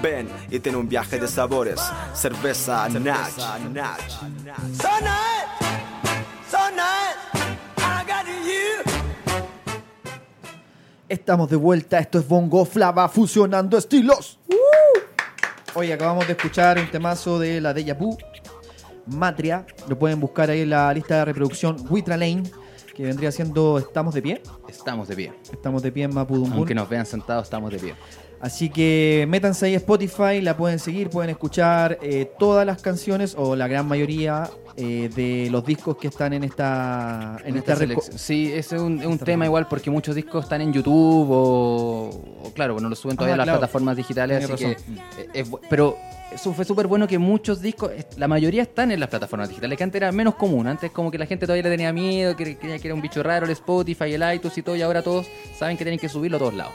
Ven 0.00 0.28
y 0.48 0.60
ten 0.60 0.76
un 0.76 0.88
viaje 0.88 1.18
de 1.18 1.26
sabores. 1.26 1.80
Cerveza 2.14 2.84
Natch. 3.72 4.10
So 4.10 4.88
nice, 5.00 5.46
so 6.50 6.58
nice, 6.70 7.16
I 7.78 8.04
got 8.06 8.26
you. 8.26 8.92
Estamos 11.08 11.48
de 11.48 11.56
vuelta, 11.56 11.98
esto 11.98 12.18
es 12.18 12.28
Bongo 12.28 12.64
Flava 12.64 13.08
fusionando 13.08 13.78
estilos. 13.78 14.38
Hoy 15.74 15.92
acabamos 15.92 16.26
de 16.26 16.34
escuchar 16.34 16.78
un 16.78 16.90
temazo 16.90 17.38
de 17.38 17.60
la 17.60 17.72
Deja 17.74 17.94
Vu, 17.94 18.16
Matria. 19.06 19.66
Lo 19.88 19.98
pueden 19.98 20.20
buscar 20.20 20.50
ahí 20.50 20.60
en 20.60 20.70
la 20.70 20.92
lista 20.92 21.16
de 21.16 21.24
reproducción 21.26 21.76
Witra 21.88 22.16
Lane, 22.16 22.44
que 22.94 23.02
vendría 23.02 23.32
siendo 23.32 23.78
Estamos 23.78 24.14
de 24.14 24.22
pie. 24.22 24.42
Estamos 24.68 25.08
de 25.08 25.16
pie. 25.16 25.32
Estamos 25.52 25.82
de 25.82 25.90
pie 25.90 26.04
en 26.04 26.14
Mapudumbún. 26.14 26.58
Aunque 26.58 26.74
nos 26.74 26.88
vean 26.88 27.06
sentados, 27.06 27.44
estamos 27.44 27.72
de 27.72 27.78
pie. 27.78 27.94
Así 28.40 28.68
que 28.68 29.24
métanse 29.28 29.66
ahí 29.66 29.74
a 29.74 29.78
Spotify, 29.78 30.40
la 30.42 30.56
pueden 30.56 30.78
seguir, 30.78 31.08
pueden 31.08 31.30
escuchar 31.30 31.98
eh, 32.02 32.30
todas 32.38 32.66
las 32.66 32.82
canciones 32.82 33.34
o 33.38 33.56
la 33.56 33.68
gran 33.68 33.86
mayoría 33.88 34.50
eh, 34.76 35.08
de 35.14 35.48
los 35.50 35.64
discos 35.64 35.96
que 35.96 36.08
están 36.08 36.32
en 36.34 36.44
esta 36.44 37.38
en, 37.42 37.50
En 37.50 37.56
esta 37.58 37.76
selección. 37.76 38.18
Sí, 38.18 38.52
ese 38.52 38.76
es 38.76 38.82
un, 38.82 39.00
es 39.00 39.06
un 39.06 39.18
tema 39.18 39.46
igual 39.46 39.66
porque 39.68 39.90
muchos 39.90 40.14
discos 40.14 40.44
están 40.44 40.60
en 40.60 40.72
YouTube 40.72 41.30
o, 41.30 42.10
o 42.44 42.52
claro, 42.54 42.78
no 42.80 42.88
lo 42.88 42.96
suben 42.96 43.16
todavía 43.16 43.34
Ah, 43.34 43.36
a 43.36 43.38
las 43.38 43.44
claro. 43.46 43.58
plataformas 43.60 43.96
digitales, 43.96 44.44
así 44.50 44.64
que 44.64 44.72
eh, 44.72 45.28
es 45.32 45.48
pero 45.70 45.96
eso 46.32 46.52
fue 46.52 46.64
súper 46.64 46.86
bueno 46.88 47.06
que 47.06 47.16
muchos 47.18 47.62
discos, 47.62 47.92
est- 47.92 48.18
la 48.18 48.26
mayoría 48.28 48.62
están 48.62 48.90
en 48.90 48.98
las 49.00 49.08
plataformas 49.08 49.48
digitales, 49.48 49.78
que 49.78 49.84
antes 49.84 50.02
era 50.02 50.10
menos 50.12 50.34
común, 50.34 50.66
antes 50.66 50.90
como 50.90 51.10
que 51.10 51.16
la 51.18 51.26
gente 51.26 51.46
todavía 51.46 51.62
le 51.62 51.70
tenía 51.70 51.92
miedo, 51.92 52.34
que 52.36 52.56
creía 52.58 52.78
que 52.78 52.88
era 52.88 52.94
un 52.94 53.00
bicho 53.00 53.22
raro 53.22 53.46
el 53.46 53.52
Spotify, 53.52 54.12
el 54.14 54.34
iTunes 54.34 54.58
y 54.58 54.62
todo, 54.62 54.74
y 54.76 54.82
ahora 54.82 55.02
todos 55.02 55.26
saben 55.56 55.76
que 55.76 55.84
tienen 55.84 56.00
que 56.00 56.08
subirlo 56.08 56.36
a 56.36 56.40
todos 56.40 56.54
lados. 56.54 56.72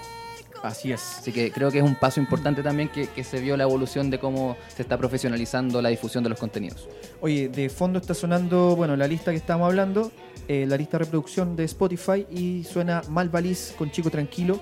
Así 0.63 0.91
es. 0.91 1.19
Así 1.19 1.31
que 1.31 1.51
creo 1.51 1.71
que 1.71 1.77
es 1.79 1.83
un 1.83 1.95
paso 1.95 2.19
importante 2.19 2.61
también 2.61 2.89
que, 2.89 3.07
que 3.07 3.23
se 3.23 3.39
vio 3.39 3.55
la 3.55 3.63
evolución 3.63 4.09
de 4.09 4.19
cómo 4.19 4.57
se 4.75 4.81
está 4.81 4.97
profesionalizando 4.97 5.81
la 5.81 5.89
difusión 5.89 6.23
de 6.23 6.29
los 6.29 6.39
contenidos. 6.39 6.87
Oye, 7.21 7.49
de 7.49 7.69
fondo 7.69 7.99
está 7.99 8.13
sonando, 8.13 8.75
bueno, 8.75 8.95
la 8.95 9.07
lista 9.07 9.31
que 9.31 9.37
estábamos 9.37 9.67
hablando, 9.67 10.11
eh, 10.47 10.65
la 10.67 10.77
lista 10.77 10.97
de 10.97 11.05
reproducción 11.05 11.55
de 11.55 11.63
Spotify 11.65 12.25
y 12.29 12.63
suena 12.63 13.01
Malvalis 13.09 13.73
con 13.77 13.91
Chico 13.91 14.09
Tranquilo. 14.09 14.59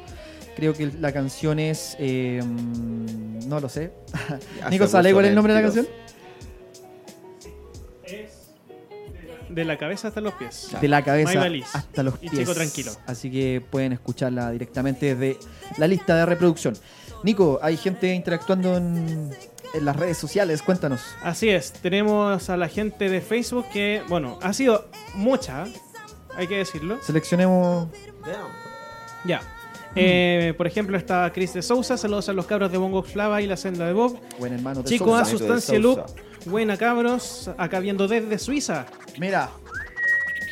Creo 0.55 0.73
que 0.73 0.91
la 0.99 1.11
canción 1.11 1.59
es. 1.59 1.95
eh, 1.99 2.41
mm, 2.43 3.47
no 3.47 3.59
lo 3.59 3.69
sé. 3.69 3.91
Nico, 4.69 4.87
¿sale 4.87 5.13
cuál 5.13 5.25
es 5.25 5.29
el 5.29 5.35
nombre 5.35 5.53
de 5.53 5.61
la 5.61 5.65
canción? 5.65 5.87
De 9.57 9.65
la 9.65 9.75
cabeza 9.77 10.09
hasta 10.09 10.21
los 10.21 10.33
pies. 10.35 10.69
De 10.79 10.87
la 10.87 11.03
cabeza 11.03 11.43
hasta 11.73 12.03
los 12.03 12.13
Y 12.21 12.29
pies. 12.29 12.41
Chico 12.43 12.53
Tranquilo. 12.53 12.91
Así 13.07 13.31
que 13.31 13.59
pueden 13.67 13.91
escucharla 13.91 14.51
directamente 14.51 15.15
desde 15.15 15.39
la 15.77 15.87
lista 15.87 16.15
de 16.15 16.27
reproducción. 16.27 16.77
Nico, 17.23 17.59
hay 17.63 17.75
gente 17.75 18.13
interactuando 18.13 18.77
en, 18.77 19.31
en 19.73 19.85
las 19.85 19.95
redes 19.95 20.19
sociales, 20.19 20.61
cuéntanos. 20.61 21.01
Así 21.23 21.49
es, 21.49 21.71
tenemos 21.73 22.49
a 22.51 22.57
la 22.57 22.67
gente 22.67 23.09
de 23.09 23.19
Facebook 23.19 23.65
que, 23.73 24.03
bueno, 24.07 24.37
ha 24.43 24.53
sido 24.53 24.87
mucha, 25.15 25.65
hay 26.35 26.47
que 26.47 26.57
decirlo. 26.57 26.99
Seleccionemos. 27.01 27.89
Ya. 29.25 29.41
Eh, 29.95 30.53
por 30.55 30.67
ejemplo, 30.67 30.95
está 30.95 31.31
Chris 31.33 31.53
de 31.53 31.63
Sousa, 31.63 31.97
saludos 31.97 32.29
a 32.29 32.33
los 32.33 32.45
cabros 32.45 32.71
de 32.71 32.77
Bongo 32.77 33.01
Flava 33.01 33.41
y 33.41 33.47
la 33.47 33.57
senda 33.57 33.87
de 33.87 33.93
Bob. 33.93 34.19
Buen 34.37 34.53
hermano 34.53 34.83
de 34.83 34.89
Chico 34.89 35.05
Sousa. 35.05 35.21
a 35.21 35.25
Sustancia 35.25 35.79
Loop, 35.79 36.05
buena 36.47 36.77
cabros, 36.77 37.49
acá 37.57 37.79
viendo 37.79 38.07
desde 38.07 38.37
Suiza. 38.39 38.85
Mira. 39.19 39.49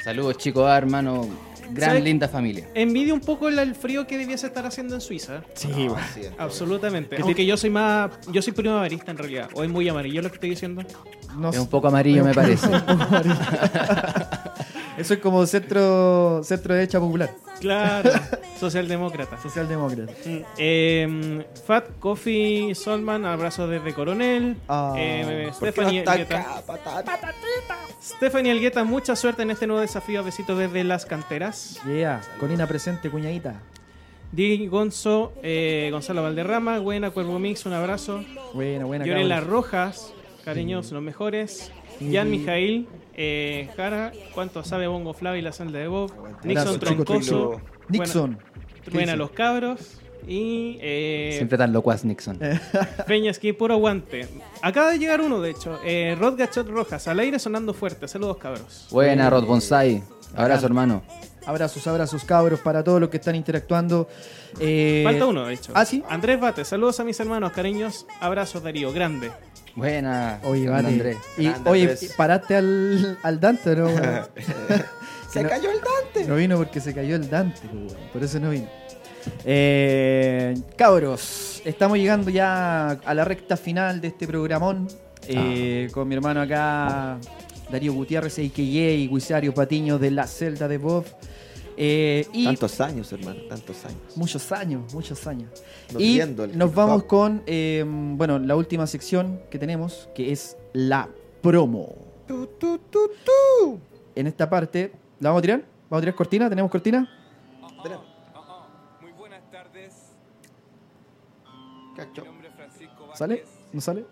Saludos 0.03 0.37
chicos, 0.37 0.65
ah, 0.67 0.77
hermano, 0.77 1.27
gran 1.71 1.89
¿Sabe- 1.91 2.01
linda 2.01 2.27
familia. 2.27 2.67
Envidio 2.75 3.13
un 3.13 3.21
poco 3.21 3.47
el, 3.47 3.57
el 3.57 3.73
frío 3.73 4.05
que 4.05 4.17
debiese 4.19 4.45
estar 4.47 4.65
haciendo 4.65 4.93
en 4.95 5.01
Suiza. 5.01 5.41
Sí, 5.55 5.71
bueno. 5.71 5.97
Absolutamente. 6.37 7.15
¿Qué 7.15 7.21
Aunque 7.23 7.35
te- 7.41 7.45
yo 7.47 7.57
soy 7.57 7.71
más. 7.71 8.11
Yo 8.31 8.41
soy 8.41 8.53
primaverista 8.53 9.09
en 9.11 9.17
realidad. 9.17 9.49
O 9.55 9.63
es 9.63 9.69
muy 9.69 9.89
amarillo 9.89 10.21
lo 10.21 10.29
que 10.29 10.35
estoy 10.35 10.51
diciendo. 10.51 10.83
No 11.37 11.49
Es 11.49 11.57
un 11.57 11.67
poco 11.67 11.87
amarillo, 11.87 12.23
me 12.23 12.33
parece. 12.33 12.67
Eso 14.97 15.13
es 15.13 15.19
como 15.19 15.45
centro, 15.45 16.41
centro 16.43 16.73
derecha 16.73 16.99
popular. 16.99 17.29
Claro. 17.59 18.11
Socialdemócrata. 18.59 19.41
Socialdemócrata. 19.41 20.13
Mm, 20.25 20.37
eh, 20.57 21.45
Fat 21.65 21.85
Coffee 21.99 22.73
Solman, 22.75 23.25
abrazo 23.25 23.67
desde 23.67 23.93
Coronel. 23.93 24.55
Ah, 24.67 24.93
Eh, 24.97 25.21
¿Por 25.23 25.33
qué 25.33 25.45
no 25.45 25.53
Stephanie 25.53 25.99
está 25.99 26.13
Elgueta. 26.13 26.45
Stephanie 28.01 28.51
Elgueta, 28.51 28.83
mucha 28.83 29.15
suerte 29.15 29.41
en 29.43 29.51
este 29.51 29.67
nuevo 29.67 29.81
desafío. 29.81 30.23
Besitos 30.23 30.57
desde 30.57 30.83
las 30.83 31.05
canteras. 31.05 31.79
Yeah, 31.85 32.21
Colina 32.39 32.67
presente, 32.67 33.09
cuñadita. 33.09 33.61
Di 34.31 34.67
Gonzo, 34.67 35.33
eh, 35.43 35.89
Gonzalo 35.91 36.21
Valderrama, 36.23 36.79
buena 36.79 37.11
Cuervo 37.11 37.39
Mix, 37.39 37.65
un 37.65 37.73
abrazo. 37.73 38.23
Buena, 38.53 38.85
buena. 38.85 39.05
Llorela. 39.05 39.39
Rojas, 39.39 40.13
cariños, 40.43 40.91
los 40.91 41.01
mejores. 41.01 41.71
Jan 42.11 42.29
Mijail, 42.29 42.87
eh, 43.15 43.69
Jara, 43.75 44.11
cuánto 44.33 44.63
sabe 44.63 44.87
Bongo 44.87 45.13
Flava 45.13 45.37
y 45.37 45.41
la 45.41 45.51
senda 45.51 45.79
de 45.79 45.87
Bob. 45.87 46.11
Nixon 46.43 46.79
Troncoso. 46.79 47.61
Nixon. 47.89 48.31
Buena, 48.31 48.83
¿Qué 48.83 48.91
buena 48.91 49.11
dice? 49.13 49.17
los 49.17 49.31
cabros. 49.31 49.79
Y 50.27 50.79
eh, 50.81 51.33
Siempre 51.37 51.57
tan 51.57 51.71
locuaz 51.71 52.03
Nixon. 52.03 52.39
Peñas 53.07 53.37
que 53.39 53.53
puro 53.53 53.75
aguante. 53.75 54.27
Acaba 54.61 54.91
de 54.91 54.97
llegar 54.99 55.21
uno, 55.21 55.39
de 55.39 55.51
hecho. 55.51 55.79
Eh, 55.83 56.15
Rod 56.19 56.37
Gachot 56.37 56.67
Rojas, 56.67 57.07
al 57.07 57.19
aire 57.19 57.37
sonando 57.37 57.73
fuerte. 57.73 58.07
Saludos, 58.07 58.37
cabros. 58.37 58.87
Buena, 58.89 59.29
Rod 59.29 59.45
Bonsai. 59.45 60.03
Abrazo, 60.35 60.65
hermano. 60.65 61.03
Abrazos, 61.45 61.85
abrazos, 61.85 62.23
cabros, 62.23 62.59
para 62.59 62.83
todos 62.83 62.99
los 62.99 63.09
que 63.09 63.17
están 63.17 63.35
interactuando. 63.35 64.07
Eh, 64.59 65.01
Falta 65.05 65.27
uno, 65.27 65.45
de 65.45 65.53
hecho. 65.53 65.71
¿Ah, 65.75 65.85
sí? 65.85 66.03
Andrés 66.09 66.39
Bate, 66.39 66.65
saludos 66.65 66.99
a 66.99 67.03
mis 67.03 67.19
hermanos, 67.19 67.51
cariños. 67.51 68.07
Abrazos, 68.19 68.63
Darío, 68.63 68.91
grande. 68.91 69.31
Buena. 69.75 70.39
Oye, 70.43 70.69
vale. 70.69 70.87
Andrés. 70.87 71.17
Y, 71.37 71.49
oye, 71.65 71.97
paraste 72.15 72.55
al, 72.55 73.17
al 73.21 73.39
Dante, 73.39 73.75
¿no? 73.75 73.89
Se 75.31 75.43
no- 75.43 75.49
cayó 75.49 75.69
el 75.71 75.77
Dante. 75.81 76.27
No 76.29 76.35
vino 76.35 76.57
porque 76.57 76.79
se 76.79 76.93
cayó 76.93 77.15
el 77.15 77.29
Dante, 77.29 77.59
pues, 77.71 77.93
por 78.13 78.23
eso 78.23 78.39
no 78.39 78.49
vino. 78.51 78.67
Eh, 79.43 80.55
cabros, 80.77 81.61
estamos 81.65 81.97
llegando 81.97 82.29
ya 82.29 82.89
a 82.91 83.13
la 83.13 83.25
recta 83.25 83.57
final 83.57 83.99
de 83.99 84.09
este 84.09 84.27
programón. 84.27 84.87
eh, 85.27 85.89
Con 85.91 86.07
mi 86.07 86.15
hermano 86.15 86.41
acá, 86.41 87.17
Darío 87.69 87.93
Gutiérrez, 87.93 88.37
a.k.a. 88.39 88.61
y 88.61 89.07
Guisario 89.07 89.53
Patiño 89.53 89.97
de 89.99 90.11
la 90.11 90.25
celda 90.27 90.67
de 90.67 90.77
Bob. 90.77 91.05
Eh, 91.77 92.25
y 92.31 92.45
Tantos 92.45 92.79
años, 92.79 93.11
hermano, 93.11 93.41
tantos 93.49 93.83
años. 93.85 93.99
muchos 94.15 94.51
años, 94.51 94.93
muchos 94.93 95.27
años. 95.27 95.49
Nutriendo 95.91 96.45
y 96.45 96.55
nos 96.55 96.73
vamos 96.73 97.03
con, 97.03 97.43
eh, 97.45 97.83
bueno, 97.87 98.39
la 98.39 98.55
última 98.55 98.87
sección 98.87 99.41
que 99.49 99.59
tenemos, 99.59 100.07
que 100.15 100.31
es 100.31 100.55
la 100.73 101.09
promo. 101.41 101.95
en 104.15 104.27
esta 104.27 104.49
parte, 104.49 104.93
¿la 105.19 105.29
vamos 105.29 105.39
a 105.39 105.41
tirar? 105.41 105.59
¿Vamos 105.89 105.99
a 105.99 106.01
tirar 106.01 106.15
cortina? 106.15 106.49
¿Tenemos 106.49 106.71
cortina? 106.71 107.09
¿Sale? 113.13 113.43
¿No 113.71 113.81
sale? 113.81 114.05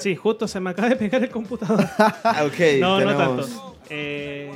Sí, 0.00 0.16
justo 0.16 0.48
se 0.48 0.58
me 0.60 0.70
acaba 0.70 0.88
de 0.88 0.96
pegar 0.96 1.22
el 1.22 1.30
computador. 1.30 1.80
ok, 2.46 2.60
no, 2.80 2.98
no 3.00 3.06
tenemos- 3.06 3.46
tanto. 3.50 3.76
Eh, 3.90 4.52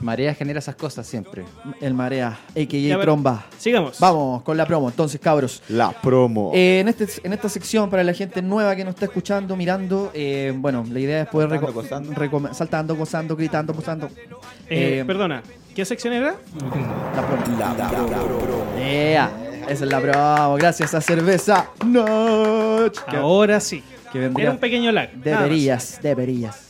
Marea 0.00 0.34
genera 0.34 0.58
esas 0.58 0.74
cosas 0.76 1.06
siempre. 1.06 1.44
El 1.80 1.94
Marea, 1.94 2.28
a.k.a. 2.50 2.64
Ya, 2.80 3.00
Tromba. 3.00 3.46
sigamos. 3.58 3.98
Vamos 3.98 4.42
con 4.42 4.56
la 4.56 4.66
promo, 4.66 4.88
entonces, 4.88 5.20
cabros. 5.20 5.62
La 5.68 5.90
promo. 5.90 6.52
Eh, 6.54 6.80
en, 6.80 6.88
este, 6.88 7.06
en 7.24 7.32
esta 7.32 7.48
sección, 7.48 7.88
para 7.88 8.04
la 8.04 8.12
gente 8.12 8.42
nueva 8.42 8.76
que 8.76 8.84
nos 8.84 8.94
está 8.94 9.06
escuchando, 9.06 9.56
mirando, 9.56 10.10
eh, 10.14 10.52
bueno, 10.56 10.84
la 10.90 11.00
idea 11.00 11.22
es 11.22 11.28
poder 11.28 11.48
Saltando, 11.50 11.72
gozando. 11.72 12.54
saltando, 12.54 12.96
gozando, 12.96 13.36
gritando, 13.36 13.72
gozando. 13.74 14.06
eh, 14.68 14.98
Eh, 15.00 15.04
perdona, 15.06 15.42
¿qué 15.74 15.84
sección 15.84 16.12
era? 16.12 16.34
La 17.14 17.26
promo. 17.26 18.76
Yeah, 18.78 19.30
esa 19.68 19.84
es 19.84 19.90
la 19.90 20.00
promo. 20.00 20.56
Gracias 20.56 20.94
a 20.94 21.00
Cerveza 21.00 21.70
Notch. 21.86 22.98
Que- 23.08 23.16
Ahora 23.16 23.60
sí. 23.60 23.82
que 24.12 24.18
vendría- 24.18 24.44
Era 24.44 24.52
un 24.52 24.58
pequeño 24.58 24.92
lag. 24.92 25.10
Deberías, 25.12 25.98
deberías. 26.02 26.65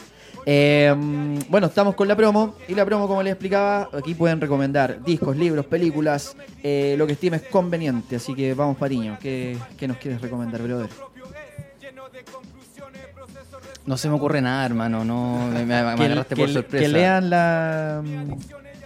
Eh, 0.48 0.94
mm, 0.96 1.38
bueno, 1.50 1.66
estamos 1.66 1.96
con 1.96 2.06
la 2.06 2.14
promo. 2.16 2.54
Y 2.68 2.74
la 2.74 2.84
promo, 2.84 3.08
como 3.08 3.22
les 3.22 3.32
explicaba, 3.32 3.88
aquí 3.92 4.14
pueden 4.14 4.40
recomendar 4.40 5.02
discos, 5.04 5.36
libros, 5.36 5.66
películas, 5.66 6.36
eh, 6.62 6.94
lo 6.96 7.06
que 7.06 7.14
estimes 7.14 7.42
conveniente. 7.42 8.16
Así 8.16 8.32
que 8.34 8.54
vamos, 8.54 8.76
Patiño. 8.76 9.18
¿Qué, 9.20 9.58
qué 9.76 9.88
nos 9.88 9.96
quieres 9.98 10.20
recomendar, 10.20 10.62
brother? 10.62 10.88
No 13.86 13.96
se 13.96 14.08
me 14.08 14.14
ocurre 14.16 14.40
nada, 14.40 14.66
hermano. 14.66 15.04
No, 15.04 15.46
me, 15.48 15.64
me- 15.64 15.74
agarraste 15.76 16.34
que- 16.34 16.42
por 16.42 16.50
sorpresa. 16.52 16.84
que 16.84 16.88
lean 16.88 17.30
la, 17.30 18.02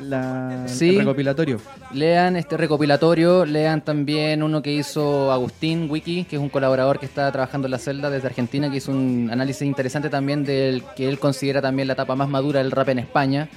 la 0.01 0.65
Sí. 0.67 0.91
el 0.91 0.99
recopilatorio. 0.99 1.61
Lean 1.93 2.37
este 2.37 2.57
recopilatorio, 2.57 3.45
lean 3.45 3.83
también 3.85 4.43
uno 4.43 4.63
que 4.63 4.73
hizo 4.73 5.31
Agustín 5.33 5.89
Wiki, 5.91 6.25
que 6.25 6.37
es 6.37 6.43
un 6.43 6.49
colaborador 6.49 6.99
que 6.99 7.07
está 7.07 7.31
trabajando 7.33 7.67
en 7.67 7.73
la 7.73 7.79
celda 7.79 8.11
desde 8.11 8.29
Argentina, 8.29 8.71
que 8.71 8.79
hizo 8.79 8.91
un 8.93 9.29
análisis 9.33 9.63
interesante 9.63 10.09
también 10.09 10.45
del 10.45 10.83
que 10.97 11.09
él 11.09 11.19
considera 11.19 11.61
también 11.61 11.89
la 11.89 11.95
etapa 11.95 12.15
más 12.17 12.29
madura 12.29 12.61
del 12.63 12.71
rap 12.71 12.89
en 12.89 13.01
España, 13.01 13.49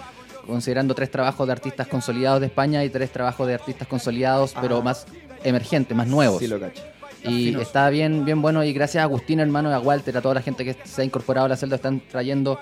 considerando 0.46 0.94
tres 0.96 1.10
trabajos 1.12 1.48
de 1.48 1.54
artistas 1.54 1.88
consolidados 1.88 2.42
de 2.42 2.48
España 2.48 2.84
y 2.84 2.90
tres 2.90 3.12
trabajos 3.12 3.48
de 3.48 3.54
artistas 3.54 3.88
consolidados, 3.88 4.54
pero 4.60 4.82
más 4.82 5.06
emergentes, 5.44 5.96
más 5.96 6.08
nuevos. 6.08 6.40
Sí, 6.40 6.48
lo 6.48 6.60
cacho. 6.60 6.84
Y 7.26 7.56
está 7.58 7.90
bien, 7.90 8.26
bien 8.26 8.42
bueno. 8.42 8.66
Y 8.66 8.74
gracias 8.74 9.00
a 9.02 9.04
Agustín, 9.06 9.40
hermano, 9.40 9.70
y 9.70 9.74
a 9.74 9.80
Walter, 9.80 10.18
a 10.18 10.22
toda 10.22 10.36
la 10.36 10.42
gente 10.42 10.66
que 10.66 10.76
se 10.84 11.02
ha 11.02 11.06
incorporado 11.06 11.46
a 11.46 11.50
la 11.50 11.56
celda, 11.56 11.78
están 11.78 12.02
trayendo 12.02 12.60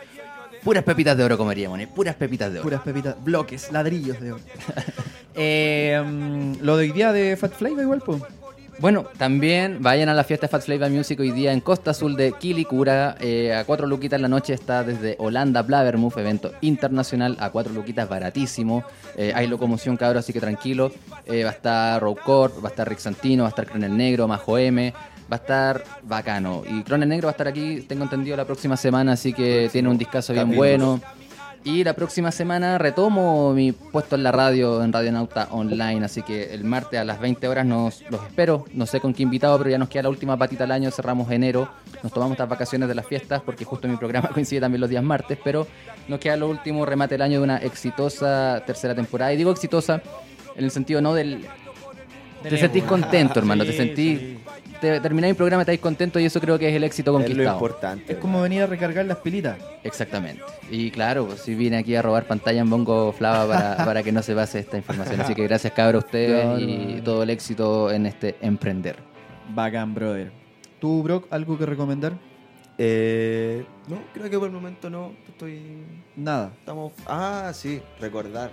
puras 0.63 0.83
pepitas 0.83 1.17
de 1.17 1.23
oro, 1.23 1.37
como 1.37 1.49
diríamos, 1.49 1.79
¿eh? 1.79 1.87
puras 1.87 2.15
pepitas 2.15 2.51
de 2.51 2.59
oro. 2.59 2.63
Puras 2.63 2.81
pepitas, 2.81 3.23
bloques, 3.23 3.71
ladrillos 3.71 4.19
de 4.19 4.33
oro. 4.33 4.43
Eh, 5.33 5.97
lo 6.61 6.75
de 6.75 6.83
hoy 6.83 6.91
día 6.91 7.13
de 7.13 7.37
Fat 7.37 7.53
Flavor 7.53 7.81
igual, 7.81 8.01
pues. 8.05 8.21
Bueno, 8.81 9.05
también 9.15 9.77
vayan 9.83 10.09
a 10.09 10.15
la 10.15 10.23
fiesta 10.23 10.47
Fat 10.47 10.63
Flavor 10.63 10.89
Music 10.89 11.19
hoy 11.19 11.29
día 11.29 11.53
en 11.53 11.61
Costa 11.61 11.91
Azul 11.91 12.15
de 12.15 12.31
Quilicura. 12.31 13.15
Eh, 13.19 13.53
a 13.53 13.63
cuatro 13.63 13.85
luquitas 13.85 14.17
en 14.17 14.23
la 14.23 14.27
noche 14.27 14.55
está 14.55 14.83
desde 14.83 15.15
Holanda 15.19 15.61
Blavermouth, 15.61 16.17
evento 16.17 16.51
internacional. 16.61 17.37
A 17.39 17.51
cuatro 17.51 17.73
luquitas 17.73 18.09
baratísimo. 18.09 18.83
Eh, 19.15 19.33
hay 19.35 19.45
locomoción, 19.45 19.97
cabros, 19.97 20.23
así 20.23 20.33
que 20.33 20.39
tranquilo. 20.39 20.91
Eh, 21.27 21.43
va 21.43 21.51
a 21.51 21.53
estar 21.53 22.01
Row 22.01 22.17
Corp, 22.25 22.57
va 22.63 22.69
a 22.69 22.71
estar 22.71 22.89
Rick 22.89 22.97
Santino, 22.97 23.43
va 23.43 23.49
a 23.49 23.51
estar 23.51 23.67
Cronel 23.67 23.95
Negro, 23.95 24.27
Majo 24.27 24.57
M. 24.57 24.91
Va 25.31 25.37
a 25.37 25.39
estar 25.39 25.83
bacano. 26.03 26.63
Y 26.69 26.83
Cronel 26.83 27.07
Negro 27.07 27.27
va 27.27 27.31
a 27.31 27.33
estar 27.33 27.47
aquí, 27.47 27.81
tengo 27.87 28.03
entendido, 28.03 28.35
la 28.35 28.45
próxima 28.45 28.75
semana, 28.75 29.13
así 29.13 29.31
que 29.33 29.69
tiene 29.71 29.87
un 29.87 29.97
discazo 29.97 30.33
bien 30.33 30.55
bueno. 30.55 30.99
Y 31.63 31.83
la 31.83 31.93
próxima 31.93 32.31
semana 32.31 32.79
retomo 32.79 33.53
mi 33.53 33.71
puesto 33.71 34.15
en 34.15 34.23
la 34.23 34.31
radio, 34.31 34.83
en 34.83 34.91
Radio 34.91 35.11
Nauta 35.11 35.47
Online. 35.51 36.03
Así 36.03 36.23
que 36.23 36.55
el 36.55 36.63
martes 36.63 36.99
a 36.99 37.03
las 37.03 37.19
20 37.19 37.47
horas 37.47 37.65
nos, 37.67 38.01
los 38.09 38.23
espero. 38.23 38.65
No 38.73 38.87
sé 38.87 38.99
con 38.99 39.13
qué 39.13 39.21
invitado, 39.21 39.59
pero 39.59 39.69
ya 39.69 39.77
nos 39.77 39.87
queda 39.87 40.03
la 40.03 40.09
última 40.09 40.35
patita 40.37 40.63
del 40.63 40.71
año. 40.71 40.89
Cerramos 40.89 41.29
enero. 41.29 41.69
Nos 42.01 42.11
tomamos 42.11 42.33
estas 42.33 42.49
vacaciones 42.49 42.89
de 42.89 42.95
las 42.95 43.05
fiestas 43.05 43.43
porque 43.43 43.63
justo 43.63 43.87
mi 43.87 43.95
programa 43.95 44.29
coincide 44.33 44.59
también 44.59 44.81
los 44.81 44.89
días 44.89 45.03
martes. 45.03 45.37
Pero 45.43 45.67
nos 46.07 46.19
queda 46.19 46.35
lo 46.35 46.49
último 46.49 46.83
remate 46.83 47.13
del 47.13 47.21
año 47.21 47.37
de 47.37 47.43
una 47.43 47.57
exitosa 47.57 48.63
tercera 48.65 48.95
temporada. 48.95 49.31
Y 49.31 49.37
digo 49.37 49.51
exitosa 49.51 50.01
en 50.55 50.63
el 50.63 50.71
sentido 50.71 50.99
no 50.99 51.13
del. 51.13 51.45
Te 52.41 52.57
sentís 52.57 52.85
contento, 52.85 53.37
hermano. 53.39 53.63
te 53.63 53.73
sentís. 53.73 54.19
sí. 54.19 54.39
Te, 54.81 54.99
termináis 54.99 55.33
mi 55.33 55.37
programa, 55.37 55.61
estáis 55.61 55.79
contento 55.79 56.19
y 56.19 56.25
eso 56.25 56.41
creo 56.41 56.57
que 56.59 56.67
es 56.67 56.75
el 56.75 56.83
éxito 56.83 57.11
Es 57.11 57.13
lo 57.13 57.19
conquistado. 57.19 57.55
importante. 57.55 58.13
Es 58.13 58.19
como 58.19 58.41
venir 58.41 58.63
a 58.63 58.65
recargar 58.65 59.05
las 59.05 59.17
pilitas. 59.17 59.57
Exactamente. 59.83 60.41
Y 60.71 60.89
claro, 60.91 61.27
pues 61.27 61.41
si 61.41 61.53
vine 61.55 61.77
aquí 61.77 61.95
a 61.95 62.01
robar 62.01 62.25
pantalla 62.25 62.61
en 62.61 62.69
Bongo 62.69 63.11
Flava 63.13 63.47
para, 63.53 63.77
para 63.85 64.03
que 64.03 64.11
no 64.11 64.21
se 64.23 64.33
pase 64.35 64.59
esta 64.59 64.77
información. 64.77 65.21
Así 65.21 65.35
que 65.35 65.43
gracias 65.43 65.71
cabros 65.73 66.03
a 66.03 66.05
ustedes 66.07 66.43
Claro, 66.43 66.59
y 66.59 67.01
todo 67.05 67.23
el 67.23 67.29
éxito 67.29 67.91
en 67.91 68.07
este 68.07 68.35
emprender. 68.41 68.95
Bacán, 69.53 69.93
brother. 69.93 70.31
¿Tú, 70.79 71.03
Brock, 71.03 71.27
algo 71.29 71.57
que 71.57 71.65
recomendar? 71.67 72.13
Eh, 72.77 73.63
no, 73.87 74.01
creo 74.13 74.29
que 74.29 74.37
por 74.39 74.47
el 74.47 74.53
momento 74.53 74.89
no. 74.89 75.11
Estoy. 75.27 75.61
Nada. 76.15 76.51
Estamos. 76.57 76.93
Ah, 77.05 77.51
sí, 77.53 77.79
recordar 77.99 78.49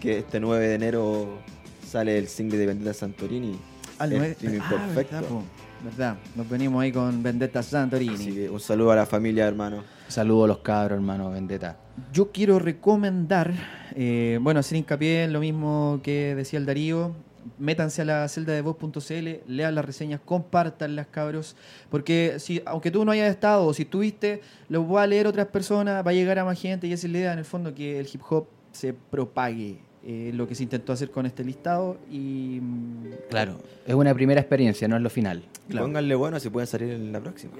que 0.00 0.18
este 0.18 0.38
9 0.40 0.68
de 0.68 0.74
enero 0.74 1.38
sale 1.82 2.18
el 2.18 2.28
single 2.28 2.58
de 2.58 2.66
Vendetta 2.66 2.92
Santorini. 2.92 3.58
Al 3.98 4.12
el 4.12 4.18
nueve- 4.18 4.32
streaming 4.32 4.60
Ah, 4.62 4.68
perfecto. 4.70 5.14
Verdad, 5.16 5.28
po. 5.28 5.42
Verdad. 5.84 6.16
Nos 6.34 6.48
venimos 6.48 6.82
ahí 6.82 6.90
con 6.92 7.22
Vendetta 7.22 7.62
Santorini. 7.62 8.14
Así 8.14 8.32
que 8.34 8.50
un 8.50 8.60
saludo 8.60 8.92
a 8.92 8.96
la 8.96 9.06
familia, 9.06 9.46
hermano. 9.46 9.82
Saludos 10.08 10.44
a 10.44 10.48
los 10.48 10.58
cabros, 10.58 10.96
hermano, 10.96 11.30
vendetta. 11.30 11.76
Yo 12.12 12.30
quiero 12.32 12.58
recomendar, 12.58 13.52
eh, 13.94 14.38
bueno, 14.40 14.60
hacer 14.60 14.78
hincapié 14.78 15.24
en 15.24 15.32
lo 15.32 15.40
mismo 15.40 16.00
que 16.02 16.34
decía 16.34 16.58
el 16.58 16.66
Darío. 16.66 17.12
Métanse 17.58 18.02
a 18.02 18.04
la 18.04 18.28
celda 18.28 18.52
de 18.54 18.60
voz.cl, 18.60 19.28
lean 19.46 19.74
las 19.76 19.84
reseñas, 19.84 20.20
compartanlas, 20.24 21.06
cabros. 21.06 21.54
Porque 21.90 22.36
si, 22.38 22.60
aunque 22.66 22.90
tú 22.90 23.04
no 23.04 23.12
hayas 23.12 23.30
estado 23.30 23.64
o 23.66 23.72
si 23.72 23.82
estuviste, 23.82 24.40
lo 24.68 24.88
va 24.88 25.04
a 25.04 25.06
leer 25.06 25.26
otras 25.28 25.46
personas, 25.46 26.04
va 26.04 26.10
a 26.10 26.14
llegar 26.14 26.38
a 26.40 26.44
más 26.44 26.60
gente 26.60 26.88
y 26.88 26.92
esa 26.92 27.06
es 27.06 27.12
la 27.12 27.18
idea, 27.18 27.32
en 27.32 27.38
el 27.38 27.44
fondo, 27.44 27.72
que 27.74 28.00
el 28.00 28.08
hip 28.12 28.20
hop 28.28 28.46
se 28.72 28.92
propague. 28.92 29.78
Eh, 30.06 30.30
lo 30.34 30.46
que 30.46 30.54
se 30.54 30.62
intentó 30.62 30.92
hacer 30.92 31.10
con 31.10 31.26
este 31.26 31.42
listado 31.44 31.98
y. 32.10 32.60
mm, 32.62 33.04
Claro, 33.28 33.58
es 33.86 33.94
una 33.94 34.14
primera 34.14 34.40
experiencia, 34.40 34.86
no 34.88 34.96
es 34.96 35.02
lo 35.02 35.10
final. 35.10 35.42
Claro. 35.68 35.86
Pónganle 35.86 36.14
bueno 36.14 36.38
si 36.40 36.48
pueden 36.48 36.66
salir 36.68 36.90
en 36.90 37.10
la 37.12 37.20
próxima. 37.20 37.52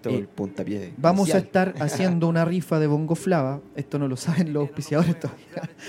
Todo 0.00 0.14
Eh, 0.14 0.18
el 0.18 0.26
puntapié. 0.28 0.92
Vamos 0.98 1.32
a 1.34 1.38
estar 1.38 1.74
haciendo 1.80 2.28
una 2.28 2.44
rifa 2.44 2.78
de 2.78 2.86
Bongo 2.86 3.14
Flava. 3.14 3.60
Esto 3.74 3.98
no 3.98 4.06
lo 4.08 4.16
saben 4.16 4.52
los 4.52 4.62
auspiciadores 4.62 5.18
todavía. 5.20 5.46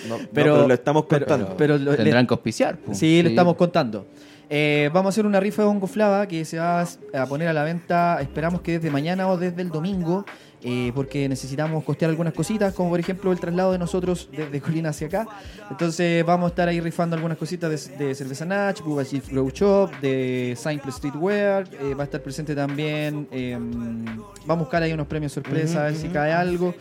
No, 0.08 0.18
no, 0.18 0.24
pero 0.34 0.68
lo 0.68 0.74
estamos 0.74 1.06
pero- 1.10 1.26
contando. 1.26 1.56
pero 1.58 1.78
Tendrán 1.78 2.24
le- 2.24 2.28
que 2.28 2.34
auspiciar. 2.34 2.78
Sí, 2.94 3.22
lo 3.24 3.30
estamos 3.30 3.56
contando. 3.56 4.08
Eh, 4.50 4.90
vamos 4.94 5.08
a 5.08 5.10
hacer 5.10 5.26
una 5.26 5.40
rifa 5.40 5.64
de 5.64 5.68
Bongo 5.68 5.88
Flava 5.88 6.28
que 6.28 6.46
se 6.46 6.60
va 6.60 6.82
a 6.82 7.26
poner 7.28 7.48
a 7.48 7.54
la 7.54 7.64
venta, 7.64 8.20
esperamos 8.22 8.62
que 8.62 8.74
desde 8.74 8.92
mañana 8.92 9.28
o 9.28 9.38
desde 9.38 9.62
el 9.64 9.70
domingo, 9.70 10.24
eh, 10.68 10.92
porque 10.96 11.30
necesitamos 11.30 11.84
costear 11.84 12.10
algunas 12.10 12.34
cositas, 12.34 12.74
como 12.74 12.90
por 12.90 13.00
ejemplo 13.00 13.32
el 13.32 13.40
traslado 13.40 13.72
de 13.72 13.78
nosotros 13.78 14.28
desde 14.32 14.60
Colina 14.60 14.90
hacia 14.90 15.08
acá. 15.08 15.28
Entonces 15.70 16.26
vamos 16.26 16.46
a 16.46 16.50
estar 16.50 16.68
ahí 16.68 16.80
rifando 16.82 17.16
algunas 17.16 17.38
cositas 17.38 17.88
de, 17.98 18.06
de 18.08 18.16
Cerveza 18.16 18.46
Natch, 18.46 18.82
Bubba 18.82 19.06
Chief 19.06 19.30
Grow 19.32 19.50
Shop, 19.52 19.92
de 20.02 20.58
Simple 20.58 20.92
Streetwear. 20.92 21.68
eh, 21.82 21.94
va 21.94 22.02
a 22.04 22.06
estar 22.06 22.22
presente 22.22 22.56
también. 22.56 23.28
eh, 23.32 23.56
vamos 23.60 24.48
a 24.48 24.54
buscar 24.56 24.82
ahí 24.84 24.92
unos 24.94 25.08
premios 25.08 25.32
sorpresa, 25.32 25.82
a 25.82 25.86
ver 25.86 25.96
si 25.96 26.08
cae 26.10 26.34
algo. 26.34 26.74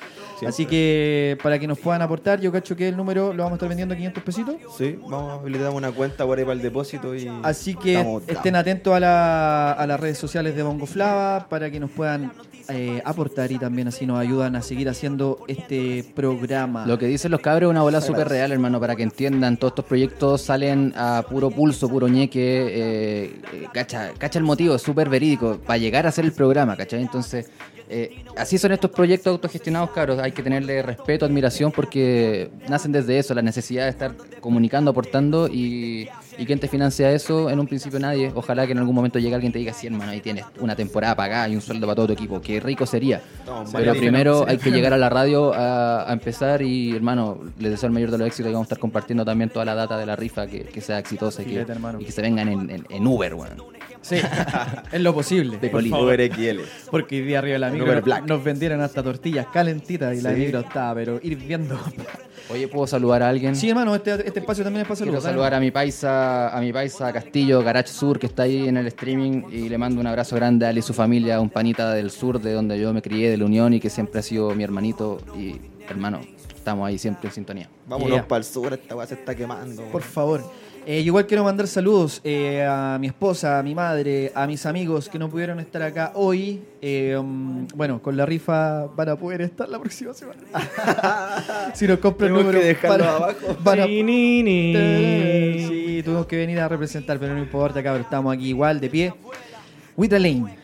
Así 0.46 0.66
que 0.66 1.38
para 1.42 1.58
que 1.58 1.66
nos 1.66 1.78
puedan 1.78 2.02
aportar, 2.02 2.40
yo 2.40 2.50
cacho 2.52 2.76
que 2.76 2.88
el 2.88 2.96
número 2.96 3.32
lo 3.32 3.42
vamos 3.44 3.52
a 3.52 3.56
estar 3.56 3.68
vendiendo 3.68 3.94
a 3.94 3.96
500 3.96 4.22
pesitos. 4.22 4.54
Sí, 4.76 4.98
vamos, 5.08 5.48
le 5.50 5.58
damos 5.58 5.76
una 5.78 5.92
cuenta 5.92 6.24
por 6.26 6.38
ahí 6.38 6.44
para 6.44 6.54
el 6.56 6.62
depósito 6.62 7.14
y. 7.14 7.30
Así 7.42 7.74
que 7.74 7.94
estamos 7.94 8.22
estén 8.26 8.56
atentos 8.56 8.94
a, 8.94 9.00
la- 9.00 9.72
a 9.72 9.86
las 9.86 9.98
redes 10.00 10.18
sociales 10.18 10.54
de 10.56 10.62
Bongo 10.62 10.86
Flava 10.86 11.46
para 11.48 11.70
que 11.70 11.80
nos 11.80 11.90
puedan 11.90 12.32
eh, 12.68 13.02
aportar 13.04 13.52
y 13.52 13.58
también 13.58 13.88
así 13.88 14.06
nos 14.06 14.18
ayudan 14.18 14.56
a 14.56 14.62
seguir 14.62 14.88
haciendo 14.88 15.44
este 15.48 16.04
programa. 16.14 16.86
Lo 16.86 16.98
que 16.98 17.06
dicen 17.06 17.30
los 17.30 17.40
cabros 17.40 17.68
es 17.68 17.70
una 17.70 17.82
bola 17.82 18.00
súper 18.00 18.28
real, 18.28 18.52
hermano, 18.52 18.80
para 18.80 18.96
que 18.96 19.02
entiendan. 19.02 19.56
Todos 19.56 19.72
estos 19.72 19.84
proyectos 19.84 20.42
salen 20.42 20.92
a 20.96 21.24
puro 21.28 21.50
pulso, 21.50 21.88
puro 21.88 22.08
ñeque. 22.08 22.66
eh, 22.66 23.40
eh, 23.52 23.68
cacha, 23.72 24.12
cacha 24.18 24.38
el 24.38 24.44
motivo, 24.44 24.74
es 24.74 24.82
súper 24.82 25.08
verídico, 25.08 25.58
para 25.66 25.78
llegar 25.78 26.06
a 26.06 26.08
hacer 26.10 26.24
el 26.24 26.32
programa, 26.32 26.76
¿cachai? 26.76 27.02
Entonces, 27.02 27.50
eh, 27.96 28.24
así 28.36 28.58
son 28.58 28.72
estos 28.72 28.90
proyectos 28.90 29.30
autogestionados, 29.30 29.90
cabros. 29.90 30.18
Hay 30.18 30.32
que 30.32 30.42
tenerle 30.42 30.82
respeto, 30.82 31.24
admiración, 31.24 31.70
porque 31.72 32.50
nacen 32.68 32.90
desde 32.92 33.18
eso, 33.18 33.34
la 33.34 33.42
necesidad 33.42 33.84
de 33.84 33.90
estar 33.90 34.14
comunicando, 34.40 34.90
aportando. 34.90 35.48
Y, 35.48 36.08
y 36.36 36.46
quien 36.46 36.58
te 36.58 36.66
financia 36.66 37.12
eso, 37.12 37.48
en 37.50 37.60
un 37.60 37.66
principio 37.68 38.00
nadie. 38.00 38.32
Ojalá 38.34 38.66
que 38.66 38.72
en 38.72 38.78
algún 38.78 38.94
momento 38.94 39.18
llegue 39.20 39.34
alguien 39.34 39.50
y 39.50 39.52
te 39.52 39.58
diga, 39.60 39.72
sí, 39.72 39.86
hermano, 39.86 40.10
ahí 40.10 40.20
tienes 40.20 40.44
una 40.60 40.74
temporada 40.74 41.14
pagada 41.14 41.48
y 41.48 41.54
un 41.54 41.60
sueldo 41.60 41.86
para 41.86 41.94
todo 41.94 42.08
tu 42.08 42.12
equipo. 42.14 42.40
Qué 42.40 42.58
rico 42.58 42.84
sería. 42.86 43.22
No, 43.46 43.64
Pero 43.72 43.92
primero 43.94 44.40
sí. 44.40 44.44
hay 44.48 44.58
que 44.58 44.70
llegar 44.72 44.92
a 44.92 44.98
la 44.98 45.08
radio 45.08 45.54
a, 45.54 46.10
a 46.10 46.12
empezar 46.12 46.62
y, 46.62 46.96
hermano, 46.96 47.38
les 47.60 47.70
deseo 47.70 47.86
el 47.86 47.92
mayor 47.92 48.10
de 48.10 48.18
los 48.18 48.26
éxitos 48.26 48.50
y 48.50 48.52
vamos 48.52 48.64
a 48.66 48.68
estar 48.68 48.78
compartiendo 48.78 49.24
también 49.24 49.50
toda 49.50 49.64
la 49.64 49.74
data 49.76 49.96
de 49.96 50.06
la 50.06 50.16
rifa 50.16 50.46
que, 50.48 50.62
que 50.64 50.80
sea 50.80 50.98
exitosa 50.98 51.42
y 51.42 51.46
que, 51.46 51.66
y 52.00 52.10
se 52.10 52.22
vengan 52.22 52.48
en, 52.48 52.70
en- 52.70 52.86
en 52.90 53.06
Uber, 53.06 53.34
weón. 53.34 53.62
Sí, 54.04 54.16
es 54.92 55.00
lo 55.00 55.14
posible. 55.14 55.56
De. 55.58 55.68
Uber 55.74 56.32
XL. 56.32 56.60
Porque 56.90 57.20
hoy 57.20 57.26
día 57.26 57.38
arriba 57.38 57.54
de 57.54 57.58
la 57.58 57.70
micro 57.70 57.86
Uber 57.86 57.96
nos, 57.96 58.04
Black. 58.04 58.26
nos 58.26 58.44
vendieron 58.44 58.80
hasta 58.82 59.02
tortillas 59.02 59.46
calentitas 59.52 60.14
y 60.16 60.20
la 60.20 60.34
Sí. 60.34 60.40
micro 60.40 60.60
estaba, 60.60 60.94
pero 60.94 61.18
hirviendo. 61.22 61.78
Oye, 62.50 62.68
¿puedo 62.68 62.86
saludar 62.86 63.22
a 63.22 63.30
alguien? 63.30 63.56
Sí, 63.56 63.70
hermano, 63.70 63.94
este, 63.94 64.12
este 64.26 64.40
espacio 64.40 64.62
también 64.62 64.82
es 64.82 64.86
para 64.88 64.96
Quiero 64.98 65.12
saludos. 65.12 65.24
saludar 65.24 65.54
a 65.54 65.60
mi 65.60 65.70
paisa, 65.70 66.54
a 66.54 66.60
mi 66.60 66.70
paisa 66.74 67.10
Castillo, 67.14 67.62
Garage 67.62 67.88
Sur, 67.88 68.18
que 68.18 68.26
está 68.26 68.42
ahí 68.42 68.68
en 68.68 68.76
el 68.76 68.86
streaming, 68.88 69.44
y 69.50 69.70
le 69.70 69.78
mando 69.78 69.98
un 70.02 70.06
abrazo 70.06 70.36
grande 70.36 70.66
a 70.66 70.70
él 70.70 70.76
y 70.76 70.82
su 70.82 70.92
familia, 70.92 71.40
un 71.40 71.48
panita 71.48 71.94
del 71.94 72.10
sur, 72.10 72.38
de 72.42 72.52
donde 72.52 72.78
yo 72.78 72.92
me 72.92 73.00
crié, 73.00 73.30
de 73.30 73.38
la 73.38 73.46
Unión, 73.46 73.72
y 73.72 73.80
que 73.80 73.88
siempre 73.88 74.20
ha 74.20 74.22
sido 74.22 74.54
mi 74.54 74.62
hermanito 74.62 75.18
y 75.38 75.56
hermano. 75.88 76.20
Estamos 76.54 76.86
ahí 76.86 76.98
siempre 76.98 77.28
en 77.28 77.34
sintonía. 77.34 77.68
Vámonos 77.86 78.10
Yeah. 78.16 78.28
para 78.28 78.38
el 78.40 78.44
sur, 78.44 78.72
esta 78.74 78.94
weá 78.94 79.06
se 79.06 79.14
está 79.14 79.34
quemando. 79.34 79.82
Por 79.84 80.02
favor. 80.02 80.42
Eh, 80.86 81.00
igual 81.00 81.26
quiero 81.26 81.42
mandar 81.44 81.66
saludos 81.66 82.20
eh, 82.24 82.62
a 82.68 82.98
mi 83.00 83.06
esposa, 83.06 83.58
a 83.58 83.62
mi 83.62 83.74
madre, 83.74 84.30
a 84.34 84.46
mis 84.46 84.66
amigos 84.66 85.08
que 85.08 85.18
no 85.18 85.30
pudieron 85.30 85.58
estar 85.58 85.80
acá 85.82 86.12
hoy. 86.14 86.60
Eh, 86.82 87.16
um, 87.18 87.66
bueno, 87.74 88.02
con 88.02 88.16
la 88.18 88.26
rifa 88.26 88.84
van 88.94 89.08
a 89.08 89.16
poder 89.16 89.40
estar 89.40 89.66
la 89.66 89.78
próxima 89.78 90.12
semana. 90.12 90.40
si 91.74 91.86
nos 91.86 91.98
compran 92.00 92.30
el 92.32 92.36
número. 92.36 92.60
que 92.60 92.66
dejarlo 92.66 92.98
van 93.04 93.12
a- 93.12 93.16
abajo. 93.16 93.56
van 93.64 93.80
a- 93.80 93.86
Sí, 93.86 94.02
ni, 94.02 94.42
ni. 94.42 95.66
Sí, 95.68 96.02
tuvimos 96.04 96.26
que 96.26 96.36
venir 96.36 96.60
a 96.60 96.68
representar, 96.68 97.18
pero 97.18 97.32
no 97.32 97.40
importa, 97.40 97.82
cabros. 97.82 98.04
Estamos 98.04 98.34
aquí 98.36 98.48
igual, 98.50 98.78
de 98.78 98.90
pie. 98.90 99.14
Witra 99.96 100.18
Lane. 100.18 100.63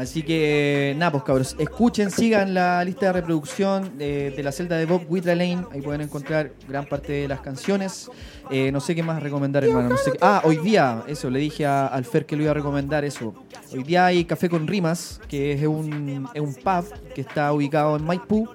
Así 0.00 0.22
que, 0.22 0.94
nada, 0.96 1.12
pues 1.12 1.24
cabros, 1.24 1.56
escuchen, 1.58 2.10
sigan 2.10 2.54
la 2.54 2.82
lista 2.84 3.06
de 3.06 3.12
reproducción 3.12 3.98
de, 3.98 4.30
de 4.30 4.42
la 4.42 4.50
celda 4.50 4.78
de 4.78 4.86
Bob 4.86 5.02
Lane. 5.24 5.64
Ahí 5.70 5.82
pueden 5.82 6.00
encontrar 6.00 6.52
gran 6.66 6.86
parte 6.86 7.12
de 7.12 7.28
las 7.28 7.40
canciones. 7.40 8.10
Eh, 8.50 8.72
no 8.72 8.80
sé 8.80 8.94
qué 8.94 9.02
más 9.02 9.22
recomendar, 9.22 9.62
hermano. 9.62 9.90
No 9.90 9.96
sé 9.98 10.12
qué- 10.12 10.18
Ah, 10.22 10.40
hoy 10.44 10.56
día, 10.56 11.02
eso, 11.06 11.28
le 11.28 11.38
dije 11.38 11.66
a- 11.66 11.86
al 11.86 12.06
Fer 12.06 12.24
que 12.24 12.34
lo 12.34 12.42
iba 12.44 12.50
a 12.52 12.54
recomendar 12.54 13.04
eso. 13.04 13.34
Hoy 13.72 13.82
día 13.82 14.06
hay 14.06 14.24
Café 14.24 14.48
con 14.48 14.66
Rimas, 14.66 15.20
que 15.28 15.52
es 15.52 15.66
un, 15.66 16.26
es 16.32 16.40
un 16.40 16.54
pub 16.54 16.84
que 17.14 17.20
está 17.20 17.52
ubicado 17.52 17.94
en 17.96 18.04
Maipú. 18.04 18.48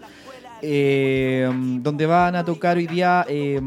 Eh, 0.67 1.49
donde 1.81 2.05
van 2.05 2.35
a 2.35 2.43
tocar 2.43 2.77
hoy 2.77 2.87
día 2.87 3.25
eh, 3.29 3.61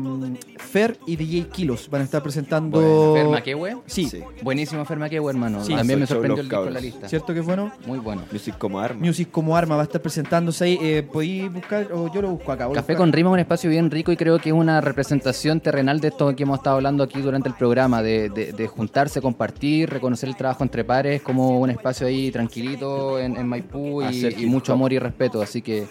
Fer 0.56 0.98
y 1.06 1.16
DJ 1.16 1.48
Kilos. 1.48 1.88
Van 1.90 2.00
a 2.02 2.04
estar 2.04 2.22
presentando. 2.22 2.80
Bueno, 2.80 3.14
Fer 3.14 3.28
Maquehue. 3.28 3.76
Sí. 3.86 4.10
Buenísimo 4.42 4.84
Fer 4.84 4.98
Maquehue, 4.98 5.30
hermano. 5.30 5.64
Sí. 5.64 5.74
También 5.74 6.00
me 6.00 6.06
sorprendió 6.06 6.42
el 6.42 6.48
disco 6.48 6.66
en 6.66 6.74
la 6.74 6.80
lista. 6.80 7.08
¿Cierto 7.08 7.32
que 7.32 7.40
es 7.40 7.46
bueno? 7.46 7.72
Muy 7.86 7.98
bueno. 7.98 8.22
Music 8.32 8.56
como 8.58 8.80
arma. 8.80 9.00
Music 9.04 9.28
como 9.30 9.56
arma 9.56 9.76
va 9.76 9.82
a 9.82 9.84
estar 9.84 10.02
presentándose 10.02 10.64
ahí. 10.64 10.78
Eh, 10.82 11.02
¿Podéis 11.10 11.52
buscar 11.52 11.88
o 11.92 12.12
yo 12.12 12.20
lo 12.22 12.30
busco 12.30 12.52
acá? 12.52 12.64
Café 12.66 12.78
buscar. 12.80 12.96
con 12.96 13.12
Rima 13.12 13.30
es 13.30 13.34
un 13.34 13.38
espacio 13.40 13.70
bien 13.70 13.90
rico 13.90 14.12
y 14.12 14.16
creo 14.16 14.38
que 14.38 14.48
es 14.50 14.54
una 14.54 14.80
representación 14.80 15.60
terrenal 15.60 16.00
de 16.00 16.08
esto 16.08 16.34
que 16.34 16.42
hemos 16.42 16.58
estado 16.58 16.76
hablando 16.76 17.04
aquí 17.04 17.20
durante 17.20 17.48
el 17.48 17.54
programa, 17.54 18.02
de, 18.02 18.28
de- 18.30 18.52
de 18.52 18.66
juntarse, 18.66 19.20
compartir, 19.22 19.88
reconocer 19.90 20.28
el 20.28 20.36
trabajo 20.36 20.62
entre 20.64 20.84
pares, 20.84 21.22
como 21.22 21.58
un 21.60 21.70
espacio 21.70 22.06
ahí 22.06 22.30
tranquilito 22.30 23.18
en, 23.18 23.36
en 23.36 23.46
Maipú 23.46 24.02
y, 24.02 24.46
mucho 24.46 24.72
amor 24.72 24.92
y 24.92 24.98
respeto. 24.98 25.40
Así 25.42 25.62
que 25.62 25.86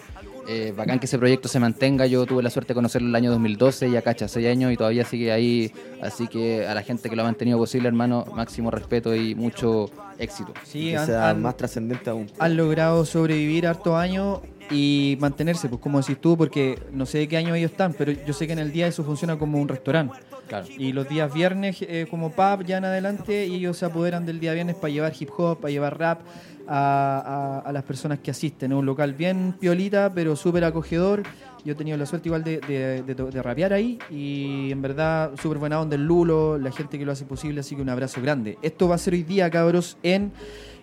eh, 0.48 0.72
bacán 0.76 0.98
que 0.98 1.06
ese 1.06 1.18
proyecto 1.18 1.46
se 1.48 1.60
mantenga. 1.60 2.06
Yo 2.06 2.24
tuve 2.26 2.42
la 2.42 2.50
suerte 2.50 2.68
de 2.70 2.74
conocerlo 2.76 3.08
el 3.08 3.14
año 3.14 3.30
2012, 3.30 3.90
ya 3.90 4.02
cacha, 4.02 4.26
6 4.28 4.46
años 4.48 4.72
y 4.72 4.76
todavía 4.76 5.04
sigue 5.04 5.30
ahí. 5.30 5.70
Así 6.02 6.26
que 6.26 6.66
a 6.66 6.74
la 6.74 6.82
gente 6.82 7.08
que 7.10 7.16
lo 7.16 7.22
ha 7.22 7.26
mantenido 7.26 7.58
posible, 7.58 7.88
hermano, 7.88 8.24
máximo 8.34 8.70
respeto 8.70 9.14
y 9.14 9.34
mucho 9.34 9.90
éxito. 10.18 10.52
Sí, 10.64 10.90
que 10.90 10.96
han, 10.96 11.06
sea 11.06 11.30
han- 11.30 11.42
más 11.42 11.56
trascendente 11.56 12.10
aún. 12.10 12.26
han 12.38 12.56
logrado 12.56 13.04
sobrevivir 13.04 13.66
hartos 13.66 13.94
años 13.94 14.40
y 14.70 15.16
mantenerse, 15.20 15.68
pues 15.68 15.80
como 15.80 15.98
decís 16.00 16.18
tú, 16.20 16.36
porque 16.36 16.78
no 16.92 17.06
sé 17.06 17.18
de 17.18 17.28
qué 17.28 17.36
año 17.36 17.54
ellos 17.54 17.70
están, 17.70 17.94
pero 17.94 18.12
yo 18.12 18.32
sé 18.34 18.46
que 18.46 18.52
en 18.54 18.58
el 18.58 18.72
día 18.72 18.86
eso 18.86 19.02
funciona 19.04 19.38
como 19.38 19.58
un 19.60 19.68
restaurante. 19.68 20.18
Claro. 20.46 20.66
Y 20.78 20.92
los 20.92 21.06
días 21.08 21.32
viernes 21.32 21.76
eh, 21.82 22.06
como 22.10 22.30
pub 22.32 22.64
ya 22.64 22.78
en 22.78 22.86
adelante 22.86 23.46
y 23.46 23.56
ellos 23.56 23.76
se 23.76 23.84
apoderan 23.84 24.24
del 24.24 24.40
día 24.40 24.54
viernes 24.54 24.76
para 24.76 24.90
llevar 24.92 25.12
hip 25.18 25.28
hop, 25.36 25.60
para 25.60 25.70
llevar 25.70 25.98
rap 25.98 26.20
a, 26.68 27.70
las 27.72 27.82
personas 27.82 28.18
que 28.18 28.30
asisten. 28.30 28.72
Es 28.72 28.78
un 28.78 28.86
local 28.86 29.14
bien 29.14 29.54
piolita, 29.58 30.12
pero 30.14 30.36
súper 30.36 30.64
acogedor. 30.64 31.22
Yo 31.64 31.72
he 31.72 31.74
tenido 31.74 31.96
la 31.96 32.06
suerte 32.06 32.28
igual 32.28 32.44
de, 32.44 32.58
de, 32.60 33.02
de 33.02 33.42
rapear 33.42 33.72
ahí 33.72 33.98
y 34.10 34.70
en 34.70 34.80
verdad 34.80 35.32
súper 35.40 35.58
buena 35.58 35.80
onda 35.80 35.96
el 35.96 36.04
Lulo, 36.04 36.56
la 36.58 36.70
gente 36.70 36.98
que 36.98 37.04
lo 37.04 37.12
hace 37.12 37.24
posible, 37.24 37.60
así 37.60 37.74
que 37.74 37.82
un 37.82 37.88
abrazo 37.88 38.22
grande. 38.22 38.58
Esto 38.62 38.88
va 38.88 38.94
a 38.94 38.98
ser 38.98 39.14
hoy 39.14 39.22
día, 39.22 39.50
cabros, 39.50 39.98
en... 40.02 40.32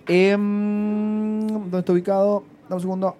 em, 0.07 1.47
¿Dónde 1.47 1.79
está 1.79 1.93
ubicado? 1.93 2.43
Dame 2.63 2.75
un 2.75 2.81
segundo. 2.81 3.15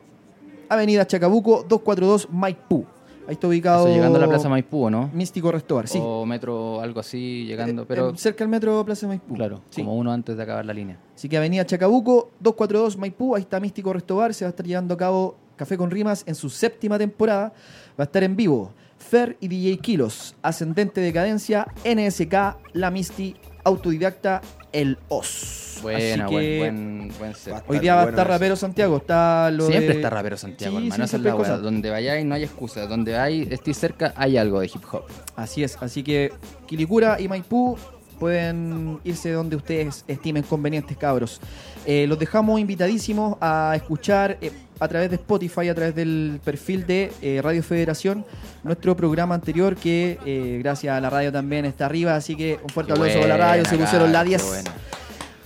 Avenida 0.70 1.06
Chacabuco, 1.06 1.64
242 1.68 2.30
Maipú. 2.32 2.86
Ahí 3.27 3.34
está 3.34 3.47
ubicado... 3.47 3.85
Eso, 3.88 3.95
llegando 3.95 4.18
a 4.18 4.22
la 4.22 4.27
Plaza 4.27 4.49
Maipú, 4.49 4.84
¿o 4.85 4.89
¿no? 4.89 5.10
Místico 5.14 5.52
Restobar, 5.52 5.88
sí. 5.88 5.99
O 6.02 6.26
metro, 6.26 6.80
algo 6.81 6.99
así, 6.99 7.45
llegando, 7.45 7.85
pero 7.85 8.10
Eh, 8.10 8.14
cerca 8.18 8.43
del 8.43 8.49
metro 8.49 8.85
Plaza 8.85 9.07
Maipú. 9.07 9.34
claro, 9.34 9.61
Sí. 9.69 9.81
como 9.81 9.95
uno 9.95 10.11
antes 10.11 10.38
de 10.38 10.43
acabar 10.43 10.65
la 10.65 10.73
línea. 10.73 10.97
Así 11.15 11.27
que 11.27 11.38
Avenida 11.38 11.65
Chacabuco, 11.65 12.30
242 12.39 12.97
Maipú, 12.97 13.35
ahí 13.35 13.41
está 13.41 13.60
Místico 13.60 13.91
Restobar, 13.93 14.34
se 14.34 14.45
va 14.45 14.49
a 14.49 14.52
estar 14.52 14.65
llevando 14.65 14.93
a 14.93 14.97
cabo 14.97 15.35
Café 15.56 15.77
con 15.77 15.89
Rimas 15.89 16.23
en 16.27 16.35
su 16.35 16.49
séptima 16.49 16.97
temporada. 16.99 17.53
Va 17.99 18.03
a 18.03 18.03
estar 18.03 18.23
en 18.23 18.35
vivo 18.35 18.72
Fer 18.97 19.38
y 19.39 19.47
DJ 19.47 19.77
Kilos, 19.80 20.35
Ascendente 20.41 20.99
Decadencia, 21.02 21.68
NSK, 21.84 22.57
La 22.73 22.91
Misti, 22.91 23.35
Autodidacta, 23.66 24.42
El 24.72 24.98
Os. 25.10 25.80
Buena, 25.82 26.26
Así 26.26 26.34
buen, 26.34 26.46
que 26.46 26.58
buen, 26.60 27.12
buen 27.20 27.36
set. 27.36 27.54
hoy 27.68 27.80
día 27.80 27.96
va 27.96 28.02
a 28.02 28.04
bueno 28.06 28.16
estar 28.18 28.26
eso. 28.28 28.34
Rapero 28.34 28.56
Santiago, 28.56 28.98
está 28.98 29.52
lo 29.52 29.68
Siempre 29.68 29.88
de- 29.90 29.94
está 29.96 30.10
rapero 30.10 30.38
Santiago, 30.38 30.78
Sí, 30.78 30.84
hermano. 30.86 30.96
sí, 30.96 30.96
Esa 30.96 31.04
es 31.04 31.10
siempre 31.10 31.32
la 31.32 31.38
cosas. 31.38 31.62
Donde 31.62 31.90
vayáis 31.90 32.26
no 32.26 32.36
hay 32.36 32.44
excusa. 32.44 32.86
Donde 32.88 33.18
hay, 33.18 33.48
estéis 33.52 33.78
cerca, 33.78 34.14
hay 34.16 34.38
algo 34.38 34.62
de 34.62 34.68
hip 34.68 34.82
hop. 34.92 35.04
Así 35.36 35.64
es, 35.64 35.78
así 35.82 36.02
que 36.04 36.32
Quilicura 36.66 37.20
y 37.20 37.28
Maipú 37.28 37.78
pueden 38.20 39.00
irse 39.04 39.32
donde 39.32 39.58
ustedes 39.58 40.06
estimen 40.08 40.44
convenientes, 40.44 40.96
cabros. 40.98 41.42
Eh, 41.86 42.08
los 42.08 42.18
dejamos 42.18 42.60
invitadísimos 42.60 43.38
a 43.42 43.74
escuchar 43.76 44.38
eh, 44.42 44.52
a 44.80 44.88
través 44.88 45.10
de 45.10 45.15
Spotify, 45.15 45.69
a 45.69 45.76
través 45.76 45.95
del 45.95 46.39
perfil 46.43 46.85
de 46.85 47.11
eh, 47.22 47.41
Radio 47.43 47.64
Federación, 47.64 48.26
nuestro 48.64 48.95
programa 48.95 49.35
anterior 49.35 49.76
que 49.76 50.19
eh, 50.26 50.60
gracias 50.61 50.97
a 50.97 51.02
la 51.02 51.10
radio 51.10 51.31
también 51.31 51.65
está 51.65 51.85
arriba, 51.85 52.15
así 52.15 52.35
que 52.35 52.60
un 52.61 52.69
fuerte 52.69 52.93
Qué 52.93 52.99
aplauso 52.99 53.19
para 53.22 53.38
la 53.38 53.45
radio, 53.45 53.65
se 53.65 53.77
pusieron 53.77 54.11
la 54.11 54.19
cabros, 54.19 54.30
10. 54.30 54.41
qué 54.41 54.47
buena. 54.47 54.73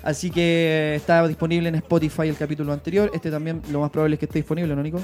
Así 0.01 0.31
que 0.31 0.95
está 0.95 1.27
disponible 1.27 1.69
en 1.69 1.75
Spotify 1.75 2.29
el 2.29 2.37
capítulo 2.37 2.71
anterior, 2.73 3.11
este 3.13 3.29
también 3.29 3.61
lo 3.71 3.81
más 3.81 3.91
probable 3.91 4.15
es 4.15 4.19
que 4.19 4.25
esté 4.25 4.39
disponible, 4.39 4.75
¿no, 4.75 4.81
Nico? 4.81 4.99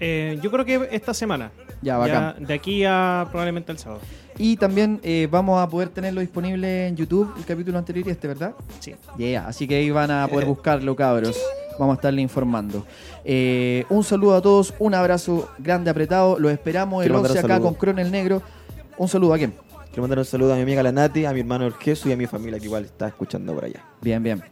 Eh, 0.00 0.38
yo 0.42 0.50
creo 0.50 0.64
que 0.64 0.88
esta 0.92 1.12
semana. 1.12 1.50
Ya, 1.82 1.96
bacán. 1.96 2.44
de 2.44 2.54
aquí 2.54 2.84
a 2.84 3.26
probablemente 3.30 3.72
el 3.72 3.78
sábado. 3.78 4.00
Y 4.36 4.56
también 4.56 5.00
eh, 5.02 5.26
vamos 5.30 5.60
a 5.60 5.68
poder 5.68 5.88
tenerlo 5.88 6.20
disponible 6.20 6.86
en 6.86 6.96
YouTube, 6.96 7.34
el 7.36 7.44
capítulo 7.44 7.78
anterior 7.78 8.06
y 8.06 8.10
este, 8.10 8.28
¿verdad? 8.28 8.54
Sí. 8.78 8.94
Yeah, 9.16 9.48
así 9.48 9.66
que 9.66 9.76
ahí 9.76 9.90
van 9.90 10.10
a 10.10 10.28
poder 10.28 10.46
buscarlo, 10.46 10.94
cabros. 10.94 11.36
Vamos 11.78 11.94
a 11.94 11.96
estarle 11.96 12.20
informando. 12.22 12.84
Eh, 13.24 13.84
un 13.88 14.02
saludo 14.02 14.34
a 14.36 14.42
todos, 14.42 14.74
un 14.78 14.94
abrazo 14.94 15.48
grande, 15.58 15.90
apretado. 15.90 16.38
Los 16.38 16.50
esperamos 16.52 17.02
el 17.04 17.08
Quiero 17.10 17.22
mandar 17.22 17.30
11 17.32 17.44
un 17.46 17.52
acá 17.52 17.62
con 17.62 17.74
Cronel 17.74 18.10
Negro. 18.10 18.42
Un 18.96 19.08
saludo 19.08 19.34
a 19.34 19.38
quién? 19.38 19.54
Quiero 19.86 20.02
mandar 20.02 20.18
un 20.18 20.24
saludo 20.24 20.52
a 20.52 20.56
mi 20.56 20.62
amiga 20.62 20.82
la 20.82 20.92
Nati, 20.92 21.24
a 21.24 21.32
mi 21.32 21.40
hermano 21.40 21.66
el 21.66 21.74
Jesús 21.74 22.06
y 22.06 22.12
a 22.12 22.16
mi 22.16 22.26
familia 22.26 22.58
que 22.58 22.66
igual 22.66 22.84
está 22.84 23.08
escuchando 23.08 23.54
por 23.54 23.64
allá. 23.64 23.84
Bien, 24.00 24.22
bien. 24.22 24.42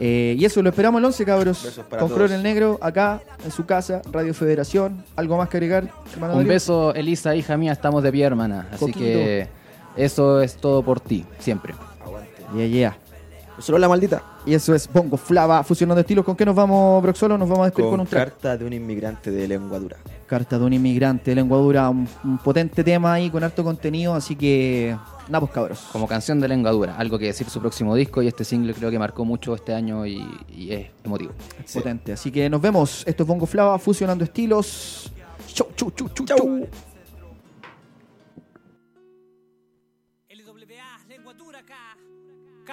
Eh, 0.00 0.36
y 0.38 0.44
eso, 0.44 0.62
lo 0.62 0.68
esperamos 0.70 1.00
el 1.00 1.04
11, 1.06 1.24
cabros. 1.24 1.64
Besos 1.64 1.84
para 1.86 2.02
Con. 2.02 2.10
Cronel 2.12 2.42
Negro, 2.42 2.78
acá, 2.80 3.20
en 3.44 3.50
su 3.50 3.66
casa, 3.66 4.00
Radio 4.12 4.32
Federación. 4.32 5.04
¿Algo 5.16 5.36
más 5.36 5.48
que 5.48 5.56
agregar, 5.56 5.90
hermano 6.12 6.34
Un 6.34 6.38
Darío? 6.38 6.52
beso, 6.52 6.94
Elisa, 6.94 7.34
hija 7.34 7.56
mía. 7.56 7.72
Estamos 7.72 8.02
de 8.02 8.12
pie, 8.12 8.24
hermana. 8.24 8.68
Así 8.70 8.78
Coquito. 8.78 9.00
que 9.00 9.48
eso 9.96 10.40
es 10.40 10.56
todo 10.56 10.82
por 10.82 11.00
ti, 11.00 11.24
siempre. 11.40 11.74
Yeah, 12.54 12.66
yeah. 12.66 12.98
Solo 13.58 13.78
la 13.78 13.88
maldita. 13.88 14.22
Y 14.46 14.54
eso 14.54 14.74
es 14.74 14.88
Bongo 14.92 15.16
Flava, 15.16 15.62
fusionando 15.64 16.00
estilos. 16.00 16.24
¿Con 16.24 16.36
qué 16.36 16.44
nos 16.46 16.54
vamos, 16.54 17.02
Broxolo? 17.02 17.36
Nos 17.36 17.48
vamos 17.48 17.62
a 17.62 17.66
despedir 17.66 17.86
con, 17.86 17.92
Con 17.92 18.00
un 18.00 18.06
track. 18.06 18.28
carta 18.30 18.56
de 18.56 18.64
un 18.64 18.72
inmigrante 18.72 19.30
de 19.30 19.48
lengua 19.48 19.78
dura. 19.78 19.96
Carta 20.26 20.58
de 20.58 20.64
un 20.64 20.72
inmigrante 20.72 21.30
de 21.30 21.34
lengua 21.36 21.58
dura, 21.58 21.88
un, 21.88 22.06
un 22.24 22.38
potente 22.38 22.84
tema 22.84 23.14
ahí 23.14 23.30
con 23.30 23.42
harto 23.42 23.64
contenido, 23.64 24.14
así 24.14 24.36
que 24.36 24.96
nada 25.28 25.40
pues 25.40 25.52
cabros. 25.52 25.80
Como 25.90 26.06
canción 26.06 26.38
de 26.40 26.48
lengua 26.48 26.70
dura. 26.70 26.96
Algo 26.96 27.18
que 27.18 27.26
decir 27.26 27.48
su 27.50 27.60
próximo 27.60 27.94
disco 27.94 28.22
y 28.22 28.28
este 28.28 28.44
single 28.44 28.74
creo 28.74 28.90
que 28.90 28.98
marcó 28.98 29.24
mucho 29.24 29.54
este 29.54 29.74
año 29.74 30.06
y, 30.06 30.22
y 30.54 30.72
es 30.72 30.86
emotivo. 31.04 31.32
Potente. 31.72 32.12
Así 32.12 32.30
que 32.30 32.48
nos 32.48 32.60
vemos. 32.60 33.02
Esto 33.06 33.22
es 33.22 33.26
Bongo 33.26 33.46
Flava, 33.46 33.78
fusionando 33.78 34.22
estilos. 34.24 35.10
Chau, 35.52 35.66
chau, 35.74 35.90
chau, 35.90 36.08
chau, 36.14 36.26
chau. 36.26 36.66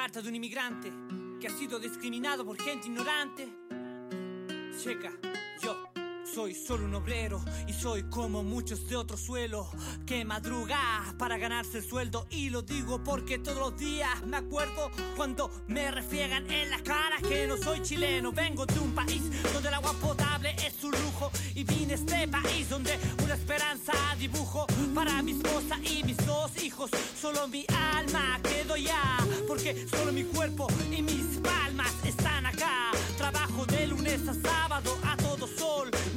Carta 0.06 0.22
de 0.22 0.30
un 0.30 0.36
inmigrante 0.36 0.94
que 1.42 1.48
ha 1.48 1.50
sido 1.50 1.80
discriminado 1.80 2.46
por 2.46 2.62
gente 2.62 2.86
ignorante. 2.86 3.52
Checa, 4.78 5.12
yo 5.64 5.95
soy 6.36 6.54
solo 6.54 6.84
un 6.84 6.96
obrero 6.96 7.42
y 7.66 7.72
soy 7.72 8.04
como 8.04 8.44
muchos 8.44 8.90
de 8.90 8.98
otro 8.98 9.16
suelo 9.16 9.70
que 10.06 10.26
madruga 10.26 11.16
para 11.18 11.38
ganarse 11.38 11.78
el 11.78 11.86
sueldo. 11.86 12.28
Y 12.30 12.50
lo 12.50 12.62
digo 12.62 13.02
porque 13.02 13.40
todos 13.40 13.58
los 13.58 13.78
días 13.78 14.22
me 14.28 14.36
acuerdo 14.36 14.92
cuando 15.16 15.50
me 15.68 15.90
refriegan 15.92 16.52
en 16.52 16.72
la 16.72 16.80
cara 16.84 17.16
que 17.26 17.48
no 17.48 17.56
soy 17.56 17.82
chileno, 17.84 18.34
vengo 18.34 18.66
de 18.66 18.78
un 18.82 18.94
país 18.94 19.22
donde 19.54 19.70
el 19.70 19.76
agua 19.76 19.94
potable 19.94 20.54
es 20.58 20.84
un 20.84 20.92
lujo 20.92 21.32
y 21.54 21.64
vine 21.64 21.94
a 21.94 21.96
este 21.96 22.28
país 22.28 22.68
donde 22.68 23.00
una 23.24 23.36
esperanza 23.36 23.94
dibujo 24.20 24.68
para 24.94 25.22
mi 25.22 25.32
esposa 25.32 25.80
y 25.84 26.04
mis 26.04 26.18
dos 26.26 26.52
hijos, 26.62 26.92
solo 27.18 27.48
mi 27.48 27.66
alma 27.94 28.42
quedo 28.44 28.76
ya 28.76 29.20
porque 29.48 29.88
solo 29.88 30.12
mi 30.12 30.26
cuerpo 30.26 30.68
y 30.92 31.02
mis 31.02 31.40
palmas 31.40 31.94
están 32.04 32.46
acá, 32.46 32.92
trabajo 33.18 33.66
de 33.68 33.88
lunes 33.88 34.28
a 34.28 34.34
sábado 34.34 34.98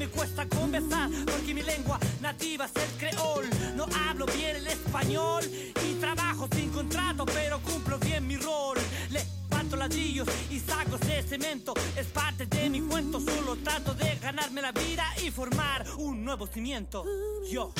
cuesta 0.08 0.48
conversar 0.48 1.10
porque 1.24 1.54
mi 1.54 1.62
lengua 1.62 1.98
nativa 2.20 2.66
es 2.66 2.72
el 2.82 2.90
creol, 2.98 3.48
no 3.76 3.86
hablo 4.08 4.26
bien 4.26 4.56
el 4.56 4.66
español 4.66 5.44
y 5.44 5.94
trabajo 5.94 6.48
sin 6.54 6.70
contrato 6.70 7.24
pero 7.26 7.60
cumplo 7.60 7.98
bien 7.98 8.26
mi 8.26 8.36
rol, 8.36 8.78
levanto 9.10 9.76
ladrillos 9.76 10.28
y 10.50 10.60
sacos 10.60 11.00
de 11.00 11.22
cemento, 11.22 11.74
es 11.96 12.06
parte 12.06 12.46
de 12.46 12.70
mi 12.70 12.80
cuento, 12.80 13.20
solo 13.20 13.56
trato 13.56 13.94
de 13.94 14.16
ganarme 14.16 14.62
la 14.62 14.72
vida 14.72 15.04
y 15.24 15.30
formar 15.30 15.84
un 15.98 16.24
nuevo 16.24 16.46
cimiento, 16.46 17.04
yo. 17.50 17.72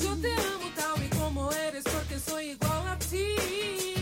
Yo 0.00 0.16
te 0.16 0.32
amo 0.32 0.70
tal 0.76 1.04
y 1.04 1.08
como 1.16 1.50
eres 1.52 1.84
porque 1.84 2.18
soy 2.18 2.50
igual 2.50 2.88
a 2.88 2.98
ti. 2.98 3.97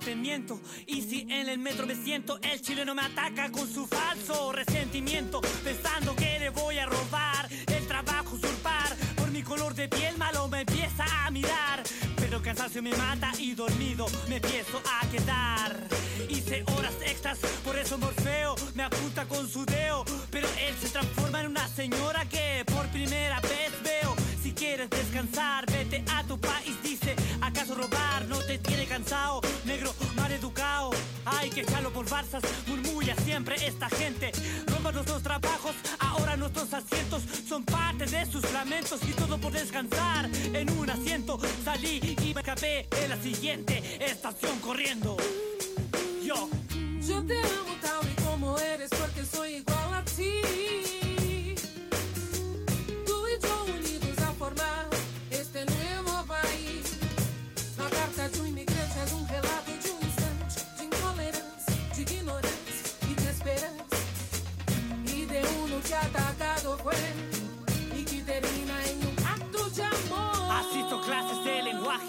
Te 0.00 0.16
miento. 0.16 0.60
Y 0.86 1.02
si 1.02 1.20
en 1.22 1.48
el 1.48 1.58
metro 1.58 1.86
me 1.86 1.94
siento, 1.94 2.38
el 2.42 2.60
chileno 2.60 2.94
me 2.94 3.02
ataca 3.02 3.50
con 3.50 3.72
su 3.72 3.86
falso 3.86 4.52
resentimiento. 4.52 5.40
Pensando 5.62 6.14
que 6.16 6.38
le 6.38 6.50
voy 6.50 6.78
a 6.78 6.86
robar 6.86 7.48
el 7.66 7.86
trabajo, 7.86 8.36
usurpar. 8.36 8.94
Por 9.16 9.30
mi 9.30 9.42
color 9.42 9.74
de 9.74 9.88
piel 9.88 10.16
malo 10.16 10.48
me 10.48 10.60
empieza 10.60 11.04
a 11.24 11.30
mirar. 11.30 11.82
Pero 12.16 12.42
cansancio 12.42 12.82
me 12.82 12.92
mata 12.92 13.32
y 13.38 13.54
dormido 13.54 14.06
me 14.28 14.36
empiezo 14.36 14.82
a 15.00 15.06
quedar. 15.08 15.76
Hice 16.28 16.64
horas 16.76 16.94
extras, 17.04 17.38
por 17.64 17.78
eso 17.78 17.98
Morfeo 17.98 18.54
me 18.74 18.82
apunta 18.82 19.26
con 19.26 19.48
su 19.48 19.64
dedo. 19.64 20.04
Pero 20.30 20.48
él 20.66 20.74
se 20.80 20.88
transforma 20.88 21.40
en 21.40 21.48
una 21.48 21.68
señora 21.68 22.24
que 22.28 22.64
por 22.66 22.86
primera 22.88 23.40
vez 23.40 23.70
veo. 23.82 24.14
Si 24.42 24.52
quieres 24.52 24.90
descansar, 24.90 25.66
vete 25.66 26.04
a 26.10 26.24
tu 26.24 26.38
país, 26.38 26.76
dice. 26.82 27.14
¿Acaso 27.40 27.74
robar 27.74 28.26
no 28.26 28.38
te 28.38 28.58
tiene 28.58 28.86
cansado? 28.86 29.40
Por 31.94 32.06
farsas, 32.06 32.42
murmulla 32.66 33.14
siempre 33.24 33.54
esta 33.64 33.88
gente. 33.88 34.32
Roba 34.66 34.90
nuestros 34.90 35.22
trabajos, 35.22 35.74
ahora 36.00 36.36
nuestros 36.36 36.72
asientos 36.74 37.22
son 37.48 37.64
parte 37.64 38.04
de 38.06 38.26
sus 38.26 38.50
lamentos. 38.52 39.00
Y 39.08 39.12
todo 39.12 39.38
por 39.38 39.52
descansar 39.52 40.28
en 40.52 40.70
un 40.76 40.90
asiento. 40.90 41.38
Salí 41.64 42.00
y 42.20 42.34
me 42.34 42.40
escapé 42.40 42.88
en 43.00 43.10
la 43.10 43.16
siguiente 43.22 43.82
estación 44.04 44.58
corriendo. 44.58 45.16
Yo. 46.24 46.48
Yo 47.06 47.22
te 47.24 47.38
amo 47.38 47.76
tal 47.80 48.24
como 48.24 48.58
eres 48.58 48.90
porque 48.90 49.24
soy 49.24 49.56
igual 49.56 49.73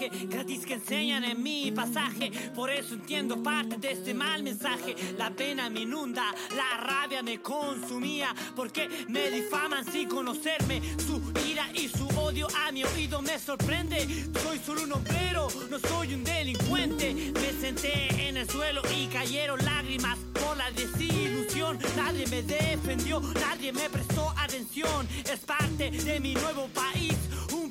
gratis 0.08 0.64
que 0.66 0.74
enseñan 0.74 1.24
en 1.24 1.42
mi 1.42 1.70
pasaje. 1.72 2.30
Por 2.54 2.70
eso 2.70 2.94
entiendo 2.94 3.42
parte 3.42 3.76
de 3.76 3.92
este 3.92 4.14
mal 4.14 4.42
mensaje. 4.42 4.94
La 5.18 5.30
pena 5.30 5.68
me 5.70 5.80
inunda, 5.80 6.34
la 6.54 6.76
rabia 6.78 7.22
me 7.22 7.40
consumía. 7.40 8.34
Porque 8.54 8.88
me 9.08 9.30
difaman 9.30 9.84
sin 9.84 10.08
conocerme. 10.08 10.82
Su 10.98 11.20
ira 11.46 11.68
y 11.74 11.88
su 11.88 12.06
odio 12.18 12.48
a 12.66 12.72
mi 12.72 12.84
oído 12.84 13.22
me 13.22 13.38
sorprende. 13.38 14.06
Soy 14.42 14.58
solo 14.58 14.84
un 14.84 14.92
obrero, 14.92 15.48
no 15.70 15.78
soy 15.78 16.14
un 16.14 16.24
delincuente. 16.24 17.14
Me 17.14 17.52
senté 17.60 18.28
en 18.28 18.36
el 18.36 18.48
suelo 18.48 18.82
y 18.96 19.06
cayeron 19.06 19.64
lágrimas 19.64 20.18
por 20.32 20.56
la 20.56 20.70
desilusión. 20.70 21.78
Nadie 21.96 22.26
me 22.26 22.42
defendió, 22.42 23.20
nadie 23.20 23.72
me 23.72 23.88
prestó 23.90 24.32
atención. 24.36 25.06
Es 25.30 25.40
parte 25.40 25.90
de 25.90 26.20
mi 26.20 26.34
nuevo 26.34 26.68
país. 26.68 27.14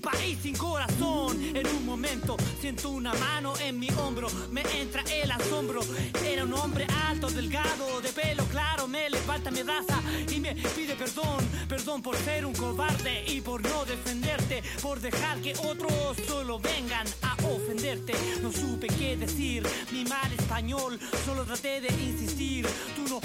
País 0.05 0.37
sin 0.43 0.55
corazón. 0.55 1.41
En 1.55 1.65
un 1.65 1.83
momento 1.83 2.37
siento 2.61 2.91
una 2.91 3.11
mano 3.15 3.55
en 3.59 3.79
mi 3.79 3.89
hombro. 3.97 4.27
Me 4.51 4.61
entra 4.79 5.01
el 5.11 5.31
asombro. 5.31 5.81
Era 6.23 6.43
un 6.43 6.53
hombre 6.53 6.85
alto, 7.07 7.27
delgado, 7.27 8.01
de 8.01 8.09
pelo 8.09 8.43
claro. 8.45 8.87
Me 8.87 9.09
levanta, 9.09 9.49
me 9.49 9.61
abraza 9.61 9.99
y 10.31 10.39
me 10.39 10.53
pide 10.75 10.93
perdón. 10.93 11.43
Perdón 11.67 12.03
por 12.03 12.15
ser 12.17 12.45
un 12.45 12.53
cobarde 12.53 13.25
y 13.27 13.41
por 13.41 13.63
no 13.63 13.83
defenderte. 13.83 14.61
Por 14.79 14.99
dejar 14.99 15.41
que 15.41 15.55
otros 15.57 16.17
solo 16.27 16.59
vengan 16.59 17.07
a 17.23 17.35
ofenderte. 17.47 18.13
No 18.43 18.51
supe 18.51 18.85
qué 18.85 19.17
decir. 19.17 19.67
Mi 19.91 20.05
mal 20.05 20.31
español, 20.37 20.99
solo 21.25 21.45
traté 21.45 21.81
de 21.81 21.87
insistir. 21.87 22.67
Tú 22.95 23.09
no 23.09 23.19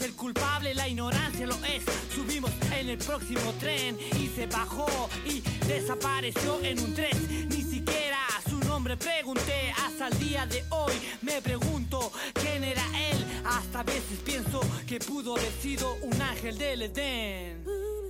el 0.00 0.14
culpable, 0.14 0.74
la 0.74 0.88
ignorancia 0.88 1.46
lo 1.46 1.56
es. 1.64 1.82
Subimos 2.14 2.50
en 2.76 2.88
el 2.88 2.98
próximo 2.98 3.52
tren 3.58 3.98
y 4.18 4.28
se 4.28 4.46
bajó 4.46 5.08
y 5.24 5.40
desapareció 5.66 6.60
en 6.62 6.78
un 6.80 6.94
tren. 6.94 7.48
Ni 7.48 7.62
siquiera 7.62 8.18
su 8.48 8.58
nombre 8.60 8.96
pregunté 8.96 9.72
hasta 9.84 10.08
el 10.08 10.18
día 10.18 10.46
de 10.46 10.64
hoy. 10.70 10.92
Me 11.22 11.40
pregunto 11.42 12.12
quién 12.34 12.64
era 12.64 12.84
él. 13.10 13.24
Hasta 13.44 13.80
a 13.80 13.82
veces 13.82 14.18
pienso 14.24 14.60
que 14.86 14.98
pudo 14.98 15.36
haber 15.36 15.52
sido 15.62 15.94
un 16.02 16.20
ángel 16.20 16.58
del 16.58 16.82
Edén. 16.82 17.64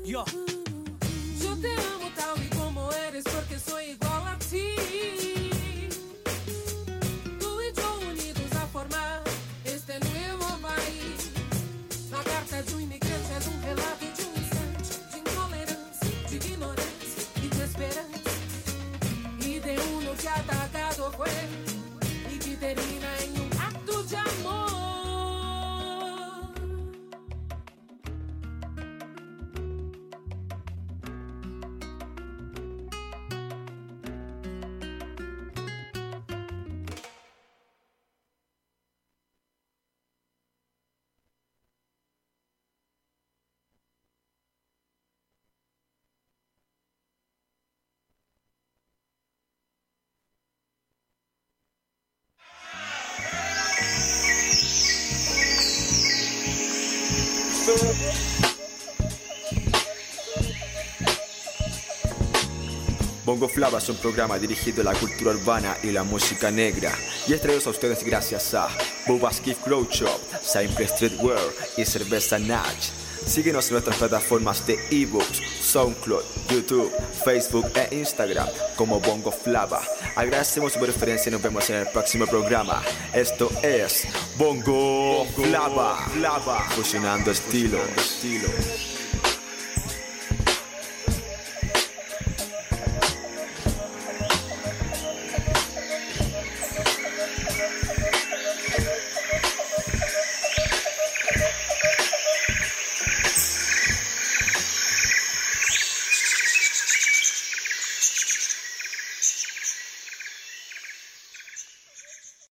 Yo. 0.05 0.25
Yo 1.41 1.57
te 1.57 1.73
amo 1.73 2.11
tal 2.17 2.45
y 2.45 2.49
como 2.57 2.93
eres 2.93 3.25
porque 3.25 3.59
soy 3.59 3.91
igual 3.91 4.08
Bongo 63.29 63.47
Flava 63.47 63.77
es 63.77 63.87
un 63.91 63.97
programa 63.97 64.39
dirigido 64.39 64.81
a 64.81 64.85
la 64.85 64.99
cultura 64.99 65.33
urbana 65.33 65.77
y 65.83 65.91
la 65.91 66.03
música 66.03 66.51
negra 66.51 66.95
y 67.27 67.35
es 67.35 67.43
traído 67.43 67.61
a 67.67 67.73
ustedes 67.73 68.03
gracias 68.03 68.55
a 68.55 68.71
Bubas 69.07 69.43
Gift 69.43 69.67
Grow 69.67 69.87
Shop, 69.91 70.19
Simple 70.41 70.89
Streetwear 70.89 71.39
y 71.77 71.85
Cerveza 71.85 72.39
Natch. 72.39 72.87
Síguenos 73.27 73.67
en 73.67 73.73
nuestras 73.75 73.99
plataformas 73.99 74.67
de 74.67 74.79
ebooks, 74.91 75.43
SoundCloud, 75.61 76.23
YouTube, 76.49 76.91
Facebook 77.23 77.71
e 77.75 77.97
Instagram 77.97 78.49
como 78.77 78.99
Bongo 78.99 79.31
Flava. 79.31 79.83
Agradecemos 80.17 80.73
su 80.73 80.81
preferencia 80.81 81.29
y 81.29 81.33
nos 81.33 81.43
vemos 81.43 81.69
en 81.69 81.77
el 81.77 81.89
próximo 81.89 82.27
programa. 82.27 82.83
Esto 83.13 83.51
es 83.63 84.09
Bongo, 84.39 85.27
Bongo 85.27 85.97
Flava, 86.15 86.67
fusionando, 86.71 87.31
fusionando 87.31 87.31
estilos. 87.31 88.98